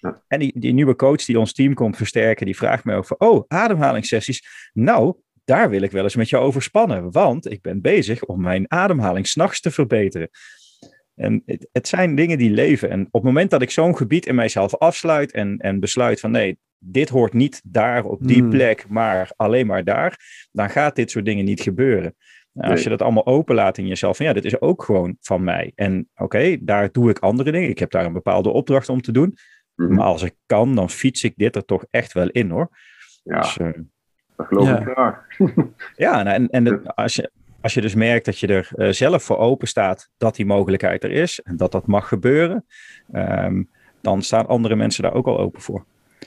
Ja. 0.00 0.22
En 0.28 0.38
die, 0.38 0.52
die 0.58 0.72
nieuwe 0.72 0.96
coach 0.96 1.24
die 1.24 1.38
ons 1.38 1.52
team 1.52 1.74
komt 1.74 1.96
versterken, 1.96 2.46
die 2.46 2.56
vraagt 2.56 2.84
mij 2.84 2.96
ook 2.96 3.06
van, 3.06 3.16
oh, 3.18 3.44
ademhalingssessies. 3.48 4.70
Nou, 4.72 5.16
daar 5.44 5.70
wil 5.70 5.82
ik 5.82 5.90
wel 5.90 6.02
eens 6.02 6.16
met 6.16 6.28
jou 6.28 6.44
over 6.44 6.62
spannen, 6.62 7.10
want 7.10 7.50
ik 7.50 7.62
ben 7.62 7.80
bezig 7.80 8.24
om 8.24 8.40
mijn 8.40 8.64
ademhaling 8.68 9.26
s'nachts 9.26 9.60
te 9.60 9.70
verbeteren. 9.70 10.30
En 11.16 11.42
het, 11.46 11.68
het 11.72 11.88
zijn 11.88 12.14
dingen 12.14 12.38
die 12.38 12.50
leven. 12.50 12.90
En 12.90 13.00
op 13.06 13.12
het 13.12 13.22
moment 13.22 13.50
dat 13.50 13.62
ik 13.62 13.70
zo'n 13.70 13.96
gebied 13.96 14.26
in 14.26 14.34
mijzelf 14.34 14.74
afsluit 14.76 15.32
en, 15.32 15.58
en 15.58 15.80
besluit 15.80 16.20
van 16.20 16.30
nee, 16.30 16.58
dit 16.78 17.08
hoort 17.08 17.32
niet 17.32 17.60
daar 17.64 18.04
op 18.04 18.26
die 18.26 18.40
Hmm. 18.40 18.50
plek, 18.50 18.88
maar 18.88 19.30
alleen 19.36 19.66
maar 19.66 19.84
daar, 19.84 20.18
dan 20.52 20.70
gaat 20.70 20.96
dit 20.96 21.10
soort 21.10 21.24
dingen 21.24 21.44
niet 21.44 21.60
gebeuren. 21.60 22.14
Nou, 22.52 22.70
als 22.70 22.82
je 22.82 22.88
dat 22.88 23.02
allemaal 23.02 23.26
openlaat 23.26 23.78
in 23.78 23.86
jezelf, 23.86 24.16
van 24.16 24.26
ja, 24.26 24.32
dit 24.32 24.44
is 24.44 24.60
ook 24.60 24.82
gewoon 24.82 25.16
van 25.20 25.44
mij. 25.44 25.72
En 25.74 26.08
oké, 26.16 26.56
daar 26.60 26.92
doe 26.92 27.10
ik 27.10 27.18
andere 27.18 27.52
dingen. 27.52 27.68
Ik 27.68 27.78
heb 27.78 27.90
daar 27.90 28.04
een 28.04 28.12
bepaalde 28.12 28.48
opdracht 28.48 28.88
om 28.88 29.00
te 29.00 29.12
doen. 29.12 29.36
Mhm. 29.74 29.94
Maar 29.94 30.06
als 30.06 30.22
ik 30.22 30.34
kan, 30.46 30.74
dan 30.74 30.90
fiets 30.90 31.24
ik 31.24 31.32
dit 31.36 31.56
er 31.56 31.64
toch 31.64 31.84
echt 31.90 32.12
wel 32.12 32.28
in 32.28 32.50
hoor. 32.50 32.68
Ja, 33.22 33.40
Dus, 33.40 33.56
eh, 33.58 33.70
dat 34.36 34.46
geloof 34.46 34.66
Ja. 34.66 34.78
ik 34.80 34.86
graag. 34.88 35.26
ja, 35.96 36.22
nou, 36.22 36.36
en, 36.36 36.48
en 36.48 36.64
het- 36.64 36.94
als, 36.94 37.14
je, 37.16 37.30
als 37.66 37.74
je 37.74 37.80
dus 37.80 37.94
merkt 37.94 38.24
dat 38.24 38.38
je 38.38 38.46
er 38.46 38.68
eh, 38.74 38.88
zelf 38.92 39.22
voor 39.22 39.38
open 39.38 39.68
staat 39.68 40.10
dat 40.16 40.36
die 40.36 40.46
mogelijkheid 40.46 41.04
er 41.04 41.10
is 41.10 41.40
en 41.42 41.56
dat 41.56 41.72
dat 41.72 41.86
mag 41.86 42.08
gebeuren, 42.08 42.64
ehm, 43.12 43.62
dan 44.00 44.22
staan 44.22 44.46
andere 44.46 44.76
mensen 44.76 45.02
daar 45.02 45.14
ook 45.14 45.26
al 45.26 45.38
open 45.38 45.60
voor. 45.60 45.84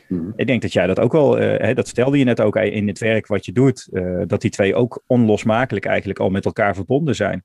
Mhm. 0.07 0.31
Ik 0.35 0.47
denk 0.47 0.61
dat 0.61 0.73
jij 0.73 0.87
dat 0.87 0.99
ook 0.99 1.11
wel, 1.11 1.39
eh, 1.39 1.65
hè, 1.65 1.73
dat 1.73 1.87
stelde 1.87 2.17
je 2.17 2.23
net 2.23 2.41
ook 2.41 2.55
in 2.55 2.87
het 2.87 2.99
werk 2.99 3.27
wat 3.27 3.45
je 3.45 3.51
doet, 3.51 3.87
eh, 3.91 4.21
dat 4.25 4.41
die 4.41 4.51
twee 4.51 4.75
ook 4.75 5.03
onlosmakelijk 5.07 5.85
eigenlijk 5.85 6.19
al 6.19 6.29
met 6.29 6.45
elkaar 6.45 6.75
verbonden 6.75 7.15
zijn. 7.15 7.43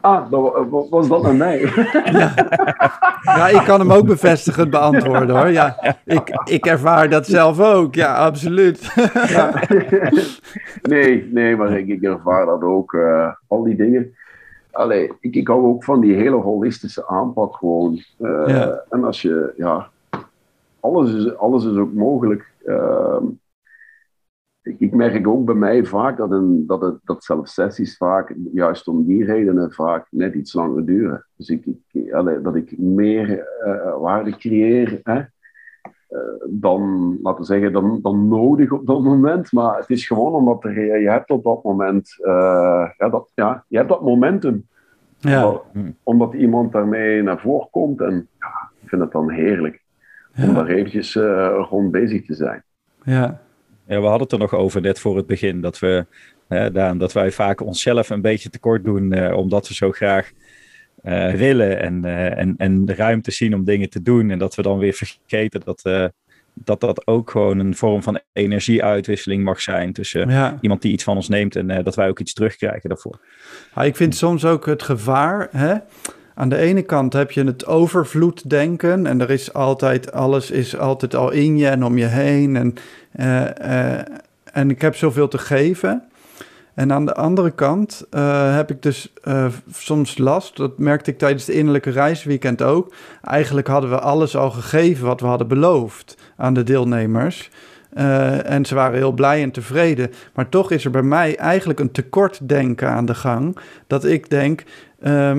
Ah, 0.00 0.30
dat 0.30 0.66
was 0.90 1.08
dat 1.08 1.22
naar 1.22 1.34
mij? 1.46 1.60
Ja, 3.22 3.48
ik 3.48 3.62
kan 3.64 3.80
hem 3.80 3.92
ook 3.92 4.06
bevestigend 4.06 4.70
beantwoorden 4.70 5.36
hoor. 5.36 5.48
Ja, 5.50 5.76
ik, 6.04 6.40
ik 6.44 6.66
ervaar 6.66 7.08
dat 7.08 7.26
zelf 7.26 7.60
ook. 7.60 7.94
Ja, 7.94 8.14
absoluut. 8.16 8.92
Ja. 9.28 9.52
nee, 10.82 11.28
nee, 11.32 11.56
maar 11.56 11.78
ik, 11.78 11.86
ik 11.88 12.02
ervaar 12.02 12.46
dat 12.46 12.62
ook. 12.62 12.94
eh, 12.94 13.28
al 13.46 13.62
die 13.62 13.76
dingen. 13.76 14.14
Allee, 14.70 15.12
ik, 15.20 15.34
ik 15.34 15.48
hou 15.48 15.64
ook 15.64 15.84
van 15.84 16.00
die 16.00 16.14
hele 16.14 16.36
holistische 16.36 17.06
aanpak 17.06 17.54
gewoon. 17.56 18.02
Eh, 18.18 18.42
Ja. 18.46 18.80
En 18.90 19.04
als 19.04 19.22
je, 19.22 19.52
ja, 19.56 19.88
alles 20.80 21.12
is, 21.14 21.36
alles 21.36 21.64
is 21.64 21.76
ook 21.76 21.92
mogelijk. 21.92 22.44
Ehm, 22.66 23.22
ik, 24.66 24.92
merk 24.94 25.26
ook 25.26 25.44
bij 25.44 25.54
mij 25.54 25.84
vaak 25.84 26.16
dat, 26.16 26.30
een, 26.30 26.66
dat, 26.66 26.80
het, 26.80 26.98
dat 27.04 27.24
zelfs 27.24 27.54
sessies 27.54 27.96
vaak, 27.96 28.34
juist 28.52 28.88
om 28.88 29.04
die 29.04 29.24
redenen, 29.24 29.72
vaak 29.72 30.06
net 30.10 30.34
iets 30.34 30.52
langer 30.52 30.86
duren. 30.86 31.26
Dus 31.36 31.48
ik, 31.48 31.66
ik, 31.92 32.10
dat 32.42 32.54
ik 32.54 32.78
meer 32.78 33.38
eh, 33.38 34.00
waarde 34.00 34.36
creëer. 34.36 35.00
Hè? 35.02 35.18
eh, 35.18 36.20
dan, 36.48 37.10
laten 37.22 37.40
we 37.40 37.46
zeggen, 37.46 37.72
dan, 37.72 37.98
dan 38.02 38.28
nodig 38.28 38.70
op 38.70 38.86
dat 38.86 39.02
moment. 39.02 39.52
Maar 39.52 39.78
het 39.78 39.90
is 39.90 40.06
gewoon 40.06 40.32
omdat 40.32 40.64
er, 40.64 41.00
je 41.00 41.10
hebt 41.10 41.30
op 41.30 41.44
dat 41.44 41.62
moment, 41.62 42.16
eh, 42.20 42.90
ja, 42.96 43.08
dat, 43.08 43.30
ja, 43.34 43.64
je 43.68 43.76
hebt 43.76 43.88
dat 43.88 44.02
momentum. 44.02 44.66
Ja, 45.18 45.60
Omdat 46.02 46.34
iemand 46.34 46.72
daarmee 46.72 47.22
naar 47.22 47.40
voren 47.40 47.68
komt. 47.70 48.00
En 48.00 48.28
ja, 48.38 48.70
ik 48.82 48.88
vind 48.88 49.02
het 49.02 49.12
dan 49.12 49.30
heerlijk 49.30 49.82
om 50.42 50.54
daar 50.54 50.66
eventjes 50.66 51.14
rond 51.68 51.90
bezig 51.90 52.24
te 52.24 52.34
zijn. 52.34 52.62
ja. 53.02 53.44
Ja, 53.86 54.00
we 54.00 54.06
hadden 54.06 54.22
het 54.22 54.32
er 54.32 54.38
nog 54.38 54.54
over 54.54 54.80
net 54.80 55.00
voor 55.00 55.16
het 55.16 55.26
begin, 55.26 55.60
dat, 55.60 55.78
we, 55.78 56.06
hè, 56.48 56.70
Daan, 56.70 56.98
dat 56.98 57.12
wij 57.12 57.30
vaak 57.30 57.60
onszelf 57.60 58.10
een 58.10 58.20
beetje 58.20 58.50
tekort 58.50 58.84
doen, 58.84 59.12
eh, 59.12 59.36
omdat 59.36 59.68
we 59.68 59.74
zo 59.74 59.92
graag 59.92 60.30
eh, 61.02 61.32
willen 61.32 61.80
en, 61.80 62.04
eh, 62.04 62.38
en, 62.38 62.54
en 62.56 62.84
de 62.84 62.94
ruimte 62.94 63.30
zien 63.30 63.54
om 63.54 63.64
dingen 63.64 63.90
te 63.90 64.02
doen. 64.02 64.30
En 64.30 64.38
dat 64.38 64.54
we 64.54 64.62
dan 64.62 64.78
weer 64.78 64.92
vergeten 64.92 65.60
dat, 65.64 66.10
dat 66.54 66.80
dat 66.80 67.06
ook 67.06 67.30
gewoon 67.30 67.58
een 67.58 67.76
vorm 67.76 68.02
van 68.02 68.20
energieuitwisseling 68.32 69.44
mag 69.44 69.60
zijn 69.60 69.92
tussen 69.92 70.30
ja. 70.30 70.58
iemand 70.60 70.82
die 70.82 70.92
iets 70.92 71.04
van 71.04 71.16
ons 71.16 71.28
neemt 71.28 71.56
en 71.56 71.82
dat 71.82 71.94
wij 71.94 72.08
ook 72.08 72.20
iets 72.20 72.32
terugkrijgen 72.32 72.88
daarvoor. 72.88 73.20
Ja, 73.74 73.82
ik 73.82 73.96
vind 73.96 74.14
soms 74.14 74.44
ook 74.44 74.66
het 74.66 74.82
gevaar. 74.82 75.48
Hè? 75.50 75.74
Aan 76.38 76.48
de 76.48 76.56
ene 76.56 76.82
kant 76.82 77.12
heb 77.12 77.30
je 77.30 77.44
het 77.44 77.66
overvloeddenken. 77.66 79.06
En 79.06 79.20
er 79.20 79.30
is 79.30 79.52
altijd, 79.52 80.12
alles 80.12 80.50
is 80.50 80.76
altijd 80.76 81.14
al 81.14 81.30
in 81.30 81.56
je 81.56 81.68
en 81.68 81.84
om 81.84 81.98
je 81.98 82.06
heen. 82.06 82.56
En, 82.56 82.74
eh, 83.16 83.96
eh, 83.98 84.06
en 84.52 84.70
ik 84.70 84.80
heb 84.80 84.96
zoveel 84.96 85.28
te 85.28 85.38
geven. 85.38 86.02
En 86.74 86.92
aan 86.92 87.06
de 87.06 87.14
andere 87.14 87.50
kant 87.50 88.06
eh, 88.10 88.54
heb 88.54 88.70
ik 88.70 88.82
dus 88.82 89.12
soms 89.72 90.18
last. 90.18 90.56
Dat 90.56 90.78
merkte 90.78 91.10
ik 91.10 91.18
tijdens 91.18 91.46
het 91.46 91.56
innerlijke 91.56 91.90
reisweekend 91.90 92.62
ook. 92.62 92.94
Eigenlijk 93.22 93.66
hadden 93.66 93.90
we 93.90 93.98
alles 93.98 94.36
al 94.36 94.50
gegeven 94.50 95.06
wat 95.06 95.20
we 95.20 95.26
hadden 95.26 95.48
beloofd 95.48 96.16
aan 96.36 96.54
de 96.54 96.62
deelnemers. 96.62 97.50
En 98.44 98.64
ze 98.64 98.74
waren 98.74 98.96
heel 98.96 99.12
blij 99.12 99.42
en 99.42 99.50
tevreden. 99.50 100.12
Maar 100.34 100.48
toch 100.48 100.70
is 100.70 100.84
er 100.84 100.90
bij 100.90 101.02
mij 101.02 101.36
eigenlijk 101.36 101.80
een 101.80 101.90
tekortdenken 101.90 102.88
aan 102.88 103.06
de 103.06 103.14
gang. 103.14 103.58
Dat 103.86 104.04
ik 104.04 104.30
denk, 104.30 104.64
eh, 104.98 105.32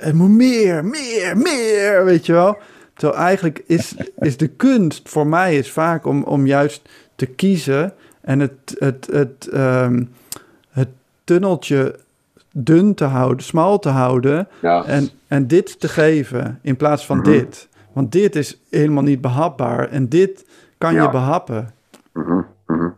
het 0.00 0.14
moet 0.14 0.30
meer, 0.30 0.84
meer, 0.84 1.36
meer, 1.36 2.04
weet 2.04 2.26
je 2.26 2.32
wel. 2.32 2.58
Terwijl 3.00 3.20
eigenlijk 3.20 3.62
is, 3.66 3.94
is 4.18 4.36
de 4.36 4.48
kunst 4.48 5.08
voor 5.08 5.26
mij 5.26 5.56
is 5.56 5.72
vaak 5.72 6.06
om, 6.06 6.22
om 6.22 6.46
juist 6.46 6.88
te 7.14 7.26
kiezen 7.26 7.92
en 8.20 8.40
het, 8.40 8.76
het, 8.78 9.08
het, 9.12 9.48
ehm, 9.52 10.04
het 10.70 10.88
tunneltje 11.24 11.98
dun 12.52 12.94
te 12.94 13.04
houden, 13.04 13.44
smal 13.44 13.78
te 13.78 13.88
houden 13.88 14.48
Ja, 14.60 14.84
en, 14.84 15.08
en 15.28 15.46
dit 15.46 15.80
te 15.80 15.88
geven 15.88 16.58
in 16.62 16.76
plaats 16.76 17.06
van 17.06 17.16
Mhm. 17.16 17.26
dit. 17.30 17.68
Want 17.92 18.12
dit 18.12 18.36
is 18.36 18.60
helemaal 18.70 19.02
niet 19.02 19.20
behapbaar 19.20 19.88
en 19.88 20.08
dit 20.08 20.44
kan 20.78 20.94
je 20.94 21.10
behappen. 21.10 21.70
mhm, 22.12 22.40
mhm. 22.66 22.88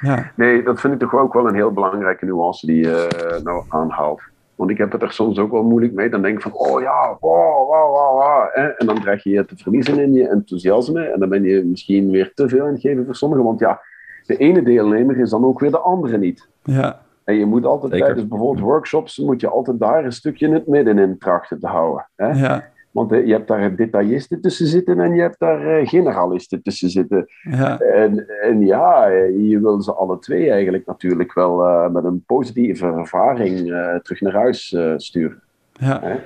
Ja, 0.00 0.32
Nee, 0.36 0.62
dat 0.62 0.80
vind 0.80 0.92
ik 0.94 0.98
toch 1.00 1.14
ook 1.14 1.32
wel 1.32 1.48
een 1.48 1.54
heel 1.54 1.72
belangrijke 1.72 2.24
nuance 2.24 2.66
die 2.66 2.76
je 2.76 3.06
eh, 3.06 3.42
nou 3.42 3.64
aanhaalt. 3.68 4.20
Want 4.54 4.70
ik 4.70 4.78
heb 4.78 4.92
het 4.92 5.02
er 5.02 5.12
soms 5.12 5.38
ook 5.38 5.50
wel 5.50 5.62
moeilijk 5.62 5.92
mee. 5.92 6.10
Dan 6.10 6.22
denk 6.22 6.36
ik 6.36 6.42
van, 6.42 6.52
oh 6.52 6.80
ja, 6.80 7.16
wow, 7.20 7.68
wow, 7.68 7.90
wow, 7.90 8.20
wow. 8.20 8.74
En 8.78 8.86
dan 8.86 9.00
dreig 9.00 9.22
je 9.22 9.30
je 9.30 9.44
te 9.44 9.56
verliezen 9.56 9.98
in 9.98 10.12
je 10.12 10.28
enthousiasme. 10.28 11.02
En 11.04 11.20
dan 11.20 11.28
ben 11.28 11.42
je 11.42 11.64
misschien 11.64 12.10
weer 12.10 12.32
te 12.34 12.48
veel 12.48 12.66
aan 12.66 12.72
het 12.72 12.80
geven 12.80 13.04
voor 13.04 13.14
sommigen. 13.14 13.44
Want 13.44 13.60
ja, 13.60 13.80
de 14.26 14.36
ene 14.36 14.62
deelnemer 14.62 15.18
is 15.18 15.30
dan 15.30 15.44
ook 15.44 15.60
weer 15.60 15.70
de 15.70 15.78
andere 15.78 16.18
niet. 16.18 16.48
ja, 16.62 17.00
En 17.24 17.34
je 17.34 17.46
moet 17.46 17.64
altijd 17.64 17.92
Zeker. 17.92 18.06
tijdens 18.06 18.28
bijvoorbeeld 18.28 18.64
workshops, 18.66 19.18
moet 19.18 19.40
je 19.40 19.48
altijd 19.48 19.78
daar 19.80 20.04
een 20.04 20.12
stukje 20.12 20.46
in 20.46 20.52
het 20.52 20.66
midden 20.66 20.98
in 20.98 21.18
trachten 21.18 21.60
te 21.60 21.66
houden. 21.66 22.08
Hè? 22.16 22.30
ja, 22.30 22.70
Want 22.92 23.12
eh, 23.12 23.26
je 23.26 23.32
hebt 23.32 23.48
daar 23.48 23.76
detailisten 23.76 24.40
tussen 24.40 24.66
zitten 24.66 25.00
en 25.00 25.14
je 25.14 25.20
hebt 25.20 25.38
daar 25.38 25.66
eh, 25.78 25.88
generalisten 25.88 26.62
tussen 26.62 26.90
zitten. 26.90 27.26
ja, 27.50 27.78
En, 27.78 28.26
en 28.42 28.66
ja, 28.66 29.06
eh, 29.10 29.48
je 29.50 29.60
wil 29.60 29.82
ze 29.82 29.92
alle 29.92 30.18
twee 30.18 30.50
eigenlijk 30.50 30.86
natuurlijk 30.86 31.32
wel 31.34 31.64
eh, 31.64 31.88
met 31.90 32.04
een 32.04 32.22
positieve 32.26 32.86
ervaring 32.86 33.72
eh, 33.72 33.94
terug 33.96 34.20
naar 34.20 34.32
huis 34.34 34.76
sturen. 34.96 35.42
ja, 35.72 36.20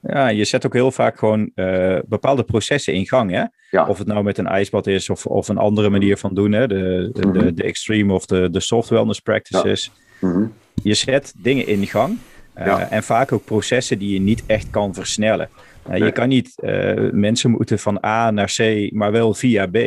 Ja, 0.00 0.28
je 0.28 0.44
zet 0.44 0.66
ook 0.66 0.72
heel 0.72 0.90
vaak 0.90 1.18
gewoon 1.18 1.50
eh, 1.54 1.98
bepaalde 2.06 2.42
processen 2.42 2.94
in 2.94 3.06
gang. 3.06 3.30
Hè? 3.30 3.44
Ja. 3.70 3.86
Of 3.88 3.98
het 3.98 4.06
nou 4.06 4.24
met 4.24 4.38
een 4.38 4.46
ijsbad 4.46 4.86
is 4.86 5.10
of, 5.10 5.26
of 5.26 5.48
een 5.48 5.58
andere 5.58 5.90
manier 5.90 6.16
van 6.16 6.34
doen. 6.34 6.52
Hè? 6.52 6.66
De, 6.66 7.10
de, 7.12 7.20
de, 7.30 7.38
Mhm. 7.38 7.54
de 7.54 7.62
extreme 7.62 8.12
of 8.12 8.26
de, 8.26 8.50
de 8.50 8.60
soft 8.60 8.88
wellness 8.88 9.20
practices. 9.20 9.92
Mhm. 10.20 10.44
Je 10.82 10.94
zet 10.94 11.34
dingen 11.36 11.66
in 11.66 11.86
gang. 11.86 12.18
eh, 12.54 12.66
Ja. 12.66 12.90
En 12.90 13.02
vaak 13.02 13.32
ook 13.32 13.44
processen 13.44 13.98
die 13.98 14.12
je 14.12 14.20
niet 14.20 14.42
echt 14.46 14.70
kan 14.70 14.94
versnellen. 14.94 15.48
Eh, 15.84 15.90
Nee. 15.90 16.04
Je 16.04 16.12
kan 16.12 16.28
niet 16.28 16.60
eh, 16.60 17.10
mensen 17.12 17.50
moeten 17.50 17.78
van 17.78 18.04
A 18.04 18.30
naar 18.30 18.52
C, 18.56 18.90
maar 18.92 19.12
wel 19.12 19.34
via 19.34 19.66
B. 19.66 19.78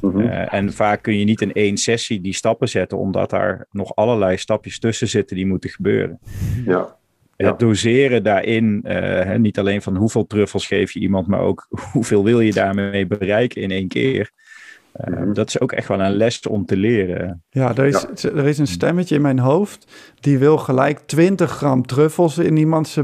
Mhm. 0.00 0.20
Eh, 0.20 0.54
en 0.54 0.72
vaak 0.72 1.02
kun 1.02 1.18
je 1.18 1.24
niet 1.24 1.40
in 1.40 1.52
één 1.52 1.76
sessie 1.76 2.20
die 2.20 2.34
stappen 2.34 2.68
zetten, 2.68 2.98
omdat 2.98 3.30
daar 3.30 3.66
nog 3.70 3.94
allerlei 3.94 4.36
stapjes 4.36 4.78
tussen 4.78 5.08
zitten 5.08 5.36
die 5.36 5.46
moeten 5.46 5.70
gebeuren. 5.70 6.18
ja. 6.64 6.96
Ja. 7.36 7.48
Het 7.48 7.58
doseren 7.58 8.22
daarin, 8.22 8.80
hè, 8.82 9.38
niet 9.38 9.58
alleen 9.58 9.82
van 9.82 9.96
hoeveel 9.96 10.26
truffels 10.26 10.66
geef 10.66 10.92
je 10.92 11.00
iemand, 11.00 11.26
maar 11.26 11.40
ook 11.40 11.66
hoeveel 11.92 12.24
wil 12.24 12.40
je 12.40 12.52
daarmee 12.52 13.06
bereiken 13.06 13.62
in 13.62 13.70
één 13.70 13.88
keer. 13.88 14.30
Eh, 14.98 15.12
Mhm. 15.14 15.32
Dat 15.32 15.48
is 15.48 15.60
ook 15.60 15.72
echt 15.72 15.88
wel 15.88 16.00
een 16.00 16.12
les 16.16 16.46
om 16.46 16.64
te 16.66 16.76
leren. 16.76 17.42
ja. 17.50 17.76
Er 17.76 17.84
is, 17.86 18.06
er 18.24 18.46
is 18.46 18.58
een 18.58 18.66
stemmetje 18.66 19.14
in 19.14 19.22
mijn 19.22 19.38
hoofd 19.38 19.92
die 20.20 20.38
wil 20.38 20.58
gelijk 20.58 20.98
20 21.06 21.50
gram 21.50 21.86
truffels 21.86 22.38
in 22.38 22.56
iemands 22.56 22.98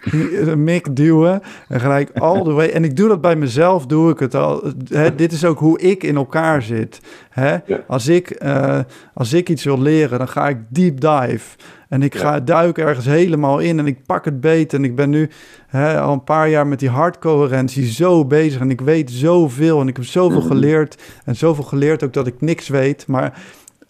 mik 0.56 0.96
duwen. 0.96 1.40
En 1.68 1.80
gelijk 1.80 2.10
all 2.14 2.42
the 2.42 2.52
way. 2.52 2.68
En 2.68 2.84
ik 2.84 2.96
doe 2.96 3.08
dat 3.08 3.20
bij 3.20 3.36
mezelf, 3.36 3.86
doe 3.86 4.10
ik 4.10 4.18
het 4.18 4.34
al. 4.34 4.72
Hè, 4.88 5.14
dit 5.14 5.32
is 5.32 5.44
ook 5.44 5.58
hoe 5.58 5.80
ik 5.80 6.02
in 6.02 6.16
elkaar 6.16 6.62
zit. 6.62 7.00
Hè? 7.30 7.56
Ja. 7.66 7.84
Als, 7.86 8.08
ik, 8.08 8.30
eh, 8.30 8.78
als 9.14 9.32
ik 9.32 9.48
iets 9.48 9.64
wil 9.64 9.80
leren, 9.80 10.18
dan 10.18 10.28
ga 10.28 10.48
ik 10.48 10.58
deep 10.68 11.00
dive. 11.00 11.56
En 11.92 12.02
ik 12.02 12.14
ga 12.14 12.40
duiken 12.40 12.84
ergens 12.86 13.06
helemaal 13.06 13.58
in 13.58 13.78
en 13.78 13.86
ik 13.86 14.06
pak 14.06 14.24
het 14.24 14.40
beet. 14.40 14.72
En 14.72 14.84
ik 14.84 14.94
ben 14.94 15.10
nu 15.10 15.28
hè, 15.66 16.00
al 16.00 16.12
een 16.12 16.24
paar 16.24 16.48
jaar 16.48 16.66
met 16.66 16.78
die 16.78 16.88
hartcoherentie 16.88 17.86
zo 17.86 18.24
bezig. 18.24 18.60
En 18.60 18.70
ik 18.70 18.80
weet 18.80 19.10
zoveel 19.10 19.80
en 19.80 19.88
ik 19.88 19.96
heb 19.96 20.04
zoveel 20.04 20.38
Mhm. 20.38 20.46
geleerd. 20.48 21.02
En 21.24 21.36
zoveel 21.36 21.64
geleerd 21.64 22.02
ook 22.04 22.12
dat 22.12 22.26
ik 22.26 22.40
niks 22.40 22.68
weet. 22.68 23.06
Maar 23.06 23.42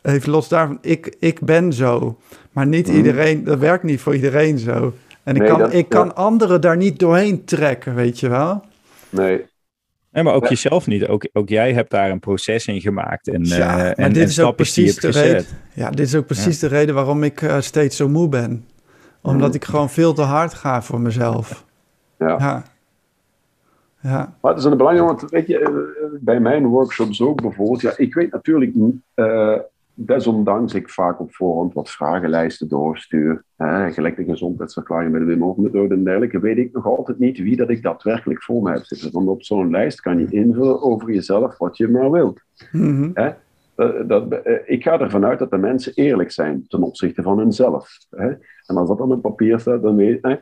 even 0.03 0.30
los 0.30 0.48
daarvan, 0.48 0.78
ik, 0.80 1.16
ik 1.18 1.40
ben 1.40 1.72
zo. 1.72 2.18
Maar 2.53 2.66
niet 2.66 2.86
Mhm. 2.86 2.96
iedereen, 2.96 3.44
dat 3.44 3.59
werkt 3.59 3.82
niet 3.84 4.00
voor 4.00 4.14
iedereen 4.14 4.59
zo. 4.59 4.92
En 5.22 5.34
ik 5.34 5.40
Nee, 5.40 5.50
kan, 5.50 5.59
dat- 5.59 5.72
ik 5.72 5.88
kan 5.88 6.07
ja. 6.07 6.12
anderen 6.12 6.61
daar 6.61 6.76
niet 6.76 6.98
doorheen 6.98 7.44
trekken, 7.44 7.94
weet 7.94 8.20
je 8.20 8.28
wel? 8.28 8.62
Nee, 9.09 9.44
Nee, 10.13 10.25
maar 10.25 10.35
ook 10.35 10.43
Ja. 10.43 10.49
jezelf 10.49 10.87
niet. 10.87 11.07
Ook, 11.07 11.29
ook 11.33 11.49
jij 11.49 11.73
hebt 11.73 11.91
daar 11.91 12.11
een 12.11 12.21
proces 12.21 12.67
in 12.67 12.81
gemaakt. 12.81 13.29
En, 13.29 13.45
Ja, 13.45 13.57
eh, 13.71 13.77
maar 13.77 13.93
en, 13.93 14.13
dit 14.13 14.23
en 14.23 14.29
is 14.29 14.41
ook 14.41 14.45
stapjes 14.47 14.75
die 14.75 14.87
je 14.87 14.95
precies 14.95 15.03
hebt 15.03 15.15
de 15.15 15.21
gezet. 15.21 15.47
reden. 15.51 15.59
Ja, 15.75 15.91
dit 15.91 16.07
is 16.07 16.15
ook 16.15 16.27
precies 16.27 16.59
de 16.59 16.67
reden 16.67 16.95
waarom 16.95 17.23
ik 17.23 17.43
eh, 17.43 17.61
steeds 17.61 17.97
zo 17.97 18.09
moe 18.09 18.29
ben. 18.29 18.67
Omdat 19.23 19.55
ik 19.55 19.65
gewoon 19.65 19.91
veel 19.91 20.13
te 20.13 20.23
hard 20.23 20.55
ga 20.55 20.83
voor 20.83 21.01
mezelf. 21.01 21.65
ja. 22.19 22.37
Ja. 22.39 22.63
Ja. 24.01 24.35
Maar 24.41 24.53
het 24.53 24.61
is 24.65 24.67
een 24.71 24.77
belangrijk, 24.77 25.09
want 25.09 25.31
weet 25.31 25.47
je, 25.47 25.59
eh, 25.59 25.69
bij 26.21 26.41
mijn 26.41 26.67
workshops 26.67 27.21
ook 27.23 27.41
bijvoorbeeld, 27.43 27.81
ja, 27.81 27.93
ik 27.97 28.15
weet 28.15 28.33
natuurlijk, 28.33 28.73
eh, 29.15 29.55
desondanks 29.95 30.74
ik 30.74 30.90
vaak 30.90 31.20
op 31.20 31.34
voorhand 31.34 31.74
wat 31.74 31.90
vragenlijsten 31.90 32.68
doorstuur, 32.68 33.45
hè, 33.57 33.93
gelijk 33.93 34.16
de 34.16 34.24
gezondheidsverklaring 34.24 35.12
met 35.12 35.20
de 35.20 35.26
Wim 35.26 35.43
Hof 35.43 35.57
methode 35.57 35.95
en 35.95 36.05
dergelijke, 36.05 36.40
weet 36.40 36.59
ik 36.59 36.72
nog 36.72 36.86
altijd 36.86 37.18
niet 37.18 37.38
wie 37.38 37.57
dat 37.57 37.70
ik 37.70 37.82
daadwerkelijk 37.82 38.43
voor 38.43 38.62
me 38.62 38.70
heb 38.70 38.84
zitten. 38.84 39.12
Want 39.12 39.28
op 39.28 39.43
zo'n 39.43 39.70
lijst 39.70 40.01
kan 40.01 40.18
je 40.18 40.26
invullen 40.30 40.82
over 40.82 41.12
jezelf 41.12 41.59
wat 41.59 41.76
je 41.76 41.88
maar 41.88 42.11
wilt. 42.11 42.40
Mhm. 42.72 43.11
Hè? 43.14 43.30
eh, 43.74 44.07
dat, 44.07 44.32
eh, 44.32 44.59
ik 44.64 44.82
ga 44.82 45.01
ervan 45.01 45.24
uit 45.24 45.38
dat 45.38 45.51
de 45.51 45.59
mensen 45.59 45.93
eerlijk 45.95 46.30
zijn 46.30 46.64
ten 46.68 46.82
opzichte 46.82 47.22
van 47.22 47.38
hunzelf. 47.38 47.88
Hè? 48.11 48.28
En 48.66 48.76
als 48.76 48.88
dat 48.88 48.99
dan 48.99 49.12
op 49.12 49.22
papier 49.22 49.61
staat, 49.61 49.82
dan 49.82 49.97
weet, 49.97 50.18
hè, 50.22 50.36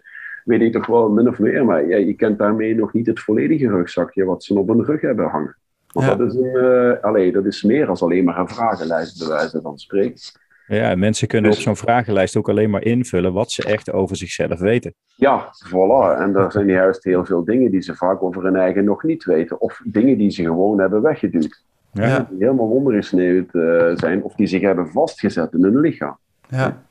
weet 0.45 0.61
ik 0.61 0.73
toch 0.73 0.87
wel 0.87 1.11
min 1.11 1.29
of 1.29 1.39
meer. 1.39 1.65
Maar 1.65 1.87
je 1.87 2.15
kent 2.15 2.39
daarmee 2.39 2.75
nog 2.75 2.93
niet 2.93 3.07
het 3.07 3.21
volledige 3.21 3.69
rugzakje 3.69 4.25
wat 4.25 4.45
ze 4.45 4.59
op 4.59 4.69
hun 4.69 4.85
rug 4.85 5.01
hebben 5.01 5.29
hangen. 5.29 5.57
Want 5.93 6.07
Ja. 6.07 6.15
dat, 6.15 6.29
is 6.33 6.35
een, 6.35 6.57
eh, 6.57 7.03
allee, 7.05 7.33
dat 7.33 7.45
is 7.45 7.63
meer 7.63 7.87
dan 7.87 7.97
alleen 7.99 8.25
maar 8.25 8.39
een 8.39 8.49
vragenlijst, 8.49 9.19
bij 9.19 9.29
wijze 9.37 9.61
van 9.63 9.79
spreken. 9.79 10.21
Ja, 10.67 10.95
mensen 10.97 11.29
kunnen 11.29 11.51
op 11.51 11.57
Dus- 11.57 11.65
zo'n 11.65 11.77
vragenlijst 11.77 12.37
ook 12.37 12.49
alleen 12.49 12.71
maar 12.71 12.83
invullen 12.85 13.33
wat 13.33 13.51
ze 13.51 13.65
echt 13.65 13.93
over 13.93 14.17
zichzelf 14.17 14.59
weten. 14.59 14.95
Ja, 15.17 15.45
voilà. 15.69 16.19
En 16.21 16.37
er 16.37 16.53
zijn 16.53 16.67
juist 16.67 17.05
heel 17.05 17.25
veel 17.25 17.45
dingen 17.45 17.71
die 17.71 17.81
ze 17.81 17.95
vaak 17.95 18.23
over 18.23 18.45
hun 18.45 18.57
eigen 18.57 18.85
nog 18.85 19.03
niet 19.03 19.25
weten. 19.25 19.61
Of 19.61 19.81
dingen 19.85 20.19
die 20.19 20.31
ze 20.31 20.43
gewoon 20.45 20.81
hebben 20.81 21.03
weggeduwd. 21.03 21.63
Ja. 21.93 22.27
Die 22.31 22.39
helemaal 22.39 22.69
wondergesneeuwd 22.69 23.55
eh, 23.55 23.91
zijn. 23.95 24.23
Of 24.23 24.35
die 24.35 24.47
zich 24.47 24.61
hebben 24.61 24.89
vastgezet 24.89 25.53
in 25.53 25.63
hun 25.63 25.81
lichaam. 25.81 26.19
Ja. 26.49 26.83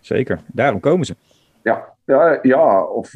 Zeker, 0.00 0.40
daarom 0.46 0.80
komen 0.80 1.06
ze. 1.06 1.14
Ja, 1.62 1.84
ja, 2.04 2.38
ja 2.42 2.82
of 2.84 3.12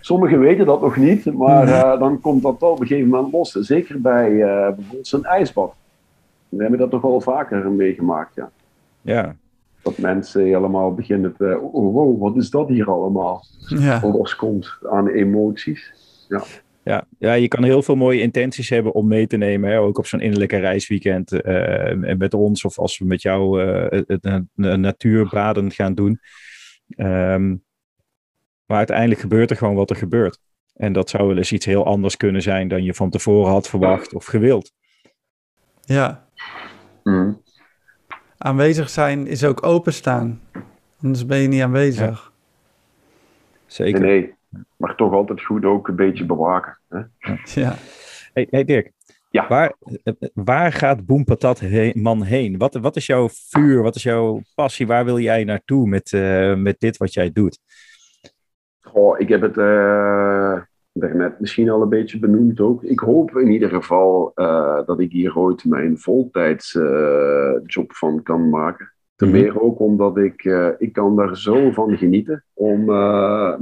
sommigen 0.00 0.40
weten 0.40 0.66
dat 0.66 0.80
nog 0.80 0.96
niet, 0.96 1.24
maar 1.32 1.68
eh, 1.68 1.98
dan 1.98 2.20
komt 2.20 2.42
dat 2.42 2.60
wel 2.60 2.70
op 2.70 2.80
een 2.80 2.86
gegeven 2.86 3.08
moment 3.08 3.32
los. 3.32 3.52
Zeker 3.52 4.00
bij 4.00 4.42
eh, 4.42 4.74
bijvoorbeeld 4.74 5.06
zo'n 5.06 5.24
ijsbad. 5.24 5.74
We 6.48 6.60
hebben 6.60 6.78
dat 6.78 6.90
toch 6.90 7.02
wel 7.02 7.20
vaker 7.20 7.70
meegemaakt, 7.70 8.34
ja. 8.34 8.50
Ja, 9.02 9.36
Dat 9.82 9.98
mensen 9.98 10.44
helemaal 10.44 10.94
beginnen 10.94 11.34
te, 11.36 11.58
oh 11.60 11.92
wow, 11.92 12.20
wat 12.20 12.36
is 12.36 12.50
dat 12.50 12.68
hier 12.68 12.90
allemaal? 12.90 13.44
Ja. 13.66 14.00
Loskomt 14.02 14.78
aan 14.90 15.08
emoties. 15.08 15.92
ja. 16.82 17.04
ja, 17.18 17.32
je 17.32 17.48
kan 17.48 17.64
heel 17.64 17.82
veel 17.82 17.96
mooie 17.96 18.20
intenties 18.20 18.68
hebben 18.68 18.92
om 18.92 19.06
mee 19.06 19.26
te 19.26 19.36
nemen. 19.36 19.70
Hè? 19.70 19.80
Ook 19.80 19.98
op 19.98 20.06
zo'n 20.06 20.20
innerlijke 20.20 20.56
reisweekend 20.56 21.42
en 21.42 22.18
met 22.18 22.34
ons 22.34 22.64
of 22.64 22.78
als 22.78 22.98
we 22.98 23.04
met 23.04 23.22
jou 23.22 23.60
het, 23.60 24.46
een 24.56 24.80
natuurbaden 24.80 25.70
gaan 25.70 25.94
doen. 25.94 26.20
Ehm, 26.96 27.54
maar 28.70 28.78
uiteindelijk 28.78 29.20
gebeurt 29.20 29.50
er 29.50 29.56
gewoon 29.56 29.74
wat 29.74 29.90
er 29.90 29.96
gebeurt. 29.96 30.38
En 30.74 30.92
dat 30.92 31.10
zou 31.10 31.26
wel 31.28 31.36
eens 31.36 31.52
iets 31.52 31.66
heel 31.66 31.84
anders 31.86 32.16
kunnen 32.16 32.42
zijn 32.42 32.68
dan 32.68 32.84
je 32.84 32.94
van 32.94 33.10
tevoren 33.10 33.50
had 33.52 33.68
verwacht 33.68 34.14
of 34.14 34.24
gewild. 34.24 34.72
ja. 35.80 36.28
Mhm. 37.04 37.32
Aanwezig 38.38 38.90
zijn 38.90 39.26
is 39.26 39.44
ook 39.44 39.62
openstaan. 39.66 40.40
Anders 41.02 41.26
ben 41.26 41.38
je 41.38 41.48
niet 41.48 41.62
aanwezig. 41.62 42.32
Zeker. 43.66 44.00
Nee, 44.00 44.20
nee, 44.20 44.34
maar 44.76 44.96
toch 44.96 45.12
altijd 45.12 45.42
goed 45.42 45.64
ook 45.64 45.88
een 45.88 45.96
beetje 45.96 46.24
bewaken. 46.26 46.78
Hè? 46.88 47.00
Ja. 47.44 47.74
Hey, 48.32 48.46
hey 48.50 48.64
Dirk, 48.64 48.92
Ja. 49.30 49.48
waar, 49.48 49.74
eh, 50.02 50.12
waar 50.34 50.72
gaat 50.72 51.06
Boem 51.06 51.24
Patat 51.24 51.60
he- 51.60 51.92
man 51.94 52.22
heen? 52.22 52.58
Wat, 52.58 52.74
wat 52.74 52.96
is 52.96 53.06
jouw 53.06 53.28
vuur? 53.32 53.82
Wat 53.82 53.96
is 53.96 54.02
jouw 54.02 54.42
passie? 54.54 54.86
Waar 54.86 55.04
wil 55.04 55.18
jij 55.18 55.44
naartoe 55.44 55.86
met, 55.88 56.12
eh, 56.12 56.54
met 56.54 56.80
dit 56.80 56.96
wat 56.96 57.12
jij 57.14 57.32
doet? 57.32 57.58
Goh, 58.80 59.18
ik 59.20 59.28
heb 59.28 59.40
het 59.40 59.58
eh 59.58 60.60
daarnet 60.92 61.40
misschien 61.40 61.70
al 61.70 61.82
een 61.82 61.88
beetje 61.88 62.18
benoemd 62.18 62.60
ook. 62.60 62.82
Ik 62.82 62.98
hoop 63.00 63.36
in 63.36 63.48
ieder 63.50 63.68
geval 63.68 64.32
eh, 64.34 64.80
dat 64.86 65.00
ik 65.00 65.12
hier 65.12 65.38
ooit 65.38 65.64
mijn 65.64 65.98
voltijds 65.98 66.74
eh, 66.74 67.52
job 67.66 67.92
van 67.92 68.22
kan 68.22 68.48
maken. 68.48 68.92
Ten 69.16 69.28
Mhm. 69.28 69.36
meer 69.40 69.60
ook 69.60 69.78
omdat 69.80 70.16
ik, 70.16 70.44
ik 70.78 70.92
kan 70.92 71.16
daar 71.16 71.36
zo 71.36 71.70
van 71.70 71.96
genieten 71.96 72.44
om 72.54 72.84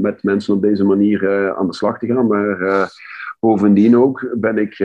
met 0.03 0.23
mensen 0.23 0.55
op 0.55 0.63
deze 0.63 0.85
manier 0.85 1.55
aan 1.57 1.67
de 1.67 1.75
slag 1.75 1.99
te 1.99 2.07
gaan. 2.07 2.27
Maar 2.27 2.89
bovendien 3.41 3.97
ook 3.97 4.35
ben 4.35 4.59
ik 4.59 4.79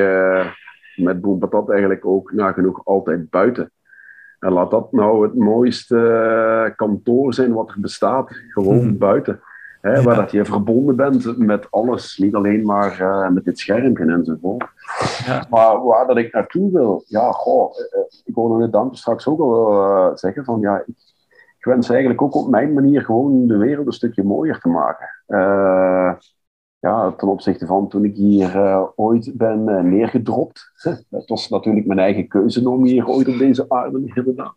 met 0.96 1.22
Boem 1.22 1.40
Patat 1.40 1.70
eigenlijk 1.70 2.06
ook 2.06 2.32
nagenoeg 2.32 2.86
altijd 2.86 3.30
buiten. 3.30 3.72
En 4.40 4.52
laat 4.52 4.72
dat 4.72 4.92
nou 4.92 5.24
het 5.24 5.36
mooiste 5.36 6.74
kantoor 6.76 7.34
zijn 7.34 7.54
wat 7.54 7.70
er 7.70 7.80
bestaat. 7.80 8.32
Gewoon 8.50 8.86
Mhm. 8.86 8.98
buiten. 8.98 9.42
Hè. 9.84 10.02
Waar 10.02 10.16
dat 10.16 10.32
je 10.32 10.46
verbonden 10.46 10.96
bent 10.96 11.38
met 11.38 11.72
alles. 11.72 12.18
Niet 12.18 12.36
alleen 12.36 12.66
maar 12.66 13.00
eh, 13.00 13.30
met 13.30 13.46
dit 13.46 13.60
schermpje 13.60 14.06
enzovoort. 14.06 14.66
Ja. 15.26 15.46
Maar 15.50 15.84
waar 15.84 16.08
dat 16.08 16.18
ik 16.18 16.34
naartoe 16.34 16.72
wil, 16.72 17.04
ja, 17.08 17.32
goh, 17.32 17.80
eh, 17.80 18.00
eh, 18.00 18.06
ik 18.26 18.36
hoorde 18.36 18.64
het 18.64 18.72
dan 18.72 18.96
straks 18.96 19.28
ook 19.28 19.40
al 19.40 20.18
zeggen 20.18 20.46
van 20.46 20.60
ja, 20.60 20.84
ik, 20.86 20.96
ik 21.58 21.66
wens 21.66 21.90
eigenlijk 21.90 22.22
ook 22.22 22.36
op 22.36 22.50
mijn 22.50 22.74
manier 22.74 23.02
gewoon 23.02 23.48
de 23.48 23.58
wereld 23.58 23.86
een 23.86 23.94
stukje 23.94 24.24
mooier 24.24 24.60
te 24.60 24.70
maken. 24.70 25.08
Ja, 26.80 27.12
ten 27.12 27.28
opzichte 27.28 27.66
van 27.66 27.88
toen 27.88 28.06
ik 28.06 28.16
hier 28.16 28.58
ooit 28.96 29.38
ben 29.38 29.90
neergedropt. 29.90 30.72
Het 31.10 31.30
was 31.30 31.50
natuurlijk 31.50 31.86
mijn 31.86 32.00
eigen 32.00 32.28
keuze 32.28 32.70
om 32.70 32.86
hier 32.86 33.08
ooit 33.08 33.28
op 33.28 33.38
deze 33.38 33.66
aarde 33.68 34.00
neer 34.00 34.24
te 34.24 34.34
gaan. 34.36 34.56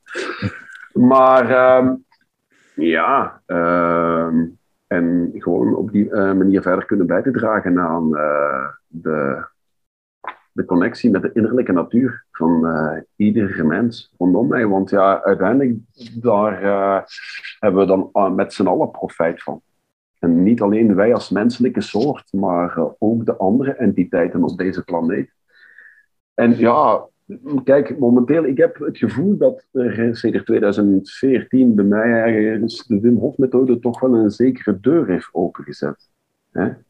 Maar 1.09 1.51
ehm, 1.51 1.95
ja, 2.75 3.43
ehm, 3.47 4.45
en 4.87 5.31
gewoon 5.35 5.75
op 5.75 5.93
die 5.93 6.11
eh, 6.11 6.33
manier 6.33 6.63
verder 6.63 6.85
kunnen 6.85 7.07
bij 7.07 7.23
te 7.23 7.31
dragen 7.31 7.79
aan 7.79 8.17
eh, 8.17 8.69
de, 8.87 9.47
de 10.53 10.65
connectie 10.65 11.11
met 11.11 11.23
de 11.23 11.31
innerlijke 11.33 11.73
natuur 11.73 12.25
van 12.31 12.67
eh 12.67 12.99
iedere 13.17 13.65
mens 13.65 14.15
rondom 14.19 14.49
mij. 14.49 14.67
Want 14.67 14.91
ja, 14.91 15.23
uiteindelijk 15.23 15.75
daar 16.21 16.61
hebben 17.59 17.81
we 17.81 18.11
dan 18.13 18.35
met 18.35 18.53
z'n 18.53 18.67
allen 18.67 18.91
profijt 18.91 19.43
van. 19.43 19.63
En 20.19 20.43
niet 20.43 20.61
alleen 20.61 20.95
wij 20.95 21.15
als 21.15 21.31
menselijke 21.31 21.81
soort, 21.81 22.33
maar 22.33 22.79
ook 22.99 23.25
de 23.25 23.37
andere 23.37 23.75
entiteiten 23.75 24.45
op 24.45 24.59
deze 24.59 24.85
planeet. 24.85 25.35
En 26.35 26.59
ja, 26.59 27.07
kijk, 27.65 27.99
momenteel, 27.99 28.45
ik 28.45 28.57
heb 28.57 28.79
het 28.79 28.99
gevoel 28.99 29.37
dat 29.37 29.67
er 29.73 30.17
sinds 30.17 30.45
2014 30.45 31.75
bij 31.75 31.85
mij 31.85 32.59
de 32.87 33.01
Wim 33.01 33.17
Hof 33.17 33.39
methode 33.39 33.79
toch 33.79 34.01
wel 34.01 34.15
een 34.15 34.31
zekere 34.31 34.81
deur 34.81 35.07
heeft 35.07 35.29
opengezet. 35.33 36.11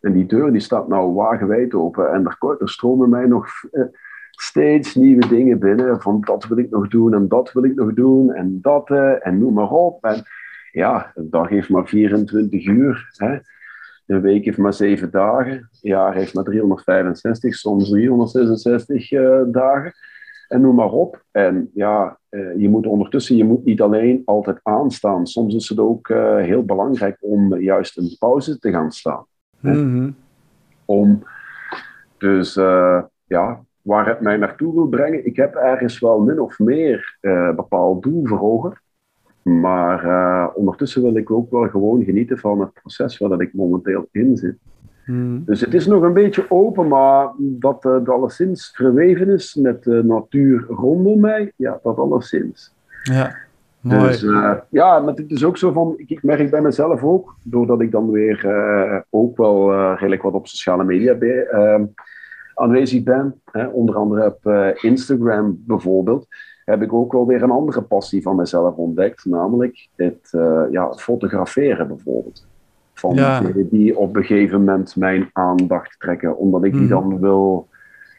En 0.00 0.12
die 0.12 0.26
deur 0.26 0.52
die 0.52 0.60
staat 0.60 0.88
nou 0.88 1.14
wagenwijd 1.14 1.74
open 1.74 2.12
en 2.12 2.24
er, 2.24 2.56
er 2.58 2.68
stromen 2.68 3.08
mij 3.08 3.26
nog 3.26 3.48
eh, 3.70 3.84
steeds 4.30 4.94
nieuwe 4.94 5.28
dingen 5.28 5.58
binnen. 5.58 6.00
Van 6.00 6.20
dat 6.20 6.46
wil 6.46 6.58
ik 6.58 6.70
nog 6.70 6.88
doen 6.88 7.14
en 7.14 7.28
dat 7.28 7.52
wil 7.52 7.64
ik 7.64 7.74
nog 7.74 7.94
doen 7.94 8.32
en 8.32 8.58
dat 8.62 8.90
eh, 8.90 9.26
en 9.26 9.38
noem 9.38 9.54
maar 9.54 9.70
op. 9.70 10.04
En 10.04 10.22
ja, 10.72 11.12
een 11.14 11.30
dag 11.30 11.48
heeft 11.48 11.68
maar 11.68 11.88
24 11.88 12.66
uur. 12.66 13.08
Hè? 13.16 13.38
Een 14.06 14.20
week 14.20 14.44
heeft 14.44 14.58
maar 14.58 14.74
7 14.74 15.10
dagen. 15.10 15.52
Een 15.52 15.68
jaar 15.80 16.14
heeft 16.14 16.34
maar 16.34 16.44
365, 16.44 17.54
soms 17.54 17.88
366 17.90 19.12
eh, 19.12 19.40
dagen. 19.46 19.92
En 20.48 20.60
noem 20.60 20.74
maar 20.74 20.90
op. 20.90 21.24
En 21.30 21.70
ja, 21.74 22.18
eh, 22.28 22.56
je 22.56 22.68
moet 22.68 22.86
ondertussen, 22.86 23.36
je 23.36 23.44
moet 23.44 23.64
niet 23.64 23.80
alleen 23.80 24.22
altijd 24.24 24.60
aanstaan. 24.62 25.26
Soms 25.26 25.54
is 25.54 25.68
het 25.68 25.78
ook 25.78 26.08
eh, 26.08 26.36
heel 26.36 26.64
belangrijk 26.64 27.16
om 27.20 27.60
juist 27.60 27.98
een 27.98 28.16
pauze 28.18 28.58
te 28.58 28.70
gaan 28.70 28.92
staan. 28.92 29.24
Mhm. 29.60 30.10
Om 30.84 31.22
dus 32.18 32.56
eh, 32.56 33.02
ja, 33.24 33.64
waar 33.82 34.08
het 34.08 34.20
mij 34.20 34.36
naartoe 34.36 34.74
wil 34.74 34.86
brengen. 34.86 35.26
Ik 35.26 35.36
heb 35.36 35.54
ergens 35.54 35.98
wel 35.98 36.20
min 36.20 36.40
of 36.40 36.58
meer 36.58 37.18
bepaald 37.56 38.02
doel 38.02 38.26
voor 38.26 38.40
ogen. 38.40 38.80
Maar 39.42 40.52
ondertussen 40.52 41.02
wil 41.02 41.16
ik 41.16 41.30
ook 41.30 41.50
wel 41.50 41.68
gewoon 41.68 42.04
genieten 42.04 42.38
van 42.38 42.60
het 42.60 42.72
proces 42.72 43.18
waar 43.18 43.28
dat 43.28 43.40
ik 43.40 43.52
momenteel 43.52 44.08
in 44.10 44.36
zit. 44.36 44.56
Mhm. 45.06 45.38
Dus 45.44 45.60
het 45.60 45.74
is 45.74 45.86
nog 45.86 46.02
een 46.02 46.12
beetje 46.12 46.50
open, 46.50 46.88
maar 46.88 47.32
dat 47.38 47.84
eh, 47.84 47.92
het 47.92 48.08
alleszins 48.08 48.70
verweven 48.74 49.28
is 49.28 49.54
met 49.54 49.82
de 49.82 50.04
natuur 50.04 50.66
rondom 50.68 51.20
mij, 51.20 51.52
ja, 51.56 51.80
dat 51.82 51.96
alleszins. 51.96 52.74
Ja. 53.02 53.44
Mooi. 53.86 54.06
Dus 54.06 54.22
eh, 54.22 54.54
ja, 54.70 55.00
maar 55.00 55.14
het 55.14 55.30
is 55.30 55.44
ook 55.44 55.56
zo 55.56 55.72
van, 55.72 55.94
ik, 55.96 56.22
merk 56.22 56.50
bij 56.50 56.60
mezelf 56.60 57.02
ook, 57.02 57.36
doordat 57.42 57.80
ik 57.80 57.90
dan 57.90 58.10
weer 58.10 58.46
eh, 58.46 59.00
ook 59.10 59.36
wel 59.36 59.92
redelijk 59.94 60.22
wat 60.22 60.32
op 60.32 60.46
sociale 60.46 60.84
media 60.84 61.14
bij, 61.14 61.46
eh, 61.46 61.82
aanwezig 62.54 63.02
ben, 63.02 63.40
hè, 63.44 63.66
onder 63.66 63.94
andere 63.94 64.26
op 64.26 64.74
Instagram 64.82 65.62
bijvoorbeeld, 65.66 66.26
heb 66.64 66.82
ik 66.82 66.92
ook 66.92 67.12
wel 67.12 67.26
weer 67.26 67.42
een 67.42 67.50
andere 67.50 67.82
passie 67.82 68.22
van 68.22 68.36
mezelf 68.36 68.76
ontdekt, 68.76 69.24
namelijk 69.24 69.88
het 69.96 70.28
ja, 70.70 70.92
fotograferen 70.94 71.88
bijvoorbeeld. 71.88 72.46
Van 72.98 73.14
Ja. 73.14 73.40
dingen 73.40 73.68
die 73.68 73.96
op 73.98 74.16
een 74.16 74.24
gegeven 74.24 74.58
moment 74.58 74.96
mijn 74.96 75.30
aandacht 75.32 76.00
trekken, 76.00 76.36
omdat 76.36 76.64
ik 76.64 76.72
die 76.72 76.80
Mhm. 76.80 76.90
dan 76.90 77.20
wil 77.20 77.68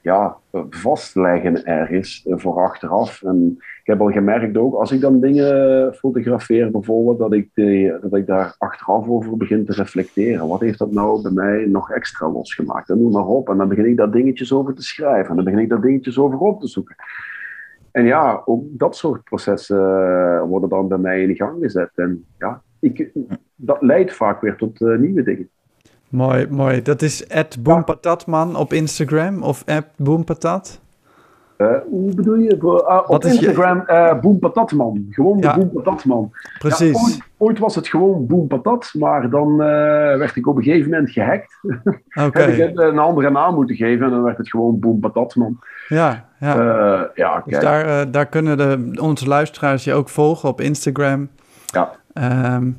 ja, 0.01 0.35
vastleggen 0.69 1.65
ergens 1.65 2.25
eh, 2.25 2.37
voor 2.37 2.61
achteraf. 2.61 3.23
En 3.23 3.55
ik 3.57 3.81
heb 3.93 4.01
al 4.01 4.11
gemerkt 4.11 4.57
ook, 4.57 4.73
als 4.75 4.91
ik 4.91 5.01
dan 5.01 5.19
dingen 5.19 5.93
fotografeer 5.93 6.71
bijvoorbeeld, 6.71 7.19
dat 7.19 7.33
ik, 7.33 7.49
de, 7.53 7.97
dat 8.01 8.15
ik 8.15 8.25
daar 8.27 8.55
achteraf 8.57 9.07
over 9.07 9.37
begin 9.37 9.65
te 9.65 9.73
reflecteren. 9.73 10.47
Wat 10.47 10.59
heeft 10.59 10.79
dat 10.79 10.91
nou 10.91 11.21
bij 11.21 11.31
mij 11.31 11.65
nog 11.65 11.91
extra 11.91 12.29
losgemaakt? 12.31 12.89
En 12.89 13.01
noem 13.01 13.11
maar 13.11 13.25
op. 13.27 13.49
En 13.49 13.57
dan 13.57 13.67
begin 13.67 13.85
ik 13.85 13.97
daar 13.97 14.11
dingetjes 14.11 14.53
over 14.53 14.73
te 14.73 14.83
schrijven. 14.83 15.29
En 15.29 15.35
dan 15.35 15.45
begin 15.45 15.59
ik 15.59 15.69
daar 15.69 15.81
dingetjes 15.81 16.19
over 16.19 16.39
op 16.39 16.59
te 16.61 16.67
zoeken. 16.67 16.95
En 17.91 18.05
ja, 18.05 18.41
ook 18.45 18.63
dat 18.69 18.95
soort 18.95 19.23
processen 19.23 19.77
eh, 19.79 20.41
worden 20.43 20.69
dan 20.69 20.87
bij 20.87 20.97
mij 20.97 21.21
in 21.23 21.35
gang 21.35 21.57
gezet. 21.61 21.91
En 21.95 22.25
ja, 22.37 22.61
ik, 22.79 23.09
dat 23.55 23.81
leidt 23.81 24.13
vaak 24.15 24.41
weer 24.41 24.55
tot 24.55 24.81
eh, 24.81 24.97
nieuwe 24.97 25.23
dingen. 25.23 25.49
Mooi, 26.09 26.47
mooi. 26.49 26.81
Dat 26.81 27.01
is 27.01 27.27
Boompatatman 27.59 28.55
op 28.55 28.73
Instagram 28.73 29.43
of 29.43 29.63
Boompatat. 29.95 30.81
Eh, 31.57 31.67
hoe 31.89 32.15
bedoel 32.15 32.35
je? 32.35 32.83
Ah, 32.87 33.09
op 33.09 33.23
is 33.23 33.31
je- 33.31 33.37
Instagram, 33.37 33.81
eh 33.85 34.19
Boem 34.19 34.39
Patatman. 34.39 35.05
Gewoon 35.09 35.37
Ja. 35.37 35.57
Precies. 36.59 36.91
Ja, 36.91 37.03
ooit, 37.03 37.19
ooit 37.37 37.59
was 37.59 37.75
het 37.75 37.87
gewoon 37.87 38.25
Boem 38.27 38.47
Patat, 38.47 38.93
maar 38.97 39.29
dan 39.29 39.51
eh, 39.51 40.17
werd 40.17 40.35
ik 40.35 40.47
op 40.47 40.57
een 40.57 40.63
gegeven 40.63 40.89
moment 40.89 41.11
gehackt. 41.11 41.59
Oké. 42.25 42.41
Heb 42.41 42.69
ik 42.69 42.79
een 42.79 42.99
andere 42.99 43.29
naam 43.29 43.55
moeten 43.55 43.75
geven 43.75 44.05
en 44.05 44.11
dan 44.11 44.23
werd 44.23 44.37
het 44.37 44.49
gewoon 44.49 44.79
Boem 44.79 44.99
Patatman. 44.99 45.59
Ja, 45.87 46.29
ja. 46.39 46.55
Eh, 46.59 47.01
ja, 47.15 47.43
Dus 47.45 47.59
daar, 47.59 47.85
eh, 47.85 48.05
daar 48.11 48.25
kunnen 48.25 48.57
de, 48.57 49.01
onze 49.01 49.27
luisteraars 49.27 49.83
je 49.83 49.93
ook 49.93 50.09
volgen 50.09 50.49
op 50.49 50.61
Instagram. 50.61 51.29
Ja. 51.65 51.91
Ehm, 52.21 52.71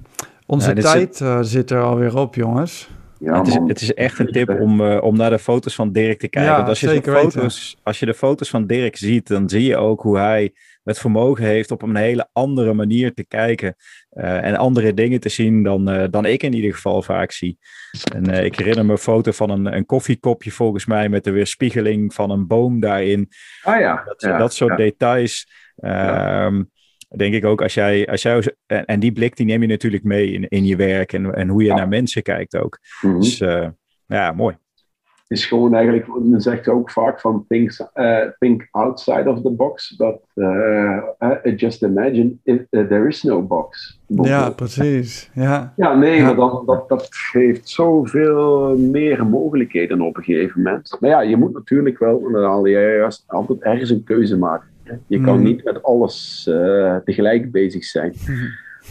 onze 0.47 0.75
Ja, 0.75 0.81
tijd 0.83 1.21
eh, 1.21 1.39
zit 1.43 1.71
er 1.71 1.83
alweer 1.83 2.17
op, 2.17 2.35
jongens. 2.35 2.89
Ja, 3.19 3.39
het, 3.39 3.47
is, 3.47 3.55
het 3.67 3.81
is 3.81 3.95
echt 3.95 4.19
een 4.19 4.33
tip 4.33 4.61
om, 4.61 4.81
eh, 4.81 5.03
om 5.03 5.17
naar 5.17 5.31
de 5.31 5.39
foto's 5.39 5.75
van 5.75 5.93
Dirk 5.93 6.19
te 6.19 6.29
kijken. 6.29 6.51
Ja, 6.51 6.57
Want 6.57 6.69
als, 6.69 6.81
je 6.81 6.89
zeker 6.89 7.03
de 7.15 7.21
weten. 7.21 7.31
foto's, 7.33 7.77
als 7.83 7.99
je 7.99 8.07
de 8.07 8.15
foto's 8.15 8.51
van 8.51 8.67
Dirk 8.67 8.97
ziet, 8.97 9.27
dan 9.29 9.49
zie 9.49 9.65
je 9.65 9.77
ook 9.77 10.03
hoe 10.03 10.19
hij 10.19 10.53
het 10.85 10.99
vermogen 10.99 11.45
heeft 11.45 11.71
op 11.71 11.83
een 11.83 11.97
hele 11.97 12.29
andere 12.33 12.75
manier 12.75 13.15
te 13.15 13.27
kijken. 13.27 13.75
eh, 14.11 14.45
en 14.45 14.57
andere 14.57 14.95
dingen 14.95 15.21
te 15.21 15.29
zien 15.29 15.63
dan, 15.63 15.89
eh, 15.89 16.05
dan 16.11 16.25
ik 16.25 16.43
in 16.43 16.53
ieder 16.55 16.75
geval 16.75 17.03
vaak 17.03 17.33
zie. 17.33 17.59
En 18.15 18.31
eh, 18.31 18.45
ik 18.45 18.57
herinner 18.57 18.85
me 18.85 18.93
een 18.93 18.99
foto 18.99 19.31
van 19.33 19.51
een, 19.51 19.75
een 19.77 19.87
koffiekopje 19.87 20.51
volgens 20.51 20.87
mij 20.87 21.09
met 21.09 21.25
de 21.25 21.31
weerspiegeling 21.31 22.15
van 22.15 22.31
een 22.31 22.47
boom 22.47 22.81
daarin. 22.81 23.29
Ah 23.63 23.81
ja. 23.81 24.03
Dat, 24.07 24.21
ja, 24.21 24.39
dat 24.39 24.55
soort 24.55 24.71
ja. 24.71 24.77
details. 24.77 25.49
ehm, 25.77 26.63
Denk 27.17 27.35
ik 27.35 27.45
ook, 27.45 27.63
als 27.63 27.75
jij, 27.75 28.07
als 28.07 28.23
jij, 28.23 28.55
en, 28.67 28.85
en 28.85 29.01
die 29.01 29.13
blik 29.13 29.37
die 29.37 29.47
neem 29.47 29.61
je 29.63 29.69
natuurlijk 29.69 30.05
mee 30.05 30.33
in, 30.33 30.49
in 30.49 30.65
je 30.67 30.77
werk 30.77 31.13
en, 31.13 31.35
en 31.35 31.49
hoe 31.49 31.63
je 31.63 31.69
Ja. 31.69 31.75
naar 31.75 31.89
mensen 31.89 32.23
kijkt 32.23 32.57
ook. 32.57 32.79
Mhm. 33.01 33.19
Dus 33.21 33.41
eh, 33.41 33.69
ja, 34.07 34.33
mooi. 34.33 34.57
is 35.27 35.47
gewoon 35.47 35.75
eigenlijk, 35.75 36.07
men 36.25 36.41
zegt 36.41 36.69
ook 36.69 36.91
vaak 36.91 37.21
van 37.21 37.45
think, 37.49 37.89
eh, 37.93 38.19
think 38.39 38.69
outside 38.71 39.31
of 39.31 39.43
the 39.43 39.51
box, 39.51 39.97
but 39.97 40.19
eh, 40.35 41.57
just 41.57 41.83
imagine 41.83 42.33
if, 42.45 42.61
there 42.71 43.07
is 43.09 43.23
no 43.23 43.43
box. 43.43 44.01
Ja, 44.07 44.51
precies. 44.51 45.31
Ja, 45.35 45.73
Ja, 45.77 45.95
nee, 45.95 46.17
Ja. 46.17 46.25
maar 46.25 46.35
dan, 46.37 46.63
dat, 46.67 46.89
dat 46.89 47.07
geeft 47.11 47.69
zoveel 47.69 48.77
meer 48.79 49.27
mogelijkheden 49.27 50.01
op 50.01 50.17
een 50.17 50.23
gegeven 50.25 50.63
moment. 50.63 50.97
Maar 51.01 51.11
ja, 51.11 51.21
je 51.21 51.37
moet 51.37 51.53
natuurlijk 51.53 51.99
wel, 51.99 52.31
haal 52.43 52.67
je 52.67 52.97
juist 52.99 53.25
altijd 53.27 53.61
ergens 53.63 53.91
een 53.91 54.05
keuze 54.05 54.39
maken. 54.39 54.69
Je 55.07 55.21
kan 55.21 55.35
Mhm. 55.35 55.43
niet 55.45 55.65
met 55.65 55.83
alles 55.83 56.47
eh, 56.51 56.97
tegelijk 57.05 57.53
bezig 57.53 57.85
zijn, 57.85 58.15
Mhm. 58.27 58.45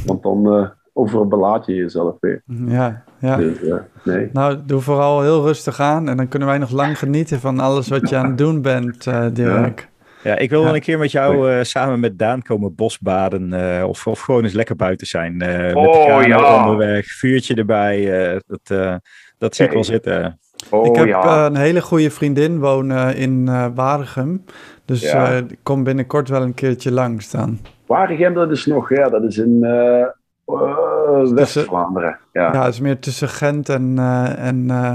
want 0.06 0.24
dan 0.24 0.54
eh, 0.54 0.70
overbelaat 0.94 1.66
je 1.66 1.74
jezelf 1.76 2.16
weer. 2.20 2.42
ja, 2.68 3.04
ja. 3.20 3.36
Dus, 3.38 3.62
eh, 3.64 3.76
nee. 4.04 4.30
Nou, 4.34 4.58
doe 4.66 4.82
vooral 4.82 5.22
heel 5.22 5.42
rustig 5.46 5.80
aan 5.80 6.10
en 6.10 6.18
dan 6.18 6.28
kunnen 6.28 6.48
wij 6.48 6.58
nog 6.58 6.72
lang 6.72 7.00
genieten 7.00 7.40
van 7.40 7.60
alles 7.60 7.88
wat 7.88 8.10
je 8.10 8.16
aan 8.16 8.26
het 8.28 8.38
doen 8.38 8.62
bent, 8.62 9.08
eh, 9.08 9.26
Dirk. 9.34 9.90
Ja, 10.24 10.38
ik 10.38 10.50
wil 10.50 10.60
wel 10.60 10.70
Ja. 10.70 10.76
een 10.76 10.82
keer 10.82 10.98
met 10.98 11.12
jou 11.12 11.52
eh, 11.52 11.64
samen 11.64 12.00
met 12.00 12.20
Daan 12.20 12.42
komen 12.42 12.76
bosbaden. 12.76 13.54
eh, 13.54 13.84
of, 13.88 14.08
of 14.08 14.20
gewoon 14.20 14.44
eens 14.44 14.54
lekker 14.54 14.76
buiten 14.76 15.08
zijn. 15.08 15.42
eh, 15.42 15.58
met 15.58 15.74
de 15.74 15.78
Oh, 15.90 16.24
ja. 16.24 16.60
onderweg, 16.64 17.06
vuurtje 17.06 17.56
erbij. 17.56 18.30
eh, 18.34 18.40
dat, 18.48 18.80
eh, 18.80 18.96
dat 19.38 19.56
zie 19.56 19.66
ik 19.66 19.72
wel 19.72 19.84
zitten. 19.84 20.40
Oh 20.70 20.86
ik 20.86 20.96
heb 20.96 21.08
ja. 21.08 21.46
een 21.46 21.56
hele 21.56 21.82
goede 21.82 22.10
vriendin 22.12 22.60
wonen 22.60 23.16
in 23.16 23.48
eh 23.48 23.66
Waregem. 23.76 24.44
Dus 24.88 25.02
Ja. 25.02 25.32
eh, 25.32 25.38
ik 25.38 25.60
kom 25.64 25.84
binnenkort 25.84 26.30
wel 26.30 26.42
een 26.42 26.54
keertje 26.54 26.92
langs 26.92 27.32
dan. 27.32 27.60
Waregem, 27.86 28.34
dat 28.34 28.52
is 28.52 28.66
nog, 28.66 28.90
ja, 28.90 29.10
dat 29.10 29.24
is 29.24 29.38
in 29.38 29.64
eh, 29.64 30.02
eh, 30.46 31.32
West-Vlaanderen. 31.34 32.18
Ja. 32.34 32.54
Ja, 32.54 32.64
het 32.64 32.74
is 32.74 32.80
meer 32.80 33.00
tussen 33.00 33.30
Gent 33.30 33.70
en, 33.70 33.94
eh, 33.98 34.48
en 34.48 34.70
eh, 34.70 34.94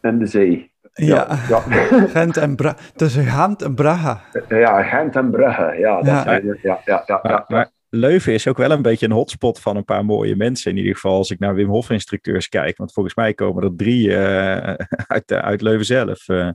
En 0.00 0.18
de 0.18 0.26
zee. 0.26 0.72
ja. 0.92 1.26
Ja, 1.48 1.58
Gent 2.18 2.36
en 2.36 2.56
Bra 2.56 2.76
tussen 2.94 3.24
Gent 3.24 3.62
en 3.62 3.74
Braga. 3.74 4.20
ja, 4.48 4.82
Gent 4.82 5.16
en 5.16 5.30
Brugge. 5.30 5.74
Ja, 5.78 5.96
dat 5.96 6.06
Ja. 6.06 6.24
het. 6.24 6.58
Ja, 6.62 6.78
ja, 6.84 7.02
ja, 7.06 7.20
Maar, 7.22 7.32
ja. 7.32 7.44
maar 7.48 7.70
Leuven 7.88 8.32
is 8.32 8.48
ook 8.48 8.56
wel 8.56 8.70
een 8.70 8.82
beetje 8.82 9.06
een 9.06 9.12
hotspot 9.12 9.60
van 9.60 9.76
een 9.76 9.84
paar 9.84 10.04
mooie 10.04 10.36
mensen. 10.36 10.70
In 10.70 10.76
ieder 10.76 10.94
geval 10.94 11.16
als 11.16 11.30
ik 11.30 11.38
naar 11.38 11.54
Wim 11.54 11.68
Hof 11.68 11.90
instructeurs 11.90 12.48
kijk. 12.48 12.76
Want 12.76 12.92
volgens 12.92 13.14
mij 13.14 13.34
komen 13.34 13.62
er 13.62 13.76
drie 13.76 14.16
eh, 14.16 14.74
uit, 15.14 15.32
uit 15.32 15.60
Leuven 15.60 15.86
zelf. 15.86 16.28
eh. 16.28 16.48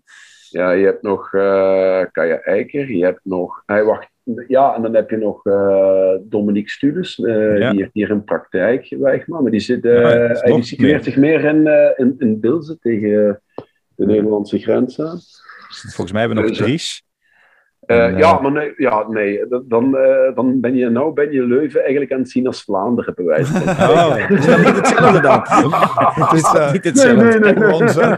Ja, 0.52 0.72
je 0.72 0.86
hebt 0.86 1.02
nog 1.02 1.34
eh 1.34 2.02
Kaya 2.12 2.40
Eiker, 2.44 2.92
je 2.92 3.04
hebt 3.04 3.20
nog... 3.24 3.64
Hij 3.66 3.84
wacht, 3.84 4.10
ja, 4.48 4.76
en 4.76 4.82
dan 4.82 4.96
heb 4.96 5.10
je 5.10 5.18
nog 5.18 5.46
eh 5.46 6.14
Dominique 6.22 6.70
Studes, 6.70 7.20
eh, 7.20 7.58
Ja. 7.58 7.72
die 7.72 7.80
heeft 7.80 7.94
hier 7.94 8.10
in 8.10 8.24
praktijk 8.24 8.86
gewerkt, 8.86 9.28
maar 9.28 9.52
die, 9.52 9.60
zit, 9.60 9.84
Ja, 9.84 9.90
eh 9.92 10.30
is 10.32 10.42
hij 10.42 10.62
situeert 10.62 11.04
zich 11.04 11.16
meer 11.18 11.44
in, 11.46 11.70
in, 11.96 12.16
in 12.18 12.40
Bilze 12.40 12.78
tegen 12.80 13.42
de 13.96 14.06
Nederlandse 14.06 14.60
grens 14.60 15.00
aan. 15.02 15.20
volgens 15.70 16.12
mij 16.12 16.22
hebben 16.22 16.44
we 16.44 16.48
nog 16.50 16.58
Dries. 16.58 17.04
En, 17.82 18.18
ja, 18.18 18.40
maar 18.40 18.52
nee, 18.52 18.74
ja, 18.78 19.08
nee 19.10 19.46
dan, 19.68 19.92
dan 20.36 20.60
ben 20.60 20.76
je 20.76 20.90
nou 20.90 21.14
ben 21.14 21.32
je 21.32 21.44
Leuven 21.48 21.80
eigenlijk 21.82 22.12
aan 22.12 22.20
het 22.20 22.30
zien 22.30 22.48
als 22.48 22.64
Vlaanderen, 22.64 23.14
bij 23.16 23.26
wijze 23.26 23.52
van 23.52 23.62
spreken. 23.76 23.90
Oh, 23.90 24.30
is 24.30 24.46
dat 24.46 24.58
niet 24.58 24.76
hetzelfde 24.76 25.22
dan? 25.22 25.42
Het 26.26 26.34
is, 26.34 26.72
niet 26.72 26.84
hetzelfde. 26.84 27.40
Nee, 27.40 27.54
nee, 27.54 27.54
nee. 27.54 28.18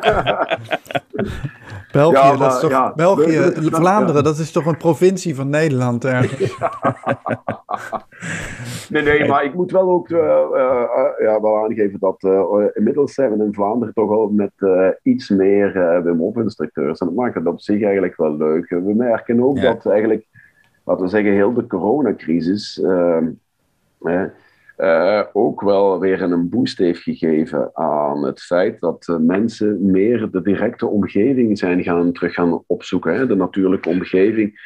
België, 1.93 2.15
Ja, 2.17 2.35
dat 2.37 2.53
is 2.53 2.59
toch, 2.59 2.69
ja, 2.69 2.93
België, 2.95 3.37
dat- 3.37 3.75
Vlaanderen, 3.79 4.23
dat 4.23 4.37
is 4.37 4.51
toch 4.51 4.65
een 4.65 4.77
provincie 4.77 5.35
van 5.35 5.49
Nederland 5.49 6.05
ergens. 6.05 6.55
Nee, 8.89 9.03
nee, 9.03 9.27
maar 9.27 9.43
ik 9.43 9.53
moet 9.53 9.71
wel 9.71 9.89
ook 9.89 10.09
eh, 10.09 10.19
eh, 10.19 10.81
eh, 10.83 11.19
ja, 11.25 11.41
wel 11.41 11.57
aangeven 11.63 11.99
dat 11.99 12.23
inmiddels 12.73 13.13
zijn 13.13 13.37
we 13.37 13.43
in 13.45 13.53
Vlaanderen 13.53 13.93
toch 13.93 14.09
al 14.11 14.29
met 14.29 14.51
iets 15.03 15.29
meer 15.29 16.01
Wim 16.03 16.17
Hof 16.19 16.35
instructeurs. 16.35 16.99
En 16.99 17.05
dat 17.07 17.15
maakt 17.15 17.35
het 17.35 17.45
op 17.45 17.61
zich 17.61 17.81
eigenlijk 17.83 18.17
wel 18.17 18.37
leuk. 18.37 18.69
We 18.69 18.93
merken 18.95 19.43
ook 19.43 19.57
Ja. 19.57 19.73
dat 19.73 19.85
eigenlijk, 19.85 20.25
laten 20.85 21.03
we 21.03 21.09
zeggen, 21.09 21.31
heel 21.33 21.53
de 21.53 21.67
coronacrisis 21.67 22.81
ehm, 22.81 23.27
eh, 24.01 24.23
eh, 24.83 25.21
ook 25.33 25.61
wel 25.61 25.99
weer 25.99 26.21
een 26.21 26.49
boost 26.49 26.77
heeft 26.77 27.01
gegeven 27.01 27.69
aan 27.73 28.23
het 28.23 28.41
feit 28.41 28.79
dat 28.79 29.17
mensen 29.21 29.91
meer 29.91 30.31
de 30.31 30.41
directe 30.41 30.87
omgeving 30.87 31.57
zijn 31.57 31.83
gaan 31.83 32.11
terug 32.11 32.33
gaan 32.33 32.63
opzoeken. 32.67 33.15
Hè? 33.15 33.27
De 33.27 33.35
natuurlijke 33.35 33.89
omgeving. 33.89 34.59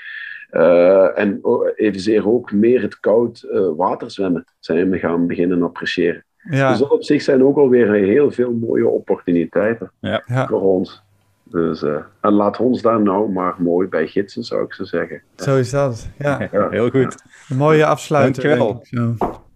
Eh, 0.50 1.20
en 1.20 1.42
evenzeer 1.76 2.28
ook 2.28 2.52
meer 2.52 2.82
het 2.82 3.00
koud 3.00 3.42
eh, 3.42 3.62
waterzwemmen 3.76 4.46
zijn 4.60 4.90
we 4.90 4.98
gaan 4.98 5.28
beginnen 5.28 5.64
appreciëren. 5.64 6.24
Ja, 6.50 6.70
Dus 6.70 6.80
dat 6.80 6.92
op 6.92 7.04
zich 7.04 7.22
zijn 7.22 7.44
ook 7.44 7.58
alweer 7.58 7.94
heel 7.94 8.32
veel 8.32 8.54
mooie 8.54 8.88
opportuniteiten 8.88 9.92
ja. 10.00 10.24
voor 10.26 10.62
ons. 10.62 11.04
Dus, 11.44 11.84
eh, 11.84 11.96
en 12.22 12.32
laat 12.32 12.60
ons 12.60 12.82
daar 12.82 13.02
nou 13.02 13.32
maar 13.32 13.56
mooi 13.58 13.88
bij 13.88 14.08
gidsen, 14.08 14.44
zou 14.44 14.64
ik 14.64 14.74
zo 14.74 14.84
zeggen. 14.84 15.22
zo 15.36 15.58
is 15.58 15.70
dat. 15.70 16.10
Ja, 16.18 16.48
Ja. 16.52 16.70
Heel 16.70 16.90
goed. 16.90 17.24
een 17.50 17.58
mooie 17.58 17.86
afsluiter. 17.86 18.58
Dankjewel. 18.58 19.47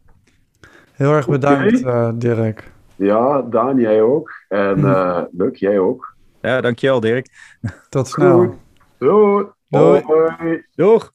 Heel 1.02 1.14
erg 1.14 1.28
bedankt, 1.28 1.84
eh, 1.84 2.10
Dirk. 2.16 2.72
Ja, 2.96 3.42
Daan, 3.42 3.80
jij 3.80 4.02
ook. 4.02 4.32
En 4.48 4.80
Mhm. 4.80 4.90
eh 4.90 5.24
Luc, 5.32 5.60
jij 5.60 5.80
ook. 5.80 6.16
Ja, 6.42 6.62
dankjewel 6.62 7.00
Dirk. 7.00 7.28
Tot 7.90 8.08
snel. 8.08 8.38
Goed. 8.40 8.56
Doei. 8.98 9.46
Doei. 9.70 10.66
Doeg! 10.76 11.14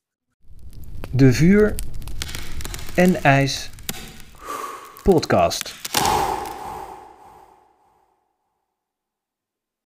De 1.10 1.32
Vuur 1.32 1.74
en 2.96 3.14
IJs 3.22 3.70
podcast. 5.02 5.74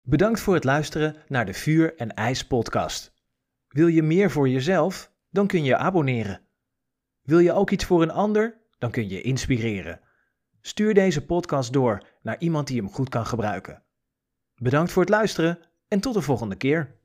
Bedankt 0.02 0.40
voor 0.40 0.54
het 0.54 0.64
luisteren 0.64 1.16
naar 1.28 1.46
de 1.46 1.54
Vuur 1.54 1.94
en 1.96 2.14
IJs 2.14 2.46
podcast. 2.46 3.12
Wil 3.68 3.86
je 3.86 4.02
meer 4.02 4.30
voor 4.30 4.48
jezelf? 4.48 5.10
Dan 5.30 5.46
kun 5.46 5.64
je 5.64 5.76
abonneren. 5.76 6.40
Wil 7.22 7.38
je 7.38 7.52
ook 7.52 7.70
iets 7.70 7.84
voor 7.84 8.02
een 8.02 8.10
ander? 8.12 8.58
Dan 8.80 8.90
kun 8.90 9.08
je 9.08 9.20
inspireren. 9.20 10.00
Stuur 10.60 10.94
deze 10.94 11.24
podcast 11.24 11.72
door 11.72 12.06
naar 12.22 12.38
iemand 12.38 12.66
die 12.66 12.76
hem 12.76 12.90
goed 12.90 13.08
kan 13.08 13.26
gebruiken. 13.26 13.82
Bedankt 14.56 14.92
voor 14.92 15.02
het 15.02 15.10
luisteren 15.10 15.58
en 15.88 16.00
tot 16.00 16.14
de 16.14 16.20
volgende 16.20 16.56
keer. 16.56 16.96